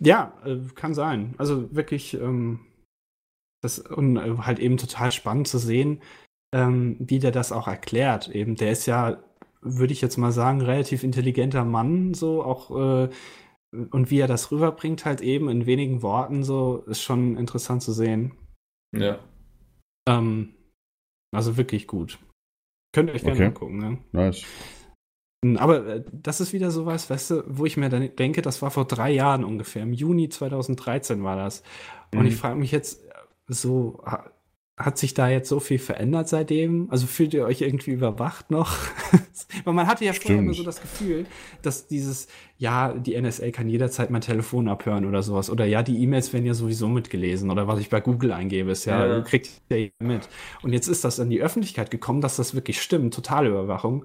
Ja, 0.00 0.38
äh, 0.44 0.58
kann 0.74 0.94
sein. 0.94 1.34
Also 1.38 1.74
wirklich, 1.74 2.14
ähm, 2.14 2.60
das 3.62 3.78
und 3.80 4.16
äh, 4.16 4.36
halt 4.38 4.58
eben 4.60 4.76
total 4.76 5.10
spannend 5.12 5.48
zu 5.48 5.58
sehen, 5.58 6.00
ähm, 6.54 6.96
wie 7.00 7.18
der 7.18 7.32
das 7.32 7.50
auch 7.52 7.66
erklärt. 7.66 8.28
Eben, 8.28 8.54
der 8.54 8.70
ist 8.70 8.86
ja, 8.86 9.22
würde 9.62 9.92
ich 9.92 10.00
jetzt 10.00 10.16
mal 10.16 10.30
sagen, 10.32 10.60
relativ 10.60 11.02
intelligenter 11.02 11.64
Mann, 11.64 12.14
so 12.14 12.42
auch 12.44 12.70
äh, 13.04 13.08
und 13.90 14.10
wie 14.10 14.20
er 14.20 14.28
das 14.28 14.50
rüberbringt, 14.50 15.04
halt 15.04 15.20
eben 15.20 15.48
in 15.50 15.66
wenigen 15.66 16.00
Worten, 16.02 16.42
so 16.42 16.84
ist 16.86 17.02
schon 17.02 17.36
interessant 17.36 17.82
zu 17.82 17.92
sehen. 17.92 18.32
Ja. 18.96 19.18
Ähm, 20.08 20.54
also 21.34 21.56
wirklich 21.58 21.86
gut. 21.86 22.18
Könnt 22.92 23.10
ihr 23.10 23.14
euch 23.14 23.22
gerne 23.22 23.36
Okay. 23.36 23.46
angucken, 23.46 23.78
ne? 23.78 23.98
Nice. 24.12 24.44
Aber 25.58 25.86
äh, 25.86 26.04
das 26.12 26.40
ist 26.40 26.52
wieder 26.52 26.70
sowas, 26.70 27.08
weißt 27.10 27.30
du, 27.30 27.44
wo 27.46 27.64
ich 27.64 27.76
mir 27.76 27.88
dann 27.88 28.14
denke, 28.16 28.42
das 28.42 28.60
war 28.60 28.70
vor 28.70 28.86
drei 28.86 29.10
Jahren 29.10 29.44
ungefähr. 29.44 29.82
Im 29.82 29.92
Juni 29.92 30.28
2013 30.28 31.22
war 31.22 31.36
das. 31.36 31.62
Und 32.12 32.20
Mhm. 32.20 32.26
ich 32.26 32.36
frage 32.36 32.56
mich 32.56 32.72
jetzt 32.72 33.04
äh, 33.04 33.08
so, 33.46 34.02
hat 34.78 34.96
sich 34.96 35.12
da 35.12 35.28
jetzt 35.28 35.48
so 35.48 35.58
viel 35.60 35.78
verändert 35.80 36.28
seitdem? 36.28 36.86
Also 36.90 37.06
fühlt 37.06 37.34
ihr 37.34 37.44
euch 37.44 37.60
irgendwie 37.62 37.90
überwacht 37.90 38.50
noch? 38.50 38.76
Weil 39.64 39.74
man 39.74 39.86
hatte 39.88 40.04
ja 40.04 40.12
vorher 40.12 40.36
Stimmt. 40.36 40.42
immer 40.44 40.54
so 40.54 40.62
das 40.62 40.80
Gefühl, 40.80 41.26
dass 41.62 41.88
dieses, 41.88 42.28
ja, 42.58 42.92
die 42.94 43.20
NSA 43.20 43.50
kann 43.50 43.68
jederzeit 43.68 44.10
mein 44.10 44.20
Telefon 44.20 44.68
abhören 44.68 45.04
oder 45.04 45.22
sowas. 45.22 45.50
Oder 45.50 45.64
ja, 45.64 45.82
die 45.82 46.00
E-Mails 46.02 46.32
werden 46.32 46.46
ja 46.46 46.54
sowieso 46.54 46.86
mitgelesen. 46.88 47.50
Oder 47.50 47.66
was 47.66 47.80
ich 47.80 47.90
bei 47.90 48.00
Google 48.00 48.32
eingebe, 48.32 48.70
ist 48.70 48.84
ja, 48.84 49.04
Ja. 49.06 49.20
kriegt 49.22 49.50
ja 49.68 49.76
jeder 49.76 49.92
mit. 50.00 50.28
Und 50.62 50.72
jetzt 50.72 50.86
ist 50.86 51.04
das 51.04 51.18
in 51.18 51.28
die 51.30 51.42
Öffentlichkeit 51.42 51.90
gekommen, 51.90 52.20
dass 52.20 52.36
das 52.36 52.54
wirklich 52.54 52.80
stimmt, 52.80 53.12
totale 53.14 53.48
Überwachung. 53.48 54.04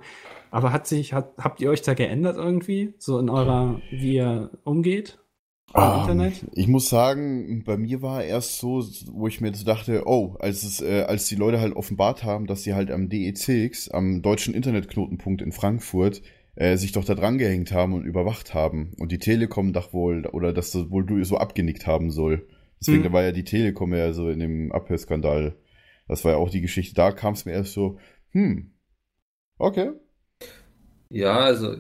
Aber 0.49 0.71
hat 0.71 0.87
sich, 0.87 1.13
hat, 1.13 1.33
habt 1.37 1.61
ihr 1.61 1.69
euch 1.69 1.81
da 1.81 1.93
geändert 1.93 2.37
irgendwie? 2.37 2.93
So 2.97 3.19
in 3.19 3.29
eurer, 3.29 3.79
wie 3.91 4.15
ihr 4.15 4.49
umgeht? 4.63 5.19
Im 5.75 5.91
Ähm, 5.91 5.91
Internet? 5.91 6.45
Ich 6.53 6.67
muss 6.67 6.89
sagen, 6.89 7.63
bei 7.65 7.77
mir 7.77 8.01
war 8.01 8.23
erst 8.23 8.59
so, 8.59 8.83
wo 9.11 9.27
ich 9.27 9.41
mir 9.41 9.53
so 9.55 9.65
dachte, 9.65 10.03
oh, 10.05 10.35
als 10.39 10.63
es, 10.63 10.81
äh, 10.81 11.01
als 11.03 11.27
die 11.27 11.35
Leute 11.35 11.59
halt 11.59 11.75
offenbart 11.75 12.23
haben, 12.23 12.45
dass 12.47 12.63
sie 12.63 12.73
halt 12.75 12.91
am 12.91 13.09
DECX, 13.09 13.89
am 13.89 14.21
deutschen 14.21 14.53
Internetknotenpunkt 14.53 15.41
in 15.41 15.51
Frankfurt, 15.51 16.21
äh, 16.55 16.77
sich 16.77 16.91
doch 16.91 17.05
da 17.05 17.15
dran 17.15 17.39
gehängt 17.39 17.71
haben 17.71 17.93
und 17.93 18.05
überwacht 18.05 18.53
haben. 18.53 18.93
Und 18.99 19.11
die 19.11 19.17
Telekom 19.19 19.73
dachte 19.73 19.93
wohl, 19.93 20.27
oder 20.27 20.53
dass 20.53 20.71
das 20.71 20.91
wohl 20.91 21.05
du 21.05 21.23
so 21.23 21.37
abgenickt 21.37 21.87
haben 21.87 22.11
soll. 22.11 22.47
Deswegen 22.79 23.03
Hm. 23.03 23.03
da 23.03 23.11
war 23.11 23.23
ja 23.23 23.31
die 23.31 23.43
Telekom 23.43 23.93
ja 23.93 24.13
so 24.13 24.29
in 24.29 24.39
dem 24.39 24.71
Abhörskandal. 24.71 25.55
Das 26.07 26.23
war 26.25 26.33
ja 26.33 26.37
auch 26.37 26.49
die 26.51 26.61
Geschichte. 26.61 26.93
Da 26.95 27.11
kam 27.11 27.33
es 27.33 27.45
mir 27.45 27.53
erst 27.53 27.73
so, 27.73 27.97
hm, 28.31 28.73
okay. 29.59 29.91
Ja, 31.09 31.39
also, 31.39 31.77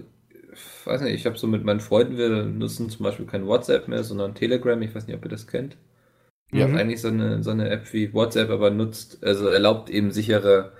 weiß 0.85 1.01
nicht, 1.01 1.13
ich 1.15 1.25
habe 1.25 1.37
so 1.37 1.47
mit 1.47 1.63
meinen 1.63 1.79
Freunden, 1.79 2.17
wir 2.17 2.29
nutzen 2.43 2.89
zum 2.89 3.03
Beispiel 3.03 3.25
kein 3.25 3.45
WhatsApp 3.47 3.87
mehr, 3.87 4.03
sondern 4.03 4.35
Telegram. 4.35 4.81
Ich 4.81 4.93
weiß 4.95 5.07
nicht, 5.07 5.15
ob 5.15 5.23
ihr 5.25 5.29
das 5.31 5.47
kennt. 5.47 5.77
Ja. 6.51 6.67
Ist 6.67 6.75
eigentlich 6.75 7.01
so 7.01 7.07
eine, 7.07 7.41
so 7.43 7.51
eine 7.51 7.69
App 7.69 7.91
wie 7.93 8.13
WhatsApp, 8.13 8.49
aber 8.49 8.69
nutzt, 8.69 9.23
also 9.23 9.47
erlaubt 9.47 9.89
eben 9.89 10.11
sichere 10.11 10.73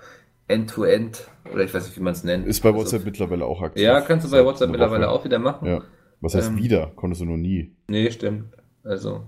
End-to-End, 0.46 1.26
oder 1.52 1.64
ich 1.64 1.72
weiß 1.74 1.86
nicht, 1.86 1.96
wie 1.96 2.02
man 2.02 2.12
es 2.12 2.22
nennt. 2.22 2.46
Ist 2.46 2.60
bei 2.62 2.68
Also, 2.68 2.80
WhatsApp 2.80 3.04
mittlerweile 3.04 3.44
auch 3.46 3.62
aktiv. 3.62 3.82
Ja, 3.82 4.00
kannst 4.02 4.26
du 4.26 4.30
bei 4.30 4.44
WhatsApp 4.44 4.70
mittlerweile 4.70 5.06
Woche. 5.06 5.10
auch 5.12 5.24
wieder 5.24 5.38
machen. 5.38 5.66
Ja. 5.66 5.82
Was 6.20 6.34
heißt 6.34 6.50
Ähm, 6.50 6.58
wieder? 6.58 6.92
Konntest 6.94 7.22
du 7.22 7.24
noch 7.26 7.36
nie. 7.36 7.74
Nee, 7.88 8.10
stimmt. 8.10 8.44
Also, 8.84 9.24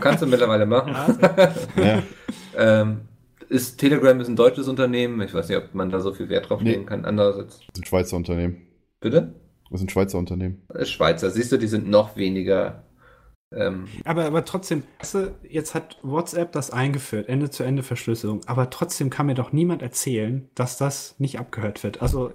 kannst 0.00 0.22
du 0.22 0.26
mittlerweile 0.26 0.66
machen. 0.66 0.94
Ja. 1.76 2.02
ähm, 2.56 3.00
ist 3.48 3.78
Telegram 3.78 4.20
ist 4.20 4.28
ein 4.28 4.36
deutsches 4.36 4.68
Unternehmen. 4.68 5.20
Ich 5.22 5.32
weiß 5.32 5.48
nicht, 5.48 5.56
ob 5.58 5.74
man 5.74 5.88
da 5.90 6.00
so 6.00 6.12
viel 6.12 6.28
Wert 6.28 6.50
drauf 6.50 6.60
Nee. 6.60 6.72
legen 6.72 6.86
kann. 6.86 7.06
Andererseits, 7.06 7.58
Das 7.60 7.66
ist 7.74 7.78
ein 7.80 7.84
Schweizer 7.86 8.16
Unternehmen. 8.16 8.58
bitte? 9.00 9.32
Das 9.70 9.80
ist 9.80 9.86
ein 9.86 9.90
Schweizer 9.90 10.18
Unternehmen. 10.18 10.62
Ist 10.74 10.90
Schweizer. 10.90 11.30
Siehst 11.30 11.52
du, 11.52 11.56
die 11.58 11.66
sind 11.66 11.88
noch 11.88 12.16
weniger. 12.16 12.84
Ähm, 13.54 13.88
Aber, 14.04 14.26
aber 14.26 14.44
trotzdem, 14.44 14.82
jetzt 15.48 15.74
hat 15.74 15.98
WhatsApp 16.02 16.52
das 16.52 16.70
eingeführt, 16.70 17.28
Ende-zu-Ende-Verschlüsselung, 17.28 18.42
aber 18.46 18.68
trotzdem 18.68 19.08
kann 19.08 19.26
mir 19.26 19.34
doch 19.34 19.52
niemand 19.52 19.80
erzählen, 19.80 20.50
dass 20.54 20.76
das 20.76 21.18
nicht 21.18 21.38
abgehört 21.38 21.82
wird. 21.82 22.02
Also, 22.02 22.32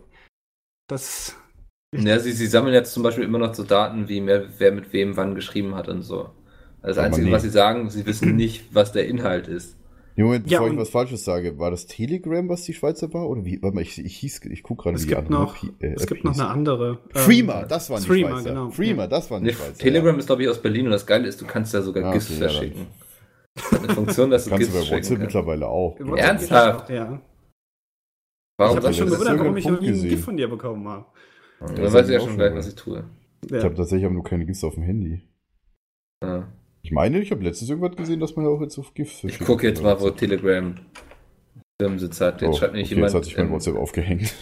das. 0.88 1.36
ja, 1.96 2.20
sie, 2.20 2.32
sie 2.32 2.48
sammeln 2.48 2.74
jetzt 2.74 2.94
zum 2.94 3.04
Beispiel 3.04 3.24
immer 3.24 3.38
noch 3.38 3.54
so 3.54 3.64
Daten, 3.64 4.10
wie 4.10 4.22
mehr, 4.22 4.48
wer 4.58 4.72
mit 4.72 4.92
wem 4.92 5.16
wann 5.16 5.36
geschrieben 5.36 5.76
hat 5.76 5.88
und 5.88 6.02
so. 6.02 6.32
Also 6.82 6.96
das 6.96 6.98
Aber 6.98 7.06
Einzige, 7.08 7.28
nee. 7.28 7.32
was 7.32 7.44
sie 7.44 7.50
sagen, 7.50 7.90
sie 7.90 8.06
wissen 8.06 8.36
nicht, 8.36 8.74
was 8.74 8.92
der 8.92 9.08
Inhalt 9.08 9.48
ist. 9.48 9.78
Nee, 10.16 10.24
Moment, 10.24 10.50
Ja, 10.50 10.60
bevor 10.60 10.68
ich 10.68 10.74
und- 10.74 10.80
was 10.80 10.90
Falsches 10.90 11.24
sage, 11.26 11.58
war 11.58 11.72
das 11.72 11.88
Telegram, 11.88 12.48
was 12.48 12.64
die 12.64 12.74
Schweizer 12.74 13.12
war? 13.14 13.28
Oder 13.28 13.46
wie? 13.46 13.62
Warte 13.64 13.76
mal, 13.76 13.82
ich, 13.82 13.98
ich, 14.04 14.16
hieß, 14.18 14.42
ich 14.46 14.62
guck 14.64 14.84
gerade, 14.84 14.96
Es 14.96 15.04
wie 15.04 15.08
die 15.08 15.16
gibt 15.16 15.26
andere 15.28 15.42
noch, 15.42 15.64
App, 15.64 15.84
äh, 15.84 15.94
es 15.94 16.04
App 16.04 16.10
gibt 16.10 16.24
noch 16.24 16.32
hieß. 16.34 16.42
eine 16.42 16.50
andere. 16.50 17.00
ähm, 17.16 17.22
Freema, 17.22 17.64
das 17.66 17.90
waren 17.90 18.02
die 18.02 18.08
Threema, 18.08 18.30
Schweizer. 18.32 18.50
genau. 18.50 18.70
Freema, 18.70 19.08
das 19.08 19.32
waren 19.32 19.44
die 19.44 19.50
Nee, 19.50 19.56
Schweizer. 19.56 19.78
Telegram 19.80 20.14
ja. 20.16 20.20
ist, 20.20 20.26
glaube 20.28 20.44
ich, 20.44 20.50
aus 20.50 20.62
Berlin 20.62 20.86
und 20.86 20.92
das 20.92 21.06
Geile 21.08 21.28
ist, 21.28 21.42
du 21.42 21.46
kannst 21.46 21.74
da 21.74 21.82
sogar 21.82 22.04
Ah, 22.06 22.12
GIFs 22.14 22.26
okay, 22.30 22.34
ja, 22.36 22.40
dann- 22.48 22.50
verschicken. 22.56 22.88
Das 23.56 23.72
hat 23.72 23.80
eine 23.84 23.94
Funktion, 23.94 24.30
dass 24.32 24.44
du 24.46 24.50
Kannst 24.52 24.68
du 24.70 24.74
GIFs 24.74 24.90
bei 24.90 24.96
WhatsApp 24.98 25.20
mittlerweile 25.20 25.68
auch. 25.68 26.00
Ernsthaft? 26.00 26.90
Ja. 26.90 27.22
Warum 28.58 28.78
Ich 28.78 28.84
habe 28.84 28.94
schon 28.94 29.08
du 29.08 29.14
gewundert, 29.14 29.40
warum 29.40 29.58
ich 29.58 29.66
noch 29.66 29.72
nie 29.82 29.88
einen 29.88 29.94
gesehen. 29.96 30.10
GIF 30.10 30.24
von 30.26 30.38
dir 30.38 30.48
bekommen 30.48 30.88
habe. 30.88 31.06
Dann 31.60 31.76
Das 31.76 31.94
weiß 31.94 32.06
ich 32.08 32.14
ja 32.14 32.20
ich 32.20 32.26
schon 32.26 32.36
gleich, 32.36 32.54
was 32.54 32.68
ich 32.68 32.76
tue. 32.76 33.04
Ja. 33.50 33.58
Ich 33.58 33.64
habe 33.64 33.76
tatsächlich 33.76 34.06
aber 34.06 34.14
nur 34.14 34.24
keine 34.24 34.46
GIFs 34.46 34.64
auf 34.64 34.76
dem 34.76 34.84
Handy. 34.84 35.22
Ja. 36.24 36.48
Ich 36.84 36.92
meine, 36.92 37.20
ich 37.20 37.32
habe 37.32 37.44
letztens 37.44 37.70
irgendwas 37.70 37.96
gesehen, 37.96 38.20
dass 38.20 38.36
man 38.36 38.46
ja 38.46 38.52
auch 38.52 38.62
jetzt 38.62 38.78
auf 38.78 38.94
GIFs 38.94 39.24
Ich 39.24 39.40
gucke 39.40 39.68
jetzt 39.68 39.82
mal, 39.82 40.00
wo 40.02 40.10
Telegram 40.10 40.76
Firmensitz 41.82 42.20
hat. 42.22 42.42
Jetzt 42.42 42.50
Oh, 42.50 42.58
schreibt 42.58 42.74
nämlich 42.74 42.92
okay, 42.92 43.02
jetzt 43.02 43.14
hat 43.14 43.26
jemand 43.26 43.26
sich 43.26 43.38
mein 43.38 43.46
ähm, 43.48 43.54
WhatsApp 43.54 43.76
aufgehängt. 43.78 44.34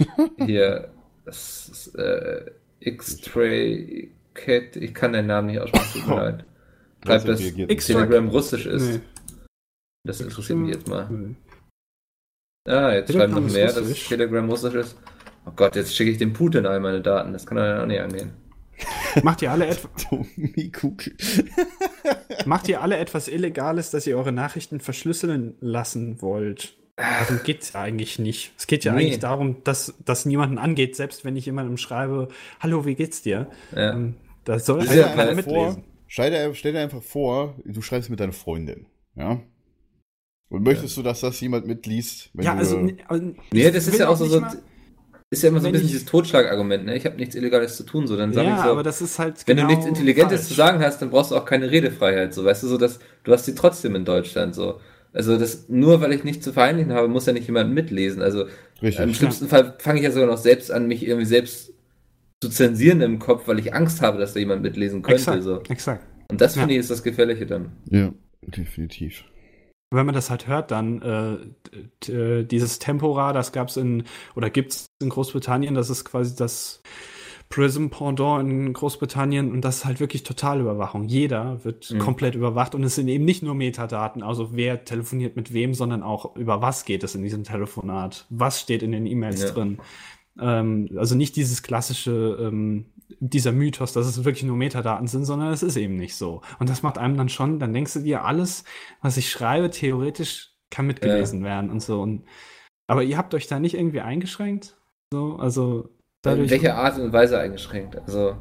hier 0.46 0.92
das 1.26 1.70
ist, 1.70 1.96
äh, 1.96 2.52
X-Tray 2.80 4.12
Cat. 4.34 4.76
Ich 4.76 4.94
kann 4.94 5.14
den 5.14 5.28
Namen 5.28 5.48
nicht 5.48 5.60
aussprechen, 5.60 6.02
tut 6.02 6.08
mir 6.08 6.16
leid. 6.16 6.46
Schreibt, 7.06 7.28
dass. 7.28 7.86
Telegram 7.86 8.28
russisch 8.30 8.66
ist. 8.66 8.94
Nee. 8.96 9.02
Das 10.04 10.20
interessiert 10.20 10.58
mich 10.58 10.74
jetzt 10.74 10.88
mal. 10.88 11.08
Nee. 11.10 11.36
Ah, 12.68 12.94
jetzt 12.94 13.08
Telegram 13.08 13.32
schreiben 13.32 13.46
noch 13.46 13.54
mehr, 13.54 13.72
dass. 13.72 13.94
Telegram 14.08 14.50
russisch 14.50 14.74
ist. 14.74 14.98
Oh 15.46 15.52
Gott, 15.56 15.76
jetzt 15.76 15.96
schicke 15.96 16.12
ich 16.12 16.18
dem 16.18 16.34
Putin 16.34 16.66
all 16.66 16.80
meine 16.80 17.02
Daten. 17.02 17.34
Das 17.34 17.46
kann 17.46 17.58
er 17.58 17.68
ja 17.68 17.84
auch 17.84 17.88
nicht 17.88 18.02
angehen. 18.02 18.32
Macht 19.24 19.42
ihr 19.42 19.52
alle 19.52 19.68
etwa, 19.68 19.90
Gummikugel. 20.10 21.16
macht 22.46 22.68
ihr 22.70 22.82
alle 22.82 22.98
etwas 22.98 23.28
Illegales, 23.28 23.92
dass 23.92 24.08
ihr 24.08 24.18
eure 24.18 24.32
Nachrichten 24.32 24.80
verschlüsseln 24.80 25.56
lassen 25.60 26.22
wollt? 26.22 26.78
Darum 26.96 27.40
geht's 27.44 27.74
ja 27.74 27.82
eigentlich 27.82 28.20
nicht. 28.20 28.54
Es 28.58 28.68
geht 28.68 28.84
ja 28.84 28.94
Nee. 28.94 29.02
eigentlich 29.06 29.20
darum, 29.20 29.64
dass 29.64 29.94
das 30.06 30.26
niemanden 30.26 30.58
angeht, 30.58 30.96
selbst 30.96 31.26
wenn 31.26 31.36
ich 31.36 31.46
jemandem 31.46 31.78
schreibe, 31.78 32.28
hallo, 32.60 32.86
wie 32.86 32.96
geht's 32.96 33.22
dir? 33.22 33.50
Ja. 33.76 33.94
Ähm, 33.94 34.16
Da 34.44 34.60
soll 34.60 34.84
ja 34.86 35.08
keiner 35.10 35.36
halt 35.36 35.44
vor, 35.44 35.68
mitlesen. 35.68 35.84
stell, 36.08 36.32
dir, 36.32 36.54
stell 36.54 36.74
dir 36.74 36.80
einfach 36.80 37.02
vor, 37.02 37.56
du 37.66 37.82
schreibst 37.82 38.10
mit 38.10 38.20
deiner 38.20 38.34
Freundin, 38.34 38.86
ja? 39.16 39.40
Und 40.50 40.64
möchtest 40.64 40.98
du, 40.98 41.02
dass 41.02 41.22
das 41.22 41.40
jemand 41.40 41.66
mitliest? 41.66 42.30
wenn 42.34 42.44
Ja, 42.46 42.54
du- 42.54 42.60
also, 42.60 42.90
also 43.08 43.34
Nee, 43.54 43.72
das 43.72 43.88
ist 43.88 43.98
ja 44.00 44.10
auch 44.10 44.18
so, 44.18 44.26
so 44.26 44.42
ist 45.34 45.44
ja 45.44 45.50
immer 45.50 45.62
so 45.62 45.68
ein 45.68 45.72
bisschen 45.72 45.88
ich- 45.88 45.94
dieses 45.94 46.06
Totschlagargument, 46.08 46.86
ne? 46.86 46.96
Ich 46.98 47.06
habe 47.06 47.16
nichts 47.16 47.36
Illegales 47.36 47.78
zu 47.78 47.84
tun, 47.84 48.06
so 48.06 48.18
dann 48.18 48.34
sage 48.34 48.50
ja, 48.50 48.58
ich 48.58 48.64
so, 48.64 48.70
aber 48.70 48.84
das 48.84 49.02
ist 49.02 49.18
halt 49.18 49.36
wenn 49.48 49.56
genau 49.56 49.70
du 49.70 49.74
nichts 49.76 49.88
Intelligentes 49.88 50.40
falsch. 50.42 50.48
zu 50.50 50.54
sagen 50.56 50.80
hast, 50.84 51.02
dann 51.02 51.10
brauchst 51.10 51.32
du 51.32 51.36
auch 51.38 51.46
keine 51.46 51.72
Redefreiheit, 51.72 52.34
so 52.34 52.44
weißt 52.44 52.64
du, 52.64 52.68
so 52.68 52.78
dass 52.78 53.00
du 53.24 53.32
hast 53.32 53.46
sie 53.46 53.56
trotzdem 53.56 53.96
in 53.96 54.04
Deutschland 54.06 54.54
so. 54.54 54.80
Also 55.14 55.38
das 55.38 55.70
nur 55.70 56.02
weil 56.02 56.12
ich 56.14 56.24
nichts 56.26 56.44
zu 56.44 56.52
verheimlichen 56.54 56.92
habe, 56.94 57.08
muss 57.08 57.26
ja 57.26 57.34
nicht 57.34 57.48
jemand 57.48 57.74
mitlesen. 57.74 58.22
Also 58.22 58.46
Richtig. 58.82 59.04
im 59.04 59.14
schlimmsten 59.14 59.48
Fall 59.48 59.76
fange 59.80 60.00
ich 60.00 60.06
ja 60.06 60.12
sogar 60.12 60.28
noch 60.28 60.38
selbst 60.38 60.70
an, 60.72 60.88
mich 60.88 61.06
irgendwie 61.06 61.26
selbst 61.26 61.74
zu 62.42 62.50
zensieren 62.50 63.02
im 63.02 63.20
Kopf, 63.20 63.48
weil 63.48 63.60
ich 63.60 63.74
Angst 63.74 64.02
habe, 64.02 64.18
dass 64.18 64.34
da 64.34 64.40
jemand 64.40 64.62
mitlesen 64.64 65.02
könnte. 65.02 65.22
Exakt, 65.22 65.44
So. 65.44 65.62
exakt. 65.70 66.06
Und 66.30 66.42
das 66.42 66.56
Ja. 66.56 66.62
finde 66.62 66.74
ich 66.76 66.80
ist 66.82 66.92
das 66.92 67.04
Gefährliche 67.04 67.46
dann. 67.46 67.72
Ja, 67.90 68.14
definitiv. 68.42 69.24
Wenn 69.94 70.06
man 70.06 70.16
das 70.16 70.30
halt 70.30 70.48
hört, 70.48 70.72
dann 70.72 71.02
äh, 72.08 72.12
äh, 72.12 72.44
dieses 72.46 72.80
Tempora, 72.80 73.34
das 73.34 73.52
gab's 73.52 73.76
in 73.76 74.04
oder 74.36 74.50
gibt's 74.50 74.86
in 75.02 75.10
Großbritannien, 75.10 75.76
das 75.76 75.90
ist 75.90 76.06
quasi 76.06 76.34
das 76.34 76.82
Prism 77.50 77.88
Pendant 77.90 78.50
in 78.50 78.72
Großbritannien 78.72 79.52
und 79.52 79.60
das 79.66 79.80
ist 79.80 79.86
halt 79.86 80.00
wirklich 80.00 80.24
Totalüberwachung. 80.24 81.04
Jeder 81.04 81.62
wird 81.66 81.92
Mhm. 81.92 82.00
komplett 82.00 82.36
überwacht 82.36 82.74
und 82.74 82.84
es 82.86 82.96
sind 82.96 83.10
eben 83.10 83.26
nicht 83.26 83.44
nur 83.44 83.54
Metadaten, 83.54 84.24
also 84.24 84.56
wer 84.56 84.86
telefoniert 84.86 85.36
mit 85.36 85.52
wem, 85.54 85.74
sondern 85.74 86.04
auch 86.04 86.38
über 86.38 86.62
was 86.62 86.86
geht 86.86 87.04
es 87.04 87.14
in 87.14 87.24
diesem 87.24 87.44
Telefonat, 87.44 88.26
was 88.30 88.62
steht 88.62 88.84
in 88.84 88.94
den 88.94 89.06
E-Mails 89.06 89.42
Ja. 89.44 89.50
drin. 89.52 89.80
Ähm, 90.40 90.90
also 90.98 91.16
nicht 91.16 91.36
dieses 91.36 91.64
klassische, 91.64 92.38
ähm, 92.40 92.86
dieser 93.20 93.52
Mythos, 93.52 93.94
dass 93.94 94.08
es 94.08 94.24
wirklich 94.24 94.44
nur 94.44 94.56
Metadaten 94.56 95.08
sind, 95.08 95.26
sondern 95.26 95.52
es 95.52 95.64
ist 95.64 95.76
eben 95.76 95.96
nicht 95.98 96.16
so. 96.16 96.42
Und 96.60 96.70
das 96.70 96.82
macht 96.84 96.98
einem 96.98 97.18
dann 97.18 97.30
schon, 97.30 97.60
dann 97.60 97.74
denkst 97.74 97.94
du 97.94 98.00
dir, 98.00 98.24
alles, 98.24 98.64
was 99.02 99.18
ich 99.18 99.30
schreibe, 99.30 99.70
theoretisch 99.70 100.54
kann 100.70 100.88
mitgelesen 100.88 101.44
werden 101.44 101.70
und 101.70 101.82
so. 101.82 102.02
Und, 102.02 102.24
aber 102.88 103.04
ihr 103.04 103.18
habt 103.18 103.34
euch 103.34 103.48
da 103.48 103.60
nicht 103.60 103.76
irgendwie 103.76 104.00
eingeschränkt? 104.02 104.78
So, 105.14 105.36
also 105.36 105.84
In 105.84 105.90
dadurch. 106.22 106.50
welcher 106.52 106.78
Art 106.78 106.98
und 106.98 107.12
Weise 107.12 107.38
eingeschränkt? 107.40 107.98
Also 107.98 108.38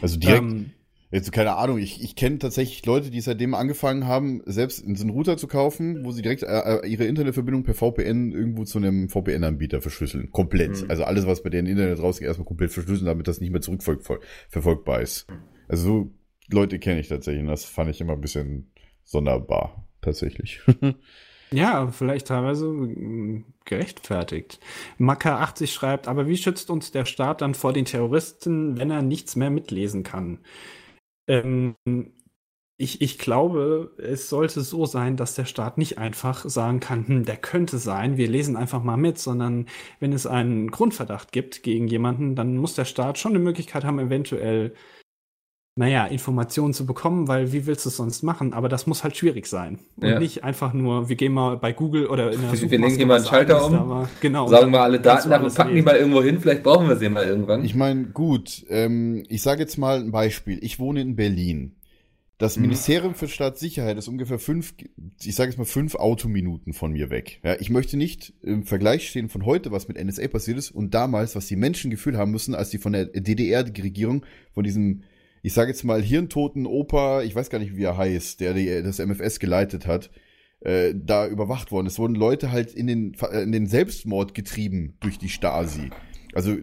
Also 0.00 0.18
direkt, 0.18 0.38
ähm, 0.42 0.72
jetzt 1.14 1.30
keine 1.32 1.56
Ahnung, 1.56 1.78
ich, 1.78 2.02
ich 2.02 2.16
kenne 2.16 2.38
tatsächlich 2.38 2.84
Leute, 2.84 3.10
die 3.10 3.20
seitdem 3.20 3.54
angefangen 3.54 4.06
haben, 4.06 4.42
selbst 4.46 4.84
einen 4.84 5.10
Router 5.10 5.36
zu 5.36 5.46
kaufen, 5.46 6.04
wo 6.04 6.10
sie 6.10 6.22
direkt 6.22 6.42
äh, 6.42 6.46
äh, 6.46 6.86
ihre 6.88 7.04
Internetverbindung 7.04 7.62
per 7.62 7.74
VPN 7.74 8.32
irgendwo 8.32 8.64
zu 8.64 8.78
einem 8.78 9.08
VPN-Anbieter 9.08 9.80
verschlüsseln. 9.80 10.32
Komplett. 10.32 10.82
Mhm. 10.82 10.90
Also 10.90 11.04
alles, 11.04 11.26
was 11.26 11.42
bei 11.42 11.50
denen 11.50 11.68
Internet 11.68 12.00
rausgeht, 12.00 12.26
erstmal 12.26 12.46
komplett 12.46 12.72
verschlüsseln, 12.72 13.06
damit 13.06 13.28
das 13.28 13.40
nicht 13.40 13.50
mehr 13.50 13.60
zurückverfolgbar 13.60 15.00
ist. 15.00 15.26
Also 15.68 15.84
so 15.84 16.10
Leute 16.50 16.78
kenne 16.78 17.00
ich 17.00 17.08
tatsächlich 17.08 17.42
und 17.42 17.48
das 17.48 17.64
fand 17.64 17.90
ich 17.90 18.00
immer 18.00 18.14
ein 18.14 18.20
bisschen 18.20 18.72
sonderbar, 19.04 19.86
tatsächlich. 20.00 20.60
Ja, 21.50 21.86
vielleicht 21.86 22.26
teilweise 22.26 22.66
mm, 22.66 23.44
gerechtfertigt. 23.64 24.58
Maka80 24.98 25.68
schreibt, 25.68 26.08
aber 26.08 26.26
wie 26.26 26.36
schützt 26.36 26.68
uns 26.68 26.90
der 26.90 27.04
Staat 27.04 27.42
dann 27.42 27.54
vor 27.54 27.72
den 27.72 27.84
Terroristen, 27.84 28.76
wenn 28.76 28.90
er 28.90 29.02
nichts 29.02 29.36
mehr 29.36 29.50
mitlesen 29.50 30.02
kann? 30.02 30.40
Ähm, 31.28 31.76
ich, 32.76 33.00
ich 33.02 33.18
glaube, 33.18 33.94
es 33.98 34.28
sollte 34.28 34.62
so 34.62 34.84
sein, 34.86 35.16
dass 35.16 35.34
der 35.36 35.44
Staat 35.44 35.78
nicht 35.78 35.98
einfach 35.98 36.44
sagen 36.48 36.80
kann, 36.80 37.06
hm, 37.06 37.24
der 37.24 37.36
könnte 37.36 37.78
sein, 37.78 38.16
wir 38.16 38.28
lesen 38.28 38.56
einfach 38.56 38.82
mal 38.82 38.96
mit, 38.96 39.18
sondern 39.18 39.66
wenn 40.00 40.12
es 40.12 40.26
einen 40.26 40.70
Grundverdacht 40.70 41.30
gibt 41.32 41.62
gegen 41.62 41.86
jemanden, 41.88 42.34
dann 42.36 42.56
muss 42.56 42.74
der 42.74 42.84
Staat 42.84 43.18
schon 43.18 43.32
eine 43.32 43.38
Möglichkeit 43.44 43.84
haben, 43.84 44.00
eventuell 44.00 44.74
naja, 45.76 46.06
Informationen 46.06 46.72
zu 46.72 46.86
bekommen, 46.86 47.26
weil 47.26 47.52
wie 47.52 47.66
willst 47.66 47.84
du 47.84 47.88
es 47.88 47.96
sonst 47.96 48.22
machen? 48.22 48.52
Aber 48.52 48.68
das 48.68 48.86
muss 48.86 49.02
halt 49.02 49.16
schwierig 49.16 49.46
sein. 49.46 49.80
Und 49.96 50.06
Ja. 50.08 50.18
nicht 50.20 50.44
einfach 50.44 50.72
nur, 50.72 51.08
wir 51.08 51.16
gehen 51.16 51.32
mal 51.32 51.56
bei 51.56 51.72
Google 51.72 52.06
oder 52.06 52.30
in 52.32 52.40
der 52.42 52.52
Wir- 52.52 52.70
wir 52.70 52.78
legen 52.78 52.94
hier 52.96 53.06
mal 53.06 53.16
einen 53.16 53.24
Schalter 53.26 53.66
um, 53.66 53.72
da 53.72 53.88
war. 53.88 54.10
Genau. 54.20 54.46
sagen 54.48 54.72
dann 54.72 54.82
alle 54.82 55.00
Daten 55.00 55.32
ab 55.32 55.42
und 55.42 55.52
packen 55.52 55.70
die 55.70 55.74
lesen. 55.76 55.84
mal 55.86 55.96
irgendwo 55.96 56.22
hin, 56.22 56.38
vielleicht 56.40 56.62
brauchen 56.62 56.88
wir 56.88 56.96
sie 56.96 57.08
mal 57.08 57.24
irgendwann. 57.24 57.64
Ich 57.64 57.74
meine, 57.74 58.04
gut, 58.04 58.64
ähm, 58.68 59.24
ich 59.28 59.42
sage 59.42 59.62
jetzt 59.62 59.76
mal 59.76 59.98
ein 59.98 60.12
Beispiel. 60.12 60.58
Ich 60.62 60.78
wohne 60.78 61.00
in 61.00 61.16
Berlin. 61.16 61.72
Das 62.38 62.56
Mhm. 62.56 62.62
Ministerium 62.62 63.14
für 63.14 63.26
Staatssicherheit 63.28 63.96
ist 63.98 64.06
ungefähr 64.08 64.38
fünf, 64.38 64.74
ich 65.24 65.34
sage 65.34 65.50
jetzt 65.50 65.58
mal 65.58 65.64
fünf 65.64 65.94
Autominuten 65.96 66.72
von 66.72 66.92
mir 66.92 67.10
weg. 67.10 67.40
Ja, 67.44 67.56
ich 67.58 67.70
möchte 67.70 67.96
nicht 67.96 68.32
im 68.42 68.64
Vergleich 68.64 69.08
stehen 69.08 69.28
von 69.28 69.44
heute, 69.44 69.72
was 69.72 69.88
mit 69.88 69.96
NSA 69.98 70.28
passiert 70.28 70.58
ist, 70.58 70.70
und 70.70 70.94
damals, 70.94 71.34
was 71.34 71.46
die 71.46 71.56
Menschen 71.56 71.90
gefühlt 71.90 72.16
haben 72.16 72.30
müssen, 72.32 72.54
als 72.54 72.70
die 72.70 72.78
von 72.78 72.92
der 72.92 73.06
DDR-Regierung, 73.06 74.24
von 74.52 74.64
diesem, 74.64 75.02
ich 75.44 75.52
sage 75.52 75.70
jetzt 75.70 75.84
mal, 75.84 76.02
hirntoten 76.02 76.64
Opa, 76.64 77.22
ich 77.22 77.34
weiß 77.34 77.50
gar 77.50 77.58
nicht, 77.58 77.76
wie 77.76 77.84
er 77.84 77.98
heißt, 77.98 78.40
der 78.40 78.54
die, 78.54 78.66
das 78.82 78.98
MFS 78.98 79.38
geleitet 79.38 79.86
hat, 79.86 80.10
äh, 80.60 80.94
da 80.96 81.28
überwacht 81.28 81.70
worden. 81.70 81.86
Es 81.86 81.98
wurden 81.98 82.14
Leute 82.14 82.50
halt 82.50 82.72
in 82.72 82.86
den, 82.86 83.14
in 83.30 83.52
den 83.52 83.66
Selbstmord 83.66 84.32
getrieben 84.32 84.96
durch 85.00 85.18
die 85.18 85.28
Stasi. 85.28 85.90
Also 86.32 86.56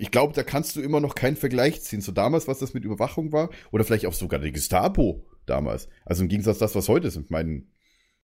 ich 0.00 0.10
glaube, 0.10 0.34
da 0.34 0.42
kannst 0.42 0.74
du 0.74 0.80
immer 0.80 0.98
noch 0.98 1.14
keinen 1.14 1.36
Vergleich 1.36 1.82
ziehen 1.82 2.00
zu 2.00 2.10
damals, 2.10 2.48
was 2.48 2.58
das 2.58 2.74
mit 2.74 2.84
Überwachung 2.84 3.30
war, 3.30 3.48
oder 3.70 3.84
vielleicht 3.84 4.06
auch 4.06 4.12
sogar 4.12 4.40
die 4.40 4.50
Gestapo 4.50 5.24
damals. 5.46 5.88
Also 6.04 6.24
im 6.24 6.28
Gegensatz 6.28 6.58
zu 6.58 6.64
das, 6.64 6.74
was 6.74 6.88
heute 6.88 7.06
ist. 7.06 7.16
Ich 7.16 7.30
meine, 7.30 7.62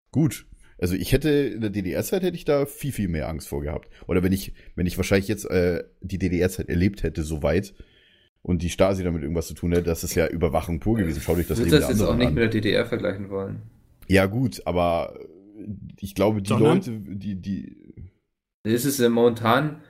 gut. 0.09 0.47
Also 0.79 0.95
ich 0.95 1.11
hätte 1.11 1.29
in 1.29 1.61
der 1.61 1.69
DDR-Zeit 1.69 2.23
hätte 2.23 2.37
ich 2.37 2.45
da 2.45 2.65
viel 2.65 2.91
viel 2.91 3.07
mehr 3.07 3.29
Angst 3.29 3.47
vor 3.47 3.61
gehabt. 3.61 3.91
Oder 4.07 4.23
wenn 4.23 4.31
ich 4.31 4.55
wenn 4.75 4.87
ich 4.87 4.97
wahrscheinlich 4.97 5.27
jetzt 5.27 5.45
äh, 5.45 5.83
die 6.01 6.17
DDR-Zeit 6.17 6.69
erlebt 6.69 7.03
hätte 7.03 7.21
so 7.21 7.43
weit 7.43 7.75
und 8.43 8.61
die 8.61 8.69
Stasi 8.69 9.03
damit 9.03 9.21
irgendwas 9.21 9.47
zu 9.47 9.53
tun 9.53 9.71
hätte, 9.71 9.83
das 9.83 10.03
ist 10.03 10.15
ja 10.15 10.27
Überwachung 10.27 10.79
pur 10.79 10.97
gewesen. 10.97 11.21
Schau 11.23 11.35
dich 11.35 11.47
das 11.47 11.59
ich 11.59 11.65
Leben 11.65 11.79
das 11.79 11.89
jetzt 11.89 12.01
auch 12.01 12.11
anderen 12.11 12.17
nicht 12.19 12.27
an. 12.27 12.33
mit 12.33 12.43
der 12.43 12.49
DDR 12.49 12.85
vergleichen 12.85 13.29
wollen. 13.29 13.61
Ja 14.07 14.25
gut, 14.25 14.61
aber 14.65 15.13
ich 15.99 16.15
glaube 16.15 16.41
die 16.41 16.49
Sondern? 16.49 16.77
Leute, 16.77 16.91
die 16.91 17.35
die 17.35 17.75
Es 18.63 18.85
ist 18.85 18.99
ja 18.99 19.09
momentan, 19.09 19.81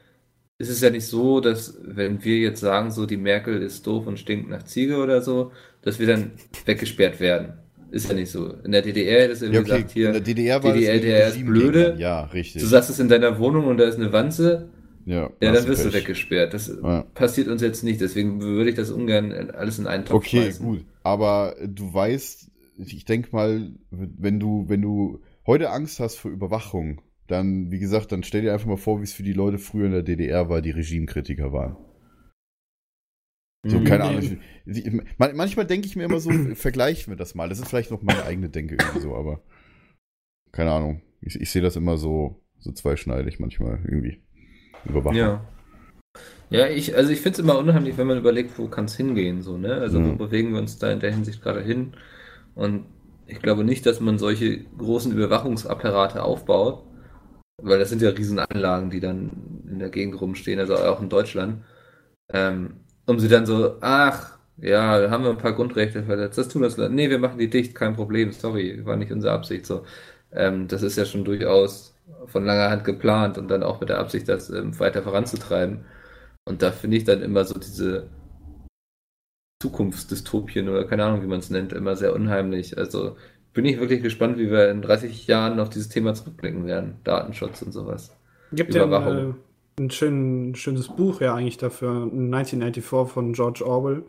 ist 0.57 0.69
es 0.69 0.81
ja 0.81 0.89
nicht 0.89 1.05
so, 1.05 1.39
dass 1.39 1.79
wenn 1.81 2.23
wir 2.23 2.37
jetzt 2.37 2.59
sagen, 2.59 2.91
so 2.91 3.05
die 3.05 3.17
Merkel 3.17 3.61
ist 3.61 3.87
doof 3.87 4.05
und 4.05 4.19
stinkt 4.19 4.49
nach 4.49 4.63
Ziege 4.63 4.97
oder 4.97 5.21
so, 5.21 5.51
dass 5.81 5.99
wir 5.99 6.07
dann 6.07 6.31
weggesperrt 6.65 7.19
werden. 7.19 7.53
Ist 7.89 8.07
ja 8.07 8.15
nicht 8.15 8.31
so. 8.31 8.53
In 8.63 8.71
der 8.71 8.81
DDR 8.81 9.23
hättest 9.23 9.41
du 9.41 9.47
ja, 9.47 9.53
irgendwie 9.53 9.71
okay, 9.71 9.81
gesagt, 9.81 9.93
hier, 9.93 10.07
in 10.07 10.13
der 10.13 10.21
DDR 10.21 10.63
war 10.63 10.73
DDR, 10.73 10.93
das 10.93 11.01
DDR 11.01 11.27
ist 11.27 11.45
blöde. 11.45 11.95
Ja, 11.97 12.23
richtig. 12.25 12.61
du 12.61 12.67
sagst 12.67 12.89
es 12.89 12.99
in 12.99 13.09
deiner 13.09 13.37
Wohnung 13.37 13.65
und 13.65 13.77
da 13.77 13.83
ist 13.83 13.97
eine 13.97 14.13
Wanze, 14.13 14.69
ja, 15.05 15.31
ja, 15.41 15.51
dann 15.51 15.67
wirst 15.67 15.85
du 15.85 15.93
weggesperrt. 15.93 16.53
Das 16.53 16.67
Ja. 16.67 17.03
passiert 17.13 17.47
uns 17.47 17.61
jetzt 17.61 17.83
nicht, 17.83 18.01
deswegen 18.01 18.41
würde 18.41 18.69
ich 18.69 18.75
das 18.75 18.91
ungern 18.91 19.31
alles 19.51 19.79
in 19.79 19.87
einen 19.87 20.05
Topf 20.05 20.25
Okay, 20.25 20.43
schmeißen. 20.43 20.65
gut. 20.65 20.85
Aber 21.03 21.55
du 21.65 21.93
weißt, 21.93 22.51
ich 22.77 23.05
denke 23.05 23.29
mal, 23.31 23.71
wenn 23.89 24.39
du, 24.39 24.65
wenn 24.67 24.81
du 24.81 25.21
heute 25.45 25.69
Angst 25.71 25.99
hast 25.99 26.15
vor 26.17 26.31
Überwachung, 26.31 27.01
dann, 27.27 27.71
wie 27.71 27.79
gesagt, 27.79 28.11
dann 28.11 28.23
stell 28.23 28.41
dir 28.41 28.53
einfach 28.53 28.67
mal 28.67 28.77
vor, 28.77 28.99
wie 28.99 29.03
es 29.03 29.13
für 29.13 29.23
die 29.23 29.33
Leute 29.33 29.57
früher 29.57 29.85
in 29.85 29.91
der 29.93 30.03
DDR 30.03 30.49
war, 30.49 30.61
die 30.61 30.71
Regimekritiker 30.71 31.53
waren. 31.53 31.77
So, 33.63 33.79
Mhm. 33.79 33.85
keine. 33.85 34.03
Ahnung. 34.05 34.39
Manchmal 35.17 35.65
denke 35.67 35.87
ich 35.87 35.95
mir 35.95 36.03
immer 36.03 36.19
so, 36.19 36.31
vergleichen 36.55 37.11
wir 37.13 37.17
das 37.17 37.35
mal. 37.35 37.47
Das 37.47 37.59
ist 37.59 37.69
vielleicht 37.69 37.91
noch 37.91 38.01
meine 38.01 38.23
eigene 38.23 38.49
Denke 38.49 38.75
irgendwie 38.75 39.01
so, 39.01 39.15
aber 39.15 39.41
keine 40.51 40.71
Ahnung. 40.71 41.01
Ich, 41.21 41.39
ich 41.39 41.51
sehe 41.51 41.61
das 41.61 41.75
immer 41.75 41.97
so, 41.97 42.41
so 42.59 42.71
zweischneidig 42.71 43.39
manchmal 43.39 43.79
irgendwie. 43.85 44.21
Überwachung. 44.85 45.17
Ja. 45.17 45.41
Ja, 46.49 46.67
ich, 46.67 46.95
also 46.95 47.11
ich 47.11 47.21
finde 47.21 47.35
es 47.37 47.39
immer 47.39 47.57
unheimlich, 47.57 47.97
wenn 47.97 48.07
man 48.07 48.17
überlegt, 48.17 48.57
wo 48.59 48.67
kann 48.67 48.85
es 48.85 48.95
hingehen, 48.97 49.41
so, 49.41 49.57
ne? 49.57 49.75
Also 49.75 49.99
Ja. 49.99 50.05
wo 50.05 50.13
bewegen 50.13 50.51
wir 50.53 50.59
uns 50.59 50.77
da 50.79 50.91
in 50.91 50.99
der 50.99 51.11
Hinsicht 51.11 51.41
gerade 51.41 51.61
hin? 51.61 51.93
Und 52.55 52.85
ich 53.27 53.41
glaube 53.41 53.63
nicht, 53.63 53.85
dass 53.85 53.99
man 54.01 54.19
solche 54.19 54.65
großen 54.77 55.11
Überwachungsapparate 55.13 56.23
aufbaut, 56.23 56.83
weil 57.61 57.79
das 57.79 57.89
sind 57.89 58.01
ja 58.01 58.09
Riesenanlagen, 58.11 58.89
die 58.91 58.99
dann 59.01 59.63
in 59.69 59.79
der 59.79 59.89
Gegend 59.89 60.19
rumstehen, 60.21 60.59
also 60.59 60.77
auch 60.77 61.01
in 61.01 61.09
Deutschland, 61.09 61.63
ähm, 62.29 62.75
um 63.07 63.19
sie 63.19 63.29
dann 63.29 63.45
so, 63.45 63.77
ach, 63.81 64.39
ja, 64.57 64.99
da 65.01 65.11
haben 65.11 65.23
wir 65.23 65.31
ein 65.31 65.37
paar 65.37 65.53
Grundrechte 65.55 66.03
verletzt, 66.03 66.37
das 66.37 66.49
tun 66.49 66.61
das, 66.63 66.77
nee, 66.77 67.09
wir 67.09 67.19
machen 67.19 67.39
die 67.39 67.49
dicht, 67.49 67.75
kein 67.75 67.95
Problem, 67.95 68.31
sorry, 68.31 68.85
war 68.85 68.97
nicht 68.97 69.11
unsere 69.11 69.33
Absicht, 69.33 69.65
so. 69.65 69.85
Ähm, 70.31 70.67
das 70.67 70.83
ist 70.83 70.97
ja 70.97 71.05
schon 71.05 71.25
durchaus 71.25 71.90
von 72.25 72.45
langer 72.45 72.69
Hand 72.69 72.83
geplant 72.83 73.37
und 73.37 73.47
dann 73.49 73.63
auch 73.63 73.79
mit 73.79 73.89
der 73.89 73.99
Absicht, 73.99 74.27
das 74.29 74.49
ähm, 74.49 74.77
weiter 74.79 75.03
voranzutreiben. 75.03 75.85
Und 76.45 76.61
da 76.61 76.71
finde 76.71 76.97
ich 76.97 77.03
dann 77.03 77.21
immer 77.21 77.45
so 77.45 77.59
diese 77.59 78.09
Zukunftsdystopien 79.61 80.69
oder 80.69 80.85
keine 80.85 81.05
Ahnung, 81.05 81.21
wie 81.21 81.27
man 81.27 81.39
es 81.39 81.49
nennt, 81.49 81.73
immer 81.73 81.95
sehr 81.95 82.15
unheimlich. 82.15 82.77
Also 82.77 83.15
bin 83.53 83.65
ich 83.65 83.79
wirklich 83.79 84.01
gespannt, 84.01 84.37
wie 84.37 84.49
wir 84.49 84.69
in 84.71 84.81
30 84.81 85.27
Jahren 85.27 85.59
auf 85.59 85.69
dieses 85.69 85.89
Thema 85.89 86.13
zurückblicken 86.13 86.65
werden. 86.65 86.95
Datenschutz 87.03 87.61
und 87.61 87.71
sowas. 87.71 88.15
Gibt 88.51 88.73
ja 88.73 88.85
Überwachung. 88.85 89.35
äh, 89.77 89.81
ein 89.83 89.89
schön, 89.91 90.55
schönes 90.55 90.87
Buch 90.87 91.21
ja 91.21 91.35
eigentlich 91.35 91.57
dafür, 91.57 92.03
1984 92.03 93.11
von 93.11 93.33
George 93.33 93.65
Orwell. 93.65 94.03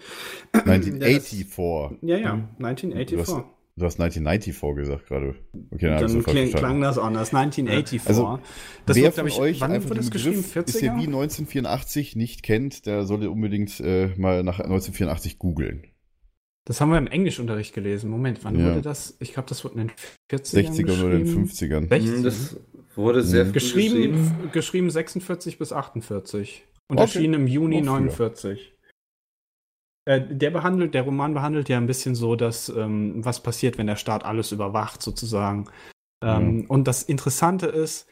1984. 0.52 1.98
Ja, 2.02 2.16
ja, 2.16 2.38
Du 2.58 2.64
1984. 2.64 3.44
du 3.77 3.85
hast 3.86 4.01
1994 4.01 4.77
gesagt 4.77 5.07
gerade. 5.09 5.35
Okay, 5.70 5.86
dann 5.86 6.01
Dann 6.01 6.23
falsch 6.23 6.51
klang, 6.53 6.81
das 6.81 6.99
anders. 6.99 7.35
1984. 7.35 8.07
Also, 8.09 8.39
das 8.86 8.97
Wer 8.97 9.05
wird, 9.05 9.15
von 9.15 9.27
ich, 9.27 9.39
euch 9.39 9.61
wann 9.61 9.73
einfach 9.73 9.90
wurde 9.90 10.01
den 10.01 10.03
das 10.05 10.11
geschrieben? 10.11 10.43
Begriff 10.43 10.66
ist 10.69 10.81
ja 10.81 10.97
wie 10.97 11.01
40er? 11.03 11.07
1984 11.07 12.16
nicht 12.16 12.43
kennt, 12.43 12.86
der 12.86 13.05
sollte 13.05 13.31
unbedingt 13.31 13.81
äh, 13.81 14.09
mal 14.16 14.43
nach 14.43 14.61
1984 14.61 15.39
googeln. 15.39 15.85
Das 16.65 16.81
haben 16.81 16.90
wir 16.90 16.99
im 16.99 17.09
Englischunterricht 17.09 17.74
gelesen. 17.74 18.09
Moment, 18.09 18.44
wann 18.44 18.57
Ja. 18.59 18.66
wurde 18.70 18.82
das? 18.82 19.16
Ich 19.19 19.32
glaube, 19.32 19.49
das 19.49 19.65
wurde 19.65 19.81
in 19.81 19.89
den 19.89 19.93
40ern 20.31 20.73
60er 20.73 21.01
oder 21.05 21.11
den 21.19 21.24
geschrieben. 21.24 21.49
50ern. 21.49 21.89
60. 21.89 22.11
Hm, 22.16 22.23
Das 22.23 22.57
wurde 22.94 23.23
sehr 23.24 23.47
früh 23.47 23.53
geschrieben, 23.53 24.35
geschrieben 24.53 24.90
46 24.90 25.59
bis 25.59 25.73
48 25.73 26.62
und 26.89 26.99
Okay. 26.99 27.05
erschien 27.07 27.35
im 27.35 27.47
Juni 27.49 27.81
Noch 27.81 27.97
früher. 27.97 28.01
49. 28.03 28.72
Äh, 30.04 30.20
der 30.20 30.50
behandelt, 30.50 30.94
der 30.94 31.02
Roman 31.02 31.34
behandelt 31.34 31.68
ja 31.68 31.76
ein 31.76 31.86
bisschen 31.86 32.14
so, 32.14 32.34
dass 32.34 32.68
ähm, 32.68 33.24
was 33.24 33.42
passiert, 33.42 33.78
wenn 33.78 33.86
der 33.86 33.96
Staat 33.96 34.24
alles 34.24 34.52
überwacht, 34.52 35.02
sozusagen. 35.02 35.68
Ähm, 36.22 36.66
Und 36.68 36.88
das 36.88 37.02
Interessante 37.02 37.66
ist, 37.66 38.08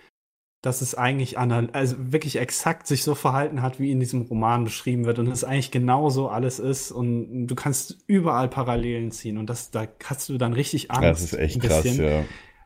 dass 0.62 0.82
es 0.82 0.94
eigentlich 0.94 1.38
anal 1.38 1.70
also 1.72 1.96
wirklich 1.98 2.36
exakt 2.36 2.86
sich 2.86 3.02
so 3.02 3.14
verhalten 3.14 3.62
hat, 3.62 3.80
wie 3.80 3.90
in 3.90 3.98
diesem 3.98 4.22
Roman 4.22 4.64
beschrieben 4.64 5.06
wird 5.06 5.18
und 5.18 5.28
es 5.28 5.42
eigentlich 5.42 5.70
genauso 5.70 6.28
alles 6.28 6.58
ist 6.58 6.92
und 6.92 7.46
du 7.46 7.54
kannst 7.54 8.04
überall 8.06 8.48
Parallelen 8.48 9.10
ziehen 9.10 9.38
und 9.38 9.48
das 9.48 9.70
da 9.70 9.88
hast 10.04 10.28
du 10.28 10.36
dann 10.36 10.52
richtig 10.52 10.90
Angst. 10.90 11.02
Das 11.04 11.22
ist 11.22 11.32
echt 11.32 11.60
krass, 11.60 11.82
bisschen 11.82 12.04
ja. 12.04 12.24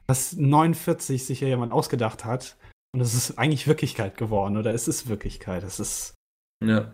dass 0.09 0.33
49 0.33 1.25
sich 1.25 1.41
ja 1.41 1.47
jemand 1.47 1.73
ausgedacht 1.73 2.25
hat 2.25 2.57
und 2.93 3.01
es 3.01 3.15
ist 3.15 3.39
eigentlich 3.39 3.69
Wirklichkeit 3.69 4.17
geworden 4.17 4.57
oder 4.57 4.75
es 4.75 4.89
ist 4.89 5.09
Wirklichkeit. 5.09 5.63
Es 5.63 5.79
ist 5.79 6.15
Ja. 6.65 6.93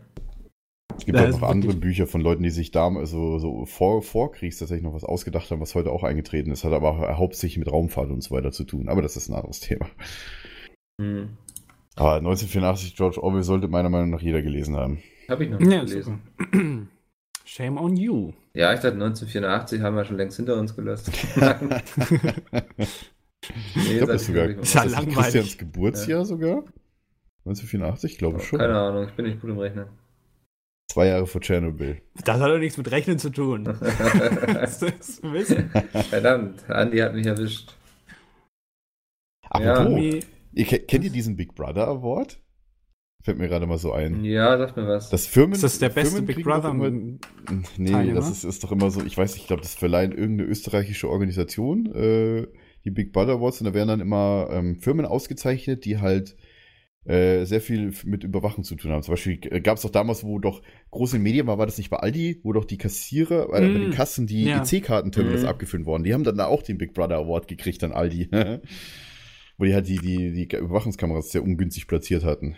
Es 0.99 1.05
gibt 1.07 1.19
Ja, 1.19 1.25
auch 1.25 1.29
ist 1.29 1.41
noch 1.41 1.49
andere 1.49 1.75
Bücher 1.75 2.07
von 2.07 2.21
Leuten, 2.21 2.43
die 2.43 2.51
sich 2.51 2.71
damals 2.71 3.11
so, 3.11 3.39
so 3.39 3.65
vor, 3.67 4.03
vor 4.03 4.33
Kriegs 4.33 4.59
tatsächlich 4.59 4.85
noch 4.85 4.95
was 4.95 5.05
ausgedacht 5.05 5.51
haben, 5.51 5.61
was 5.61 5.75
heute 5.75 5.91
auch 5.91 6.03
eingetreten 6.03 6.51
ist, 6.51 6.65
hat 6.65 6.73
aber 6.73 7.17
hauptsächlich 7.19 7.59
mit 7.59 7.73
Raumfahrt 7.73 8.11
und 8.11 8.23
so 8.23 8.35
weiter 8.35 8.53
zu 8.53 8.65
tun. 8.65 8.89
Aber 8.89 9.03
das 9.03 9.17
ist 9.17 9.29
ein 9.29 9.35
anderes 9.35 9.61
Thema. 9.61 9.87
Hm. 11.01 11.31
Aber 11.97 12.17
1984 12.17 12.97
George 12.97 13.23
Orwell 13.23 13.43
sollte 13.43 13.69
meiner 13.69 13.91
Meinung 13.91 14.11
nach 14.11 14.23
jeder 14.23 14.43
gelesen 14.43 14.77
haben. 14.77 15.03
Habe 15.29 15.45
ich 15.45 15.51
noch 15.51 15.59
nicht 15.59 15.73
ja, 15.73 15.85
gelesen. 15.85 16.21
super. 16.37 16.63
Shame 17.45 17.79
on 17.79 17.97
you. 17.97 18.33
Ja, 18.55 18.73
ich 18.73 18.81
dachte 18.81 18.95
1984 18.95 19.81
haben 19.81 19.97
wir 19.97 20.05
schon 20.05 20.17
längst 20.17 20.37
hinter 20.37 20.57
uns 20.59 20.77
gelassen. 20.77 21.13
Ich 23.75 23.97
glaube, 23.97 24.13
das 24.13 24.23
ist 24.23 24.27
sogar 24.29 24.51
ich 24.51 24.59
Ist 24.59 24.75
ja 24.75 24.85
langweilig. 24.85 25.17
Christians 25.17 25.59
Geburtsjahr 25.59 26.25
sogar. 26.25 26.65
1984, 27.47 28.19
glaube 28.19 28.39
ich 28.39 28.45
schon. 28.45 28.59
Keine 28.59 28.79
Ahnung, 28.79 29.09
ich 29.09 29.15
bin 29.15 29.25
nicht 29.27 29.41
gut 29.41 29.51
im 29.51 29.59
Rechnen. 29.59 29.87
Zwei 30.91 31.07
Jahre 31.07 31.27
vor 31.29 31.41
Tschernobyl. 31.41 32.03
Das 32.25 32.41
hat 32.41 32.51
doch 32.51 32.59
nichts 32.59 32.77
mit 32.77 32.91
Rechnen 32.91 33.19
zu 33.21 33.31
tun. 33.31 33.63
Das 34.55 34.83
ist 34.83 35.23
Wissen. 35.23 35.71
Verdammt, 36.11 36.69
Andi 36.69 36.99
hat 36.99 37.15
mich 37.15 37.27
erwischt. 37.27 37.77
Apropos, 39.49 39.79
Irgendwie- 39.93 40.25
ihr, 40.53 40.65
ke- 40.65 40.81
kennt 40.81 41.05
ihr 41.05 41.11
diesen 41.11 41.37
Big 41.37 41.55
Brother 41.55 41.87
Award? 41.89 42.41
Fällt 43.23 43.39
mir 43.39 43.49
gerade 43.49 43.67
mal 43.67 43.79
so 43.79 43.93
ein. 43.93 44.25
Ja, 44.25 44.57
sag 44.59 44.77
mir 44.77 44.87
was. 44.89 45.11
Das 45.11 45.27
Firmen, 45.27 45.53
Ist 45.53 45.63
das 45.63 45.79
der 45.79 45.91
beste 45.91 46.17
Firmen 46.17 46.27
Big 46.27 46.43
Brother? 46.43 46.71
Immer, 46.71 46.91
nee, 46.91 47.91
Teilnehmer? 47.91 48.15
das 48.19 48.31
ist, 48.31 48.45
ist 48.45 48.65
doch 48.65 48.73
immer 48.73 48.91
so, 48.91 49.03
ich 49.05 49.17
weiß 49.17 49.33
nicht, 49.35 49.43
ich 49.43 49.47
glaube, 49.47 49.63
das 49.63 49.75
verleihen 49.75 50.13
irgendeine 50.13 50.49
österreichische 50.49 51.09
Organisation, 51.09 51.87
äh, 51.95 52.47
die 52.85 52.91
Big 52.91 53.13
Brother 53.13 53.35
Awards, 53.35 53.61
und 53.61 53.67
da 53.67 53.75
werden 53.75 53.89
dann 53.89 54.01
immer 54.01 54.49
ähm, 54.51 54.77
Firmen 54.77 55.05
ausgezeichnet, 55.05 55.85
die 55.85 55.99
halt 55.99 56.37
äh, 57.07 57.45
sehr 57.45 57.61
viel 57.61 57.93
mit 58.05 58.25
Überwachung 58.25 58.63
zu 58.65 58.77
tun 58.77 58.91
haben. 58.93 59.03
Zum 59.03 59.13
Beispiel 59.13 59.39
gab 59.39 59.77
es 59.77 59.83
doch 59.83 59.91
damals, 59.91 60.23
wo 60.25 60.39
doch 60.39 60.63
große 60.91 61.19
Medien 61.19 61.47
war, 61.47 61.59
war 61.59 61.67
das 61.67 61.79
nicht 61.79 61.91
bei 61.91 61.97
Aldi, 61.97 62.41
wo 62.43 62.53
doch 62.53 62.65
die 62.65 62.79
Kassierer, 62.79 63.45
äh, 63.47 63.49
bei 63.53 63.61
den 63.61 63.91
Kassen 63.91 64.27
die 64.27 64.45
ja. 64.45 64.63
EC-Kartenterminals 64.63 65.43
Mm. 65.45 65.47
abgefüllt 65.47 65.87
worden. 65.87 66.05
Die 66.05 66.13
haben 66.15 66.25
dann 66.25 66.37
da 66.37 66.47
auch 66.47 66.63
den 66.63 66.79
Big 66.79 66.93
Brother 66.95 67.17
Award 67.17 67.49
gekriegt 67.49 67.83
an 67.85 67.93
Aldi. 67.93 68.29
wo 69.59 69.65
die 69.65 69.75
halt 69.75 69.89
die, 69.89 69.99
die, 69.99 70.33
die 70.33 70.57
Überwachungskameras 70.57 71.31
sehr 71.31 71.43
ungünstig 71.43 71.87
platziert 71.87 72.25
hatten. 72.25 72.57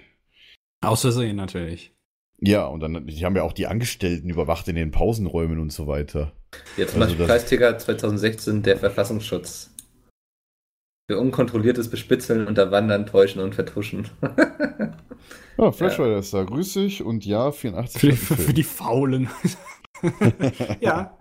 Aus 0.81 1.01
Versehen 1.03 1.37
natürlich. 1.37 1.93
Ja, 2.41 2.67
und 2.67 2.81
dann, 2.81 3.07
die 3.07 3.25
haben 3.25 3.37
ja 3.37 3.43
auch 3.45 3.53
die 3.53 3.67
Angestellten 3.69 4.29
überwacht 4.29 4.67
in 4.69 4.75
den 4.75 4.91
Pausenräumen 4.91 5.59
und 5.61 5.73
so 5.73 5.87
weiter. 5.87 6.33
Jetzt 6.77 6.93
zum 6.93 7.03
Also 7.03 7.15
Beispiel 7.15 7.19
das- 7.19 7.29
Preisträger 7.29 7.79
2016, 7.79 8.63
der 8.63 8.77
Verfassungsschutz. 8.77 9.72
Für 11.13 11.19
unkontrolliertes 11.19 11.91
Bespitzeln, 11.91 12.47
Unterwandern, 12.47 13.05
Täuschen 13.05 13.43
und 13.43 13.55
Vertuschen. 13.55 14.09
Ja, 15.59 15.71
Flashrider 15.71 16.17
ist 16.19 16.33
da. 16.33 16.43
Grüß 16.45 16.73
dich 16.73 17.03
und 17.05 17.27
ja, 17.27 17.53
84. 17.53 18.01
Für 18.01 18.07
die, 18.09 18.17
für 18.17 18.35
Film. 18.37 18.55
die 18.55 18.63
Faulen. 18.63 19.29
ja. 20.81 21.17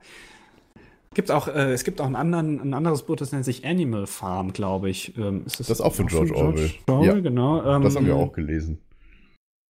Gibt 1.14 1.30
auch, 1.32 1.50
äh, 1.50 1.74
es 1.74 1.84
gibt 1.84 2.00
auch 2.00 2.06
einen 2.06 2.16
anderen, 2.16 2.62
ein 2.62 2.74
anderes 2.74 3.04
Buch, 3.04 3.18
das 3.18 3.34
nennt 3.34 3.44
sich 3.44 3.66
Animal 3.66 4.08
Farm, 4.08 4.54
glaube 4.54 4.90
ich. 4.90 5.16
Ähm, 5.18 5.44
ist 5.46 5.60
Das 5.60 5.70
ist 5.70 5.82
auch 5.82 5.94
von 5.94 6.08
George 6.08 6.34
Orwell. 6.34 6.72
Orwell, 6.88 7.08
Ja. 7.08 7.20
genau. 7.20 7.62
Ähm, 7.76 7.84
Das 7.84 7.98
haben 7.98 8.06
wir 8.06 8.16
auch 8.16 8.32
gelesen. 8.32 8.80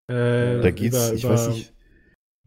Äh, 0.07 0.61
Da 0.61 0.69
geht's, 0.69 1.07
über- 1.07 1.15
ich 1.15 1.23
über 1.23 1.33
weiß 1.33 1.49
nicht, 1.49 1.73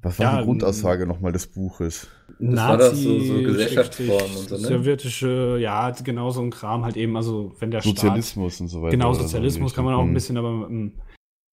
was 0.05 0.19
war 0.19 0.27
Ja, 0.35 0.39
die 0.39 0.45
Grundaussage 0.45 1.07
nochmal 1.07 1.33
des 1.33 1.47
Buches? 1.47 2.07
Das 2.39 2.57
war 2.57 2.79
doch 2.79 2.93
so- 2.95 3.09
Nazi, 3.13 3.27
so 3.27 3.43
Gesellschaftsformen 3.43 4.37
und 4.37 4.49
so, 4.49 4.55
ne? 4.57 4.61
Sowjetische, 4.63 5.59
ja, 5.61 5.91
genau 5.91 6.31
so 6.31 6.43
ein 6.43 6.51
Kram 6.51 6.85
halt 6.85 6.97
eben, 6.97 7.17
also 7.17 7.55
wenn 7.59 7.71
der 7.71 7.83
Sozialismus 7.83 8.61
und 8.61 8.69
so 8.69 8.79
Staat, 8.79 8.83
weiter. 8.85 8.91
genau, 8.93 9.09
oder 9.11 9.17
so 9.19 9.23
Sozialismus 9.25 9.75
kann 9.75 9.85
man 9.85 9.95
auch 9.95 10.03
ein 10.03 10.15
bisschen, 10.15 10.37
aber 10.37 10.49
ähm, 10.71 10.93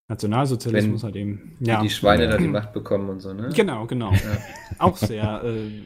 Nationalsozialismus 0.09 1.03
Wenn 1.03 1.07
halt 1.07 1.15
eben. 1.15 1.55
Wie 1.59 1.67
Ja, 1.69 1.81
die 1.81 1.89
Schweine 1.89 2.25
Ja. 2.25 2.31
da 2.31 2.37
die 2.37 2.47
Macht 2.47 2.73
bekommen 2.73 3.09
und 3.09 3.19
so, 3.21 3.33
ne? 3.33 3.49
genau, 3.55 3.85
genau. 3.85 4.11
Auch 4.79 4.97
sehr, 4.97 5.41
äh, 5.43 5.85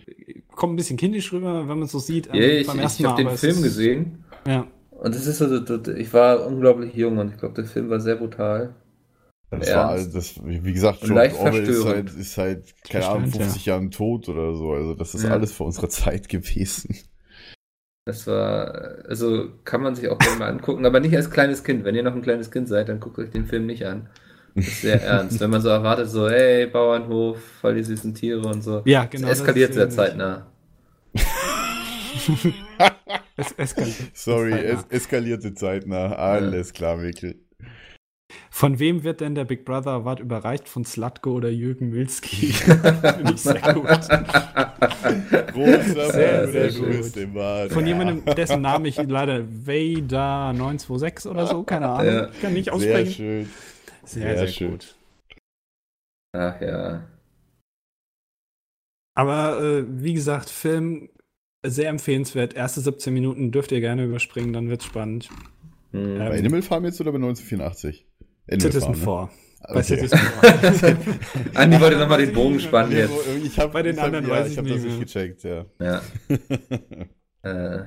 kommt 0.56 0.74
ein 0.74 0.76
bisschen 0.78 0.98
kindisch 0.98 1.32
rüber, 1.32 1.60
wenn 1.62 1.68
man 1.78 1.84
es 1.84 1.92
so 1.92 2.00
sieht. 2.00 2.28
ähm, 2.28 2.36
Ja, 2.36 2.42
ich, 2.48 2.68
beim 2.68 2.78
ich 2.78 2.82
ersten 2.84 3.04
Mal, 3.04 3.10
habe 3.12 3.24
den 3.26 3.38
Film 3.38 3.56
ist- 3.58 3.64
gesehen 3.64 4.24
Ja. 4.48 4.66
und 4.90 5.14
es 5.14 5.28
ist 5.28 5.38
so, 5.38 5.46
ich 5.96 6.14
war 6.14 6.46
unglaublich 6.48 6.96
jung 6.96 7.18
und 7.20 7.32
ich 7.34 7.38
glaube, 7.38 7.54
der 7.56 7.66
Film 7.66 7.90
war 7.90 8.00
sehr 8.00 8.16
brutal. 8.16 8.74
Das 9.52 9.70
war, 9.74 9.96
Ernst. 9.96 10.16
das, 10.16 10.34
wie 10.44 10.74
gesagt, 10.74 11.02
George 11.02 11.36
Orwell 11.38 11.64
ist 11.70 11.86
halt, 11.86 12.10
ist 12.16 12.38
halt, 12.38 12.74
keine 12.90 13.08
Ahnung, 13.08 13.22
Verstand, 13.22 13.36
ja. 13.36 13.46
50 13.46 13.66
Jahren 13.66 13.92
tot 13.92 14.28
oder 14.30 14.54
so. 14.56 14.72
Also 14.74 14.94
das 14.96 15.16
ist 15.16 15.24
Ja. 15.24 15.30
alles 15.32 15.52
vor 15.54 15.68
unserer 15.68 15.90
Zeit 15.90 16.28
gewesen. 16.30 16.96
Das 18.06 18.28
war, 18.28 19.06
also 19.08 19.50
kann 19.64 19.82
man 19.82 19.96
sich 19.96 20.10
auch 20.10 20.20
gerne 20.20 20.38
mal 20.38 20.50
angucken, 20.50 20.86
aber 20.86 21.00
nicht 21.00 21.16
als 21.16 21.32
kleines 21.32 21.64
Kind. 21.64 21.86
Wenn 21.86 21.96
ihr 21.96 22.04
noch 22.04 22.14
ein 22.16 22.22
kleines 22.22 22.52
Kind 22.52 22.68
seid, 22.68 22.90
dann 22.90 23.00
guckt 23.00 23.18
euch 23.18 23.32
den 23.32 23.46
Film 23.46 23.66
nicht 23.66 23.86
an. 23.86 24.10
Das 24.56 24.68
ist 24.68 24.82
sehr 24.82 25.02
ernst. 25.04 25.40
Wenn 25.40 25.50
man 25.50 25.62
so 25.62 25.70
erwartet, 25.70 26.10
so, 26.10 26.30
hey, 26.30 26.68
Bauernhof, 26.68 27.40
voll 27.62 27.76
die 27.76 27.84
süßen 27.84 28.14
Tiere 28.14 28.48
und 28.48 28.62
so. 28.64 28.82
Ja, 28.86 29.06
genau. 29.06 29.28
es 29.28 29.40
eskaliert 29.40 29.70
das 29.70 29.76
sehr 29.76 29.90
zeitnah. 29.90 30.48
Es 33.38 33.52
eskaliert. 33.54 33.96
Sorry, 34.14 34.52
zeitnah. 34.52 34.70
es 34.70 34.86
eskalierte 34.90 35.54
zeitnah. 35.54 36.14
Alles 36.16 36.74
klar, 36.74 36.98
Mikkel. 36.98 37.36
Von 38.50 38.80
wem 38.80 39.04
wird 39.04 39.22
denn 39.22 39.36
der 39.36 39.46
Big 39.46 39.66
Brother 39.66 39.92
Award 39.92 40.20
überreicht? 40.20 40.68
Von 40.68 40.84
Slatko 40.86 41.32
oder 41.34 41.50
Jürgen 41.50 41.90
Milski? 41.90 42.48
Finde 42.54 43.34
ich 43.34 43.42
sehr 43.42 43.62
gut. 43.74 43.86
Großer 45.54 46.12
Sehr, 46.12 46.48
sehr 46.48 46.70
grüß 46.72 47.14
gut. 47.14 47.72
Von 47.72 47.86
jemandem, 47.86 48.26
dessen 48.36 48.62
Namen 48.62 48.86
ich 48.86 48.98
leider 48.98 49.40
Vader926 49.66 51.28
oder 51.30 51.46
so, 51.48 51.64
keine 51.64 51.90
Ahnung, 51.90 52.14
Ja. 52.14 52.28
kann 52.42 52.54
nicht 52.54 52.66
Sehr 52.66 52.74
aussprechen. 52.74 53.12
schön. 53.14 53.50
Sehr, 54.06 54.22
sehr 54.22 54.38
sehr, 54.38 54.48
schön. 54.48 54.72
gut. 54.72 54.96
Ach 56.34 56.60
ja. 56.62 57.08
Aber 59.18 59.62
äh, 59.62 59.86
wie 59.88 60.14
gesagt, 60.14 60.50
Film 60.50 61.10
sehr 61.66 61.90
empfehlenswert. 61.90 62.54
Erste 62.54 62.82
17 62.82 63.14
Minuten 63.14 63.52
dürft 63.52 63.72
ihr 63.72 63.80
gerne 63.82 64.04
überspringen, 64.06 64.54
dann 64.54 64.70
wird's 64.70 64.86
spannend. 64.86 65.30
Hm. 65.96 66.18
Ja. 66.18 66.30
Bei 66.30 66.40
Animal 66.40 66.62
Farm 66.62 66.86
jetzt 66.86 67.00
oder 67.02 67.12
bei 67.12 67.18
1984? 67.18 68.08
Animal 68.50 68.72
Citizen 68.72 68.96
Farm, 68.96 69.30
ne? 69.30 69.32
4. 69.32 69.40
Bei 69.68 69.80
Okay. 69.80 69.84
Citizen 69.84 70.18
4. 70.20 70.98
Andi 71.56 71.80
wollte 71.80 71.98
nochmal 71.98 72.24
den 72.26 72.34
Bogen 72.34 72.60
spannen 72.60 72.92
Nee, 72.92 73.00
jetzt. 73.00 73.10
wo- 73.12 73.46
Ich 73.46 73.58
hab, 73.60 73.72
Bei 73.74 73.82
den 73.82 73.94
ich 73.96 74.00
hab, 74.00 74.06
anderen 74.08 74.26
ja, 74.28 74.32
weiß 74.32 74.46
ich 74.48 74.52
ich 74.54 74.58
hab 74.60 74.66
nicht 74.66 74.76
das 74.78 74.84
nicht 74.84 75.00
gecheckt, 75.00 75.44
ja. 75.44 75.66
Ja. 75.82 76.02
Äh, 77.44 77.84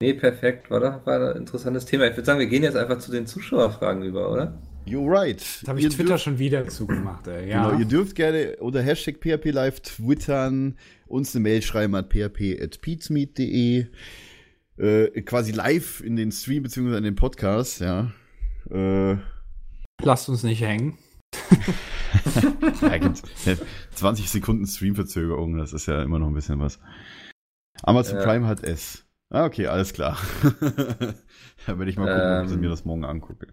nee, 0.00 0.12
perfekt. 0.12 0.70
War 0.70 0.80
doch 0.80 1.06
war 1.06 1.30
ein 1.30 1.36
interessantes 1.38 1.86
Thema. 1.86 2.04
Ich 2.06 2.12
würde 2.16 2.26
sagen, 2.26 2.38
wir 2.38 2.46
gehen 2.48 2.62
jetzt 2.62 2.76
einfach 2.76 2.98
zu 2.98 3.10
den 3.10 3.26
Zuschauerfragen 3.26 4.02
über, 4.02 4.30
oder? 4.30 4.60
You're 4.86 5.10
right. 5.10 5.42
Da 5.62 5.68
habe 5.68 5.78
ich 5.78 5.84
Ihr 5.86 5.90
Twitter 5.90 6.08
dürft- 6.10 6.24
schon 6.24 6.38
wieder 6.38 6.68
zugemacht, 6.68 7.26
ey. 7.26 7.48
Ja. 7.48 7.66
Genau, 7.70 7.78
ihr 7.80 7.86
dürft 7.86 8.14
gerne 8.14 8.56
unter 8.60 8.82
Hashtag 8.82 9.16
PHP 9.22 9.50
Live 9.52 9.80
twittern, 9.80 10.76
uns 11.06 11.34
eine 11.34 11.42
Mail 11.44 11.62
schreiben 11.62 11.94
an 11.94 12.06
php.peatsmeet.de, 12.10 13.86
äh, 14.78 15.08
quasi 15.22 15.52
live 15.52 16.00
in 16.00 16.16
den 16.16 16.32
Stream 16.32 16.62
beziehungsweise 16.62 16.98
in 16.98 17.04
den 17.04 17.14
Podcast, 17.16 17.80
ja. 17.80 18.10
Äh, 18.70 19.16
Lasst 20.02 20.28
uns 20.28 20.42
nicht 20.42 20.60
hängen. 20.62 20.98
ja, 22.82 22.98
gibt 22.98 23.22
20 23.94 24.30
Sekunden 24.30 24.66
Streamverzögerung, 24.66 25.56
das 25.58 25.72
ist 25.72 25.86
ja 25.86 26.02
immer 26.02 26.18
noch 26.18 26.28
ein 26.28 26.34
bisschen 26.34 26.60
was. 26.60 26.78
Amazon 27.82 28.18
Ja. 28.18 28.24
Prime 28.24 28.46
hat 28.46 28.62
es. 28.62 29.04
Ah, 29.30 29.44
okay, 29.46 29.66
alles 29.66 29.92
klar. 29.92 30.16
da 31.66 31.78
werde 31.78 31.90
ich 31.90 31.96
mal 31.96 32.06
gucken, 32.06 32.38
ob 32.40 32.46
ich 32.46 32.52
Ähm. 32.52 32.60
mir 32.60 32.68
das 32.68 32.84
morgen 32.84 33.04
angucke. 33.04 33.48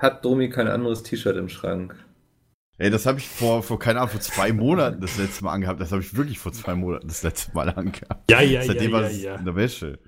hat 0.00 0.24
Domi 0.24 0.48
kein 0.50 0.68
anderes 0.68 1.02
T-Shirt 1.02 1.36
im 1.36 1.48
Schrank? 1.48 1.94
Ey, 2.80 2.88
das 2.88 3.04
habe 3.04 3.18
ich 3.18 3.28
vor, 3.28 3.62
vor, 3.62 3.78
keine 3.78 3.98
Ahnung, 3.98 4.12
vor 4.12 4.22
zwei 4.22 4.54
Monaten 4.54 5.02
das 5.02 5.18
letzte 5.18 5.44
Mal 5.44 5.52
angehabt. 5.52 5.82
Das 5.82 5.92
habe 5.92 6.00
ich 6.00 6.16
wirklich 6.16 6.38
vor 6.38 6.50
zwei 6.50 6.74
Monaten 6.74 7.08
das 7.08 7.22
letzte 7.22 7.52
Mal 7.52 7.68
angehabt. 7.68 8.30
Ja, 8.30 8.40
ja, 8.40 8.62
Seitdem 8.62 8.90
ja, 8.90 8.96
war 8.96 9.02
ja, 9.02 9.08
es 9.08 9.22
ja. 9.22 9.34
in 9.34 9.44
der 9.44 9.54
Wäsche. 9.54 9.98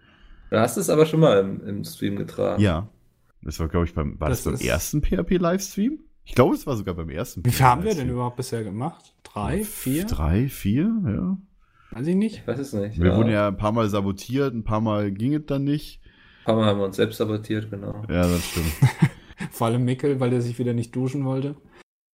Du 0.49 0.59
hast 0.59 0.79
es 0.79 0.89
aber 0.89 1.05
schon 1.05 1.21
mal 1.21 1.39
im, 1.39 1.61
im 1.67 1.85
Stream 1.85 2.17
getragen. 2.17 2.63
Ja. 2.63 2.89
Das 3.43 3.61
war, 3.61 3.69
glaube 3.69 3.85
ich, 3.85 3.93
beim, 3.93 4.19
war 4.19 4.31
das, 4.31 4.45
Das 4.45 4.61
beim 4.61 4.67
ersten 4.67 5.03
PHP-Livestream? 5.03 5.99
Ich 6.25 6.35
glaube, 6.35 6.55
es 6.55 6.67
war 6.67 6.75
sogar 6.79 6.95
beim 6.95 7.11
ersten 7.11 7.45
Wie 7.45 7.51
viel 7.51 7.67
haben 7.67 7.85
wir 7.85 7.95
denn 7.95 8.09
überhaupt 8.09 8.37
bisher 8.37 8.65
gemacht? 8.65 9.15
Drei, 9.23 9.65
vier? 9.65 10.07
Drei, 10.07 10.49
vier, 10.49 10.91
ja. 11.05 11.37
Weiß 11.91 12.07
ich 12.07 12.17
nicht. 12.17 12.37
Ich 12.37 12.47
weiß 12.47 12.59
es 12.59 12.73
nicht. 12.73 12.99
Wir 12.99 13.15
wurden 13.15 13.31
ja 13.31 13.49
ein 13.49 13.57
paar 13.59 13.73
Mal 13.73 13.91
sabotiert, 13.91 14.55
ein 14.55 14.65
paar 14.65 14.81
Mal 14.81 15.13
ging 15.13 15.35
es 15.35 15.45
dann 15.45 15.65
nicht. 15.65 16.01
Ein 16.41 16.45
paar 16.47 16.57
Mal 16.57 16.65
haben 16.65 16.79
wir 16.79 16.87
uns 16.87 16.97
selbst 16.97 17.19
sabotiert, 17.19 17.71
genau. 17.71 18.03
Ja, 18.09 18.23
das 18.23 18.43
stimmt. 18.47 18.73
Vor 19.51 19.67
allem 19.67 19.85
Mickel, 19.85 20.21
weil 20.21 20.31
der 20.31 20.41
sich 20.41 20.59
wieder 20.59 20.73
nicht 20.73 20.97
duschen 20.97 21.27
wollte. 21.27 21.57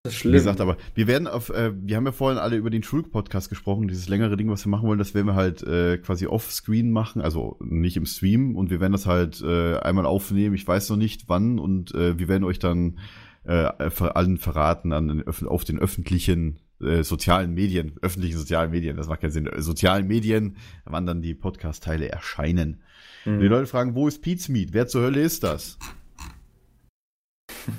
Das 0.09 0.15
ist 0.15 0.21
Wie 0.21 0.29
schlimm. 0.29 0.33
gesagt, 0.33 0.61
aber 0.61 0.77
wir 0.95 1.07
werden 1.07 1.27
auf, 1.27 1.51
äh, 1.51 1.73
wir 1.75 1.97
haben 1.97 2.07
ja 2.07 2.13
vorhin 2.13 2.39
alle 2.39 2.57
über 2.57 2.71
den 2.71 2.83
Schulpodcast 2.83 3.51
gesprochen, 3.51 3.89
dieses 3.89 4.09
längere 4.09 4.37
Ding, 4.37 4.51
was 4.51 4.65
wir 4.65 4.71
machen 4.71 4.89
wollen, 4.89 4.99
das 4.99 5.15
werden 5.15 5.27
wir 5.27 5.35
halt 5.35 5.63
äh, 5.63 5.99
quasi 5.99 6.27
off-screen 6.27 6.91
machen, 6.91 7.21
also 7.21 7.57
nicht 7.61 7.97
im 7.97 8.07
Stream 8.07 8.57
und 8.57 8.71
wir 8.71 8.81
werden 8.81 8.93
das 8.93 9.07
halt 9.07 9.43
äh, 9.43 9.77
einmal 9.79 10.07
aufnehmen, 10.07 10.55
ich 10.55 10.67
weiß 10.67 10.89
noch 10.91 10.97
nicht 10.97 11.29
wann 11.29 11.59
und 11.59 11.95
äh, 11.95 12.19
wir 12.19 12.29
werden 12.29 12.45
euch 12.45 12.59
dann 12.59 12.99
äh, 13.45 13.53
allen 13.53 14.39
verraten 14.39 14.93
an 14.93 15.09
den, 15.09 15.27
auf 15.27 15.65
den 15.65 15.79
öffentlichen 15.79 16.59
äh, 16.81 17.03
sozialen 17.03 17.55
Medien, 17.55 17.97
öffentlichen 18.01 18.39
sozialen 18.39 18.71
Medien, 18.71 18.97
das 18.97 19.09
macht 19.09 19.21
keinen 19.21 19.31
Sinn, 19.31 19.47
äh, 19.47 19.61
sozialen 19.61 20.07
Medien, 20.07 20.57
wann 20.85 21.05
dann 21.05 21.21
die 21.21 21.35
Podcast-Teile 21.35 22.09
erscheinen. 22.09 22.83
Hm. 23.25 23.41
Die 23.41 23.47
Leute 23.47 23.67
fragen, 23.67 23.95
wo 23.95 24.09
ist 24.09 24.23
Pete's 24.23 24.49
Meat? 24.49 24.73
Wer 24.73 24.87
zur 24.87 25.03
Hölle 25.03 25.21
ist 25.21 25.43
das? 25.43 25.79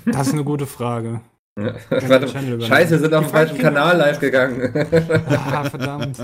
Das 0.04 0.28
ist 0.28 0.34
eine 0.34 0.44
gute 0.44 0.66
Frage. 0.66 1.22
Warte. 1.56 2.28
Scheiße, 2.62 2.92
wir 2.92 2.98
sind 2.98 3.14
auf 3.14 3.24
dem 3.24 3.30
falschen 3.30 3.58
Kanal 3.58 3.96
live 3.96 4.20
gegangen. 4.20 4.72
Ah, 5.28 5.64
verdammt. 5.64 6.18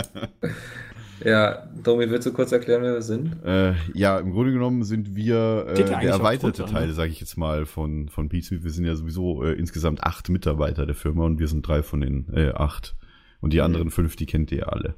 ja, 1.25 1.67
Domi, 1.83 2.09
willst 2.09 2.27
du 2.27 2.33
kurz 2.33 2.53
erklären, 2.53 2.83
wer 2.83 2.95
wir 2.95 3.03
sind? 3.03 3.45
Äh, 3.45 3.75
ja, 3.93 4.19
im 4.19 4.33
Grunde 4.33 4.53
genommen 4.53 4.85
sind 4.85 5.15
wir 5.15 5.67
äh, 5.69 5.81
ja 5.81 6.01
der 6.01 6.11
erweiterte 6.11 6.63
Twitter, 6.63 6.73
Teil, 6.73 6.89
ne? 6.89 6.93
sage 6.95 7.11
ich 7.11 7.21
jetzt 7.21 7.37
mal, 7.37 7.67
von, 7.67 8.09
von 8.09 8.29
Pizmeet. 8.29 8.65
Wir 8.65 8.71
sind 8.71 8.85
ja 8.85 8.95
sowieso 8.95 9.43
äh, 9.43 9.53
insgesamt 9.53 10.05
acht 10.05 10.29
Mitarbeiter 10.29 10.87
der 10.87 10.95
Firma 10.95 11.25
und 11.25 11.39
wir 11.39 11.49
sind 11.49 11.67
drei 11.67 11.83
von 11.83 12.01
den 12.01 12.33
äh, 12.33 12.53
acht. 12.53 12.97
Und 13.41 13.53
die 13.53 13.61
anderen 13.61 13.91
fünf, 13.91 14.17
die 14.17 14.27
kennt 14.27 14.51
ihr 14.53 14.73
alle. 14.73 14.95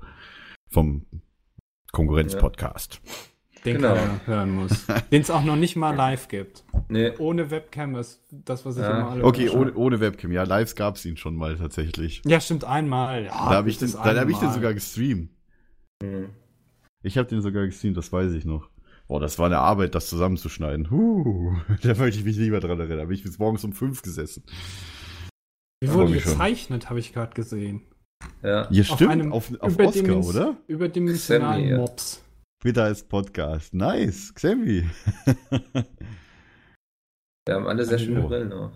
Vom 0.68 1.06
Konkurrenz-Podcast. 1.92 3.00
Den 3.64 3.76
Genau. 3.76 3.94
keiner 3.94 4.20
hören 4.26 4.50
muss. 4.52 4.86
Den 5.10 5.22
es 5.22 5.30
auch 5.30 5.42
noch 5.42 5.56
nicht 5.56 5.76
mal 5.76 5.94
live 5.94 6.28
gibt. 6.28 6.64
Nee, 6.88 7.10
Ohne 7.18 7.50
Webcam 7.50 7.96
ist 7.96 8.22
das, 8.30 8.64
was 8.64 8.76
ich 8.76 8.82
Ja. 8.82 9.00
immer 9.00 9.10
alle 9.10 9.24
Okay, 9.24 9.50
ohne, 9.50 9.74
ohne 9.74 10.00
Webcam. 10.00 10.32
Ja, 10.32 10.44
Lives 10.44 10.74
gab's 10.76 11.04
ihn 11.04 11.16
schon 11.16 11.36
mal 11.36 11.56
tatsächlich. 11.56 12.22
Ja, 12.24 12.40
stimmt, 12.40 12.64
einmal. 12.64 13.24
Ja, 13.24 13.30
da 13.30 13.54
habe 13.56 13.68
ich, 13.68 13.78
den, 13.78 13.92
da 13.92 14.16
hab 14.16 14.28
ich 14.28 14.38
den 14.38 14.52
sogar 14.52 14.72
gestreamt. 14.74 15.30
Hm. 16.02 16.30
Ich 17.02 17.18
habe 17.18 17.28
den 17.28 17.42
sogar 17.42 17.66
gestreamt, 17.66 17.96
das 17.96 18.12
weiß 18.12 18.32
ich 18.32 18.44
noch. 18.44 18.70
Boah, 19.08 19.20
das 19.20 19.38
war 19.38 19.46
eine 19.46 19.58
Arbeit, 19.58 19.94
das 19.94 20.08
zusammenzuschneiden. 20.08 20.90
Huh, 20.90 21.54
da 21.82 21.94
möchte 21.94 22.18
ich 22.20 22.24
mich 22.24 22.36
nicht 22.38 22.50
mehr 22.50 22.60
dran 22.60 22.78
erinnern. 22.78 22.98
Da 22.98 23.04
bin 23.06 23.14
ich 23.16 23.22
bis 23.22 23.38
morgens 23.38 23.64
um 23.64 23.72
fünf 23.72 24.02
gesessen. 24.02 24.44
Wie 25.80 25.88
wurde 25.92 26.04
Irgendwie 26.04 26.20
schon. 26.20 26.32
gezeichnet, 26.32 26.90
habe 26.90 27.00
ich 27.00 27.12
gerade 27.12 27.34
gesehen. 27.34 27.82
Ja. 28.42 28.66
Ja, 28.70 28.82
Auf 28.82 28.96
stimmt, 28.96 29.10
einem 29.12 29.32
auf, 29.32 29.50
auf, 29.60 29.78
Oscar, 29.78 30.18
oder? 30.24 30.56
Überdimensionalen 30.66 31.60
Sammy, 31.60 31.70
ja. 31.70 31.76
Mobs. 31.78 32.22
Twitter 32.60 32.84
als 32.84 33.04
Podcast. 33.04 33.72
Nice, 33.72 34.34
Xemi. 34.34 34.84
Wir 37.46 37.54
haben 37.54 37.66
alle 37.66 37.84
sehr 37.84 37.98
schöne. 37.98 38.22
Brillen 38.22 38.52
auf. 38.52 38.72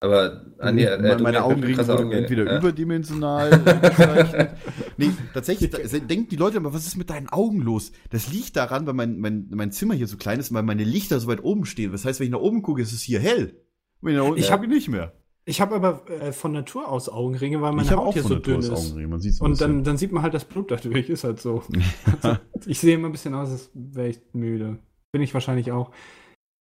Aber 0.00 0.44
Andi, 0.58 0.82
äh, 0.84 0.98
meine 1.00 1.22
meine 1.22 1.44
Augenringe 1.44 1.78
wurden 1.78 1.90
Augenringe. 1.90 2.16
entweder 2.22 2.44
ja. 2.44 2.58
überdimensional 2.58 4.54
nee, 4.98 5.10
tatsächlich, 5.32 5.70
da, 5.70 5.78
denken 5.78 6.28
die 6.28 6.36
Leute 6.36 6.58
immer, 6.58 6.74
was 6.74 6.86
ist 6.86 6.96
mit 6.96 7.08
deinen 7.08 7.30
Augen 7.30 7.62
los? 7.62 7.92
Das 8.10 8.30
liegt 8.30 8.56
daran, 8.56 8.86
weil 8.86 8.92
mein, 8.92 9.18
mein, 9.18 9.48
mein 9.50 9.72
Zimmer 9.72 9.94
hier 9.94 10.06
so 10.06 10.18
klein 10.18 10.38
ist, 10.38 10.52
weil 10.52 10.64
meine 10.64 10.84
Lichter 10.84 11.18
so 11.18 11.28
weit 11.28 11.42
oben 11.42 11.64
stehen. 11.64 11.92
Das 11.92 12.04
heißt, 12.04 12.20
wenn 12.20 12.26
ich 12.26 12.32
nach 12.32 12.40
oben 12.40 12.60
gucke, 12.62 12.82
ist 12.82 12.92
es 12.92 13.00
hier 13.02 13.20
hell. 13.20 13.62
Wenn 14.02 14.12
ich 14.12 14.18
nach 14.18 14.26
unten 14.26 14.38
Ich 14.38 14.50
gucke, 14.50 14.62
hab- 14.64 14.68
nicht 14.68 14.88
mehr. 14.88 15.14
Ich 15.48 15.60
habe 15.60 15.76
aber 15.76 16.02
äh, 16.10 16.32
von 16.32 16.50
Natur 16.50 16.88
aus 16.88 17.08
Augenringe, 17.08 17.62
weil 17.62 17.72
meine 17.72 17.88
Haut 17.90 17.98
auch 17.98 18.12
hier 18.12 18.22
von 18.22 18.28
so 18.30 18.34
Natur 18.34 18.54
dünn 18.54 18.62
ist. 18.62 18.70
Augenringe. 18.70 19.08
Man 19.08 19.20
sieht's 19.20 19.40
Und 19.40 19.60
dann, 19.60 19.84
dann 19.84 19.96
sieht 19.96 20.10
man 20.10 20.24
halt 20.24 20.34
das 20.34 20.44
Blut 20.44 20.70
natürlich, 20.70 21.08
ist 21.08 21.22
halt 21.22 21.40
so. 21.40 21.62
also, 22.22 22.38
ich 22.66 22.80
sehe 22.80 22.96
immer 22.96 23.08
ein 23.08 23.12
bisschen 23.12 23.32
aus, 23.32 23.50
als 23.50 23.70
wäre 23.72 24.08
ich 24.08 24.20
müde. 24.32 24.78
Bin 25.12 25.22
ich 25.22 25.32
wahrscheinlich 25.34 25.70
auch. 25.70 25.92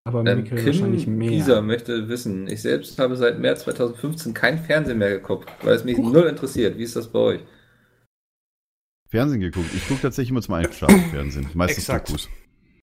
Aber 0.08 0.24
Ähm, 0.24 0.44
Mikkel 0.44 0.64
wahrscheinlich 0.64 1.06
Kim 1.06 1.18
mehr. 1.18 1.32
Gieser 1.32 1.64
möchte 1.64 2.08
wissen, 2.10 2.48
ich 2.48 2.62
selbst 2.62 3.00
habe 3.00 3.16
seit 3.16 3.40
März 3.40 3.64
2015 3.64 4.36
kein 4.36 4.60
Fernsehen 4.60 5.00
mehr 5.00 5.10
geguckt, 5.10 5.52
weil 5.64 5.74
es 5.74 5.84
mich 5.84 5.98
null 5.98 6.28
interessiert. 6.28 6.78
Wie 6.78 6.84
ist 6.84 6.96
das 6.96 7.08
bei 7.08 7.20
euch? 7.20 7.42
Fernsehen 9.10 9.42
geguckt. 9.42 9.74
Ich 9.74 9.88
gucke 9.88 10.02
tatsächlich 10.02 10.30
immer 10.30 10.44
zum 10.44 10.54
Einschlafen 10.54 11.00
Fernsehen. 11.12 11.50
Meistens 11.56 11.86
Exakt. 11.86 12.10
Dokus. 12.10 12.30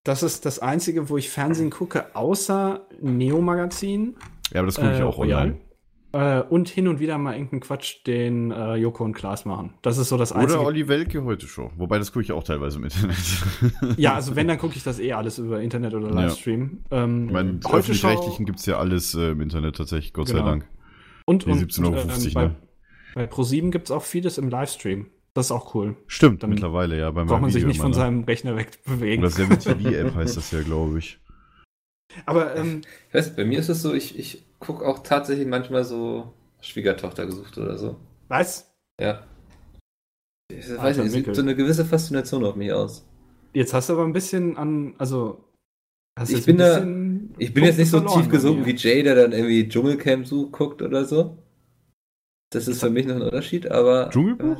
Das 0.03 0.21
ist 0.21 0.45
das 0.45 0.59
Einzige, 0.59 1.07
wo 1.07 1.15
ich 1.17 1.29
Fernsehen 1.29 1.69
gucke, 1.69 2.13
außer 2.13 2.85
Neo-Magazin. 2.99 4.17
Ja, 4.51 4.59
aber 4.59 4.65
das 4.65 4.75
gucke 4.75 4.91
ich 4.91 4.99
äh, 4.99 5.03
auch 5.03 5.17
Royal. 5.17 5.43
online. 5.43 5.61
Äh, 6.13 6.41
und 6.41 6.69
hin 6.69 6.87
und 6.87 6.99
wieder 6.99 7.17
mal 7.17 7.33
irgendeinen 7.33 7.61
Quatsch, 7.61 8.05
den 8.05 8.51
äh, 8.51 8.75
Joko 8.75 9.03
und 9.03 9.13
Klaas 9.13 9.45
machen. 9.45 9.73
Das 9.81 9.97
ist 9.97 10.09
so 10.09 10.17
das 10.17 10.31
Einzige. 10.31 10.59
Oder 10.59 10.67
Olli 10.67 10.87
Welke 10.87 11.23
heute 11.23 11.47
schon. 11.47 11.71
Wobei, 11.77 11.97
das 11.97 12.11
gucke 12.11 12.23
ich 12.23 12.31
auch 12.31 12.43
teilweise 12.43 12.77
im 12.77 12.83
Internet. 12.83 13.17
ja, 13.97 14.13
also 14.13 14.35
wenn, 14.35 14.47
dann 14.47 14.59
gucke 14.59 14.75
ich 14.77 14.83
das 14.83 14.99
eh 14.99 15.13
alles 15.13 15.39
über 15.39 15.59
Internet 15.61 15.95
oder 15.95 16.09
Ja. 16.09 16.13
Livestream. 16.21 16.83
Ähm, 16.91 17.25
Ich 17.27 17.33
meine, 17.33 17.59
öffentlich-rechtlichen 17.67 18.45
gibt's 18.45 18.67
ja 18.67 18.77
alles 18.77 19.15
äh, 19.15 19.31
im 19.31 19.41
Internet 19.41 19.75
tatsächlich, 19.75 20.13
Gott 20.13 20.27
sei 20.27 20.35
Genau. 20.35 20.45
Dank. 20.45 20.67
und, 21.25 21.45
Die 21.45 21.49
und 21.49 21.59
17,50 21.59 21.85
Euro, 21.85 21.97
ähm, 21.97 22.33
bei, 22.33 22.43
ne? 22.45 22.55
bei 23.15 23.25
Pro7 23.25 23.71
gibt 23.71 23.85
es 23.87 23.91
auch 23.91 24.03
vieles 24.03 24.37
im 24.37 24.49
Livestream. 24.49 25.07
Das 25.33 25.47
ist 25.47 25.51
auch 25.51 25.73
cool. 25.73 25.95
Stimmt, 26.05 26.43
Dann 26.43 26.51
mittlerweile, 26.51 26.95
ja. 26.99 27.09
Bei 27.09 27.21
Braucht 27.21 27.31
man 27.31 27.41
meinem 27.41 27.49
sich 27.49 27.61
Video 27.63 27.69
nicht 27.69 27.81
von 27.81 27.89
ne? 27.89 27.95
seinem 27.97 28.23
Rechner 28.23 28.55
wegbewegen. 28.55 29.25
Oder 29.25 29.31
Seven 29.31 29.57
TV-App 29.57 30.13
heißt 30.13 30.37
das 30.37 30.51
ja, 30.51 30.61
glaube 30.61 30.99
ich. 30.99 31.17
Aber 32.27 32.55
ähm, 32.55 32.81
Ich 33.09 33.15
weiß, 33.15 33.35
bei 33.35 33.43
mir 33.45 33.57
ist 33.57 33.69
es 33.69 33.81
so, 33.81 33.95
ich, 33.95 34.19
ich 34.19 34.43
gucke 34.65 34.85
auch 34.85 34.99
tatsächlich 34.99 35.47
manchmal 35.47 35.83
so 35.83 36.33
Schwiegertochter 36.61 37.25
gesucht 37.25 37.57
oder 37.57 37.77
so. 37.77 37.97
was? 38.27 38.71
Ja. 38.99 39.23
Ich 40.51 40.69
weiß 40.69 40.79
Alter 40.79 41.03
nicht, 41.03 41.15
übt 41.15 41.33
so 41.33 41.41
eine 41.41 41.55
gewisse 41.55 41.85
Faszination 41.85 42.43
auf 42.45 42.55
mich 42.55 42.71
aus. 42.71 43.05
Jetzt 43.53 43.73
hast 43.73 43.89
du 43.89 43.93
aber 43.93 44.03
ein 44.03 44.13
bisschen 44.13 44.57
an, 44.57 44.95
also 44.97 45.43
hast 46.17 46.29
Ich 46.29 46.37
jetzt 46.37 46.45
bin 46.45 46.61
ein 46.61 47.29
da- 47.29 47.35
Ich 47.39 47.53
bin 47.53 47.63
jetzt 47.63 47.77
nicht 47.79 47.89
so 47.89 47.99
tief 48.01 48.29
gesunken 48.29 48.65
wie 48.65 48.75
Jay, 48.75 49.03
der 49.03 49.15
dann 49.15 49.31
irgendwie 49.31 49.67
Dschungelcamp 49.67 50.25
so 50.27 50.49
guckt 50.49 50.81
oder 50.81 51.05
so. 51.05 51.37
Das 52.51 52.67
ist 52.67 52.79
für 52.81 52.89
mich 52.91 53.05
noch 53.07 53.15
ein 53.15 53.21
Unterschied, 53.23 53.69
aber. 53.69 54.09
Dschungelbuch? 54.11 54.57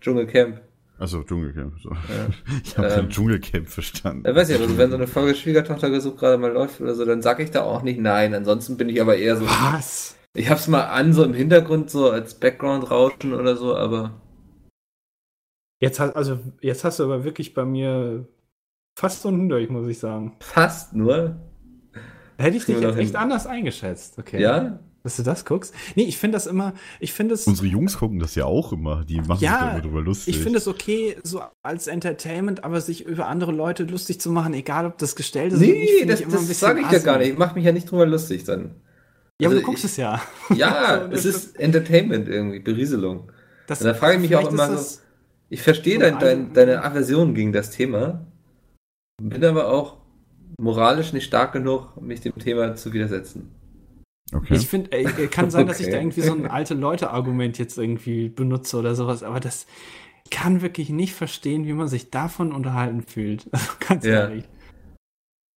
Dschungelcamp. 0.00 0.60
Achso, 1.00 1.22
Dschungelcamp. 1.22 1.80
So. 1.80 1.90
Ja. 1.90 1.96
Ich 2.62 2.76
habe 2.76 2.88
Ähm, 2.88 2.94
kein 2.94 3.08
Dschungelcamp 3.08 3.68
verstanden. 3.68 4.22
Ja, 4.26 4.34
weiß 4.34 4.50
nicht, 4.50 4.60
also 4.60 4.76
wenn 4.76 4.90
so 4.90 4.96
eine 4.96 5.06
Folge 5.06 5.34
Schwiegertochter 5.34 5.88
gesucht 5.88 6.18
gerade 6.18 6.36
mal 6.36 6.52
läuft 6.52 6.80
oder 6.80 6.94
so, 6.94 7.06
dann 7.06 7.22
sag 7.22 7.40
ich 7.40 7.50
da 7.50 7.62
auch 7.62 7.82
nicht 7.82 7.98
nein. 7.98 8.34
Ansonsten 8.34 8.76
bin 8.76 8.90
ich 8.90 9.00
aber 9.00 9.16
eher 9.16 9.36
so. 9.36 9.46
Was? 9.46 10.16
Ich 10.34 10.50
hab's 10.50 10.68
mal 10.68 10.84
an, 10.84 11.14
so 11.14 11.24
im 11.24 11.32
Hintergrund, 11.32 11.90
so 11.90 12.10
als 12.10 12.38
Background-Rauschen 12.38 13.32
oder 13.32 13.56
so, 13.56 13.74
aber. 13.74 14.20
Jetzt 15.80 15.98
hast, 15.98 16.14
also, 16.14 16.38
jetzt 16.60 16.84
hast 16.84 16.98
du 16.98 17.04
aber 17.04 17.24
wirklich 17.24 17.54
bei 17.54 17.64
mir 17.64 18.28
fast 18.94 19.24
unten 19.24 19.48
durch, 19.48 19.70
muss 19.70 19.88
ich 19.88 19.98
sagen. 19.98 20.36
Fast 20.40 20.94
nur. 20.94 21.40
Da 22.36 22.44
hätte 22.44 22.58
ich 22.58 22.66
dich 22.66 22.78
jetzt 22.78 22.98
echt 22.98 23.16
anders 23.16 23.46
eingeschätzt. 23.46 24.18
Okay. 24.18 24.40
Ja? 24.40 24.80
Dass 25.02 25.16
du 25.16 25.22
das 25.22 25.46
guckst? 25.46 25.72
Nee, 25.94 26.02
ich 26.02 26.18
finde 26.18 26.36
das 26.36 26.46
immer, 26.46 26.74
ich 26.98 27.12
finde 27.14 27.32
es, 27.34 27.46
Unsere 27.46 27.66
Jungs 27.68 27.96
gucken 27.96 28.18
das 28.18 28.34
ja 28.34 28.44
auch 28.44 28.70
immer. 28.72 29.02
Die 29.04 29.16
machen 29.20 29.38
Ja, 29.42 29.52
sich 29.52 29.60
da 29.60 29.70
immer 29.72 29.80
drüber 29.80 30.00
lustig. 30.02 30.36
ich 30.36 30.42
finde 30.42 30.58
es 30.58 30.68
okay, 30.68 31.16
so 31.22 31.40
als 31.62 31.86
Entertainment, 31.86 32.64
aber 32.64 32.80
sich 32.82 33.06
über 33.06 33.26
andere 33.26 33.52
Leute 33.52 33.84
lustig 33.84 34.20
zu 34.20 34.30
machen, 34.30 34.52
egal 34.52 34.84
ob 34.84 34.98
das 34.98 35.16
gestellt 35.16 35.52
ist 35.54 35.58
oder 35.60 35.66
nicht, 35.68 36.00
Nee, 36.00 36.06
das, 36.06 36.20
ich 36.20 36.26
das 36.26 36.34
bisschen 36.40 36.54
sage 36.54 36.80
ich 36.82 36.90
ja 36.90 36.98
gar 36.98 37.16
nicht. 37.18 37.30
Ich 37.32 37.38
mach 37.38 37.54
mich 37.54 37.64
ja 37.64 37.72
nicht 37.72 37.90
drüber 37.90 38.04
lustig 38.04 38.44
dann. 38.44 38.74
Ja, 39.40 39.48
aber 39.48 39.54
Also 39.56 39.60
du 39.60 39.62
guckst 39.62 39.84
ich- 39.84 39.90
es 39.92 39.96
ja. 39.96 40.20
Ja, 40.54 40.98
So, 41.08 41.14
es 41.14 41.22
das 41.22 41.24
ist 41.24 41.58
Entertainment 41.58 42.28
irgendwie, 42.28 42.58
Berieselung. 42.60 43.32
Das, 43.66 43.80
Und 43.80 43.86
da 43.86 43.94
frage 43.94 44.16
ich 44.16 44.20
mich 44.20 44.36
auch 44.36 44.50
immer 44.50 44.66
so, 44.66 44.72
das- 44.74 45.02
ich 45.48 45.62
verstehe 45.62 45.94
so 45.94 46.00
dein, 46.00 46.18
dein, 46.18 46.38
ein- 46.48 46.52
deine 46.52 46.84
Aversion 46.84 47.34
gegen 47.34 47.54
das 47.54 47.70
Thema, 47.70 48.26
bin 49.22 49.42
aber 49.46 49.68
auch 49.72 49.96
moralisch 50.60 51.14
nicht 51.14 51.24
stark 51.24 51.54
genug, 51.54 51.98
mich 52.02 52.20
dem 52.20 52.34
Thema 52.38 52.74
zu 52.76 52.92
widersetzen. 52.92 53.50
Okay. 54.34 54.54
Ich 54.54 54.68
finde, 54.68 54.92
äh, 54.92 55.26
kann 55.28 55.50
sein, 55.50 55.66
dass 55.66 55.80
ich 55.80 55.86
Okay. 55.86 55.96
da 55.96 56.00
irgendwie 56.00 56.20
so 56.22 56.32
ein 56.32 56.46
alte 56.50 56.74
Leute-Argument 56.74 57.58
jetzt 57.58 57.78
irgendwie 57.78 58.28
benutze 58.28 58.76
oder 58.78 58.94
sowas, 58.94 59.22
aber 59.22 59.40
das 59.40 59.66
kann 60.30 60.62
wirklich 60.62 60.90
nicht 60.90 61.14
verstehen, 61.14 61.66
wie 61.66 61.72
man 61.72 61.88
sich 61.88 62.10
davon 62.10 62.52
unterhalten 62.52 63.02
fühlt. 63.02 63.46
Also 63.52 63.72
ganz 63.86 64.04
Ja. 64.04 64.12
ehrlich. 64.28 64.44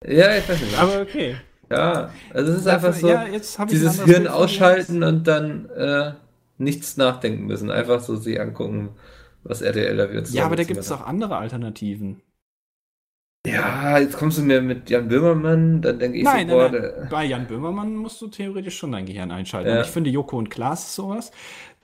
Ja, 0.06 0.36
ich 0.36 0.50
weiß 0.50 0.62
nicht. 0.62 0.78
Aber 0.78 1.02
okay. 1.02 1.36
ja, 1.72 2.10
also 2.34 2.52
es 2.52 2.60
ist 2.60 2.68
einfach 2.68 2.94
so, 2.94 3.08
ja, 3.08 3.26
jetzt 3.28 3.58
dieses 3.70 4.04
Hirn 4.04 4.28
ausschalten 4.28 5.04
und 5.04 5.28
dann 5.28 5.70
äh, 5.70 6.14
nichts 6.58 6.98
nachdenken 6.98 7.46
müssen. 7.46 7.72
Einfach 7.72 8.02
so 8.02 8.16
sich 8.16 8.40
angucken, 8.40 8.90
was 9.44 9.62
RTL 9.62 9.96
da 9.96 10.10
wieder 10.12 10.24
Ja, 10.24 10.46
aber 10.46 10.56
da 10.56 10.64
gibt 10.64 10.80
es 10.80 10.92
auch 10.92 11.02
andere 11.06 11.38
Alternativen. 11.38 12.22
Ja, 13.46 13.98
jetzt 14.00 14.18
kommst 14.18 14.38
du 14.38 14.42
mir 14.44 14.62
mit 14.62 14.90
Jan 14.90 15.10
Böhmermann, 15.10 15.82
dann 15.82 16.00
denke 16.00 16.18
ich 16.18 16.24
Nein, 16.24 16.48
so, 16.48 16.56
boah, 16.56 16.70
nein. 16.70 17.08
Bei 17.10 17.26
Jan 17.26 17.46
Böhmermann 17.48 17.96
musst 17.96 18.22
du 18.22 18.28
theoretisch 18.28 18.78
schon 18.78 18.94
dein 18.94 19.06
Gehirn 19.06 19.32
einschalten. 19.32 19.70
Ja. 19.70 19.78
Und 19.80 19.82
ich 19.86 19.92
finde, 19.92 20.10
Joko 20.10 20.38
und 20.38 20.50
Klaas 20.50 20.86
ist 20.86 20.96
sowas. 20.96 21.32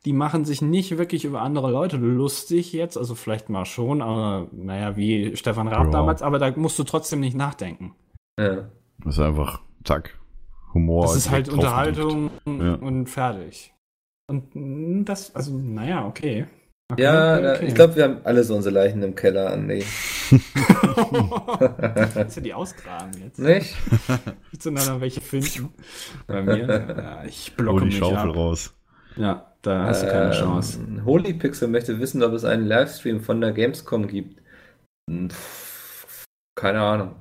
Die 0.06 0.14
machen 0.14 0.46
sich 0.46 0.62
nicht 0.62 0.98
wirklich 0.98 1.26
über 1.26 1.42
andere 1.42 1.70
Leute 1.70 1.98
lustig 1.98 2.72
jetzt, 2.72 2.98
also 2.98 3.16
vielleicht 3.16 3.50
mal 3.50 3.66
schon, 3.66 4.02
aber 4.02 4.48
naja, 4.54 4.96
wie 4.96 5.36
Stefan 5.36 5.68
Raab 5.68 5.88
Ja. 5.88 5.92
damals, 5.92 6.22
aber 6.22 6.40
da 6.40 6.52
musst 6.56 6.80
du 6.80 6.84
trotzdem 6.86 7.20
nicht 7.20 7.36
nachdenken. 7.36 7.94
ja. 8.40 8.70
Das 9.04 9.18
ist 9.18 9.22
einfach, 9.24 9.62
zack, 9.86 10.18
Humor. 10.74 11.04
Das 11.04 11.16
ist 11.16 11.30
halt. 11.30 11.48
Unterhaltung 11.50 12.32
Ja. 12.46 12.76
und 12.76 13.08
fertig. 13.08 13.74
Und 14.28 14.54
mm, 14.56 15.06
das, 15.06 15.34
also, 15.36 15.58
naja, 15.58 16.06
okay. 16.06 16.46
Okay, 16.92 17.04
Ja, 17.04 17.38
okay, 17.38 17.68
ich 17.68 17.76
glaube, 17.76 17.96
wir 17.96 18.04
haben 18.04 18.18
alle 18.24 18.44
so 18.44 18.56
unsere 18.56 18.74
Leichen 18.74 19.04
im 19.04 19.14
Keller 19.16 19.52
anlegen. 19.52 19.86
Kannst 22.14 22.38
du 22.38 22.42
die 22.42 22.54
ausgraben 22.54 23.12
jetzt? 23.24 23.38
Nicht? 23.38 23.76
Willst 24.52 24.66
du 24.66 24.72
dann 24.72 25.00
welche 25.00 25.22
finden? 25.22 25.70
Bei 26.26 26.42
mir? 26.42 26.68
Ja, 26.68 27.24
ich 27.26 27.56
blocke 27.56 27.82
Hol 27.82 27.82
die 27.82 27.86
mich 27.88 27.98
Schaufel 27.98 28.32
ab. 28.32 28.36
raus. 28.36 28.74
Ja, 29.18 29.54
da 29.62 29.84
hast 29.86 30.02
du 30.04 30.08
keine 30.08 30.32
Chance. 30.32 30.80
Ähm, 30.80 31.06
Holypixel 31.06 31.68
möchte 31.68 32.00
wissen, 32.00 32.24
ob 32.24 32.34
es 32.34 32.44
einen 32.44 32.66
Livestream 32.66 33.22
von 33.22 33.40
der 33.42 33.52
Gamescom 33.52 34.08
gibt. 34.08 34.42
Hm, 35.10 35.30
pff, 35.30 36.26
Keine 36.56 36.82
Ahnung. 36.82 37.16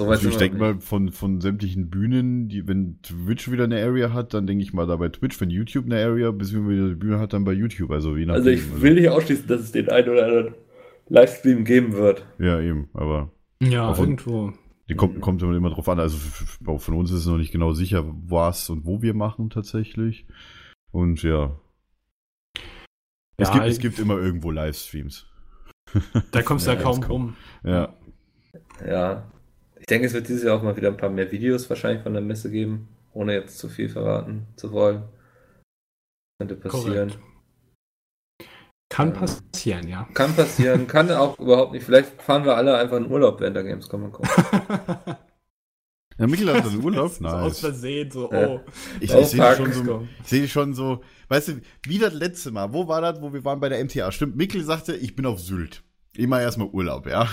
Soweit 0.00 0.16
Also 0.16 0.28
ich 0.28 0.36
denke 0.36 0.58
mal, 0.58 0.80
von, 0.80 1.12
von 1.12 1.40
sämtlichen 1.40 1.88
Bühnen, 1.88 2.48
die, 2.48 2.66
wenn 2.66 3.00
Twitch 3.02 3.50
wieder 3.50 3.64
eine 3.64 3.80
Area 3.80 4.12
hat, 4.12 4.34
dann 4.34 4.46
denke 4.46 4.64
ich 4.64 4.72
mal 4.72 4.86
da 4.86 4.96
bei 4.96 5.08
Twitch, 5.08 5.40
wenn 5.40 5.50
YouTube 5.50 5.84
eine 5.84 6.04
Area, 6.04 6.32
beziehungsweise 6.32 6.74
wieder 6.76 6.86
eine 6.86 6.96
Bühne 6.96 7.18
hat, 7.20 7.32
dann 7.32 7.44
bei 7.44 7.52
YouTube. 7.52 7.92
Also 7.92 8.16
je 8.16 8.26
nachdem. 8.26 8.38
Also 8.38 8.50
ich 8.50 8.82
will 8.82 8.94
nicht 8.94 9.08
ausschließen, 9.08 9.46
dass 9.46 9.60
es 9.60 9.70
den 9.72 9.88
einen 9.88 10.08
oder 10.08 10.26
anderen 10.26 10.54
Livestream 11.08 11.64
geben 11.64 11.92
wird. 11.92 12.26
Ja, 12.40 12.60
eben, 12.60 12.88
aber 12.92 13.30
Ja, 13.62 13.96
irgendwo. 13.96 14.52
die 14.88 14.96
kommt, 14.96 15.20
kommt 15.20 15.40
immer 15.42 15.70
drauf 15.70 15.88
an. 15.88 16.00
Also 16.00 16.18
von 16.18 16.94
uns 16.94 17.12
ist 17.12 17.20
es 17.20 17.26
noch 17.26 17.38
nicht 17.38 17.52
genau 17.52 17.72
sicher, 17.72 18.04
was 18.26 18.70
und 18.70 18.86
wo 18.86 19.00
wir 19.00 19.14
machen 19.14 19.48
tatsächlich. 19.50 20.26
Und 20.90 21.22
ja, 21.22 21.56
es, 23.36 23.48
Ja, 23.48 23.54
gibt, 23.54 23.66
es 23.66 23.78
gibt 23.78 23.98
immer 24.00 24.18
irgendwo 24.18 24.50
Livestreams. 24.50 25.26
Da 26.32 26.42
kommst 26.42 26.66
du 26.66 26.72
ja 26.72 26.76
Ja, 26.78 26.82
kaum 26.82 27.02
rum. 27.04 27.36
Ja, 27.62 27.94
Ja. 28.84 29.30
Ich 29.84 29.86
denke, 29.86 30.06
es 30.06 30.14
wird 30.14 30.28
dieses 30.28 30.44
Jahr 30.44 30.56
auch 30.56 30.62
mal 30.62 30.74
wieder 30.78 30.88
ein 30.88 30.96
paar 30.96 31.10
mehr 31.10 31.30
Videos 31.30 31.68
wahrscheinlich 31.68 32.02
von 32.02 32.14
der 32.14 32.22
Messe 32.22 32.50
geben, 32.50 32.88
ohne 33.12 33.34
jetzt 33.34 33.58
zu 33.58 33.68
viel 33.68 33.90
verraten 33.90 34.46
zu 34.56 34.72
wollen. 34.72 35.02
Könnte 36.40 36.56
passieren. 36.56 37.10
Korrekt. 37.10 37.18
Kann 38.88 39.08
Ja. 39.12 39.20
passieren, 39.20 39.88
ja. 39.88 40.08
Kann 40.14 40.34
passieren, 40.34 40.86
kann 40.88 41.10
auch 41.10 41.38
überhaupt 41.38 41.72
nicht. 41.72 41.84
Vielleicht 41.84 42.22
fahren 42.22 42.46
wir 42.46 42.56
alle 42.56 42.78
einfach 42.78 42.96
in 42.96 43.10
Urlaub 43.10 43.40
während 43.40 43.56
der 43.56 43.64
Gamescom 43.64 44.04
und 44.04 44.12
kommen. 44.12 44.30
ja 46.18 46.26
Michael 46.26 46.54
hat 46.54 46.64
dann 46.64 46.80
Urlaub. 46.82 47.10
So 47.10 47.26
aus 47.26 47.42
Nice. 47.42 47.60
Versehen, 47.60 48.10
so, 48.10 48.30
oh. 48.32 48.60
Ich, 49.00 49.14
Oh, 49.14 49.20
ich 49.20 49.26
sehe 49.26 49.54
schon 49.54 49.72
so, 49.72 50.08
ich 50.22 50.28
sehe 50.30 50.48
schon 50.48 50.72
so, 50.72 51.02
weißt 51.28 51.48
du, 51.48 51.60
wie 51.86 51.98
das 51.98 52.14
letzte 52.14 52.52
Mal, 52.52 52.72
wo 52.72 52.88
war 52.88 53.02
das, 53.02 53.20
wo 53.20 53.34
wir 53.34 53.44
waren 53.44 53.60
bei 53.60 53.68
der 53.68 53.84
MTA? 53.84 54.10
Stimmt, 54.12 54.36
Mikkel 54.36 54.64
sagte, 54.64 54.96
ich 54.96 55.14
bin 55.14 55.26
auf 55.26 55.40
Sylt. 55.40 55.82
Immer 56.16 56.40
erstmal 56.40 56.68
Urlaub, 56.68 57.06
ja. 57.06 57.28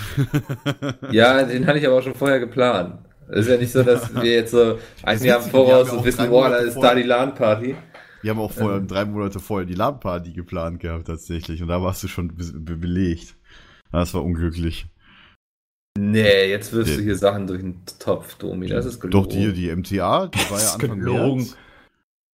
Ja, 1.10 1.42
den 1.44 1.66
hatte 1.66 1.78
ich 1.78 1.86
aber 1.86 1.98
auch 1.98 2.02
schon 2.02 2.14
vorher 2.14 2.40
geplant. 2.40 2.98
Es 3.28 3.46
ist 3.46 3.50
ja 3.52 3.56
nicht 3.56 3.72
so, 3.72 3.82
dass 3.82 4.12
wir 4.14 4.30
jetzt 4.32 4.50
so 4.50 4.78
ein 5.04 5.04
Jahr 5.04 5.12
im 5.12 5.14
witzig, 5.14 5.22
wir 5.24 5.34
haben 5.34 5.50
Voraus 5.50 5.90
und 5.90 6.04
wissen, 6.04 6.28
boah, 6.28 6.50
da 6.50 6.56
ist 6.56 6.78
da 6.78 6.94
die 6.94 7.02
LAN-Party. 7.04 7.76
Wir 8.22 8.30
haben 8.30 8.40
auch 8.40 8.52
vorher, 8.52 8.78
Ähm. 8.78 8.88
drei 8.88 9.04
Monate 9.04 9.40
vorher 9.40 9.66
die 9.66 9.74
LAN-Party 9.74 10.32
geplant 10.32 10.80
gehabt, 10.80 11.06
tatsächlich. 11.06 11.62
Und 11.62 11.68
da 11.68 11.80
warst 11.82 12.02
du 12.02 12.08
schon 12.08 12.28
be 12.36 12.44
be 12.54 12.76
belegt. 12.76 13.36
Das 13.90 14.12
war 14.14 14.24
unglücklich. 14.24 14.86
Nee, 15.98 16.48
jetzt 16.50 16.72
wirst 16.72 16.90
Ja. 16.90 16.96
du 16.96 17.02
hier 17.02 17.16
Sachen 17.16 17.46
durch 17.46 17.60
den 17.60 17.82
Topf, 17.98 18.34
Domi. 18.36 18.66
Das 18.66 18.86
ist 18.86 19.00
gelogen. 19.00 19.22
Doch, 19.22 19.26
die, 19.34 19.52
die 19.52 19.74
MTA, 19.74 20.26
die 20.28 20.50
war 20.50 20.60
ja 20.60 20.72
Anfang 20.74 20.98
gelogen. 20.98 21.36
März. 21.42 21.56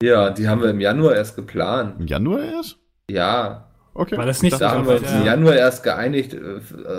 Ja, 0.04 0.30
die 0.30 0.48
haben 0.48 0.62
wir 0.62 0.70
im 0.70 0.80
Januar 0.80 1.16
erst 1.16 1.36
geplant. 1.36 1.96
Im 2.00 2.08
Januar 2.08 2.44
erst? 2.44 2.78
Ja, 3.10 3.67
Okay. 4.00 4.16
War 4.16 4.28
das 4.28 4.44
nicht 4.44 4.62
da 4.62 4.70
haben 4.72 4.86
wir 4.88 4.98
uns 4.98 5.12
im 5.12 5.26
Januar 5.26 5.56
erst 5.56 5.84
geeinigt, 5.84 6.36
äh, 6.36 6.38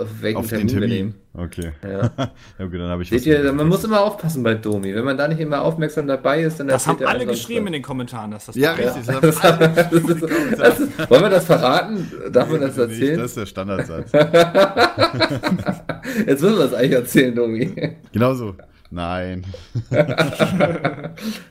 auf 0.01 0.21
welchen 0.21 0.37
Auf 0.37 0.47
den 0.47 0.67
Termin, 0.67 0.67
wir 0.67 0.79
Termin. 0.81 0.89
nehmen. 0.97 1.15
Okay. 1.33 1.71
Ja. 1.81 2.11
Okay, 2.59 2.77
dann 2.77 2.89
habe 2.89 3.03
ich 3.03 3.09
Seht 3.09 3.25
ihr, 3.25 3.53
man 3.53 3.69
muss 3.69 3.85
immer 3.85 4.01
aufpassen 4.01 4.43
bei 4.43 4.55
Domi. 4.55 4.93
Wenn 4.93 5.05
man 5.05 5.17
da 5.17 5.29
nicht 5.29 5.39
immer 5.39 5.61
aufmerksam 5.61 6.07
dabei 6.07 6.41
ist, 6.41 6.59
dann 6.59 6.67
Das 6.67 6.85
haben 6.85 6.95
erzählt 6.95 7.09
er 7.09 7.15
alle 7.15 7.25
geschrieben 7.25 7.59
in 7.61 7.65
was. 7.67 7.71
den 7.77 7.81
Kommentaren, 7.83 8.31
dass 8.31 8.47
das 8.47 8.55
Ja, 8.57 8.73
richtig. 8.73 9.07
Ja. 9.07 9.19
Das, 9.21 9.39
das 9.39 9.91
ist, 9.93 10.21
das 10.59 10.79
ist, 10.81 11.09
wollen 11.09 11.21
wir 11.23 11.29
das 11.29 11.45
verraten? 11.45 12.11
Darf 12.33 12.49
man 12.51 12.59
das 12.61 12.75
bitte 12.75 12.87
nicht, 12.89 12.99
erzählen? 12.99 13.17
Das 13.19 13.27
ist 13.31 13.37
der 13.37 13.45
Standardsatz. 13.45 14.11
Jetzt 16.27 16.41
müssen 16.41 16.57
wir 16.57 16.65
es 16.65 16.73
eigentlich 16.73 16.91
erzählen, 16.91 17.33
Domi. 17.35 17.73
genau 18.11 18.33
so. 18.33 18.55
Nein. 18.91 19.45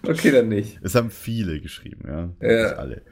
okay, 0.06 0.30
dann 0.32 0.48
nicht. 0.48 0.78
Es 0.82 0.94
haben 0.94 1.10
viele 1.10 1.60
geschrieben, 1.60 2.04
ja. 2.06 2.28
Ja. 2.40 2.62
Nicht 2.64 2.78
alle. 2.78 3.02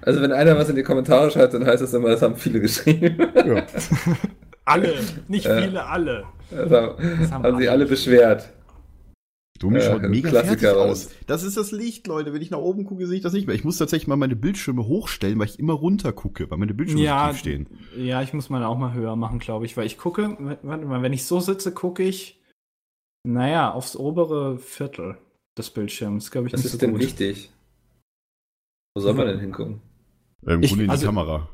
Also 0.00 0.22
wenn 0.22 0.32
einer 0.32 0.56
was 0.56 0.68
in 0.68 0.76
die 0.76 0.82
Kommentare 0.82 1.30
schreibt, 1.30 1.54
dann 1.54 1.66
heißt 1.66 1.82
das 1.82 1.92
immer, 1.94 2.08
das 2.08 2.22
haben 2.22 2.36
viele 2.36 2.60
geschrieben. 2.60 3.16
Ja. 3.34 3.66
Alle, 4.66 4.94
nicht 5.28 5.46
viele, 5.46 5.84
alle. 5.84 6.24
Das 6.50 6.70
haben, 6.70 6.96
haben 6.98 7.30
haben 7.42 7.58
sich 7.58 7.68
alle 7.68 7.70
alle 7.70 7.84
beschwert. 7.86 8.50
Domi 9.58 9.80
schaut 9.80 10.02
mega 10.02 10.30
Klassiker 10.30 10.58
fertig 10.58 10.78
aus. 10.78 11.10
Das 11.26 11.42
ist 11.42 11.58
das 11.58 11.70
Licht, 11.70 12.06
Leute. 12.06 12.32
Wenn 12.32 12.40
ich 12.40 12.50
nach 12.50 12.58
oben 12.58 12.84
gucke, 12.84 13.06
sehe 13.06 13.16
ich 13.18 13.22
das 13.22 13.34
nicht 13.34 13.46
mehr. 13.46 13.54
Ich 13.54 13.64
muss 13.64 13.76
tatsächlich 13.76 14.08
mal 14.08 14.16
meine 14.16 14.36
Bildschirme 14.36 14.86
hochstellen, 14.86 15.38
weil 15.38 15.48
ich 15.48 15.58
immer 15.58 15.74
runter 15.74 16.12
gucke, 16.12 16.50
weil 16.50 16.56
meine 16.56 16.72
Bildschirme 16.72 17.04
Ja, 17.04 17.28
tief 17.28 17.40
stehen. 17.40 17.66
ja, 17.96 18.22
ich 18.22 18.32
muss 18.32 18.48
mal 18.48 18.64
auch 18.64 18.78
mal 18.78 18.94
höher 18.94 19.16
machen, 19.16 19.38
glaube 19.38 19.66
ich, 19.66 19.76
weil 19.76 19.84
ich 19.86 19.98
gucke, 19.98 20.36
warte 20.62 20.86
mal, 20.86 21.02
wenn 21.02 21.12
ich 21.12 21.24
so 21.26 21.40
sitze, 21.40 21.70
gucke 21.72 22.02
ich, 22.02 22.40
naja, 23.26 23.72
aufs 23.72 23.96
obere 23.96 24.58
Viertel 24.58 25.16
des 25.58 25.70
Bildschirms, 25.70 26.30
glaube 26.30 26.48
ich, 26.48 26.52
Was 26.52 26.60
nicht 26.60 26.66
ist 26.66 26.72
so 26.72 26.78
denn 26.78 26.92
gut. 26.92 27.00
wichtig? 27.00 27.50
Wo 28.94 29.00
soll 29.02 29.14
man 29.14 29.26
denn 29.26 29.40
hingucken? 29.40 29.80
Im 30.46 30.62
Ich- 30.62 30.70
Grunde 30.70 30.84
in 30.84 30.88
die 30.88 30.92
also- 30.92 31.06
Kamera. 31.06 31.48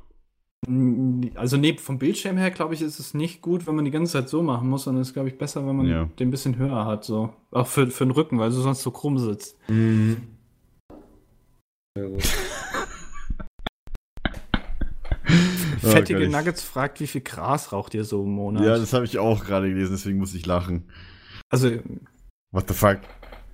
Also 1.37 1.57
neben 1.57 1.79
vom 1.79 1.99
Bildschirm 1.99 2.37
her, 2.37 2.51
glaube 2.51 2.75
ich, 2.75 2.83
ist 2.83 2.99
es 2.99 3.15
nicht 3.15 3.41
gut, 3.41 3.67
wenn 3.67 3.75
man 3.77 3.87
die 3.87 3.91
ganze 3.91 4.13
Zeit 4.13 4.29
so 4.29 4.43
machen 4.43 4.69
muss, 4.69 4.85
sondern 4.85 5.01
es 5.01 5.09
ist, 5.09 5.15
glaube 5.15 5.31
ich, 5.31 5.39
besser, 5.39 5.67
wenn 5.67 5.75
man 5.77 5.87
Ja. 5.87 6.05
den 6.19 6.29
ein 6.29 6.31
bisschen 6.31 6.59
höher 6.59 6.85
hat, 6.85 7.03
so. 7.05 7.33
Auch 7.51 7.67
für, 7.67 7.87
für 7.87 8.05
den 8.05 8.11
Rücken, 8.11 8.39
weil 8.39 8.51
du 8.51 8.57
sonst 8.57 8.83
so 8.83 8.91
krumm 8.91 9.19
sitzt. 9.19 9.57
Mhm. 9.71 10.19
Sehr 11.97 12.09
gut. 12.11 12.23
Fettige 15.81 16.25
ich- 16.25 16.31
Nuggets 16.31 16.63
fragt, 16.63 17.01
wie 17.01 17.07
viel 17.07 17.23
Gras 17.23 17.73
raucht 17.73 17.95
ihr 17.95 18.05
so 18.05 18.23
im 18.25 18.33
Monat? 18.33 18.63
Ja, 18.65 18.77
das 18.77 18.93
habe 18.93 19.05
ich 19.07 19.19
auch 19.19 19.45
gerade 19.45 19.69
gelesen, 19.69 19.93
deswegen 19.93 20.19
muss 20.19 20.35
ich 20.35 20.45
lachen. 20.45 20.91
Also, 21.51 21.71
What 22.53 22.69
the 22.69 22.75
fuck? 22.75 22.99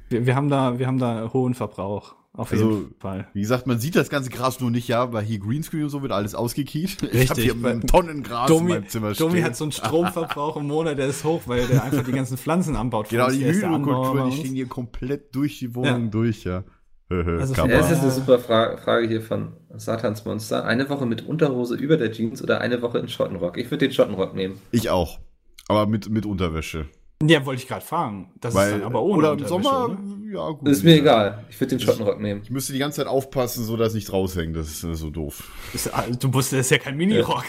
wir, 0.08 0.24
wir 0.26 0.36
haben 0.36 0.48
da, 0.48 0.78
wir 0.78 0.86
haben 0.86 0.98
da 0.98 1.30
hohen 1.32 1.54
Verbrauch. 1.54 2.14
Auf 2.32 2.52
Also, 2.52 2.70
jeden 2.70 2.94
Fall. 3.00 3.28
Wie 3.32 3.40
gesagt, 3.40 3.66
man 3.66 3.78
sieht 3.78 3.96
das 3.96 4.10
ganze 4.10 4.28
Gras 4.28 4.60
nur 4.60 4.70
nicht, 4.70 4.88
ja, 4.88 5.10
weil 5.10 5.24
hier 5.24 5.38
Greenscreen 5.38 5.84
und 5.84 5.88
so 5.88 6.02
wird 6.02 6.12
alles 6.12 6.34
ausgekiet. 6.34 7.02
Ich 7.02 7.30
habe 7.30 7.40
hier 7.40 7.62
weil- 7.62 7.80
Tonnen 7.80 8.22
Gras 8.22 8.50
in 8.50 8.56
Domi, 8.58 8.72
meinem 8.74 8.88
Zimmer 8.88 9.12
Domi 9.14 9.30
stehen. 9.32 9.44
hat 9.44 9.56
so 9.56 9.64
einen 9.64 9.72
Stromverbrauch 9.72 10.58
im 10.58 10.66
Monat, 10.66 10.98
der 10.98 11.06
ist 11.06 11.24
hoch, 11.24 11.40
weil 11.46 11.66
der 11.66 11.82
einfach 11.82 12.04
die 12.04 12.12
ganzen 12.12 12.36
Pflanzen 12.36 12.76
anbaut. 12.76 13.08
Genau, 13.08 13.30
die 13.30 13.42
Hydrokulturen, 13.42 14.30
die 14.30 14.36
stehen 14.36 14.54
hier 14.54 14.66
komplett 14.68 15.34
durch 15.34 15.58
die 15.60 15.74
Wohnung 15.74 16.04
Ja. 16.04 16.10
durch, 16.10 16.44
ja. 16.44 16.64
Also. 17.08 17.54
Ja, 17.54 17.66
das 17.68 17.90
ist 17.92 18.00
eine 18.02 18.10
super 18.10 18.38
Fra 18.38 18.76
Frage 18.76 19.06
hier 19.08 19.22
von 19.22 19.52
Satansmonster. 19.74 20.64
Eine 20.66 20.88
Woche 20.90 21.06
mit 21.06 21.24
Unterhose 21.26 21.76
über 21.76 21.96
der 21.96 22.12
Jeans 22.12 22.42
oder 22.42 22.60
eine 22.60 22.82
Woche 22.82 22.98
in 22.98 23.08
Schottenrock? 23.08 23.56
Ich 23.56 23.70
würde 23.70 23.86
den 23.86 23.92
Schottenrock 23.94 24.34
nehmen. 24.34 24.60
Ich 24.72 24.90
auch. 24.90 25.20
Aber 25.68 25.86
mit, 25.86 26.10
mit 26.10 26.26
Unterwäsche. 26.26 26.86
Ja, 27.22 27.46
wollte 27.46 27.62
ich 27.62 27.68
gerade 27.68 27.84
fragen. 27.84 28.30
Das 28.40 28.54
Weil, 28.54 28.66
ist 28.68 28.72
dann 28.74 28.82
aber 28.82 29.02
ohne 29.02 29.30
oder 29.32 29.42
im 29.42 29.46
Sommer, 29.48 29.86
oder? 29.86 29.98
ja 30.32 30.50
gut. 30.50 30.68
Ist 30.68 30.84
mir 30.84 30.96
egal. 30.96 31.44
Ich 31.48 31.58
würde 31.58 31.76
den 31.76 31.80
Schottenrock 31.80 32.20
nehmen. 32.20 32.42
Ich 32.44 32.50
müsste 32.50 32.74
die 32.74 32.78
ganze 32.78 32.98
Zeit 32.98 33.06
aufpassen, 33.06 33.64
so 33.64 33.76
dass 33.78 33.94
nicht 33.94 34.12
raushängt. 34.12 34.54
Das 34.54 34.68
ist 34.68 34.84
äh, 34.84 34.94
so 34.94 35.08
doof. 35.08 35.42
Ist, 35.72 35.92
ah, 35.94 36.04
du 36.18 36.28
musst, 36.28 36.52
das 36.52 36.60
ist 36.60 36.70
ja 36.70 36.78
kein 36.78 36.96
Minirock. 36.96 37.44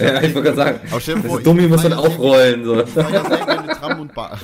Ja, 0.00 0.20
ich 0.22 0.34
wollte 0.34 0.42
gerade 0.52 0.56
sagen. 0.56 0.80
Aber 0.90 1.00
stell 1.00 1.14
dir 1.16 1.22
Das 1.22 1.30
vor, 1.30 1.38
ist 1.38 1.46
Dummi 1.46 1.62
ich 1.64 1.68
muss 1.68 1.82
ja- 1.84 1.96
aufrollen. 1.96 2.64
So. 2.64 2.80
Ich 2.82 2.90
fahr 2.90 3.10
ja 3.12 3.24
sehr 3.28 3.46
gerne 3.46 3.68
Tram 3.72 4.00
und 4.00 4.14
Bahn. 4.14 4.38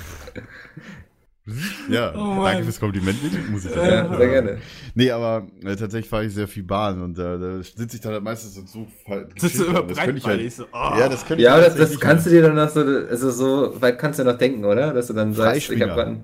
Ja, 1.89 2.13
Oh 2.15 2.43
danke 2.45 2.65
fürs 2.65 2.79
Kompliment, 2.81 3.19
muss 3.51 3.65
ich 3.65 3.71
sagen. 3.73 3.89
Ja, 4.13 4.17
sehr 4.17 4.29
gerne. 4.29 4.59
Nee, 4.95 5.11
aber 5.11 5.47
äh, 5.63 5.77
tatsächlich 5.77 6.09
fahre 6.09 6.27
ich 6.27 6.35
sehr 6.35 6.49
viel 6.49 6.63
Bahn 6.63 7.01
und 7.03 7.19
äh, 7.19 7.39
da 7.39 7.63
sitze 7.63 7.97
ich 7.97 8.01
dann 8.03 8.13
halt 8.13 8.23
meistens 8.23 8.55
so 8.55 8.63
so 8.67 8.87
halt 9.09 9.41
Sitzt 9.41 9.59
du 9.61 9.65
immer 9.65 9.81
da. 9.83 9.89
Das 9.89 9.99
könnte 9.99 10.19
ich 10.19 10.25
halt, 10.27 10.53
so, 10.53 10.65
oh. 10.65 10.99
Ja, 10.99 11.09
das 11.09 11.25
könnte 11.27 11.43
Ja, 11.43 11.59
ich 11.59 11.65
das, 11.67 11.77
das 11.77 12.01
kannst 12.01 12.27
du 12.27 12.31
dir 12.31 12.43
dann 12.43 12.55
noch 12.57 12.69
so, 12.69 12.81
also 12.81 13.31
so 13.31 13.81
weit 13.81 13.99
kannst 13.99 14.19
du 14.19 14.25
noch 14.25 14.37
denken, 14.39 14.65
oder? 14.65 14.93
Dass 14.93 15.07
du 15.07 15.13
dann 15.15 15.33
sagst, 15.33 15.71
ich 15.71 15.81
habe 15.81 15.93
gerade 15.93 16.23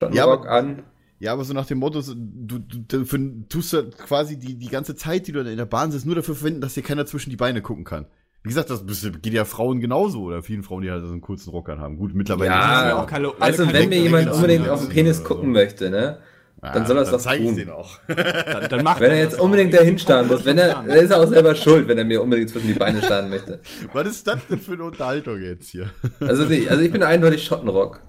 einen 0.00 0.12
Ja, 0.14 0.24
aber- 0.24 0.48
an. 0.50 0.82
Ja, 1.18 1.32
aber 1.32 1.44
so 1.44 1.54
nach 1.54 1.64
dem 1.64 1.78
Motto, 1.78 2.02
du, 2.14 2.58
du 2.58 3.04
für, 3.06 3.18
tust 3.48 3.72
du 3.72 3.88
quasi 3.90 4.38
die, 4.38 4.54
die 4.54 4.68
ganze 4.68 4.94
Zeit, 4.96 5.26
die 5.26 5.32
du 5.32 5.40
in 5.40 5.56
der 5.56 5.64
Bahn 5.64 5.90
sitzt, 5.90 6.04
nur 6.04 6.14
dafür 6.14 6.34
verwenden, 6.34 6.60
dass 6.60 6.74
dir 6.74 6.82
keiner 6.82 7.06
zwischen 7.06 7.30
die 7.30 7.36
Beine 7.36 7.62
gucken 7.62 7.84
kann. 7.84 8.04
Wie 8.46 8.50
gesagt, 8.50 8.70
das 8.70 8.84
geht 9.22 9.32
ja 9.32 9.44
Frauen 9.44 9.80
genauso 9.80 10.20
oder 10.22 10.40
vielen 10.40 10.62
Frauen, 10.62 10.82
die 10.82 10.90
halt 10.92 11.04
so 11.04 11.10
einen 11.10 11.20
kurzen 11.20 11.50
Rock 11.50 11.68
haben. 11.68 11.96
Gut, 11.96 12.14
mittlerweile 12.14 12.50
Ja, 12.50 12.80
ist 12.82 12.86
es 12.86 12.92
auch 12.94 13.06
keine- 13.08 13.32
Also 13.40 13.72
wenn 13.72 13.88
mir 13.88 13.98
jemand 13.98 14.30
unbedingt 14.30 14.68
auf 14.68 14.82
den 14.82 14.88
Penis 14.88 15.24
gucken 15.24 15.50
möchte, 15.50 15.90
ne? 15.90 16.18
dann 16.62 16.86
soll 16.86 16.96
er 16.96 17.02
es 17.02 17.10
doch 17.10 17.20
tun. 17.36 17.56
den 17.56 17.70
auch. 17.70 17.98
Dann, 18.08 18.68
dann 18.68 18.84
macht 18.84 19.00
Wenn 19.00 19.10
er 19.10 19.18
jetzt 19.18 19.38
unbedingt 19.40 19.74
dahin 19.74 19.98
starren 19.98 20.28
muss, 20.28 20.44
wenn 20.44 20.58
er, 20.58 20.74
dann 20.74 20.86
ist 20.90 21.10
er 21.10 21.20
auch 21.20 21.26
selber 21.26 21.54
schuld, 21.56 21.88
wenn 21.88 21.98
er 21.98 22.04
mir 22.04 22.22
unbedingt 22.22 22.50
zwischen 22.50 22.68
die 22.68 22.74
Beine 22.74 23.02
starren 23.02 23.30
möchte. 23.30 23.58
Was 23.92 24.06
ist 24.06 24.26
das 24.28 24.38
denn 24.48 24.60
für 24.60 24.72
eine 24.74 24.84
Unterhaltung 24.84 25.40
jetzt 25.42 25.68
hier? 25.68 25.90
Also, 26.20 26.44
also 26.44 26.82
ich 26.82 26.92
bin 26.92 27.02
eindeutig 27.02 27.44
Schottenrock. 27.44 28.00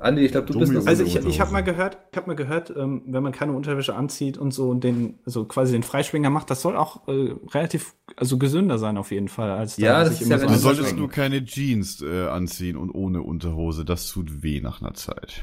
Andi, 0.00 0.24
ich 0.24 0.30
glaube, 0.30 0.46
du 0.46 0.58
bist 0.60 0.70
Domi 0.70 0.78
noch 0.80 0.86
Also 0.86 1.02
ich, 1.02 1.16
ich 1.16 1.40
habe 1.40 1.52
mal 1.52 1.62
gehört, 1.64 1.98
ich 2.12 2.16
habe 2.16 2.28
mal 2.28 2.36
gehört, 2.36 2.72
ähm, 2.76 3.02
wenn 3.06 3.22
man 3.22 3.32
keine 3.32 3.52
Unterwäsche 3.52 3.96
anzieht 3.96 4.38
und 4.38 4.52
so 4.54 4.68
und 4.70 4.84
den, 4.84 5.18
also 5.26 5.44
quasi 5.44 5.72
den 5.72 5.82
Freischwinger 5.82 6.30
macht, 6.30 6.50
das 6.50 6.62
soll 6.62 6.76
auch 6.76 7.08
äh, 7.08 7.34
relativ, 7.52 7.94
also 8.16 8.38
gesünder 8.38 8.78
sein 8.78 8.96
auf 8.96 9.10
jeden 9.10 9.26
Fall, 9.26 9.50
als 9.50 9.74
da 9.74 9.82
Ja, 9.82 10.04
das 10.04 10.20
ist 10.20 10.28
ja, 10.30 10.36
wenn 10.40 10.46
Du 10.46 10.52
Also 10.52 10.60
solltest 10.72 10.96
nur 10.96 11.08
keine 11.10 11.44
Jeans 11.44 12.00
äh, 12.00 12.28
anziehen 12.28 12.76
und 12.76 12.92
ohne 12.92 13.22
Unterhose. 13.22 13.84
Das 13.84 14.06
tut 14.08 14.44
weh 14.44 14.60
nach 14.60 14.80
einer 14.80 14.94
Zeit. 14.94 15.42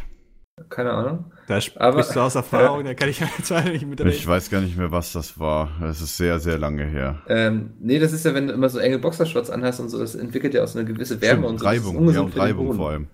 keine 0.69 0.91
Ahnung. 0.91 1.25
Da 1.49 1.59
sprichst 1.59 1.81
aber- 1.81 2.01
du 2.01 2.19
aus 2.21 2.35
Erfahrung, 2.35 2.85
da 2.85 2.93
kann 2.93 3.09
ich 3.09 3.19
jetzt 3.19 3.51
nicht 3.51 3.73
Ich 3.73 3.85
mitreden. 3.85 4.25
weiß 4.25 4.49
gar 4.49 4.61
nicht 4.61 4.77
mehr, 4.77 4.89
was 4.89 5.11
das 5.11 5.37
war. 5.37 5.69
Es 5.83 5.99
ist 5.99 6.15
sehr, 6.15 6.39
sehr 6.39 6.57
lange 6.57 6.85
her. 6.85 7.21
Ähm, 7.27 7.71
nee, 7.81 7.99
das 7.99 8.13
ist 8.13 8.23
ja, 8.23 8.33
wenn 8.33 8.47
du 8.47 8.53
immer 8.53 8.69
so 8.69 8.79
enge 8.79 8.99
Boxershorts 8.99 9.49
anhast 9.49 9.81
und 9.81 9.89
so, 9.89 9.99
das 9.99 10.15
entwickelt 10.15 10.53
ja 10.53 10.63
auch 10.63 10.67
so 10.67 10.79
eine 10.79 10.87
gewisse 10.87 11.19
Wärme 11.19 11.41
Stimmt, 11.41 11.45
und 11.51 11.57
so. 11.59 11.65
Reibung, 11.65 12.09
ja, 12.13 12.21
und 12.21 12.37
Reibung 12.37 12.73
vor 12.73 12.91
allem. 12.91 13.07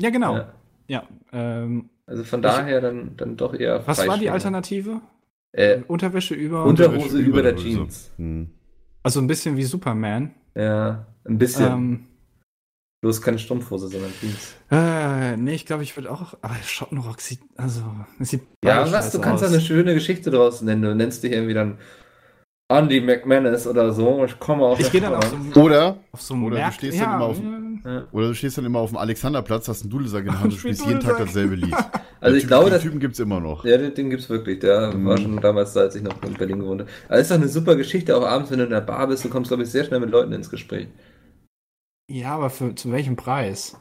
Ja, 0.00 0.08
genau. 0.08 0.36
Ja. 0.36 0.52
Ja. 0.88 1.04
ähm, 1.32 1.90
Also 2.06 2.24
von 2.24 2.42
daher 2.42 2.80
dann, 2.80 3.16
dann 3.16 3.36
doch 3.36 3.54
eher 3.54 3.86
was 3.86 4.06
war 4.06 4.18
die. 4.18 4.30
Alternative? 4.30 5.00
Äh, 5.52 5.80
Unterwäsche 5.88 6.34
über, 6.34 6.64
Unterhose 6.64 7.18
über 7.18 7.42
der 7.42 7.54
Hose. 7.54 7.64
Jeans. 7.64 8.10
Hm. 8.18 8.50
also 9.02 9.20
ein 9.20 9.26
bisschen 9.26 9.56
wie 9.56 9.64
Superman. 9.64 10.34
Ja, 10.54 11.06
ein 11.24 11.38
bisschen. 11.38 11.72
Ähm, 11.72 12.06
Bloß 13.02 13.20
keine 13.22 13.38
Strumpfhose, 13.38 13.88
sondern 13.88 14.10
Jeans. 14.20 14.54
äh, 14.70 15.36
nee, 15.36 15.54
ich 15.54 15.66
glaube, 15.66 15.82
ich 15.82 15.96
würde 15.96 16.10
auch, 16.10 16.34
aber 16.40 16.54
Schottenrock 16.64 17.20
sieht, 17.20 17.40
also, 17.56 17.82
es 18.18 18.30
sieht 18.30 18.42
Ja, 18.64 18.90
was, 18.90 19.12
du 19.12 19.20
kannst 19.20 19.42
da 19.42 19.48
eine 19.48 19.60
schöne 19.60 19.94
Geschichte 19.94 20.30
draus 20.30 20.62
nennen. 20.62 20.82
Du 20.82 20.94
nennst 20.94 21.22
dich 21.22 21.32
irgendwie 21.32 21.54
dann 21.54 21.78
Andy 22.68 23.00
McManus 23.00 23.66
oder 23.66 23.92
so. 23.92 24.24
Ich 24.24 24.38
komme 24.40 24.64
auf 24.64 24.80
Ich 24.80 24.90
gehe 24.90 25.00
dann 25.00 25.14
auf 25.14 25.24
so, 25.54 25.60
Oder, 25.60 25.98
auf 26.12 26.20
so 26.20 26.34
einen 26.34 26.44
Oder 26.44 26.66
du 26.66 26.72
stehst 26.72 27.00
dann 27.00 27.14
immer 27.14 27.24
auf- 27.26 27.38
ja, 27.84 28.04
oder 28.10 28.28
du 28.28 28.34
stehst 28.34 28.58
dann 28.58 28.64
immer 28.64 28.80
auf 28.80 28.90
dem 28.90 28.96
Alexanderplatz, 28.96 29.68
hast 29.68 29.82
einen 29.82 29.90
Dudelsack 29.90 30.22
in 30.26 30.32
der 30.32 30.40
Hand 30.40 30.52
und 30.52 30.52
Spiel 30.58 30.74
spielst 30.74 30.86
jeden 30.88 31.00
Tag 31.00 31.18
dasselbe 31.18 31.54
Lied. 31.54 31.74
Also 32.18 32.34
Den 32.34 32.40
ich 32.42 32.48
glaube, 32.48 32.64
den 32.64 32.72
das, 32.72 32.82
Typen 32.82 32.98
gibt's 32.98 33.18
immer 33.18 33.40
noch. 33.40 33.62
Ja, 33.66 33.76
den, 33.76 33.94
den 33.94 34.08
gibt's 34.08 34.28
wirklich. 34.30 34.58
Der 34.60 34.90
Mhm. 34.92 35.04
war 35.06 35.18
schon 35.18 35.36
damals 35.38 35.74
da, 35.74 35.80
als 35.80 35.94
ich 35.96 36.02
noch 36.02 36.20
in 36.22 36.32
Berlin 36.32 36.60
gewohnt 36.60 36.80
habe. 36.80 36.90
Aber 37.08 37.18
ist 37.18 37.30
doch 37.30 37.36
eine 37.36 37.46
super 37.46 37.76
Geschichte, 37.76 38.16
auch 38.16 38.24
abends, 38.26 38.50
wenn 38.50 38.58
du 38.58 38.64
in 38.64 38.70
der 38.70 38.80
Bar 38.80 39.06
bist, 39.06 39.22
du 39.24 39.28
kommst, 39.28 39.50
glaube 39.50 39.62
ich, 39.64 39.70
sehr 39.70 39.84
schnell 39.84 40.00
mit 40.00 40.10
Leuten 40.10 40.32
ins 40.32 40.48
Gespräch. 40.50 40.88
Ja, 42.10 42.34
aber 42.34 42.48
für, 42.48 42.74
zu 42.74 42.90
welchem 42.90 43.16
Preis? 43.16 43.76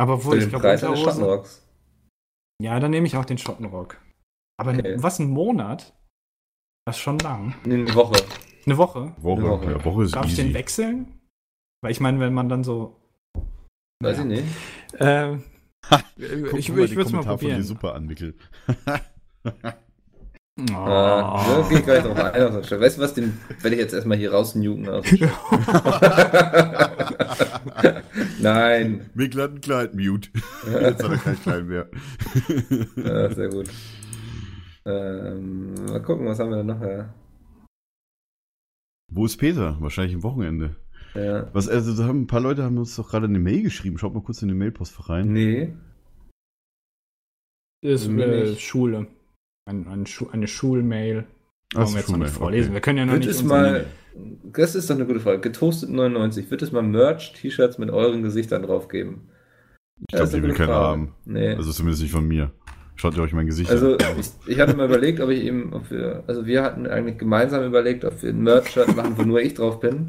Aber 0.00 0.18
Für 0.18 0.24
wohl, 0.24 0.38
ich 0.38 0.44
den 0.44 0.50
glaube, 0.50 0.62
Preis 0.64 0.82
eines 0.82 0.98
Unterhosen. 0.98 1.20
Schattenrocks. 1.22 1.62
Ja, 2.62 2.80
dann 2.80 2.90
nehme 2.90 3.06
ich 3.06 3.16
auch 3.18 3.26
den 3.26 3.38
Schottenrock. 3.38 3.98
Aber 4.58 4.70
Okay. 4.72 4.96
was, 4.98 5.18
ein 5.18 5.28
Monat? 5.28 5.92
Das 6.86 6.96
ist 6.96 7.02
schon 7.02 7.18
lang. 7.20 7.54
Nee, 7.64 7.74
eine 7.76 7.94
Woche. 7.94 8.22
Eine 8.66 8.76
Woche? 8.76 9.12
Woche, 9.18 9.40
Eine 9.40 9.48
Woche. 9.50 9.70
Ja, 9.72 9.84
Woche 9.84 10.04
ist 10.04 10.14
Darf 10.14 10.26
ich 10.26 10.36
den 10.36 10.46
easy. 10.46 10.54
wechseln? 10.54 11.06
Weil 11.82 11.92
ich 11.92 12.00
meine, 12.00 12.20
wenn 12.20 12.34
man 12.34 12.48
dann 12.48 12.62
so. 12.64 13.00
Weiß 14.02 14.18
Ja. 14.18 14.22
ich 14.24 14.28
nicht. 14.28 14.44
Äh, 15.00 15.36
Guck 16.50 16.58
ich 16.58 16.68
mal 16.70 16.80
ich 16.84 16.94
würde 16.94 17.02
es 17.02 17.12
mal 17.12 17.22
Kommentar 17.24 17.38
von 17.38 17.48
dir 17.48 17.54
probieren. 17.54 17.62
super 17.62 17.94
an, 17.94 18.06
Mikkel. 18.06 18.34
Oh. 18.68 18.72
Ah, 20.72 21.44
da 21.48 21.66
geh 21.68 21.78
ich 21.78 21.84
gleich 21.84 22.04
drauf 22.04 22.16
ein. 22.16 22.80
Weißt 22.80 22.96
du 22.96 23.02
was, 23.02 23.12
den 23.14 23.36
werde 23.60 23.74
ich 23.74 23.82
jetzt 23.82 23.92
erstmal 23.92 24.16
hier 24.16 24.30
rausnuken. 24.32 24.88
Aus. 24.88 25.04
Nein. 28.38 29.10
Mikkel 29.14 29.42
hat 29.42 29.50
ein 29.50 29.60
Kleid, 29.60 29.94
mute. 29.96 30.28
Jetzt 30.80 31.02
hat 31.02 31.10
er 31.10 31.18
kein 31.18 31.42
Kleid 31.42 31.64
mehr. 31.66 31.88
Ja, 32.94 33.34
sehr 33.34 33.48
gut. 33.48 33.68
Ähm, 34.86 35.74
mal 35.74 36.02
gucken, 36.02 36.26
was 36.26 36.38
haben 36.38 36.50
wir 36.50 36.58
denn 36.58 36.66
noch? 36.66 36.80
Ja. 36.80 37.12
Wo 39.10 39.24
ist 39.24 39.36
Peter? 39.36 39.76
Wahrscheinlich 39.80 40.14
am 40.14 40.22
Wochenende. 40.22 40.76
Ja. 41.14 41.48
Was, 41.54 41.68
also, 41.68 42.04
haben 42.04 42.22
ein 42.22 42.26
paar 42.26 42.40
Leute 42.40 42.64
haben 42.64 42.78
uns 42.78 42.96
doch 42.96 43.08
gerade 43.08 43.26
eine 43.26 43.38
Mail 43.38 43.62
geschrieben. 43.62 43.98
Schaut 43.98 44.14
mal 44.14 44.22
kurz 44.22 44.42
in 44.42 44.48
den 44.48 44.58
Mailpost 44.58 45.08
rein. 45.08 45.32
Nee. 45.32 45.72
ist 47.80 48.08
Mir 48.08 48.26
äh, 48.26 48.50
nicht. 48.50 48.60
Schule. 48.60 49.06
Ein, 49.66 49.86
ein 49.86 50.06
Schu 50.06 50.28
eine 50.28 50.48
Schulmail. 50.48 51.26
Wollen 51.72 51.88
wir 51.88 51.98
jetzt 51.98 52.10
noch 52.10 52.18
nicht 52.18 52.30
vorlesen. 52.30 52.66
okay. 52.66 52.74
Wir 52.74 52.80
können 52.80 52.98
ja 52.98 53.06
noch 53.06 53.12
Wird 53.14 53.26
nicht 53.26 53.34
es 53.34 53.42
mal, 53.42 53.86
das 54.52 54.74
ist 54.74 54.90
doch 54.90 54.94
eine 54.94 55.06
gute 55.06 55.20
Frage, 55.20 55.40
getoastet 55.40 55.90
99, 55.90 56.50
wird 56.50 56.62
es 56.62 56.72
mal 56.72 56.82
Merch-T-Shirts 56.82 57.78
mit 57.78 57.90
euren 57.90 58.22
Gesichtern 58.22 58.62
drauf 58.62 58.88
geben? 58.88 59.28
Ich 60.00 60.16
glaube, 60.16 60.30
die 60.30 60.42
will 60.42 60.54
keiner 60.54 60.74
haben. 60.74 61.14
Nee. 61.24 61.54
Also 61.54 61.72
zumindest 61.72 62.02
nicht 62.02 62.12
von 62.12 62.26
mir. 62.26 62.52
Schaut 62.96 63.16
ihr 63.16 63.22
euch 63.22 63.32
mein 63.32 63.46
Gesicht 63.46 63.70
Also 63.70 63.96
an. 63.96 64.18
ich, 64.20 64.30
ich 64.46 64.60
hatte 64.60 64.74
mal 64.76 64.86
überlegt, 64.86 65.20
ob 65.20 65.30
ich 65.30 65.42
eben, 65.44 65.72
ob 65.72 65.90
wir, 65.90 66.22
also 66.26 66.46
wir 66.46 66.62
hatten 66.62 66.86
eigentlich 66.86 67.18
gemeinsam 67.18 67.64
überlegt, 67.64 68.04
ob 68.04 68.22
wir 68.22 68.30
ein 68.30 68.42
Merch-Shirt 68.42 68.94
machen, 68.96 69.14
wo 69.18 69.22
nur 69.22 69.40
ich 69.40 69.54
drauf 69.54 69.80
bin. 69.80 70.08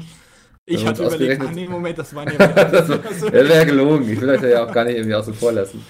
Ich 0.66 0.86
hatte 0.86 1.04
überlegt, 1.04 1.42
ah 1.42 1.50
nee, 1.52 1.68
Moment, 1.68 1.98
das 1.98 2.14
waren 2.14 2.28
ja 2.38 2.46
das 2.64 2.88
das 2.88 3.22
wäre 3.32 3.66
gelogen. 3.66 4.08
Ich 4.08 4.20
will 4.20 4.30
euch 4.30 4.42
ja 4.42 4.64
auch 4.66 4.72
gar 4.72 4.84
nicht 4.84 4.96
irgendwie 4.96 5.14
außen 5.14 5.34
vor 5.34 5.52
lassen. 5.52 5.84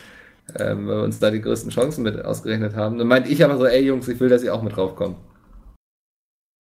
Ähm, 0.59 0.87
weil 0.87 0.97
wir 0.99 1.03
uns 1.05 1.19
da 1.19 1.31
die 1.31 1.41
größten 1.41 1.71
Chancen 1.71 2.03
mit 2.03 2.25
ausgerechnet 2.25 2.75
haben. 2.77 2.99
Dann 2.99 3.09
meinte 3.09 3.29
ich 3.31 3.45
aber 3.45 3.57
so, 3.59 3.67
ey 3.67 3.85
Jungs, 3.85 4.07
ich 4.09 4.19
will, 4.21 4.29
dass 4.29 4.43
ihr 4.43 4.55
auch 4.55 4.63
mit 4.63 4.77
draufkommt. 4.77 5.17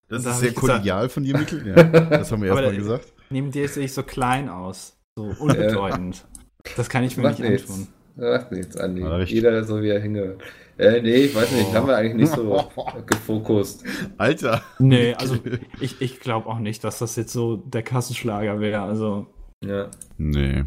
Das 0.09 0.23
da 0.23 0.31
ist 0.33 0.41
sehr 0.41 0.49
ich 0.51 0.55
gesagt- 0.55 0.73
kollegial 0.73 1.09
von 1.09 1.23
dir, 1.25 1.37
Mikkel. 1.39 1.67
Ja, 1.67 1.83
das 1.83 2.31
haben 2.33 2.43
wir 2.43 2.49
erstmal 2.51 2.77
gesagt. 2.77 3.13
Neben 3.31 3.51
dir 3.51 3.69
sehe 3.69 3.85
ich 3.85 3.93
so 3.93 4.03
klein 4.03 4.49
aus. 4.49 4.97
So 5.17 5.25
unbedeutend. 5.39 6.25
Das 6.77 6.89
kann 6.89 7.05
ich 7.05 7.17
mir 7.17 7.29
nicht 7.31 7.41
antun. 7.45 7.87
Macht 8.17 8.51
nichts, 8.53 8.77
Andi. 8.77 9.03
Recht. 9.03 9.33
Jeder 9.33 9.63
so, 9.65 9.83
wie 9.83 9.91
er 9.91 10.01
hingehört. 10.01 10.41
Äh, 10.79 11.01
nee, 11.01 11.17
ich 11.17 11.35
weiß 11.35 11.53
nicht, 11.53 11.73
haben 11.73 11.87
wir 11.87 11.97
eigentlich 11.97 12.15
nicht 12.15 12.33
so 12.33 12.65
gefokust. 13.07 13.85
Alter. 14.19 14.63
Nee, 14.79 15.15
also 15.19 15.37
ich, 15.81 16.01
ich 16.01 16.21
glaube 16.21 16.49
auch 16.49 16.59
nicht, 16.59 16.85
dass 16.85 16.99
das 16.99 17.17
jetzt 17.17 17.33
so 17.33 17.57
der 17.57 17.83
Kassenschlager 17.83 18.61
wäre. 18.61 18.83
Also 18.83 19.27
Ja. 19.65 19.91
Nee. 20.19 20.65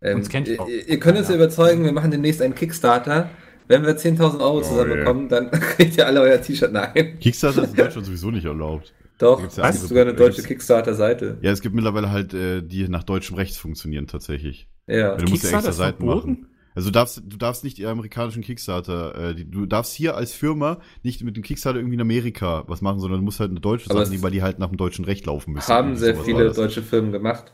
Ähm, 0.00 0.16
Uns 0.18 0.28
kennt 0.28 0.48
ihr, 0.48 0.58
ihr 0.66 0.98
könnt 0.98 1.16
uns 1.18 1.28
ja 1.28 1.36
überzeugen, 1.36 1.84
wir 1.84 1.92
machen 1.92 2.10
demnächst 2.10 2.42
einen 2.42 2.54
Kickstarter. 2.54 3.30
Wenn 3.68 3.84
wir 3.84 3.96
10.000 3.96 4.40
Euro 4.40 4.58
Oh, 4.58 4.60
zusammenbekommen, 4.60 5.28
dann 5.28 5.50
kriegt 5.52 5.96
ihr 5.96 6.06
alle 6.06 6.20
euer 6.20 6.40
T-Shirt. 6.42 6.72
Nein. 6.72 7.18
Kickstarter 7.20 7.62
ist 7.62 7.70
in 7.70 7.76
Deutschland 7.76 8.06
sowieso 8.06 8.30
nicht 8.32 8.44
erlaubt. 8.44 8.92
Doch, 9.18 9.42
es 9.44 9.56
ja 9.56 9.70
gibt 9.70 9.84
sogar 9.84 10.02
eine 10.02 10.14
deutsche 10.14 10.42
Kickstarter-Seite. 10.42 11.38
Ja, 11.42 11.52
es 11.52 11.60
gibt 11.60 11.76
mittlerweile 11.76 12.10
halt, 12.10 12.34
äh, 12.34 12.60
die 12.62 12.88
nach 12.88 13.04
deutschem 13.04 13.36
Rechts 13.36 13.56
funktionieren 13.56 14.08
tatsächlich. 14.08 14.68
Ja. 14.88 15.14
Du 15.14 15.30
musst 15.30 15.44
ja 15.44 15.56
extra 15.56 15.70
Seiten 15.72 16.04
verboten? 16.04 16.30
machen. 16.32 16.46
Also 16.74 16.88
du 16.88 16.92
darfst, 16.92 17.22
du 17.24 17.36
darfst 17.36 17.64
nicht 17.64 17.78
die 17.78 17.86
amerikanischen 17.86 18.42
Kickstarter, 18.42 19.14
äh, 19.30 19.34
die, 19.34 19.50
du 19.50 19.66
darfst 19.66 19.92
hier 19.92 20.16
als 20.16 20.32
Firma 20.32 20.80
nicht 21.02 21.22
mit 21.22 21.36
dem 21.36 21.42
Kickstarter 21.42 21.78
irgendwie 21.78 21.96
in 21.96 22.00
Amerika 22.00 22.64
was 22.66 22.80
machen, 22.80 23.00
sondern 23.00 23.20
du 23.20 23.24
musst 23.24 23.40
halt 23.40 23.50
eine 23.50 23.60
deutsche 23.60 23.90
Aber 23.90 24.00
Sache 24.00 24.10
nehmen, 24.10 24.22
weil 24.22 24.30
die 24.30 24.42
halt 24.42 24.58
nach 24.58 24.68
dem 24.68 24.76
deutschen 24.78 25.04
Recht 25.04 25.26
laufen 25.26 25.52
müssen. 25.52 25.72
Haben 25.72 25.96
sehr 25.96 26.16
viele 26.16 26.52
deutsche 26.52 26.82
Firmen 26.82 27.12
gemacht. 27.12 27.52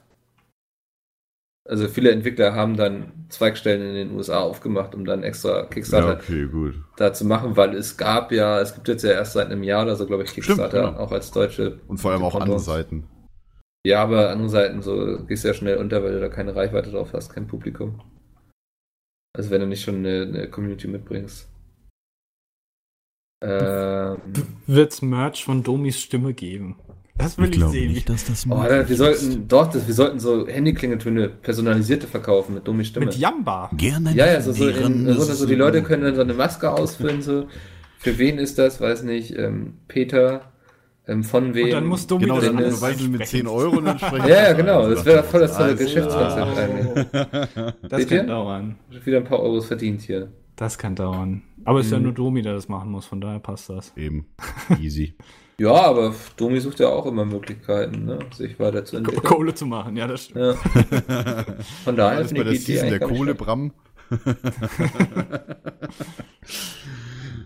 Also 1.69 1.87
viele 1.89 2.13
Entwickler 2.13 2.55
haben 2.55 2.79
dann 2.79 3.27
Zweigstellen 3.29 3.83
in 3.83 3.95
den 3.95 4.17
USA 4.17 4.39
aufgemacht, 4.41 4.95
um 4.95 5.05
dann 5.05 5.23
extra 5.23 5.67
Ja, 5.67 5.67
Kickstarter 5.67 6.15
okay, 6.15 6.47
gut. 6.47 6.75
da 6.97 7.13
zu 7.13 7.27
machen, 7.27 7.57
weil 7.59 7.75
es 7.75 7.99
gab 7.99 8.33
ja, 8.33 8.59
es 8.61 8.75
gibt 8.75 8.89
jetzt 8.89 9.05
ja 9.05 9.11
erst 9.11 9.35
seit 9.35 9.51
einem 9.51 9.63
Jahr 9.63 9.83
oder 9.83 9.95
so, 9.95 10.07
glaube 10.07 10.23
ich, 10.23 10.33
Kickstarter, 10.33 10.87
genau. 10.87 10.99
auch 10.99 11.13
als 11.13 11.31
deutsche. 11.31 11.81
Und 11.87 11.99
vor 11.99 12.13
allem 12.13 12.23
auch 12.23 12.35
andere. 12.41 12.59
Seiten. 12.59 13.05
Ja, 13.85 14.03
aber 14.03 14.31
andere 14.31 14.49
Seiten 14.49 14.81
so 14.81 15.25
gehst 15.27 15.45
ja 15.45 15.53
schnell 15.53 15.77
unter, 15.77 16.03
weil 16.03 16.13
du 16.13 16.21
da 16.21 16.29
keine 16.29 16.57
Reichweite 16.57 16.91
drauf 16.91 17.13
hast, 17.13 17.35
kein 17.35 17.47
Publikum. 17.47 18.01
Also 19.37 19.51
wenn 19.51 19.61
du 19.61 19.67
nicht 19.67 19.83
schon 19.83 19.97
eine, 19.97 20.23
eine 20.23 20.51
Community 20.51 20.89
mitbringst. 20.89 21.49
Ähm, 23.41 24.19
wird's 24.67 25.01
Merch 25.01 25.45
von 25.45 25.63
Domis 25.63 26.01
Stimme 26.01 26.35
geben. 26.35 26.77
Das 27.17 27.37
will 27.37 27.53
ich, 27.53 27.65
sehen. 27.65 27.95
wie- 27.95 28.01
dass 28.01 28.25
das 28.27 28.47
oh, 28.49 28.55
Alter, 28.55 28.89
wir 28.89 28.97
sollten 28.97 29.49
doch, 29.49 29.71
das, 29.71 29.87
wir 29.89 29.95
sollten 29.95 30.21
so 30.21 30.47
Handyklingeltöne 30.47 31.29
personalisierte 31.29 32.07
verkaufen 32.07 32.55
mit 32.55 32.67
dummi 32.67 32.85
Stimme. 32.85 33.07
Mit 33.07 33.17
Jamba. 33.17 33.71
Gerne. 33.77 34.15
Ja, 34.15 34.27
ja, 34.27 34.41
so, 34.41 34.53
so, 34.53 34.69
in, 34.69 35.13
so, 35.13 35.25
so 35.25 35.47
die 35.47 35.57
Leute 35.57 35.83
können 35.83 36.05
dann 36.05 36.15
so 36.15 36.21
eine 36.21 36.35
Maske 36.35 36.71
ausfüllen, 36.71 37.23
so. 37.23 37.49
Für 37.99 38.17
wen 38.19 38.39
ist 38.39 38.59
das? 38.59 38.81
Weiß 38.81 39.03
nicht, 39.03 39.37
ähm, 39.37 39.79
Peter, 39.89 40.53
ähm, 41.09 41.25
von 41.25 41.55
wem? 41.55 41.65
Und 41.67 41.71
dann 41.73 41.87
muss 41.87 42.07
Domi 42.07 42.23
Genau, 42.25 42.37
das 42.37 42.45
dann 42.45 42.59
überweisen 42.59 43.11
mit 43.11 43.21
einsprechen. 43.23 43.47
10 43.47 43.49
Euro 43.49 43.77
und 43.79 43.85
dann 43.87 43.99
sprechen 43.99 44.29
Ja, 44.29 44.43
ja, 44.43 44.53
genau, 44.53 44.89
das 44.89 45.05
wäre 45.05 45.23
voll 45.25 45.41
das 45.41 45.57
tolle 45.57 45.75
Geschäftskonzept 45.75 46.59
eigentlich. 46.59 47.07
Das 47.89 48.01
Seht 48.03 48.11
ihr? 48.13 48.19
kann 48.19 48.27
dauern. 48.29 48.77
Wieder 49.05 49.17
ein 49.19 49.25
paar 49.25 49.41
Euros 49.41 49.67
verdient 49.67 50.03
hier. 50.03 50.29
Das 50.57 50.79
kann 50.79 50.95
dauern. 50.95 51.43
Aber 51.65 51.81
es 51.81 51.87
ist 51.87 51.93
ja 51.93 51.99
Mhm. 51.99 52.05
nur 52.05 52.13
Domi, 52.15 52.43
der 52.43 52.53
das 52.55 52.69
machen 52.69 52.91
muss, 52.91 53.07
von 53.07 53.21
daher 53.21 53.39
passt 53.41 53.69
das. 53.71 53.93
Eben. 53.97 54.27
Easy. 54.81 55.15
Ja, 55.61 55.73
aber 55.73 56.15
Domi 56.37 56.61
sucht 56.61 56.79
ja 56.79 56.89
auch 56.89 57.05
immer 57.07 57.25
Möglichkeiten, 57.25 58.05
ne? 58.05 58.21
sich 58.33 58.61
weiter 58.61 58.85
zu 58.85 58.97
entwickeln. 58.97 59.25
Kohle 59.25 59.53
zu 59.55 59.67
machen, 59.67 59.97
ja, 59.97 60.07
das 60.07 60.25
stimmt. 60.27 60.39
Ja. 60.45 60.55
Von 61.85 61.97
daher 61.97 62.23
der 62.23 62.33
die 62.33 62.41
Idee 62.51 62.55
Season 62.55 62.91
der 62.91 63.01
Kohle. 63.01 63.35
Bram. 63.35 63.73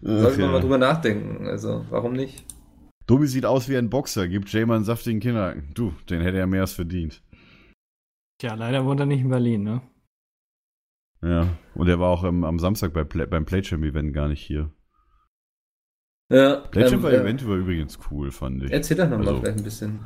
Sollte 0.03 0.41
man 0.41 0.53
mal 0.53 0.61
drüber 0.61 0.79
nachdenken. 0.79 1.47
Also, 1.47 1.85
warum 1.91 2.13
nicht? 2.13 2.45
Domi 3.07 3.27
sieht 3.27 3.45
aus 3.45 3.69
wie 3.69 3.77
ein 3.77 3.91
Boxer, 3.91 4.29
gibt 4.29 4.53
Jay 4.53 4.65
mal 4.65 4.77
einen 4.77 4.85
saftigen 4.85 5.20
Kinderhaken. 5.20 5.70
Du, 5.74 5.95
den 6.09 6.23
hätte 6.23 6.39
er 6.39 6.47
mehr 6.47 6.62
als 6.62 6.73
verdient. 6.73 7.23
Tja, 8.39 8.55
leider 8.55 8.85
wohnt 8.85 9.01
er 9.01 9.07
nicht 9.07 9.20
in 9.20 9.29
Berlin, 9.29 9.62
ne? 9.62 9.83
Ja, 11.23 11.57
und 11.74 11.89
er 11.89 12.01
war 12.01 12.09
auch 12.09 12.24
ähm, 12.24 12.45
am 12.45 12.59
Samstag 12.59 12.93
bei 12.93 13.05
Play, 13.05 13.27
beim 13.27 13.45
Playchamp-Event 13.45 14.12
gar 14.12 14.29
nicht 14.29 14.43
hier. 14.43 14.73
Ja, 16.33 16.65
Legend 16.73 16.95
ähm, 16.95 17.03
war 17.03 17.12
äh, 17.12 17.59
übrigens 17.61 17.99
cool, 18.11 18.31
fand 18.31 18.65
ich. 18.65 18.73
Erzähl 18.73 18.97
doch 18.97 19.09
nochmal 19.09 19.29
Also, 19.29 19.41
vielleicht 19.41 19.59
ein 19.59 19.65
bisschen. 19.65 20.01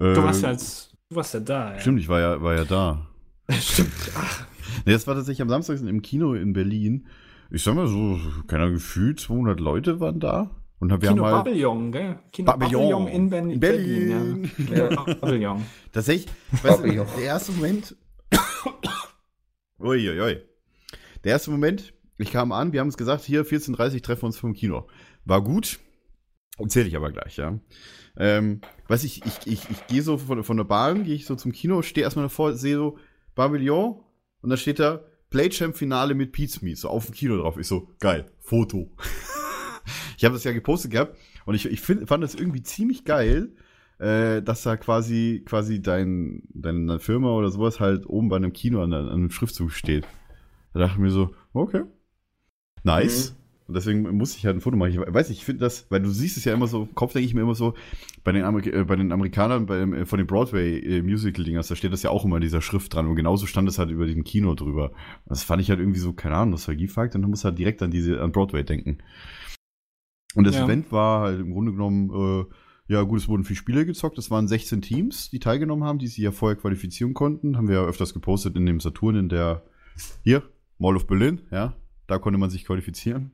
Äh, 0.00 0.14
Du 0.14 0.22
warst 0.22 0.42
ja 0.42 0.48
als, 0.48 0.96
du 1.08 1.16
warst 1.16 1.34
ja 1.34 1.40
da. 1.40 1.74
Ja. 1.74 1.80
Stimmt, 1.80 2.00
ich 2.00 2.08
war 2.08 2.20
ja, 2.20 2.42
war 2.42 2.54
ja 2.54 2.64
da. 2.64 3.06
Stimmt. 3.50 3.92
Ach, 4.14 4.46
Nee, 4.84 4.92
das 4.92 5.06
war 5.06 5.14
tatsächlich 5.14 5.42
am 5.42 5.48
Samstag 5.48 5.80
im 5.80 6.02
Kino 6.02 6.34
in 6.34 6.52
Berlin. 6.52 7.06
Ich 7.50 7.62
sag 7.62 7.74
mal 7.74 7.86
so, 7.86 8.18
keine 8.46 8.64
Ahnung, 8.64 8.74
gefühlt 8.74 9.20
200 9.20 9.60
Leute 9.60 10.00
waren 10.00 10.20
da. 10.20 10.50
Und 10.80 10.90
wir 10.90 10.98
Kino 10.98 11.24
haben 11.24 11.34
halt 11.34 11.44
Babylon, 11.44 11.92
gell? 11.92 12.18
Kino 12.30 12.52
Babylon. 12.52 12.82
Babylon 12.82 13.08
in, 13.08 13.30
ben 13.30 13.50
In 13.50 13.60
Berlin. 13.60 14.50
Berlin. 14.56 14.76
Ja. 14.76 14.88
Kino 14.88 15.14
Babylon. 15.20 15.66
tatsächlich, 15.92 16.32
weißt 16.62 16.84
du, 16.84 16.92
der 16.92 17.24
erste 17.24 17.52
Moment. 17.52 17.96
Uiuiui. 19.80 20.38
Der 21.24 21.32
erste 21.32 21.50
Moment, 21.50 21.94
ich 22.16 22.30
kam 22.30 22.52
an, 22.52 22.72
wir 22.72 22.80
haben 22.80 22.88
es 22.88 22.96
gesagt, 22.96 23.24
hier 23.24 23.44
14.30 23.44 24.02
treffen 24.02 24.22
wir 24.22 24.26
uns 24.26 24.38
vom 24.38 24.54
Kino. 24.54 24.86
War 25.24 25.42
gut, 25.42 25.80
erzähle 26.58 26.88
ich 26.88 26.96
aber 26.96 27.10
gleich, 27.10 27.36
ja. 27.36 27.58
Ähm, 28.16 28.60
weiß 28.86 29.04
ich, 29.04 29.24
ich, 29.24 29.46
ich, 29.46 29.70
ich 29.70 29.86
gehe 29.88 30.02
so 30.02 30.16
von, 30.16 30.42
von 30.44 30.56
der 30.56 30.64
Bahn, 30.64 31.04
gehe 31.04 31.14
ich 31.14 31.26
so 31.26 31.34
zum 31.36 31.52
Kino, 31.52 31.82
stehe 31.82 32.04
erstmal 32.04 32.24
davor, 32.24 32.54
sehe 32.54 32.76
so 32.76 32.98
Babylon 33.34 34.00
und 34.42 34.50
da 34.50 34.56
steht 34.56 34.78
da 34.78 35.04
Playchamp-Finale 35.30 36.14
mit 36.14 36.32
Pizza 36.32 36.64
Me, 36.64 36.74
so 36.74 36.88
auf 36.88 37.06
dem 37.06 37.14
Kino 37.14 37.36
drauf. 37.36 37.58
Ich 37.58 37.66
so, 37.66 37.90
geil, 37.98 38.26
Foto. 38.40 38.90
ich 40.18 40.24
habe 40.24 40.34
das 40.34 40.42
ja 40.42 40.52
gepostet 40.52 40.90
gehabt 40.90 41.16
und 41.46 41.54
ich, 41.54 41.66
ich 41.66 41.80
find, 41.80 42.08
fand 42.08 42.24
das 42.24 42.34
irgendwie 42.34 42.62
ziemlich 42.62 43.04
geil, 43.04 43.52
äh, 43.98 44.42
dass 44.42 44.64
da 44.64 44.76
quasi, 44.76 45.44
quasi 45.46 45.80
dein, 45.80 46.42
deine 46.52 46.98
Firma 46.98 47.30
oder 47.30 47.50
sowas 47.50 47.78
halt 47.78 48.04
oben 48.04 48.28
bei 48.28 48.36
einem 48.36 48.52
Kino 48.52 48.82
an, 48.82 48.92
an 48.92 49.08
einem 49.08 49.30
Schriftzug 49.30 49.70
steht. 49.70 50.06
Da 50.74 50.80
dachte 50.80 50.94
ich 50.94 50.98
mir 50.98 51.10
so, 51.10 51.34
okay, 51.52 51.84
nice. 52.82 53.36
Und 53.68 53.74
deswegen 53.74 54.02
muss 54.16 54.34
ich 54.34 54.44
halt 54.44 54.56
ein 54.56 54.60
Foto 54.60 54.76
machen. 54.76 54.90
Ich 54.90 54.98
weiß 54.98 55.28
nicht, 55.28 55.38
ich 55.38 55.44
finde 55.44 55.60
das, 55.60 55.86
weil 55.88 56.00
du 56.00 56.08
siehst 56.08 56.36
es 56.36 56.44
ja 56.44 56.54
immer 56.54 56.66
so, 56.66 56.84
im 56.84 56.94
Kopf 56.96 57.12
denke 57.12 57.26
ich 57.26 57.34
mir 57.34 57.42
immer 57.42 57.54
so, 57.54 57.74
bei 58.24 58.32
den, 58.32 58.42
Amerik 58.42 58.74
äh, 58.74 58.82
bei 58.82 58.96
den 58.96 59.12
Amerikanern, 59.12 59.66
bei, 59.66 59.78
dem, 59.78 59.92
äh, 59.92 60.04
von 60.04 60.18
den 60.18 60.26
Broadway-Musical-Dingers, 60.26 61.68
da 61.68 61.76
steht 61.76 61.92
das 61.92 62.02
ja 62.02 62.10
auch 62.10 62.24
immer 62.24 62.40
dieser 62.40 62.62
Schrift 62.62 62.92
dran. 62.92 63.06
Und 63.06 63.14
genauso 63.14 63.46
stand 63.46 63.68
es 63.68 63.78
halt 63.78 63.90
über 63.90 64.06
dem 64.06 64.24
Kino 64.24 64.54
drüber. 64.54 64.90
Das 65.26 65.44
fand 65.44 65.62
ich 65.62 65.70
halt 65.70 65.78
irgendwie 65.78 66.00
so, 66.00 66.12
keine 66.12 66.34
Ahnung, 66.34 66.50
Nostalgiefakt. 66.50 67.14
Und 67.14 67.22
dann 67.22 67.30
muss 67.30 67.44
halt 67.44 67.58
direkt 67.58 67.82
an 67.82 67.92
diese, 67.92 68.20
an 68.20 68.32
Broadway 68.32 68.64
denken. 68.64 68.98
Und 70.38 70.44
das 70.44 70.54
Ja. 70.54 70.66
Event 70.66 70.92
war 70.92 71.22
halt 71.22 71.40
im 71.40 71.50
Grunde 71.50 71.72
genommen, 71.72 72.10
äh, 72.10 72.44
ja 72.86 73.02
gut, 73.02 73.18
es 73.18 73.26
wurden 73.26 73.42
vier 73.42 73.56
Spiele 73.56 73.84
gezockt. 73.84 74.18
Es 74.18 74.30
waren 74.30 74.46
16 74.46 74.80
Teams, 74.82 75.30
die 75.30 75.40
teilgenommen 75.40 75.82
haben, 75.82 75.98
die 75.98 76.06
sich 76.06 76.18
ja 76.18 76.30
vorher 76.30 76.56
qualifizieren 76.56 77.12
konnten. 77.12 77.56
Haben 77.56 77.66
wir 77.66 77.74
ja 77.74 77.84
öfters 77.84 78.14
gepostet 78.14 78.54
in 78.56 78.64
dem 78.64 78.78
Saturn, 78.78 79.16
in 79.16 79.28
der, 79.28 79.64
hier, 80.22 80.44
Mall 80.78 80.94
of 80.94 81.08
Berlin, 81.08 81.40
ja. 81.50 81.74
Da 82.06 82.18
konnte 82.20 82.38
man 82.38 82.50
sich 82.50 82.64
qualifizieren. 82.64 83.32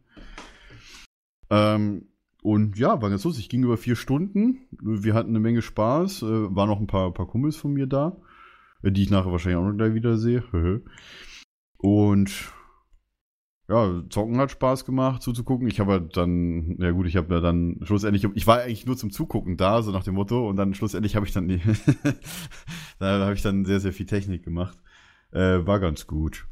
Ähm, 1.50 2.06
und 2.42 2.78
ja, 2.78 3.02
war 3.02 3.10
ganz 3.10 3.22
lustig. 3.24 3.50
Ging 3.50 3.62
über 3.64 3.76
vier 3.76 3.96
Stunden. 3.96 4.66
Wir 4.80 5.12
hatten 5.12 5.28
eine 5.28 5.40
Menge 5.40 5.60
Spaß. 5.60 6.22
Äh, 6.22 6.56
waren 6.56 6.70
noch 6.70 6.80
ein 6.80 6.86
paar, 6.86 7.12
paar 7.12 7.26
Kumpels 7.28 7.56
von 7.56 7.74
mir 7.74 7.86
da, 7.86 8.16
äh, 8.82 8.90
die 8.90 9.02
ich 9.02 9.10
nachher 9.10 9.30
wahrscheinlich 9.30 9.58
auch 9.58 9.68
noch 9.68 9.76
gleich 9.76 9.92
wieder 9.92 10.16
sehe. 10.16 10.42
Und 11.76 12.50
ja, 13.68 14.02
Zocken 14.10 14.36
hat 14.38 14.50
Spaß 14.50 14.84
gemacht, 14.84 15.22
zuzugucken. 15.22 15.66
Ich 15.68 15.80
habe 15.80 15.92
halt 15.92 16.16
dann, 16.16 16.76
ja 16.78 16.90
gut, 16.90 17.06
ich 17.06 17.16
habe 17.16 17.34
ja 17.34 17.40
dann 17.40 17.80
schlussendlich, 17.82 18.26
ich 18.34 18.46
war 18.46 18.60
eigentlich 18.60 18.84
nur 18.86 18.96
zum 18.96 19.10
Zugucken 19.10 19.56
da, 19.56 19.82
so 19.82 19.90
nach 19.90 20.04
dem 20.04 20.14
Motto, 20.14 20.48
und 20.48 20.56
dann 20.56 20.74
schlussendlich 20.74 21.16
habe 21.16 21.26
ich 21.26 21.32
dann 21.32 21.48
die, 21.48 21.60
da 22.98 23.20
habe 23.20 23.34
ich 23.34 23.42
dann 23.42 23.64
sehr, 23.64 23.80
sehr 23.80 23.92
viel 23.92 24.06
Technik 24.06 24.42
gemacht. 24.44 24.76
Äh, 25.32 25.66
war 25.66 25.80
ganz 25.80 26.06
gut. 26.06 26.46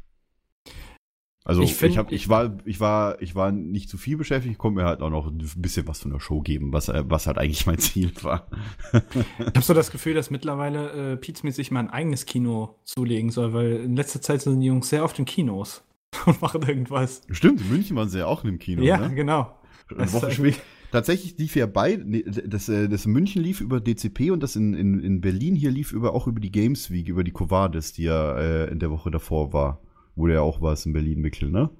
Also 1.45 1.61
Ich 1.61 1.71
ich, 1.71 1.75
find- 1.75 1.97
hab, 1.97 2.11
ich 2.11 2.29
war, 2.29 2.57
ich 2.65 2.79
war, 2.79 3.21
ich 3.21 3.35
war 3.35 3.51
nicht 3.51 3.89
zu 3.89 3.97
viel 3.97 4.15
beschäftigt, 4.17 4.53
ich 4.53 4.57
konnte 4.57 4.79
mir 4.81 4.87
halt 4.87 5.01
auch 5.01 5.09
noch 5.09 5.27
ein 5.27 5.37
bisschen 5.57 5.85
was 5.87 5.99
von 5.99 6.11
der 6.11 6.21
Show 6.21 6.39
geben, 6.41 6.71
was, 6.71 6.87
was 6.87 7.27
halt 7.27 7.37
eigentlich 7.37 7.65
mein 7.67 7.77
Ziel 7.79 8.11
war. 8.21 8.47
Ich 8.93 9.45
habe 9.47 9.61
so 9.61 9.73
das 9.73 9.91
Gefühl, 9.91 10.13
dass 10.13 10.31
mittlerweile 10.31 11.13
äh, 11.13 11.17
Pizza 11.17 11.51
sich 11.51 11.69
mal 11.69 11.81
ein 11.81 11.89
eigenes 11.89 12.25
Kino 12.25 12.79
zulegen 12.85 13.29
soll, 13.29 13.51
weil 13.53 13.71
in 13.81 13.95
letzter 13.97 14.21
Zeit 14.21 14.41
sind 14.41 14.61
die 14.61 14.67
Jungs 14.67 14.87
sehr 14.89 15.03
oft 15.03 15.19
in 15.19 15.25
Kinos 15.25 15.83
und 16.25 16.41
machen 16.41 16.61
irgendwas. 16.63 17.21
Stimmt, 17.31 17.61
in 17.61 17.69
München 17.69 17.95
waren 17.95 18.09
sie 18.09 18.19
ja 18.19 18.25
auch 18.25 18.43
in 18.43 18.51
dem 18.51 18.59
Kino, 18.59 18.81
ja, 18.83 19.07
ne? 19.07 19.15
genau. 19.15 19.57
Eine 19.95 20.11
Woche 20.13 20.31
später. 20.31 20.59
Tatsächlich 20.91 21.37
lief 21.39 21.55
ja 21.55 21.65
beide, 21.65 22.03
nee, 22.05 22.23
das, 22.23 22.69
äh, 22.69 22.87
das 22.87 23.07
in 23.07 23.13
München 23.13 23.41
lief 23.41 23.61
über 23.61 23.81
DCP 23.81 24.29
und 24.29 24.43
das 24.43 24.55
in, 24.55 24.75
in, 24.75 24.99
in 24.99 25.21
Berlin 25.21 25.55
hier 25.55 25.71
lief 25.71 25.91
über, 25.91 26.13
auch 26.13 26.27
über 26.27 26.39
die 26.39 26.51
Games 26.51 26.91
Week, 26.91 27.07
über 27.07 27.23
die 27.23 27.31
Covades, 27.31 27.93
die 27.93 28.03
ja 28.03 28.37
äh, 28.37 28.71
in 28.71 28.77
der 28.77 28.91
Woche 28.91 29.09
davor 29.09 29.53
war. 29.53 29.81
Wo 30.15 30.27
der 30.27 30.35
ja 30.35 30.41
auch 30.41 30.61
war, 30.61 30.77
in 30.85 30.93
Berlin, 30.93 31.19
Mickel, 31.21 31.49
ne? 31.49 31.71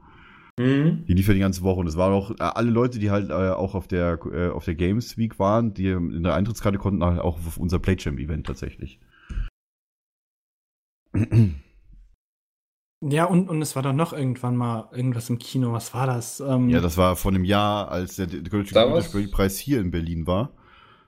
Mhm. 0.59 1.05
Die 1.07 1.13
lief 1.13 1.27
ja 1.27 1.35
die 1.35 1.39
ganze 1.39 1.61
Woche 1.61 1.79
und 1.79 1.87
es 1.87 1.95
waren 1.95 2.13
auch 2.13 2.31
äh, 2.31 2.35
alle 2.39 2.71
Leute, 2.71 2.97
die 2.97 3.11
halt 3.11 3.29
äh, 3.29 3.33
auch 3.33 3.75
auf 3.75 3.87
der, 3.87 4.19
äh, 4.31 4.49
auf 4.49 4.65
der 4.65 4.75
Games 4.75 5.15
Week 5.17 5.37
waren, 5.37 5.75
die 5.75 5.89
in 5.89 6.23
der 6.23 6.33
Eintrittskarte 6.33 6.79
konnten, 6.79 7.03
halt 7.03 7.19
auch 7.19 7.37
auf 7.37 7.57
unser 7.57 7.77
Playjam-Event 7.77 8.47
tatsächlich. 8.47 8.99
Ja, 13.09 13.25
und, 13.25 13.49
und 13.49 13.61
es 13.61 13.75
war 13.75 13.83
dann 13.83 13.95
noch 13.95 14.13
irgendwann 14.13 14.55
mal 14.55 14.89
irgendwas 14.91 15.29
im 15.29 15.37
Kino. 15.37 15.73
Was 15.73 15.93
war 15.93 16.07
das? 16.07 16.39
Ähm, 16.39 16.69
Ja, 16.69 16.79
das 16.79 16.97
war 16.97 17.15
vor 17.15 17.31
einem 17.31 17.43
Jahr, 17.43 17.89
als 17.89 18.15
der 18.15 18.27
Deutsche? 18.27 18.73
Computerspielpreis 18.73 19.57
hier 19.57 19.81
in 19.81 19.91
Berlin 19.91 20.25
war. 20.25 20.51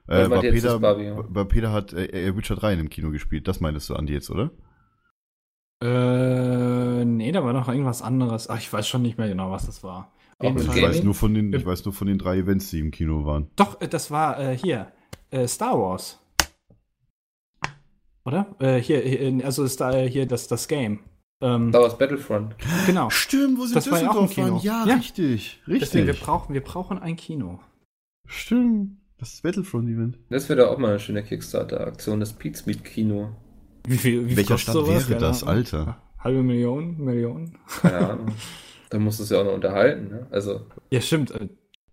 Äh, 0.08 0.28
meint 0.28 0.32
war 0.32 0.42
Peter, 0.42 0.70
das 0.74 0.82
Barbie, 0.82 1.04
ja? 1.06 1.18
war 1.28 1.46
Peter 1.46 1.72
hat 1.72 1.94
äh, 1.94 2.06
äh, 2.06 2.36
Witcher 2.36 2.56
3 2.56 2.74
in 2.74 2.78
dem 2.80 2.90
Kino 2.90 3.12
gespielt. 3.12 3.48
Das 3.48 3.60
meinst 3.60 3.90
du, 3.90 3.96
Andi, 3.96 4.14
jetzt, 4.14 4.30
oder? 4.30 4.52
Äh, 5.82 7.06
nee, 7.06 7.32
da 7.32 7.44
war 7.44 7.54
noch 7.54 7.70
irgendwas 7.70 8.02
anderes. 8.02 8.50
Ach, 8.50 8.58
ich 8.58 8.72
weiß 8.72 8.88
schon 8.88 9.02
nicht 9.02 9.18
mehr 9.18 9.28
genau, 9.28 9.52
was 9.52 9.66
das 9.66 9.84
war. 9.84 10.12
Mit 10.42 10.60
Ich 10.60 10.82
weiß, 10.82 11.04
nur 11.04 11.16
von 11.16 11.34
den, 11.34 11.54
ich 11.54 11.66
weiß 11.66 11.86
nur 11.86 11.94
von 11.94 12.08
den 12.08 12.18
drei 12.18 12.38
Events, 12.38 12.70
die 12.70 12.80
im 12.80 12.92
Kino 12.92 13.26
waren. 13.26 13.50
Doch, 13.56 13.80
äh, 13.80 13.88
das 13.88 14.12
war 14.12 14.40
äh, 14.40 14.58
hier. 14.58 14.92
Äh, 15.32 15.48
Star 15.48 15.80
Wars. 15.80 16.20
Oder? 18.26 18.56
Äh, 18.60 18.80
hier, 18.80 19.06
äh, 19.06 19.44
also 19.44 19.66
Star, 19.68 19.96
äh, 19.96 20.10
hier 20.10 20.26
das, 20.26 20.48
das 20.48 20.68
Game. 20.68 21.00
Ähm, 21.42 21.70
Star 21.70 21.82
Wars 21.82 21.98
Battlefront. 21.98 22.56
genau. 22.86 23.10
Stimmt, 23.10 23.60
wo 23.60 23.66
sie 23.66 23.74
Das 23.74 23.90
war 23.92 24.02
ja 24.02 24.12
auch 24.12 24.22
im 24.22 24.30
Kino. 24.30 24.60
Ja, 24.64 24.86
Ja. 24.86 24.96
richtig. 24.96 25.62
Richtig. 25.68 25.80
Deswegen, 25.90 26.08
wir 26.08 26.14
brauchen, 26.14 26.54
wir 26.54 26.62
brauchen 26.62 26.98
ein 27.00 27.16
Kino. 27.16 27.60
Stimmt. 28.26 28.98
Das 29.18 29.34
ist 29.34 29.44
Battlefront-Event. 29.44 30.18
Das 30.30 30.50
wäre 30.50 30.62
doch 30.64 30.72
auch 30.72 30.78
mal 30.78 30.90
eine 30.90 31.00
schöne 31.00 31.24
Kickstarter-Aktion, 31.24 32.20
das 32.20 32.34
Pizza 32.34 32.64
Meet 32.68 32.84
Kino. 32.84 33.32
Wie 33.88 33.98
viel, 33.98 34.28
wie 34.28 34.36
Welcher 34.36 34.58
sowas? 34.58 35.08
wäre 35.10 35.20
das. 35.20 35.44
Alter? 35.44 36.02
Halbe 36.20 36.44
Million? 36.44 36.98
Million? 36.98 37.58
Keine 37.82 38.10
Ahnung. 38.10 38.28
da 38.90 39.00
musst 39.00 39.20
du 39.20 39.24
es 39.24 39.30
ja 39.30 39.40
auch 39.40 39.46
noch 39.46 39.54
unterhalten, 39.54 40.10
ne? 40.10 40.28
Also, 40.32 40.62
Ja, 40.92 41.00
stimmt. 41.02 41.32
Äh, 41.32 41.48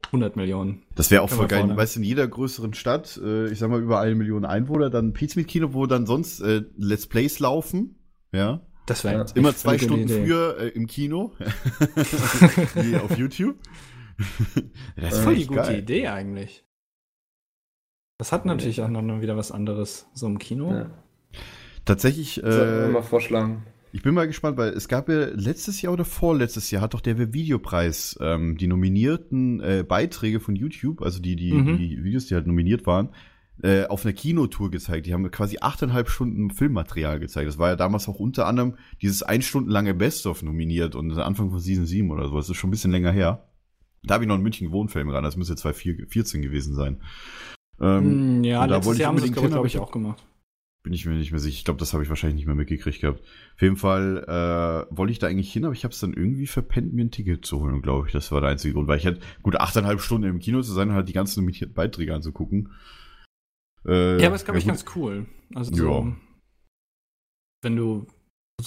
100 0.06 0.36
Millionen. 0.36 0.82
Das 0.94 1.10
wäre 1.10 1.22
auch 1.22 1.30
voll 1.30 1.46
geil. 1.46 1.60
vorne. 1.60 1.76
Weißt 1.76 1.94
du, 1.96 2.00
in 2.00 2.04
jeder 2.04 2.26
größeren 2.26 2.74
Stadt, 2.74 3.20
äh, 3.22 3.48
ich 3.50 3.58
sag 3.58 3.70
mal 3.70 3.80
über 3.80 4.00
eine 4.00 4.14
Million 4.14 4.44
Einwohner, 4.44 4.90
dann 4.90 5.08
ein 5.08 5.12
Pizmeet-Kino, 5.12 5.74
wo 5.74 5.86
dann 5.86 6.06
sonst 6.06 6.40
äh, 6.40 6.62
Let's 6.76 7.06
Plays 7.06 7.38
laufen. 7.38 7.96
Ja. 8.32 8.60
Das 8.92 9.04
wäre 9.04 9.24
Ja. 9.26 9.26
Immer 9.34 9.54
zwei 9.54 9.78
Stunden 9.78 10.04
Idee. 10.04 10.24
früher 10.24 10.56
äh, 10.58 10.68
im 10.68 10.86
Kino. 10.86 11.32
Wie 12.74 12.96
auf 12.96 13.16
YouTube. 13.16 13.56
das 14.96 15.14
ist 15.14 15.20
voll 15.20 15.34
die 15.36 15.46
gute 15.46 15.60
geil. 15.60 15.78
Idee 15.80 16.08
eigentlich. 16.08 16.64
Das 18.18 18.30
hat 18.32 18.44
natürlich 18.46 18.80
auch 18.82 18.88
noch 18.88 19.20
wieder 19.20 19.36
was 19.36 19.50
anderes. 19.50 20.06
So 20.14 20.26
im 20.26 20.38
Kino. 20.38 20.72
ja. 20.72 20.90
Tatsächlich, 21.84 22.34
Sollten 22.34 22.78
wir 22.78 22.84
äh, 22.84 22.88
mal 22.90 23.02
vorschlagen. 23.02 23.64
ich 23.90 24.02
bin 24.02 24.14
mal 24.14 24.28
gespannt, 24.28 24.56
weil 24.56 24.68
es 24.72 24.86
gab 24.86 25.08
ja 25.08 25.24
letztes 25.34 25.82
Jahr 25.82 25.92
oder 25.92 26.04
vorletztes 26.04 26.70
Jahr 26.70 26.80
hat 26.82 26.94
doch 26.94 27.00
der 27.00 27.32
Videopreis 27.34 28.16
ähm, 28.20 28.56
die 28.56 28.68
nominierten 28.68 29.58
äh, 29.60 29.84
Beiträge 29.86 30.38
von 30.38 30.54
YouTube, 30.54 31.02
also 31.02 31.20
die, 31.20 31.34
die, 31.34 31.52
Mhm. 31.52 31.78
die 31.78 32.04
Videos, 32.04 32.26
die 32.26 32.34
halt 32.36 32.46
nominiert 32.46 32.86
waren, 32.86 33.08
äh, 33.62 33.86
auf 33.86 34.04
einer 34.04 34.12
Kinotour 34.12 34.70
gezeigt. 34.70 35.06
Die 35.06 35.14
haben 35.14 35.30
quasi 35.30 35.58
achteinhalb 35.60 36.08
Stunden 36.08 36.50
Filmmaterial 36.50 37.20
gezeigt. 37.20 37.48
Das 37.48 37.58
war 37.58 37.70
ja 37.70 37.76
damals 37.76 38.08
auch 38.08 38.18
unter 38.18 38.46
anderem 38.46 38.76
dieses 39.00 39.22
ein 39.22 39.42
Stunden 39.42 39.70
lange 39.70 39.94
Best-of 39.94 40.42
nominiert 40.42 40.94
und 40.94 41.16
Anfang 41.18 41.50
von 41.50 41.60
Season 41.60 41.86
7 41.86 42.10
oder 42.10 42.28
so. 42.28 42.36
Das 42.36 42.48
ist 42.48 42.56
schon 42.56 42.68
ein 42.68 42.72
bisschen 42.72 42.90
länger 42.90 43.12
her. 43.12 43.48
Da 44.02 44.14
habe 44.14 44.24
ich 44.24 44.28
noch 44.28 44.36
in 44.36 44.42
München 44.42 44.66
gewohnt, 44.66 44.92
mir 44.94 45.12
ran. 45.12 45.22
Das 45.24 45.36
müsste 45.36 45.54
2014 45.54 46.42
gewesen 46.42 46.74
sein. 46.74 47.00
Ähm, 47.80 48.40
Mm, 48.40 48.44
ja, 48.44 48.64
letztes 48.64 48.86
wollte 48.86 48.96
ich 48.96 49.00
Jahr 49.02 49.08
haben 49.08 49.18
sie 49.18 49.30
das, 49.30 49.50
glaube 49.50 49.66
ich, 49.66 49.78
auch 49.78 49.92
gemacht. 49.92 50.24
bin 50.82 50.92
ich 50.92 51.06
mir 51.06 51.14
nicht 51.14 51.30
mehr 51.30 51.40
sicher. 51.40 51.56
Ich 51.56 51.64
glaube, 51.64 51.78
das 51.78 51.92
habe 51.92 52.02
ich 52.02 52.08
wahrscheinlich 52.08 52.36
nicht 52.36 52.46
mehr 52.46 52.56
mitgekriegt 52.56 53.00
gehabt. 53.00 53.20
Auf 53.54 53.62
jeden 53.62 53.76
Fall 53.76 54.24
äh, 54.26 54.96
wollte 54.96 55.12
ich 55.12 55.20
da 55.20 55.28
eigentlich 55.28 55.52
hin, 55.52 55.64
aber 55.64 55.74
ich 55.74 55.84
habe 55.84 55.92
es 55.92 56.00
dann 56.00 56.12
irgendwie 56.14 56.48
verpennt, 56.48 56.92
mir 56.92 57.04
ein 57.04 57.12
Ticket 57.12 57.46
zu 57.46 57.60
holen, 57.60 57.80
glaube 57.82 58.08
ich. 58.08 58.12
Das 58.12 58.32
war 58.32 58.40
der 58.40 58.50
einzige 58.50 58.74
Grund, 58.74 58.88
weil 58.88 58.98
ich 58.98 59.06
halt 59.06 59.20
gut 59.42 59.56
achteinhalb 59.56 60.00
Stunden 60.00 60.28
im 60.28 60.40
Kino 60.40 60.62
zu 60.62 60.72
sein 60.72 60.88
und 60.88 60.94
halt 60.96 61.08
die 61.08 61.12
ganzen 61.12 61.40
nominierten 61.40 61.74
Beiträge 61.74 62.12
anzugucken. 62.12 62.70
Äh, 63.86 64.20
Ja, 64.20 64.26
aber 64.28 64.36
ist, 64.36 64.44
glaube 64.44 64.58
ich, 64.58 64.66
ganz 64.66 64.84
cool. 64.96 65.26
Also, 65.54 65.74
so, 65.74 66.12
wenn 67.62 67.76
du 67.76 68.06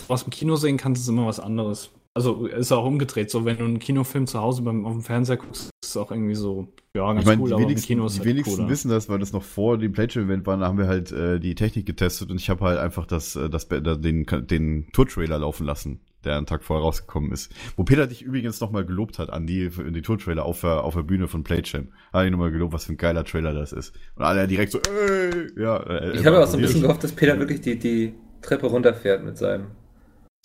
was 0.07 0.23
im 0.23 0.29
Kino 0.29 0.55
sehen 0.55 0.77
kannst, 0.77 1.01
ist 1.01 1.07
immer 1.09 1.25
was 1.27 1.39
anderes. 1.39 1.91
Also, 2.17 2.45
ist 2.47 2.71
auch 2.71 2.85
umgedreht. 2.85 3.29
So, 3.29 3.43
wenn 3.43 3.57
du 3.57 3.65
einen 3.65 3.79
Kinofilm 3.79 4.25
zu 4.27 4.39
Hause 4.39 4.61
beim, 4.61 4.85
auf 4.85 4.93
dem 4.93 5.01
Fernseher 5.01 5.37
guckst, 5.37 5.63
ist 5.83 5.89
es 5.89 5.97
auch 5.97 6.11
irgendwie 6.11 6.35
so, 6.35 6.73
ja, 6.95 7.07
ganz 7.07 7.21
Ich 7.21 7.25
meine, 7.25 7.41
cool, 7.41 7.49
die 7.49 7.53
aber 7.53 7.63
im 7.63 7.69
wenigsten, 7.69 7.87
Kino 7.87 8.05
ist 8.05 8.15
die 8.15 8.19
halt 8.19 8.29
wenigsten 8.29 8.55
cooler. 8.55 8.69
wissen 8.69 8.89
das, 8.89 9.09
weil 9.09 9.19
das 9.19 9.33
noch 9.33 9.43
vor 9.43 9.77
dem 9.77 9.91
Playtime-Event 9.91 10.45
war, 10.45 10.57
da 10.57 10.67
haben 10.67 10.77
wir 10.77 10.87
halt 10.87 11.11
äh, 11.11 11.39
die 11.39 11.55
Technik 11.55 11.85
getestet 11.85 12.31
und 12.31 12.39
ich 12.39 12.49
habe 12.49 12.63
halt 12.63 12.79
einfach 12.79 13.05
das, 13.05 13.35
äh, 13.35 13.49
das, 13.49 13.67
den, 13.67 14.25
den 14.25 14.87
Tour-Trailer 14.93 15.39
laufen 15.39 15.65
lassen. 15.65 15.99
Der 16.25 16.37
einen 16.37 16.45
Tag 16.45 16.63
vorher 16.63 16.83
rausgekommen 16.83 17.31
ist. 17.31 17.53
Wo 17.75 17.83
Peter 17.83 18.07
dich 18.07 18.21
übrigens 18.21 18.59
nochmal 18.59 18.85
gelobt 18.85 19.19
hat 19.19 19.29
an 19.29 19.47
die, 19.47 19.65
in 19.65 19.93
die 19.93 20.01
Tour-Trailer 20.01 20.43
auf 20.43 20.61
der, 20.61 20.83
auf 20.83 20.95
der 20.95 21.03
Bühne 21.03 21.27
von 21.27 21.43
Playchamp. 21.43 21.91
Hat 22.11 22.25
ihn 22.25 22.31
nochmal 22.31 22.51
gelobt, 22.51 22.73
was 22.73 22.85
für 22.85 22.93
ein 22.93 22.97
geiler 22.97 23.23
Trailer 23.23 23.53
das 23.53 23.71
ist. 23.71 23.93
Und 24.15 24.23
alle 24.23 24.47
direkt 24.47 24.71
so, 24.71 24.79
ey, 24.79 25.47
ja. 25.57 25.77
Äh, 25.77 26.17
Ich 26.17 26.25
habe 26.25 26.43
auch 26.43 26.47
so 26.47 26.57
ein 26.57 26.61
bisschen 26.61 26.81
gehofft, 26.81 27.03
dass 27.03 27.11
Peter 27.11 27.37
wirklich 27.39 27.61
die, 27.61 27.77
die 27.77 28.13
Treppe 28.41 28.67
runterfährt 28.67 29.23
mit 29.23 29.37
seinem. 29.37 29.67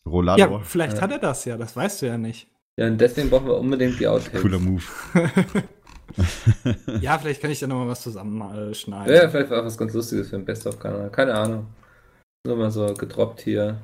Rolando. 0.07 0.43
Ja, 0.43 0.59
vielleicht 0.61 1.01
hat 1.01 1.11
er 1.11 1.19
das 1.19 1.45
ja, 1.45 1.57
das 1.57 1.77
weißt 1.77 2.03
du 2.03 2.07
ja 2.07 2.17
nicht. 2.17 2.49
Ja, 2.77 2.87
und 2.87 2.99
deswegen 2.99 3.29
brauchen 3.29 3.47
wir 3.47 3.59
unbedingt 3.59 4.01
die 4.01 4.09
Outtakes. 4.09 4.41
Cooler 4.41 4.59
Move. 4.59 4.83
Ja, 7.01 7.19
vielleicht 7.19 7.41
kann 7.41 7.51
ich 7.51 7.61
da 7.61 7.67
nochmal 7.67 7.89
was 7.89 8.03
zusammenschneiden. 8.03 9.15
Ja, 9.15 9.29
vielleicht 9.29 9.51
war 9.51 9.61
auch 9.61 9.65
was 9.65 9.79
ganz 9.79 9.95
Lustiges 9.95 10.31
für 10.31 10.37
den 10.37 10.45
Best-of-Kanal. 10.45 11.11
Keine 11.11 11.35
Ahnung. 11.35 11.67
Nur 12.47 12.57
mal 12.57 12.71
so 12.71 12.95
gedroppt 12.95 13.43
hier. 13.43 13.81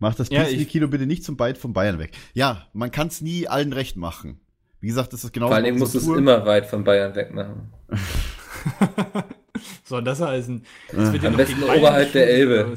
Mach 0.00 0.14
das 0.14 0.28
Ja, 0.30 0.42
Kino 0.44 0.88
bitte 0.88 1.06
nicht 1.06 1.22
zum 1.24 1.36
Byte 1.36 1.58
von 1.58 1.72
Bayern 1.72 1.98
weg. 1.98 2.12
Ja, 2.34 2.66
man 2.72 2.90
kann 2.90 3.06
es 3.08 3.20
nie 3.20 3.46
allen 3.46 3.72
recht 3.72 3.96
machen. 3.96 4.40
Wie 4.80 4.88
gesagt, 4.88 5.12
das 5.12 5.22
ist 5.24 5.32
genau 5.32 5.48
Vor 5.48 5.60
Dingen 5.60 5.78
musst 5.78 5.94
du 5.94 5.98
es 5.98 6.06
immer 6.08 6.44
weit 6.46 6.66
von 6.66 6.82
Bayern 6.84 7.14
weg 7.14 7.32
machen. 7.34 7.70
So, 9.84 10.00
das 10.00 10.20
heißen. 10.20 10.62
Das 10.92 11.12
wird 11.12 11.22
ja 11.24 11.28
Am 11.30 11.36
besten 11.36 11.62
oberhalb 11.64 12.12
der 12.12 12.30
Elbe. 12.30 12.76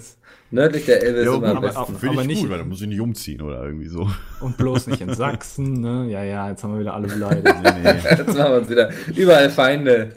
Nördlich 0.52 0.86
der 0.86 1.02
Elbe 1.04 1.20
ist 1.20 1.26
Ja, 1.28 1.36
immer 1.36 1.48
am 1.50 1.58
aber 1.58 1.68
besten. 1.68 1.78
auch- 1.82 1.88
Finde 2.00 2.10
aber 2.10 2.22
ich 2.24 2.28
nicht- 2.28 2.42
gut, 2.42 2.50
weil 2.50 2.58
dann 2.60 2.70
muss 2.70 2.82
ich 2.82 2.88
nicht 2.88 3.00
umziehen 3.00 3.42
oder 3.42 3.64
irgendwie 3.64 3.88
so. 3.88 4.10
Und 4.40 4.58
bloß 4.58 4.88
nicht 4.88 5.02
in 5.02 5.14
Sachsen, 5.14 5.82
ne? 5.82 6.08
Ja, 6.10 6.24
ja, 6.24 6.50
jetzt 6.50 6.64
haben 6.64 6.74
wir 6.74 6.80
wieder 6.82 6.94
alle 6.96 7.08
beleidigt. 7.14 7.46
Nee, 7.64 7.72
nee. 7.84 7.90
Jetzt 8.10 8.28
machen 8.28 8.38
wir 8.52 8.58
uns 8.58 8.70
wieder. 8.70 8.90
Überall 9.16 9.50
Feinde. 9.52 10.14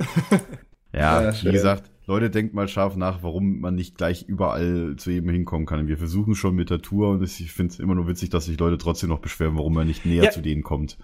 Ja, 0.92 1.22
Ja, 1.22 1.32
wie 1.32 1.36
schön. 1.36 1.52
gesagt, 1.52 1.90
Leute, 2.06 2.30
denkt 2.30 2.54
mal 2.54 2.68
scharf 2.68 2.94
nach, 2.96 3.22
warum 3.22 3.58
man 3.60 3.74
nicht 3.74 3.96
gleich 3.96 4.22
überall 4.22 4.94
zu 4.96 5.10
jedem 5.10 5.30
hinkommen 5.30 5.66
kann. 5.66 5.88
Wir 5.88 5.98
versuchen 5.98 6.36
schon 6.36 6.54
mit 6.54 6.70
der 6.70 6.80
Tour 6.80 7.10
und 7.10 7.22
ich 7.22 7.52
finde 7.52 7.72
es 7.72 7.80
immer 7.80 7.96
nur 7.96 8.06
witzig, 8.06 8.30
dass 8.30 8.44
sich 8.44 8.58
Leute 8.58 8.78
trotzdem 8.78 9.08
noch 9.08 9.18
beschweren, 9.18 9.56
warum 9.56 9.74
man 9.74 9.88
nicht 9.88 10.06
näher 10.06 10.24
Ja. 10.24 10.30
zu 10.30 10.40
denen 10.40 10.62
kommt. 10.62 10.98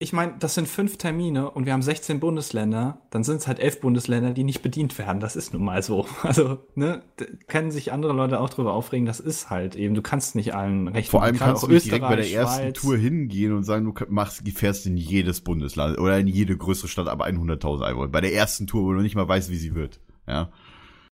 Ich 0.00 0.12
meine, 0.12 0.34
das 0.38 0.54
sind 0.54 0.68
fünf 0.68 0.96
Termine 0.96 1.50
und 1.50 1.66
wir 1.66 1.72
haben 1.72 1.82
16 1.82 2.20
Bundesländer. 2.20 3.02
Dann 3.10 3.24
sind 3.24 3.38
es 3.38 3.48
halt 3.48 3.58
elf 3.58 3.80
Bundesländer, 3.80 4.30
die 4.32 4.44
nicht 4.44 4.62
bedient 4.62 4.96
werden. 4.96 5.18
Das 5.18 5.34
ist 5.34 5.52
nun 5.52 5.64
mal 5.64 5.82
so. 5.82 6.06
Also, 6.22 6.58
ne, 6.76 7.02
können 7.48 7.72
sich 7.72 7.90
andere 7.92 8.12
Leute 8.12 8.38
auch 8.40 8.48
drüber 8.48 8.74
aufregen. 8.74 9.06
Das 9.06 9.18
ist 9.18 9.50
halt 9.50 9.74
eben. 9.74 9.96
Du 9.96 10.02
kannst 10.02 10.36
nicht 10.36 10.54
allen 10.54 10.86
recht 10.86 11.10
Vor 11.10 11.24
allem 11.24 11.36
Gerade 11.36 11.50
kannst 11.50 11.64
du 11.64 11.66
auch 11.66 11.70
nicht 11.72 11.86
direkt 11.86 12.02
bei 12.06 12.14
der 12.14 12.24
Österreich, 12.24 12.40
ersten 12.40 12.62
Schweiz. 12.62 12.80
Tour 12.80 12.96
hingehen 12.96 13.52
und 13.52 13.64
sagen, 13.64 13.84
du 13.92 14.04
machst, 14.08 14.48
fährst 14.48 14.86
in 14.86 14.96
jedes 14.96 15.40
Bundesland 15.40 15.98
oder 15.98 16.16
in 16.18 16.28
jede 16.28 16.56
größere 16.56 16.86
Stadt, 16.86 17.08
aber 17.08 17.26
100.000 17.26 17.82
Einwohner. 17.82 18.08
Bei 18.08 18.20
der 18.20 18.32
ersten 18.32 18.68
Tour, 18.68 18.84
wo 18.84 18.92
du 18.92 19.00
nicht 19.00 19.16
mal 19.16 19.26
weißt, 19.28 19.50
wie 19.50 19.56
sie 19.56 19.74
wird. 19.74 19.98
Ja. 20.28 20.50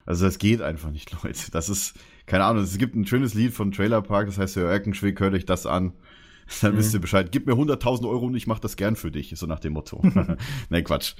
Also 0.04 0.24
das 0.26 0.38
geht 0.38 0.62
einfach 0.62 0.90
nicht, 0.90 1.10
Leute. 1.24 1.50
Das 1.50 1.68
ist, 1.68 1.94
keine 2.26 2.44
Ahnung, 2.44 2.62
es 2.62 2.78
gibt 2.78 2.94
ein 2.94 3.06
schönes 3.06 3.34
Lied 3.34 3.52
von 3.52 3.72
Trailer 3.72 4.02
Park, 4.02 4.26
das 4.26 4.38
heißt, 4.38 4.56
Herr 4.56 4.64
Erkenschwick, 4.70 5.18
hört 5.20 5.34
euch 5.34 5.46
das 5.46 5.66
an. 5.66 5.92
Dann 6.62 6.74
Mhm. 6.74 6.78
wisst 6.78 6.94
ihr 6.94 7.00
Bescheid. 7.00 7.32
Gib 7.32 7.46
mir 7.46 7.54
100.000 7.54 8.08
Euro 8.08 8.26
und 8.26 8.36
ich 8.36 8.46
mach 8.46 8.60
das 8.60 8.76
gern 8.76 8.94
für 8.94 9.10
dich, 9.10 9.32
so 9.36 9.46
nach 9.46 9.58
dem 9.58 9.72
Motto. 9.72 10.00
nee, 10.70 10.82
Quatsch. 10.82 11.14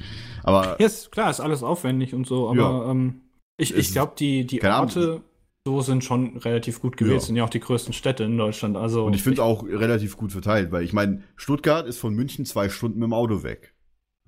Aber 0.44 0.76
Ja, 0.78 0.86
ist, 0.86 1.10
klar, 1.10 1.30
ist 1.30 1.40
alles 1.40 1.64
aufwendig 1.64 2.14
und 2.14 2.26
so, 2.28 2.48
aber 2.48 2.56
Ja. 2.84 2.90
ähm, 2.92 3.22
ich, 3.58 3.74
ich 3.74 3.90
glaube, 3.92 4.12
die, 4.18 4.46
die. 4.46 4.62
Orte 4.62 5.22
so 5.66 5.80
sind 5.80 6.04
schon 6.04 6.36
relativ 6.36 6.80
gut 6.80 6.96
gewählt. 6.96 7.22
Ja. 7.22 7.26
Sind 7.26 7.34
ja 7.34 7.42
auch 7.44 7.50
die 7.50 7.58
größten 7.58 7.92
Städte 7.92 8.22
in 8.22 8.38
Deutschland. 8.38 8.76
Also 8.76 9.04
Und 9.06 9.14
ich 9.16 9.22
finde 9.24 9.42
auch 9.42 9.64
relativ 9.64 10.16
gut 10.16 10.30
verteilt, 10.30 10.70
weil 10.70 10.84
ich 10.84 10.92
meine, 10.92 11.24
Stuttgart 11.34 11.88
ist 11.88 11.98
von 11.98 12.14
München 12.14 12.44
zwei 12.46 12.68
Stunden 12.68 13.00
mit 13.00 13.06
dem 13.08 13.12
Auto 13.14 13.42
weg. 13.42 13.74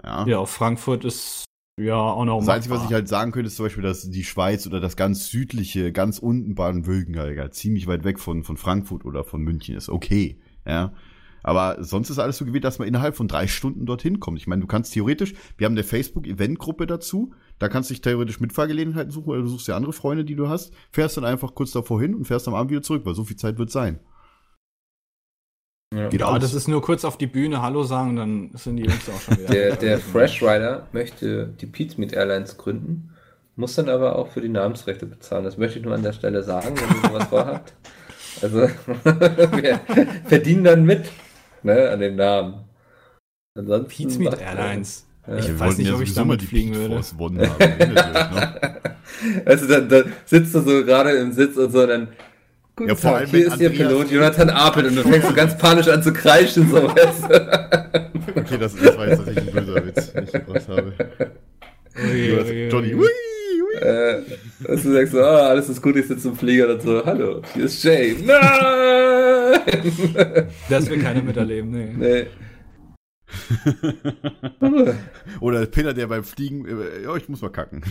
Ja. 0.03 0.27
Ja, 0.27 0.39
auch 0.39 0.49
Frankfurt 0.49 1.05
ist 1.05 1.45
ja 1.79 1.97
auch 1.97 2.25
noch 2.25 2.41
Das 2.41 2.49
Einzige, 2.49 2.75
was 2.75 2.85
ich 2.85 2.93
halt 2.93 3.09
sagen 3.09 3.33
könnte, 3.33 3.49
ist 3.49 3.57
zum 3.57 3.67
Beispiel, 3.67 3.83
dass 3.83 4.11
die 4.11 4.25
Schweiz 4.25 4.67
oder 4.67 4.81
das 4.81 4.97
ganz 4.97 5.29
südliche, 5.29 5.93
ganz 5.93 6.19
unten 6.19 6.55
Baden-Württemberg 6.55 7.55
ziemlich 7.55 7.87
weit 7.87 8.05
weg 8.05 8.19
von, 8.19 8.45
von 8.45 8.57
Frankfurt 8.57 9.05
oder 9.05 9.25
von 9.25 9.43
München 9.43 9.77
ist. 9.77 9.89
Okay, 9.89 10.39
ja. 10.67 10.93
Aber 11.43 11.83
sonst 11.83 12.11
ist 12.11 12.19
alles 12.19 12.37
so 12.37 12.45
gewählt, 12.45 12.65
dass 12.65 12.79
man 12.79 12.89
innerhalb 12.89 13.17
von 13.17 13.29
drei 13.29 13.47
Stunden 13.47 13.87
dorthin 13.87 14.21
kommt. 14.21 14.39
Ich 14.39 14.47
meine, 14.47 14.61
du 14.61 14.67
kannst 14.67 14.93
theoretisch, 14.93 15.35
wir 15.57 15.67
haben 15.67 15.75
eine 15.75 15.85
Facebook-Event-Gruppe 15.85 16.87
dazu, 16.87 17.33
da 17.59 17.69
kannst 17.69 17.91
du 17.91 17.95
dich 17.95 18.01
theoretisch 18.01 18.41
Mitfahrgelegenheiten 18.41 19.11
suchen 19.11 19.31
oder 19.31 19.43
du 19.43 19.49
suchst 19.49 19.69
dir 19.69 19.77
andere 19.77 19.93
Freunde, 19.93 20.25
die 20.25 20.35
du 20.35 20.49
hast, 20.49 20.73
fährst 20.91 21.17
dann 21.17 21.25
einfach 21.25 21.55
kurz 21.55 21.73
davor 21.73 22.01
hin 22.01 22.15
und 22.15 22.27
fährst 22.27 22.49
am 22.49 22.55
Abend 22.55 22.71
wieder 22.71 22.83
zurück, 22.83 23.07
weil 23.07 23.15
so 23.15 23.25
viel 23.25 23.37
Zeit 23.37 23.59
wird 23.59 23.71
sein. 23.71 24.01
Ja. 25.95 26.09
Geht 26.09 26.21
Ja, 26.21 26.39
das 26.39 26.53
ist 26.53 26.69
nur 26.69 26.83
kurz 26.83 27.05
auf 27.05 27.17
die 27.17 27.27
Bühne 27.27 27.63
Hallo 27.63 27.83
sagen, 27.83 28.17
dann 28.17 28.51
sind 28.55 28.77
die 28.77 28.85
Jungs 28.85 29.09
auch 29.09 29.21
schon 29.21 29.39
wieder. 29.39 29.49
Der, 29.49 29.77
der 29.77 29.99
Fresh 29.99 30.43
Rider 30.43 30.87
möchte 30.93 31.47
die 31.61 31.67
Pizmeet 31.67 32.13
Airlines 32.13 32.59
gründen, 32.59 33.15
muss 33.57 33.75
dann 33.75 33.89
aber 33.89 34.17
auch 34.17 34.29
für 34.29 34.43
die 34.43 34.51
Namensrechte 34.51 35.07
bezahlen. 35.07 35.45
Das 35.45 35.57
möchte 35.57 35.79
ich 35.79 35.85
nur 35.85 35.95
an 35.95 36.03
der 36.03 36.13
Stelle 36.13 36.43
sagen, 36.43 36.75
wenn 36.77 36.97
ihr 37.03 37.09
sowas 37.09 37.29
vorhabt. 37.29 37.75
Also, 38.43 38.59
wir 39.05 39.81
verdienen 40.27 40.65
dann 40.65 40.85
mit, 40.85 41.09
ne, 41.63 41.89
an 41.89 42.01
dem 42.01 42.17
Namen. 42.17 42.65
Ansonsten. 43.57 43.89
Pizmeet 43.89 44.31
macht- 44.33 44.41
Airlines. 44.43 45.07
Ja. 45.27 45.37
Ich 45.37 45.59
weiß 45.59 45.79
nicht, 45.79 45.89
ja 45.89 45.95
ob 45.95 46.03
ich 46.03 46.15
damit 46.15 46.29
mal 46.29 46.37
die 46.37 46.47
fliegen 46.47 46.75
würde. 46.75 46.95
Force 46.95 47.15
One 47.19 47.49
haben. 47.49 47.95
Noch? 47.95 48.79
Also, 49.45 49.67
dann, 49.67 49.89
dann 49.89 50.13
sitzt 50.27 50.55
du 50.55 50.61
so 50.61 50.85
gerade 50.85 51.11
im 51.13 51.33
Sitz 51.33 51.57
und 51.57 51.73
so, 51.73 51.85
dann. 51.87 52.09
Guten 52.79 52.91
Ja, 52.91 52.95
vor 52.95 53.11
Tag, 53.11 53.21
allem, 53.23 53.31
hier 53.31 53.47
ist 53.49 53.61
Ihr 53.61 53.71
Pilot 53.71 54.09
Jonathan 54.13 54.51
Apel 54.51 54.87
und 54.87 54.95
du 54.95 55.03
fängst 55.03 55.27
so 55.27 55.35
ganz 55.35 55.59
panisch 55.59 55.89
an 55.89 56.01
zu 56.01 56.13
kreischen, 56.13 56.71
so? 56.71 56.77
Okay, 58.37 58.57
das, 58.57 58.77
das 58.77 58.97
war 58.97 59.09
jetzt 59.09 59.17
tatsächlich 59.25 59.49
ein 59.49 59.65
böser 59.67 59.85
Witz, 59.85 60.13
den 60.13 60.25
ich 60.25 60.33
gebracht 60.33 60.69
habe. 60.69 60.93
Ui, 62.01 62.33
ui. 62.39 62.69
Johnny, 62.69 62.95
ui, 62.95 63.01
ui. 63.01 63.81
Äh, 63.81 64.23
dass 64.61 64.83
du 64.85 64.93
sagst 64.93 65.13
so, 65.13 65.21
ah, 65.21 65.49
alles 65.49 65.69
ist 65.69 65.83
gut, 65.83 65.97
ich 65.97 66.07
sitze 66.07 66.29
im 66.29 66.37
Flieger 66.37 66.73
und 66.73 66.83
so, 66.83 67.05
hallo, 67.05 67.43
hier 67.55 67.65
ist 67.65 67.83
Jay. 67.83 68.15
Nein! 68.25 69.61
Das 70.71 70.89
will 70.89 71.03
keiner 71.03 71.23
miterleben, 71.23 71.71
nee. 71.71 71.95
nee. 71.99 72.27
Oder 75.41 75.67
Peter, 75.67 75.95
der 75.95 76.07
beim 76.07 76.23
Fliegen, 76.23 76.65
äh, 76.65 77.03
ja, 77.03 77.17
ich 77.17 77.29
muss 77.29 77.43
mal 77.43 77.51
kacken. 77.51 77.83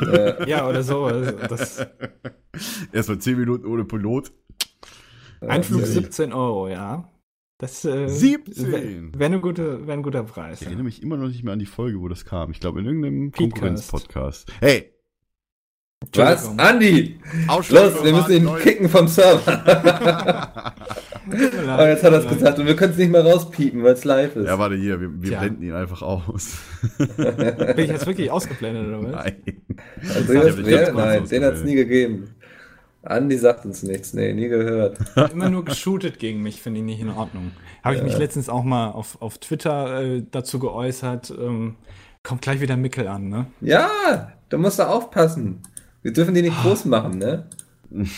Äh, 0.00 0.48
Ja, 0.48 0.68
oder 0.68 0.82
so. 0.82 1.08
Das, 1.48 1.86
Erstmal 2.92 3.18
10 3.18 3.38
Minuten 3.38 3.66
ohne 3.66 3.84
Pilot. 3.84 4.32
Einflug 5.40 5.82
äh, 5.82 5.86
17 5.86 6.32
Euro, 6.32 6.68
ja. 6.68 7.08
Das 7.58 7.84
äh, 7.84 8.08
17? 8.08 9.12
wäre 9.18 9.40
gute, 9.40 9.86
wär 9.86 9.94
ein 9.94 10.02
guter 10.02 10.24
Preis. 10.24 10.56
Ich 10.56 10.62
Ja. 10.62 10.66
erinnere 10.68 10.84
mich 10.84 11.02
immer 11.02 11.16
noch 11.16 11.28
nicht 11.28 11.44
mehr 11.44 11.52
an 11.52 11.58
die 11.58 11.66
Folge, 11.66 12.00
wo 12.00 12.08
das 12.08 12.24
kam. 12.24 12.50
Ich 12.50 12.60
glaube, 12.60 12.80
in 12.80 12.86
irgendeinem 12.86 13.30
Podcast. 13.30 13.52
Konkurrenz-Podcast. 13.52 14.52
Hey! 14.60 14.92
Was? 16.14 16.50
Andi! 16.58 17.20
Los, 17.48 17.70
wir 18.04 18.12
müssen 18.12 18.32
ihn 18.32 18.56
kicken 18.56 18.88
vom 18.88 19.08
Server. 19.08 20.74
Aber 21.68 21.88
jetzt 21.88 22.02
hat 22.02 22.12
er 22.12 22.18
es 22.20 22.28
gesagt 22.28 22.58
und 22.58 22.66
wir 22.66 22.74
können 22.74 22.92
es 22.92 22.98
nicht 22.98 23.10
mehr 23.10 23.24
rauspiepen, 23.24 23.82
weil 23.82 23.92
es 23.92 24.04
live 24.04 24.36
ist. 24.36 24.46
Ja, 24.46 24.58
warte 24.58 24.76
hier, 24.76 25.00
wir, 25.00 25.22
wir 25.22 25.30
Tja. 25.30 25.40
blenden 25.40 25.62
ihn 25.62 25.72
einfach 25.72 26.02
aus. 26.02 26.58
Bin 26.96 27.78
ich 27.78 27.90
jetzt 27.90 28.06
wirklich 28.06 28.30
ausgeblendet, 28.30 28.88
oder 28.88 29.02
was? 29.04 29.24
Nein. 29.24 29.36
also, 30.14 30.32
Ja, 30.32 30.86
das 30.86 30.94
Nein, 30.94 31.28
den 31.28 31.44
hat 31.44 31.54
es 31.54 31.64
nie 31.64 31.74
gegeben. 31.74 32.34
Andi 33.04 33.36
sagt 33.36 33.64
uns 33.64 33.82
nichts, 33.82 34.14
nee, 34.14 34.32
nie 34.32 34.48
gehört. 34.48 34.98
Immer 35.32 35.50
nur 35.50 35.64
geshootet 35.64 36.18
gegen 36.18 36.40
mich, 36.40 36.62
finde 36.62 36.80
ich 36.80 36.86
nicht 36.86 37.00
in 37.00 37.10
Ordnung. 37.10 37.50
Habe 37.82 37.96
ich 37.96 38.02
mich 38.02 38.16
letztens 38.16 38.48
auch 38.48 38.62
mal 38.62 38.90
auf, 38.90 39.20
auf 39.20 39.38
Twitter 39.38 40.02
äh, 40.02 40.22
dazu 40.30 40.60
geäußert. 40.60 41.32
Ähm, 41.36 41.76
kommt 42.22 42.42
gleich 42.42 42.60
wieder 42.60 42.76
Mickel 42.76 43.08
an, 43.08 43.28
ne? 43.28 43.46
Ja, 43.60 44.32
da 44.50 44.58
musst 44.58 44.78
du 44.78 44.88
aufpassen. 44.88 45.62
Wir 46.02 46.12
dürfen 46.12 46.34
die 46.34 46.42
nicht 46.42 46.56
groß 46.62 46.84
machen, 46.86 47.18
ne? 47.18 47.48
Wir 47.90 48.08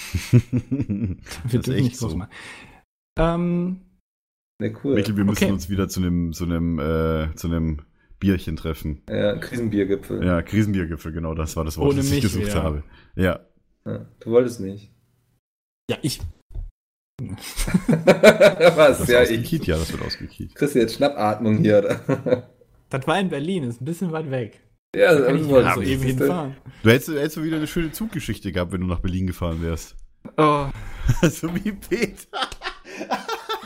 dürfen 1.61 1.73
echt 1.75 1.85
nicht 1.85 1.97
so. 1.97 2.07
groß 2.09 2.17
machen. 2.17 2.31
Ähm, 3.19 3.81
Ne, 4.61 4.73
cool. 4.85 4.95
Michael, 4.95 5.17
wir 5.17 5.25
müssen 5.25 5.45
Okay. 5.45 5.53
uns 5.53 5.69
wieder 5.69 5.89
zu 5.89 5.99
einem, 6.01 6.33
zu 6.33 6.45
einem, 6.45 6.79
äh, 6.79 7.35
zu 7.35 7.49
einem 7.49 7.81
Bierchen 8.21 8.55
treffen. 8.55 9.03
Ja, 9.11 9.37
Krisenbiergipfel. 9.37 10.25
Ja, 10.25 10.43
Krisenbiergipfel, 10.43 11.11
genau, 11.13 11.35
das 11.35 11.57
war 11.57 11.65
das 11.65 11.77
Wort, 11.77 11.89
Ohne 11.89 11.97
das 11.97 12.07
ich 12.07 12.13
mich 12.13 12.23
gesucht 12.23 12.47
wieder. 12.47 12.63
habe. 12.63 12.85
Ja. 13.17 13.41
Ja, 13.85 14.07
du 14.21 14.31
wolltest 14.31 14.61
nicht. 14.61 14.93
ja, 15.91 15.97
ich. 16.03 16.21
Was? 17.21 18.99
Das 18.99 19.09
Ja, 19.09 19.23
ich. 19.23 19.51
ja, 19.67 19.77
das 19.77 19.91
wird 19.93 20.03
ausgekiet. 20.03 20.55
Kriegst 20.55 20.75
du 20.77 20.79
jetzt 20.79 20.95
Schnappatmung 20.95 21.59
hier, 21.59 21.79
oder? 21.81 22.49
Das 22.91 23.07
war 23.09 23.19
in 23.19 23.29
Berlin, 23.31 23.65
ist 23.65 23.81
ein 23.81 23.85
bisschen 23.85 24.13
weit 24.13 24.31
weg. 24.31 24.61
Ja, 24.95 25.15
Da 25.15 25.27
kann 25.27 25.37
ich 25.37 25.45
wolltest 25.49 25.67
nicht 25.67 25.75
so 25.75 25.81
du. 25.81 25.87
eben 25.89 26.03
hinfahren. 26.03 26.57
Du 26.83 26.91
hättest, 26.91 27.09
hättest 27.09 27.37
du 27.37 27.43
wieder 27.45 27.57
eine 27.57 27.67
schöne 27.67 27.93
Zuggeschichte 27.93 28.53
gehabt, 28.53 28.73
wenn 28.73 28.81
du 28.81 28.87
nach 28.87 29.01
Berlin 29.01 29.27
gefahren 29.27 29.63
wärst. 29.63 29.97
Oh, 30.37 30.67
so 31.29 31.55
wie 31.55 31.73
Peter. 31.73 32.17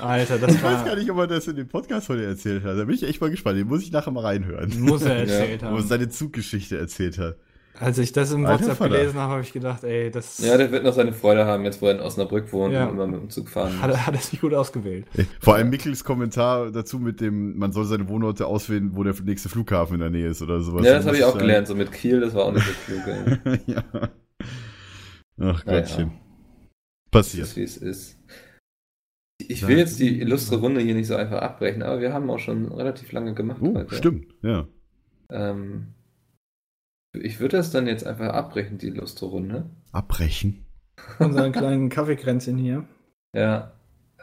Alter, 0.00 0.38
das 0.38 0.54
Ich 0.54 0.62
weiß 0.62 0.84
gar 0.84 0.86
war. 0.86 0.96
nicht, 0.96 1.10
ob 1.10 1.18
er 1.18 1.26
das 1.26 1.46
in 1.48 1.56
dem 1.56 1.68
Podcast 1.68 2.08
heute 2.08 2.24
erzählt 2.24 2.62
hat. 2.64 2.78
Da 2.78 2.84
bin 2.84 2.94
ich 2.94 3.02
echt 3.02 3.20
mal 3.20 3.30
gespannt. 3.30 3.58
Den 3.58 3.66
muss 3.66 3.82
ich 3.82 3.90
nachher 3.92 4.10
mal 4.12 4.24
reinhören. 4.24 4.80
Muss 4.80 5.02
er 5.02 5.16
erzählt 5.20 5.62
Wo 5.62 5.66
er 5.66 5.70
haben. 5.72 5.86
seine 5.88 6.08
Zuggeschichte 6.08 6.78
erzählt 6.78 7.18
hat. 7.18 7.36
Als 7.80 7.98
ich 7.98 8.12
das 8.12 8.32
im 8.32 8.44
Alter 8.44 8.60
WhatsApp 8.64 8.78
Vater. 8.78 8.96
gelesen 8.98 9.18
habe, 9.18 9.32
habe 9.32 9.42
ich 9.42 9.52
gedacht, 9.52 9.84
ey, 9.84 10.10
das 10.10 10.38
Ja, 10.38 10.56
der 10.56 10.72
wird 10.72 10.82
noch 10.84 10.94
seine 10.94 11.12
Freude 11.12 11.46
haben, 11.46 11.64
jetzt 11.64 11.80
wo 11.80 11.86
er 11.86 11.94
in 11.94 12.00
Osnabrück 12.00 12.52
wohnt 12.52 12.72
Ja. 12.74 12.86
und 12.86 12.94
immer 12.94 13.06
mit 13.06 13.20
dem 13.20 13.30
Zug 13.30 13.48
fahren 13.48 13.80
hat, 13.80 13.90
er- 13.90 14.06
hat 14.06 14.14
er 14.14 14.20
sich 14.20 14.40
gut 14.40 14.52
ausgewählt. 14.54 15.06
Vor 15.40 15.54
allem 15.54 15.70
Mickels 15.70 16.02
Kommentar 16.02 16.70
dazu 16.72 16.98
mit 16.98 17.20
dem, 17.20 17.56
man 17.56 17.70
soll 17.72 17.84
seine 17.84 18.08
Wohnorte 18.08 18.46
auswählen, 18.46 18.90
wo 18.96 19.04
der 19.04 19.14
nächste 19.24 19.48
Flughafen 19.48 19.94
in 19.94 20.00
der 20.00 20.10
Nähe 20.10 20.28
ist 20.28 20.42
oder 20.42 20.60
sowas. 20.60 20.84
Ja, 20.84 20.94
das 20.94 21.04
Da 21.04 21.08
habe 21.08 21.18
ich 21.18 21.24
auch 21.24 21.28
sagen- 21.28 21.40
gelernt, 21.40 21.66
so 21.68 21.74
mit 21.76 21.92
Kiel, 21.92 22.20
das 22.20 22.34
war 22.34 22.46
auch 22.46 22.52
nicht 22.52 22.66
so 22.66 22.72
klug. 22.94 23.58
Ja. 23.66 23.84
Ach. 25.40 25.64
Gottchen. 25.64 26.12
Das 27.10 27.26
Passiert. 27.28 27.46
ist, 27.46 27.56
wie 27.56 27.62
es 27.62 27.76
ist. 27.76 28.18
Ich 29.40 29.66
will 29.68 29.78
jetzt 29.78 30.00
die 30.00 30.20
illustre 30.20 30.56
Runde 30.56 30.80
hier 30.80 30.94
nicht 30.94 31.06
so 31.06 31.14
einfach 31.14 31.40
abbrechen, 31.40 31.82
aber 31.82 32.00
wir 32.00 32.12
haben 32.12 32.28
auch 32.28 32.40
schon 32.40 32.72
relativ 32.72 33.12
lange 33.12 33.34
gemacht 33.34 33.60
Oh, 33.62 33.74
heute. 33.74 33.94
stimmt, 33.94 34.34
ja. 34.42 34.66
Ähm, 35.30 35.94
ich 37.22 37.40
würde 37.40 37.56
das 37.56 37.70
dann 37.70 37.86
jetzt 37.86 38.06
einfach 38.06 38.28
abbrechen, 38.28 38.78
die 38.78 38.88
illustre 38.88 39.26
Runde. 39.26 39.66
Abbrechen. 39.92 40.64
Unseren 41.18 41.52
kleinen 41.52 41.88
Kaffeekränzchen 41.88 42.56
hier. 42.56 42.84
Ja, 43.32 43.72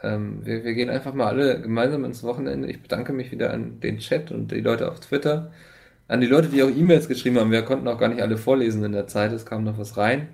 ähm, 0.02 0.44
wir, 0.44 0.64
wir 0.64 0.74
gehen 0.74 0.90
einfach 0.90 1.14
mal 1.14 1.26
alle 1.26 1.60
gemeinsam 1.60 2.04
ins 2.04 2.22
Wochenende. 2.22 2.68
Ich 2.68 2.82
bedanke 2.82 3.12
mich 3.12 3.32
wieder 3.32 3.52
an 3.52 3.80
den 3.80 3.98
Chat 3.98 4.30
und 4.30 4.52
die 4.52 4.60
Leute 4.60 4.90
auf 4.90 5.00
Twitter. 5.00 5.52
An 6.08 6.20
die 6.20 6.26
Leute, 6.26 6.48
die 6.48 6.62
auch 6.62 6.68
E-Mails 6.68 7.08
geschrieben 7.08 7.38
haben. 7.38 7.50
Wir 7.50 7.62
konnten 7.62 7.88
auch 7.88 7.98
gar 7.98 8.08
nicht 8.08 8.22
alle 8.22 8.36
vorlesen 8.36 8.84
in 8.84 8.92
der 8.92 9.08
Zeit. 9.08 9.32
Es 9.32 9.46
kam 9.46 9.64
noch 9.64 9.78
was 9.78 9.96
rein. 9.96 10.28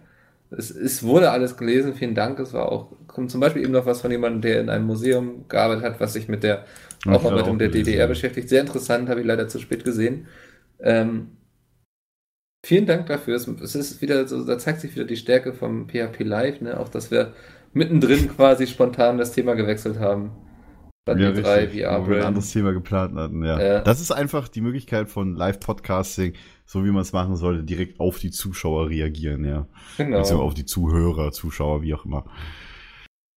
Es, 0.51 0.71
es 0.71 1.03
wurde 1.03 1.31
alles 1.31 1.57
gelesen. 1.57 1.95
Vielen 1.95 2.15
Dank. 2.15 2.39
Es 2.41 2.53
war 2.53 2.71
auch, 2.71 2.93
kommt 3.07 3.31
zum 3.31 3.41
Beispiel 3.41 3.63
eben 3.63 3.73
noch 3.73 3.87
was 3.87 4.03
von 4.03 4.11
jemandem, 4.11 4.43
der 4.43 4.61
in 4.61 4.69
einem 4.69 4.87
Museum 4.87 5.49
gearbeitet 5.49 5.85
hat, 5.85 6.01
was 6.01 6.13
sich 6.13 6.29
mit 6.29 6.43
der 6.43 6.65
Aufarbeitung 7.07 7.55
auch 7.55 7.59
der 7.59 7.69
DDR 7.69 8.07
beschäftigt. 8.07 8.49
Sehr 8.49 8.61
interessant, 8.61 9.09
habe 9.09 9.21
ich 9.21 9.27
leider 9.27 9.49
zu 9.49 9.59
spät 9.59 9.85
gesehen. 9.85 10.27
Ähm, 10.81 11.29
vielen 12.65 12.87
Dank 12.87 13.07
dafür. 13.07 13.37
Es, 13.37 13.47
ist 13.47 14.03
wieder 14.03 14.27
so, 14.29 14.45
da 14.45 14.59
zeigt 14.59 14.81
sich 14.81 14.95
wieder 14.95 15.05
die 15.05 15.17
Stärke 15.17 15.53
vom 15.53 15.89
PHP 15.89 16.21
Live, 16.21 16.61
ne? 16.61 16.79
Auch 16.79 16.89
dass 16.89 17.11
wir 17.11 17.33
mittendrin 17.73 18.29
quasi 18.37 18.67
spontan 18.67 19.19
das 19.19 19.33
Thema 19.33 19.55
gewechselt 19.55 19.99
haben. 19.99 20.33
Dann 21.05 21.19
Ja, 21.19 21.33
die 21.33 21.43
drei 21.43 21.65
richtig, 21.65 21.83
VR 21.83 22.01
wo 22.01 22.11
wir 22.11 22.19
ein 22.19 22.27
anderes 22.27 22.53
Thema 22.53 22.73
geplant 22.73 23.17
hatten, 23.17 23.45
ja. 23.45 23.61
Ja. 23.61 23.81
Das 23.81 24.01
ist 24.01 24.13
einfach 24.13 24.47
die 24.47 24.61
Möglichkeit 24.61 25.09
von 25.09 25.35
Live-Podcasting, 25.35 26.35
so 26.65 26.85
wie 26.85 26.93
man 26.93 27.03
es 27.03 27.13
machen 27.13 27.35
sollte, 27.35 27.65
direkt 27.65 27.99
auf 27.99 28.21
die 28.21 28.31
Zuschauer 28.31 28.89
reagieren, 28.89 29.45
ja. 29.45 29.67
Genau. 29.97 30.19
Beziehungsweise 30.19 30.39
auf 30.39 30.55
die 30.55 30.65
Zuhörer, 30.65 31.33
Zuschauer, 31.33 31.83
wie 31.83 31.95
auch 31.95 32.05
immer. 32.05 32.25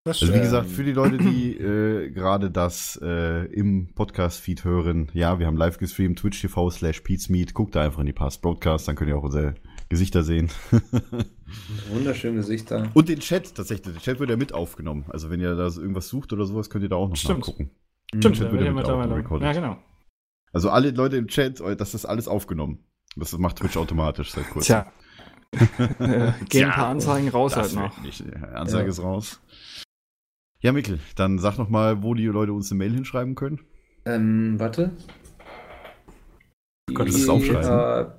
Das 0.07 0.21
Also 0.21 0.33
wie 0.33 0.37
Ähm. 0.37 0.43
gesagt, 0.43 0.69
für 0.69 0.83
die 0.83 0.91
Leute, 0.91 1.17
die 1.17 1.57
äh, 1.57 2.11
gerade 2.11 2.51
das 2.51 2.99
äh, 3.01 3.45
im 3.45 3.87
Podcast-Feed 3.95 4.63
hören, 4.63 5.09
ja, 5.13 5.39
wir 5.39 5.47
haben 5.47 5.57
live 5.57 5.79
gestreamt, 5.79 6.19
twitch 6.19 6.39
TV 6.41 6.69
slash 6.69 7.01
Meet. 7.29 7.55
Guckt 7.55 7.75
da 7.75 7.81
einfach 7.81 8.01
in 8.01 8.05
die 8.05 8.13
Past 8.13 8.43
Broadcast, 8.43 8.87
dann 8.87 8.95
könnt 8.95 9.09
ihr 9.09 9.17
auch 9.17 9.23
unsere 9.23 9.55
Gesichter 9.89 10.21
sehen. 10.21 10.51
Wunderschöne 11.91 12.35
Gesichter. 12.35 12.91
Und 12.93 13.09
den 13.09 13.19
Chat 13.19 13.55
tatsächlich, 13.55 13.95
der 13.95 14.01
Chat 14.03 14.19
wird 14.19 14.29
ja 14.29 14.37
mit 14.37 14.53
aufgenommen. 14.53 15.05
Also 15.09 15.31
wenn 15.31 15.41
ihr 15.41 15.55
da 15.55 15.71
so 15.71 15.81
irgendwas 15.81 16.07
sucht 16.07 16.31
oder 16.33 16.45
sowas, 16.45 16.69
könnt 16.69 16.83
ihr 16.83 16.89
da 16.89 16.97
auch 16.97 17.09
noch 17.09 17.15
Stimmt. 17.15 17.39
nachgucken. 17.39 17.71
Stimmt, 18.15 18.35
Chat 18.37 18.51
wird 18.51 18.61
ja 18.61 18.73
mit 18.73 18.85
auch. 18.85 19.41
Ja, 19.41 19.53
genau. 19.53 19.77
Also 20.53 20.69
alle 20.69 20.91
Leute 20.91 21.17
im 21.17 21.27
Chat, 21.29 21.61
das 21.79 21.95
ist 21.95 22.05
alles 22.05 22.27
aufgenommen. 22.27 22.85
Das 23.15 23.35
macht 23.39 23.55
Twitch 23.55 23.75
automatisch 23.75 24.33
seit 24.33 24.51
kurzem. 24.51 24.83
Tja. 24.83 24.91
äh, 25.99 26.33
gehen 26.49 26.65
ein 26.65 26.71
paar 26.71 26.89
Anzeigen 26.89 27.29
raus 27.29 27.53
das 27.55 27.75
halt 27.75 27.89
noch. 27.89 28.03
Nicht. 28.03 28.23
Ansage 28.53 28.83
Ja. 28.83 28.89
ist 28.89 29.01
raus. 29.01 29.41
Ja, 30.65 30.71
Mikkel, 30.71 30.97
dann 31.15 31.37
sag 31.37 31.59
noch 31.59 31.69
mal, 31.69 32.01
wo 32.01 32.15
die 32.15 32.25
Leute 32.25 32.51
uns 32.51 32.71
eine 32.71 32.79
Mail 32.79 32.91
hinschreiben 32.91 33.35
können. 33.35 33.59
Ähm, 34.03 34.55
warte. 34.59 34.89
Gott, 36.91 37.07
das 37.07 37.13
ist 37.17 37.29
aufschreiben. 37.29 38.11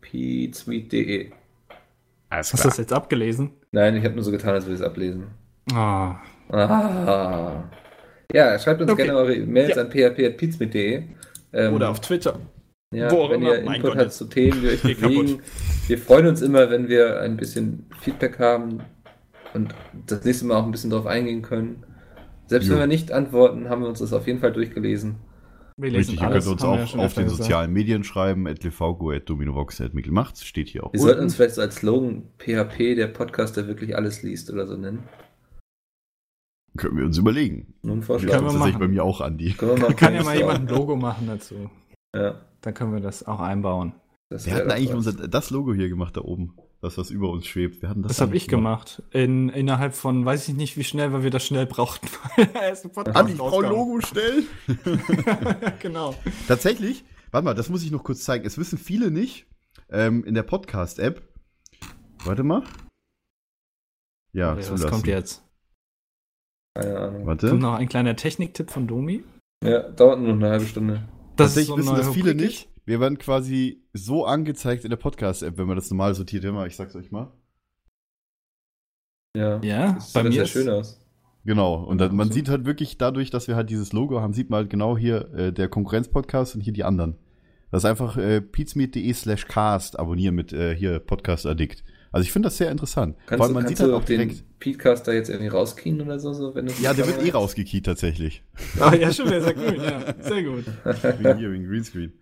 php.psuite.de 0.00 1.30
Alles 2.30 2.52
Hast 2.54 2.64
du 2.64 2.68
das 2.68 2.78
jetzt 2.78 2.94
abgelesen? 2.94 3.50
Nein, 3.72 3.96
ich 3.96 4.04
habe 4.04 4.14
nur 4.14 4.24
so 4.24 4.30
getan, 4.30 4.54
als 4.54 4.64
würde 4.64 4.76
ich 4.76 4.80
es 4.80 4.86
ablesen. 4.86 5.26
Ah. 5.74 6.16
Ah. 6.50 7.64
Ja, 8.32 8.58
schreibt 8.58 8.80
uns 8.80 8.90
Okay. 8.90 9.04
gerne 9.04 9.18
eure 9.18 9.36
Mails 9.40 9.76
Ja. 9.76 9.82
an 9.82 9.90
php.pizmeet.de. 9.90 11.02
Ähm, 11.52 11.74
Oder 11.74 11.90
auf 11.90 12.00
Twitter. 12.00 12.40
ja, 12.90 13.10
wo 13.10 13.18
auch 13.24 13.30
wenn 13.30 13.42
immer. 13.42 13.58
ihr 13.58 13.64
Mein 13.66 13.74
Input 13.76 13.90
Gott, 13.92 14.00
habt 14.00 14.12
zu 14.14 14.24
Themen, 14.24 14.62
die 14.62 14.68
euch 14.68 14.82
bewegen. 15.00 15.42
Wir 15.88 15.98
freuen 15.98 16.26
uns 16.28 16.40
immer, 16.40 16.70
wenn 16.70 16.88
wir 16.88 17.20
ein 17.20 17.36
bisschen 17.36 17.84
Feedback 18.00 18.38
haben 18.38 18.80
und 19.54 19.74
das 20.06 20.24
nächste 20.24 20.46
Mal 20.46 20.56
auch 20.56 20.64
ein 20.64 20.70
bisschen 20.70 20.90
drauf 20.90 21.06
eingehen 21.06 21.42
können. 21.42 21.84
Selbst 22.46 22.66
Jo. 22.66 22.74
wenn 22.74 22.80
wir 22.80 22.86
nicht 22.86 23.12
antworten, 23.12 23.68
haben 23.68 23.82
wir 23.82 23.88
uns 23.88 23.98
das 23.98 24.12
auf 24.12 24.26
jeden 24.26 24.40
Fall 24.40 24.52
durchgelesen. 24.52 25.16
Wir 25.76 25.92
Richtig, 25.92 26.20
ihr 26.20 26.26
alles, 26.26 26.44
könnt 26.44 26.54
uns 26.54 26.62
ja 26.62 26.68
auch 26.82 26.86
schon 26.88 27.00
auf 27.00 27.14
den 27.14 27.24
gesagt. 27.24 27.42
sozialen 27.42 27.72
Medien 27.72 28.02
schreiben, 28.02 28.48
at 28.48 28.64
lvgo, 28.64 29.12
at 29.12 29.28
dominovox, 29.28 29.80
at 29.80 29.94
macht's, 29.94 30.44
steht 30.44 30.68
hier 30.68 30.84
auch. 30.84 30.92
Wir 30.92 30.98
sollten 30.98 31.22
uns 31.22 31.36
vielleicht 31.36 31.54
so 31.54 31.60
als 31.60 31.76
Slogan 31.76 32.24
PHP, 32.38 32.96
der 32.96 33.06
Podcast, 33.06 33.56
der 33.56 33.68
wirklich 33.68 33.94
alles 33.94 34.24
liest 34.24 34.50
oder 34.50 34.66
so 34.66 34.76
nennen. 34.76 35.04
Können 36.76 36.96
wir 36.96 37.04
uns 37.04 37.16
überlegen. 37.18 37.74
Das 37.82 38.04
Vorschlag. 38.04 38.30
Können 38.30 38.42
wir 38.42 38.50
tatsächlich 38.50 38.74
machen. 38.74 38.80
bei 38.80 38.88
mir 38.88 39.04
auch, 39.04 39.20
wir 39.78 39.78
mal 39.78 39.94
Kann 39.96 40.14
ja 40.14 40.22
mal 40.24 40.36
jemand 40.36 40.60
ein 40.60 40.68
Logo 40.68 40.96
machen 40.96 41.26
dazu. 41.28 41.70
Ja, 42.14 42.40
Dann 42.60 42.74
können 42.74 42.92
wir 42.92 43.00
das 43.00 43.26
auch 43.26 43.40
einbauen. 43.40 43.92
das 44.30 44.50
hatten 44.50 44.68
doch 44.68 44.74
eigentlich 44.74 44.94
unser, 44.94 45.12
das 45.12 45.50
Logo 45.50 45.74
hier 45.74 45.88
gemacht 45.88 46.16
da 46.16 46.22
oben. 46.22 46.54
Das, 46.80 46.96
was 46.96 47.10
über 47.10 47.30
uns 47.30 47.46
schwebt. 47.46 47.82
Wir 47.82 47.88
hatten 47.88 48.02
das 48.02 48.10
Das, 48.12 48.20
habe 48.20 48.36
ich 48.36 48.46
gemacht. 48.46 49.02
In, 49.10 49.48
innerhalb 49.48 49.94
von, 49.94 50.24
weiß 50.24 50.48
ich 50.48 50.54
nicht 50.54 50.76
wie 50.76 50.84
schnell, 50.84 51.12
weil 51.12 51.24
wir 51.24 51.30
das 51.30 51.44
schnell 51.44 51.66
brauchten. 51.66 52.06
ich 52.36 52.92
brauche 52.92 53.14
ein 53.16 53.36
rauskam. 53.36 53.68
Logo 53.68 54.00
schnell. 54.00 54.44
genau. 55.80 56.14
Tatsächlich, 56.46 57.04
warte 57.32 57.44
mal, 57.46 57.54
das 57.54 57.68
muss 57.68 57.82
ich 57.82 57.90
noch 57.90 58.04
kurz 58.04 58.22
zeigen. 58.22 58.46
Es 58.46 58.58
wissen 58.58 58.78
viele 58.78 59.10
nicht, 59.10 59.46
ähm, 59.90 60.22
in 60.24 60.34
der 60.34 60.44
Podcast-App. 60.44 61.22
Warte 62.24 62.44
mal. 62.44 62.62
Ja, 64.32 64.56
Was 64.56 64.66
zulassen. 64.66 64.90
kommt 64.90 65.06
jetzt? 65.08 65.42
Keine 66.74 66.96
Ahnung. 66.96 67.26
Warte. 67.26 67.48
Kommt 67.48 67.62
noch 67.62 67.74
ein 67.74 67.88
kleiner 67.88 68.14
Techniktipp 68.14 68.70
von 68.70 68.86
Domi. 68.86 69.24
Ja, 69.64 69.88
dauert 69.90 70.20
nur 70.20 70.34
eine 70.34 70.50
halbe 70.50 70.66
Stunde. 70.66 71.08
Das 71.34 71.54
Tatsächlich 71.54 71.72
eine 71.72 71.82
wissen 71.82 71.96
das 71.96 72.08
viele 72.14 72.30
Rubrik 72.30 72.46
nicht. 72.46 72.68
Wir 72.88 73.00
werden 73.00 73.18
quasi 73.18 73.82
so 73.92 74.24
angezeigt 74.24 74.82
in 74.84 74.88
der 74.88 74.96
Podcast-App, 74.96 75.58
wenn 75.58 75.66
man 75.66 75.76
das 75.76 75.90
normal 75.90 76.14
sortiert. 76.14 76.42
Mal, 76.44 76.66
ich 76.68 76.74
sag's 76.74 76.96
euch 76.96 77.10
mal. 77.10 77.30
Ja, 79.36 79.60
Ja, 79.62 79.92
das 79.92 80.06
sieht 80.06 80.14
bei 80.14 80.22
mir 80.22 80.32
sehr 80.32 80.42
ist- 80.44 80.50
schön 80.50 80.68
aus. 80.70 80.98
Genau. 81.44 81.84
Und 81.84 81.98
dann, 81.98 82.16
man 82.16 82.28
so. 82.28 82.34
sieht 82.34 82.48
halt 82.48 82.64
wirklich 82.64 82.96
dadurch, 82.96 83.28
dass 83.28 83.46
wir 83.46 83.56
halt 83.56 83.68
dieses 83.68 83.92
Logo 83.92 84.22
haben, 84.22 84.32
sieht 84.32 84.48
man 84.48 84.60
halt 84.60 84.70
genau 84.70 84.96
hier 84.96 85.30
äh, 85.34 85.52
der 85.52 85.68
Konkurrenz-Podcast 85.68 86.54
und 86.54 86.62
hier 86.62 86.72
die 86.72 86.82
anderen. 86.84 87.16
Das 87.70 87.82
ist 87.82 87.90
einfach 87.90 88.16
äh, 88.16 88.40
pizmeet.de 88.40 89.12
slash 89.12 89.44
cast 89.46 89.98
abonnieren 89.98 90.34
mit 90.34 90.54
äh, 90.54 90.74
hier 90.74 90.98
Podcast 90.98 91.44
Addict. 91.44 91.84
Also 92.10 92.22
ich 92.24 92.32
finde 92.32 92.46
das 92.46 92.56
sehr 92.56 92.70
interessant. 92.70 93.16
Kannst 93.26 93.46
du, 93.50 93.52
man 93.52 93.64
kannst 93.64 93.76
sieht 93.76 93.86
halt 93.86 93.92
auch 93.94 94.04
den 94.06 94.28
direkt. 94.28 94.44
Podcast 94.60 95.06
da 95.06 95.12
jetzt 95.12 95.28
irgendwie 95.28 95.48
rauskien 95.48 96.00
oder 96.00 96.18
so? 96.18 96.32
so 96.32 96.54
wenn 96.54 96.64
du 96.64 96.72
Ja, 96.80 96.94
der 96.94 97.06
wird 97.06 97.22
eh 97.22 97.30
rausgekiet 97.32 97.84
tatsächlich. 97.84 98.42
Ah, 98.80 98.94
ja, 98.94 99.12
stimmt, 99.12 99.30
der 99.32 99.42
sagt 99.42 99.58
grün, 99.58 99.78
ja. 99.82 100.14
Sehr 100.22 100.42
gut. 100.42 100.64
Wegen 101.18 101.36
hier, 101.36 101.52
wegen 101.52 101.66
Greenscreen. 101.68 102.14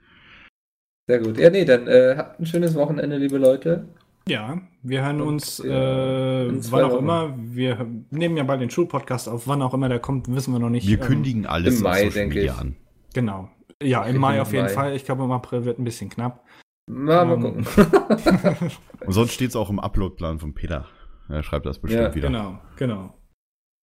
Sehr 1.09 1.21
gut. 1.21 1.39
Ja, 1.39 1.51
nee, 1.51 1.65
dann 1.65 1.87
äh, 1.87 2.15
habt 2.17 2.41
ein 2.41 2.47
schönes 2.47 2.75
Wochenende, 2.75 3.17
liebe 3.17 3.39
Leute. 3.39 3.89
Ja, 4.29 4.61
wir 4.83 5.05
hören 5.05 5.21
Und, 5.21 5.29
uns, 5.29 5.59
ja, 5.65 6.47
äh, 6.47 6.49
wann 6.71 6.85
auch 6.85 6.91
Wochen. 6.95 7.03
immer. 7.05 7.35
Wir 7.39 7.87
nehmen 8.11 8.37
ja 8.37 8.43
bald 8.43 8.61
den 8.61 8.71
Schulpodcast 8.71 9.29
auf. 9.29 9.47
Wann 9.47 9.63
auch 9.63 9.73
immer 9.73 9.89
der 9.89 10.01
kommt, 10.01 10.27
wissen 10.35 10.53
wir 10.53 10.59
noch 10.59 10.69
nicht. 10.71 10.89
Wir 10.89 10.99
Ähm, 11.01 11.05
kündigen 11.07 11.47
alles 11.47 11.77
im 11.79 11.85
Mai, 11.85 12.09
denke 12.09 12.35
Media 12.35 12.53
ich. 12.55 12.59
an. 12.59 12.77
Genau. 13.15 13.49
Ja, 13.81 14.05
im 14.05 14.17
Mai 14.19 14.41
auf 14.41 14.53
jeden 14.53 14.65
Mai. 14.65 14.73
Fall. 14.73 14.97
Ich 14.97 15.05
glaube, 15.05 15.23
im 15.23 15.31
April 15.31 15.65
wird 15.65 15.79
ein 15.79 15.85
bisschen 15.85 16.11
knapp. 16.11 16.43
Mal, 16.89 17.25
mal 17.25 17.35
Ähm, 17.35 17.43
gucken. 17.43 17.67
Und 19.07 19.13
sonst 19.13 19.33
steht 19.33 19.51
es 19.51 19.57
auch 19.57 19.71
im 19.71 19.79
Uploadplan 19.79 20.41
von 20.41 20.55
Peter. 20.55 20.87
Er 21.29 21.43
schreibt 21.45 21.67
das 21.67 21.79
bestimmt 21.79 22.03
Ja, 22.03 22.15
wieder. 22.15 22.29
Genau, 22.29 22.59
genau. 22.77 23.15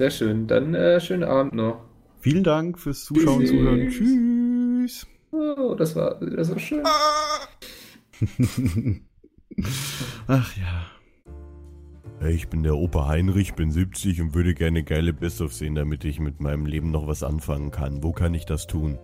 Sehr 0.01 0.09
schön. 0.11 0.47
Dann 0.47 0.73
äh, 0.75 0.99
schönen 0.99 1.23
Abend 1.23 1.53
noch. 1.53 1.85
Vielen 2.19 2.43
Dank 2.43 2.79
fürs 2.79 3.05
Zuschauen 3.05 3.39
und. 3.39 3.47
Zuhören. 3.47 3.89
Tschüss. 3.89 5.07
Oh, 5.33 5.73
das 5.73 5.95
war 5.95 6.21
wieder 6.21 6.45
so 6.45 6.59
schön. 6.59 6.83
Ach 10.27 10.57
ja. 10.57 10.85
Hey, 12.19 12.35
ich 12.35 12.49
bin 12.49 12.61
der 12.61 12.75
Opa 12.75 13.07
Heinrich, 13.07 13.55
bin 13.55 13.71
70 13.71 14.21
und 14.21 14.35
würde 14.35 14.53
gerne 14.53 14.83
geile 14.83 15.11
Best-of 15.11 15.51
sehen, 15.51 15.73
damit 15.73 16.05
ich 16.05 16.19
mit 16.19 16.39
meinem 16.39 16.67
Leben 16.67 16.91
noch 16.91 17.07
was 17.07 17.23
anfangen 17.23 17.71
kann. 17.71 18.03
Wo 18.03 18.11
kann 18.11 18.35
ich 18.35 18.45
das 18.45 18.67
tun? 18.67 18.99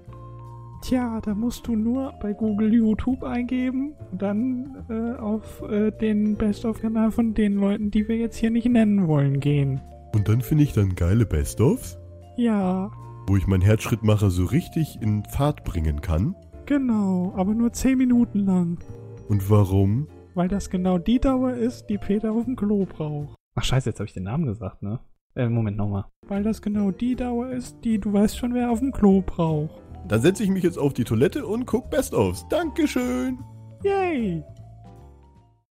Tja, 0.84 1.20
da 1.22 1.34
musst 1.34 1.66
du 1.66 1.76
nur 1.76 2.14
bei 2.22 2.34
Google 2.34 2.72
YouTube 2.74 3.24
eingeben 3.24 3.96
und 4.12 4.22
dann 4.22 4.86
äh, 4.88 5.16
auf 5.20 5.64
äh, 5.64 5.90
den 5.92 6.38
Best-of-Kanal 6.38 7.10
von 7.12 7.34
den 7.34 7.56
Leuten, 7.56 7.90
die 7.90 8.08
wir 8.08 8.18
jetzt 8.18 8.38
hier 8.38 8.52
nicht 8.52 8.70
nennen 8.70 9.08
wollen, 9.08 9.40
gehen. 9.40 9.82
Und 10.14 10.30
dann 10.30 10.42
finde 10.42 10.64
ich 10.64 10.74
dann 10.74 10.94
geile 10.94 11.26
Best-ofs, 11.26 11.98
Ja, 12.38 12.92
wo 13.30 13.38
ich 13.38 13.46
meinen 13.46 13.62
Herzschrittmacher 13.62 14.32
so 14.32 14.46
richtig 14.46 15.00
in 15.02 15.24
Fahrt 15.24 15.64
bringen 15.64 16.02
kann. 16.02 16.36
genau, 16.66 17.32
aber 17.36 17.54
nur 17.54 17.72
10 17.72 17.98
Minuten 17.98 18.40
lang. 18.40 18.80
Und 19.28 19.50
warum? 19.50 20.08
Weil 20.34 20.48
das 20.48 20.70
genau 20.72 20.98
die 20.98 21.20
Dauer 21.20 21.54
ist, 21.54 21.88
die 21.90 22.00
Peter 22.00 22.32
auf 22.32 22.46
dem 22.46 22.56
Klo 22.56 22.86
braucht. 22.86 23.36
Ach 23.56 23.64
scheiße, 23.64 23.90
jetzt 23.90 24.00
habe 24.00 24.08
ich 24.08 24.14
den 24.14 24.24
Namen 24.24 24.46
gesagt, 24.46 24.82
ne? 24.82 25.00
Äh, 25.36 25.48
Moment 25.48 25.78
nochmal. 25.78 26.06
Weil 26.28 26.42
das 26.42 26.62
genau 26.62 26.90
die 26.90 27.16
Dauer 27.16 27.50
ist, 27.50 27.78
die 27.84 28.00
du 28.00 28.12
weißt 28.12 28.38
schon, 28.38 28.56
wer 28.56 28.72
auf 28.72 28.80
dem 28.80 28.92
Klo 28.92 29.22
braucht. 29.22 29.80
Dann 30.08 30.22
setze 30.22 30.44
ich 30.44 30.50
mich 30.50 30.64
jetzt 30.64 30.80
auf 30.80 30.94
die 30.94 31.04
Toilette 31.04 31.46
und 31.46 31.68
guck 31.68 31.92
Best-ofs. 31.92 32.48
Dankeschön! 32.50 33.38
Yay! 33.84 34.44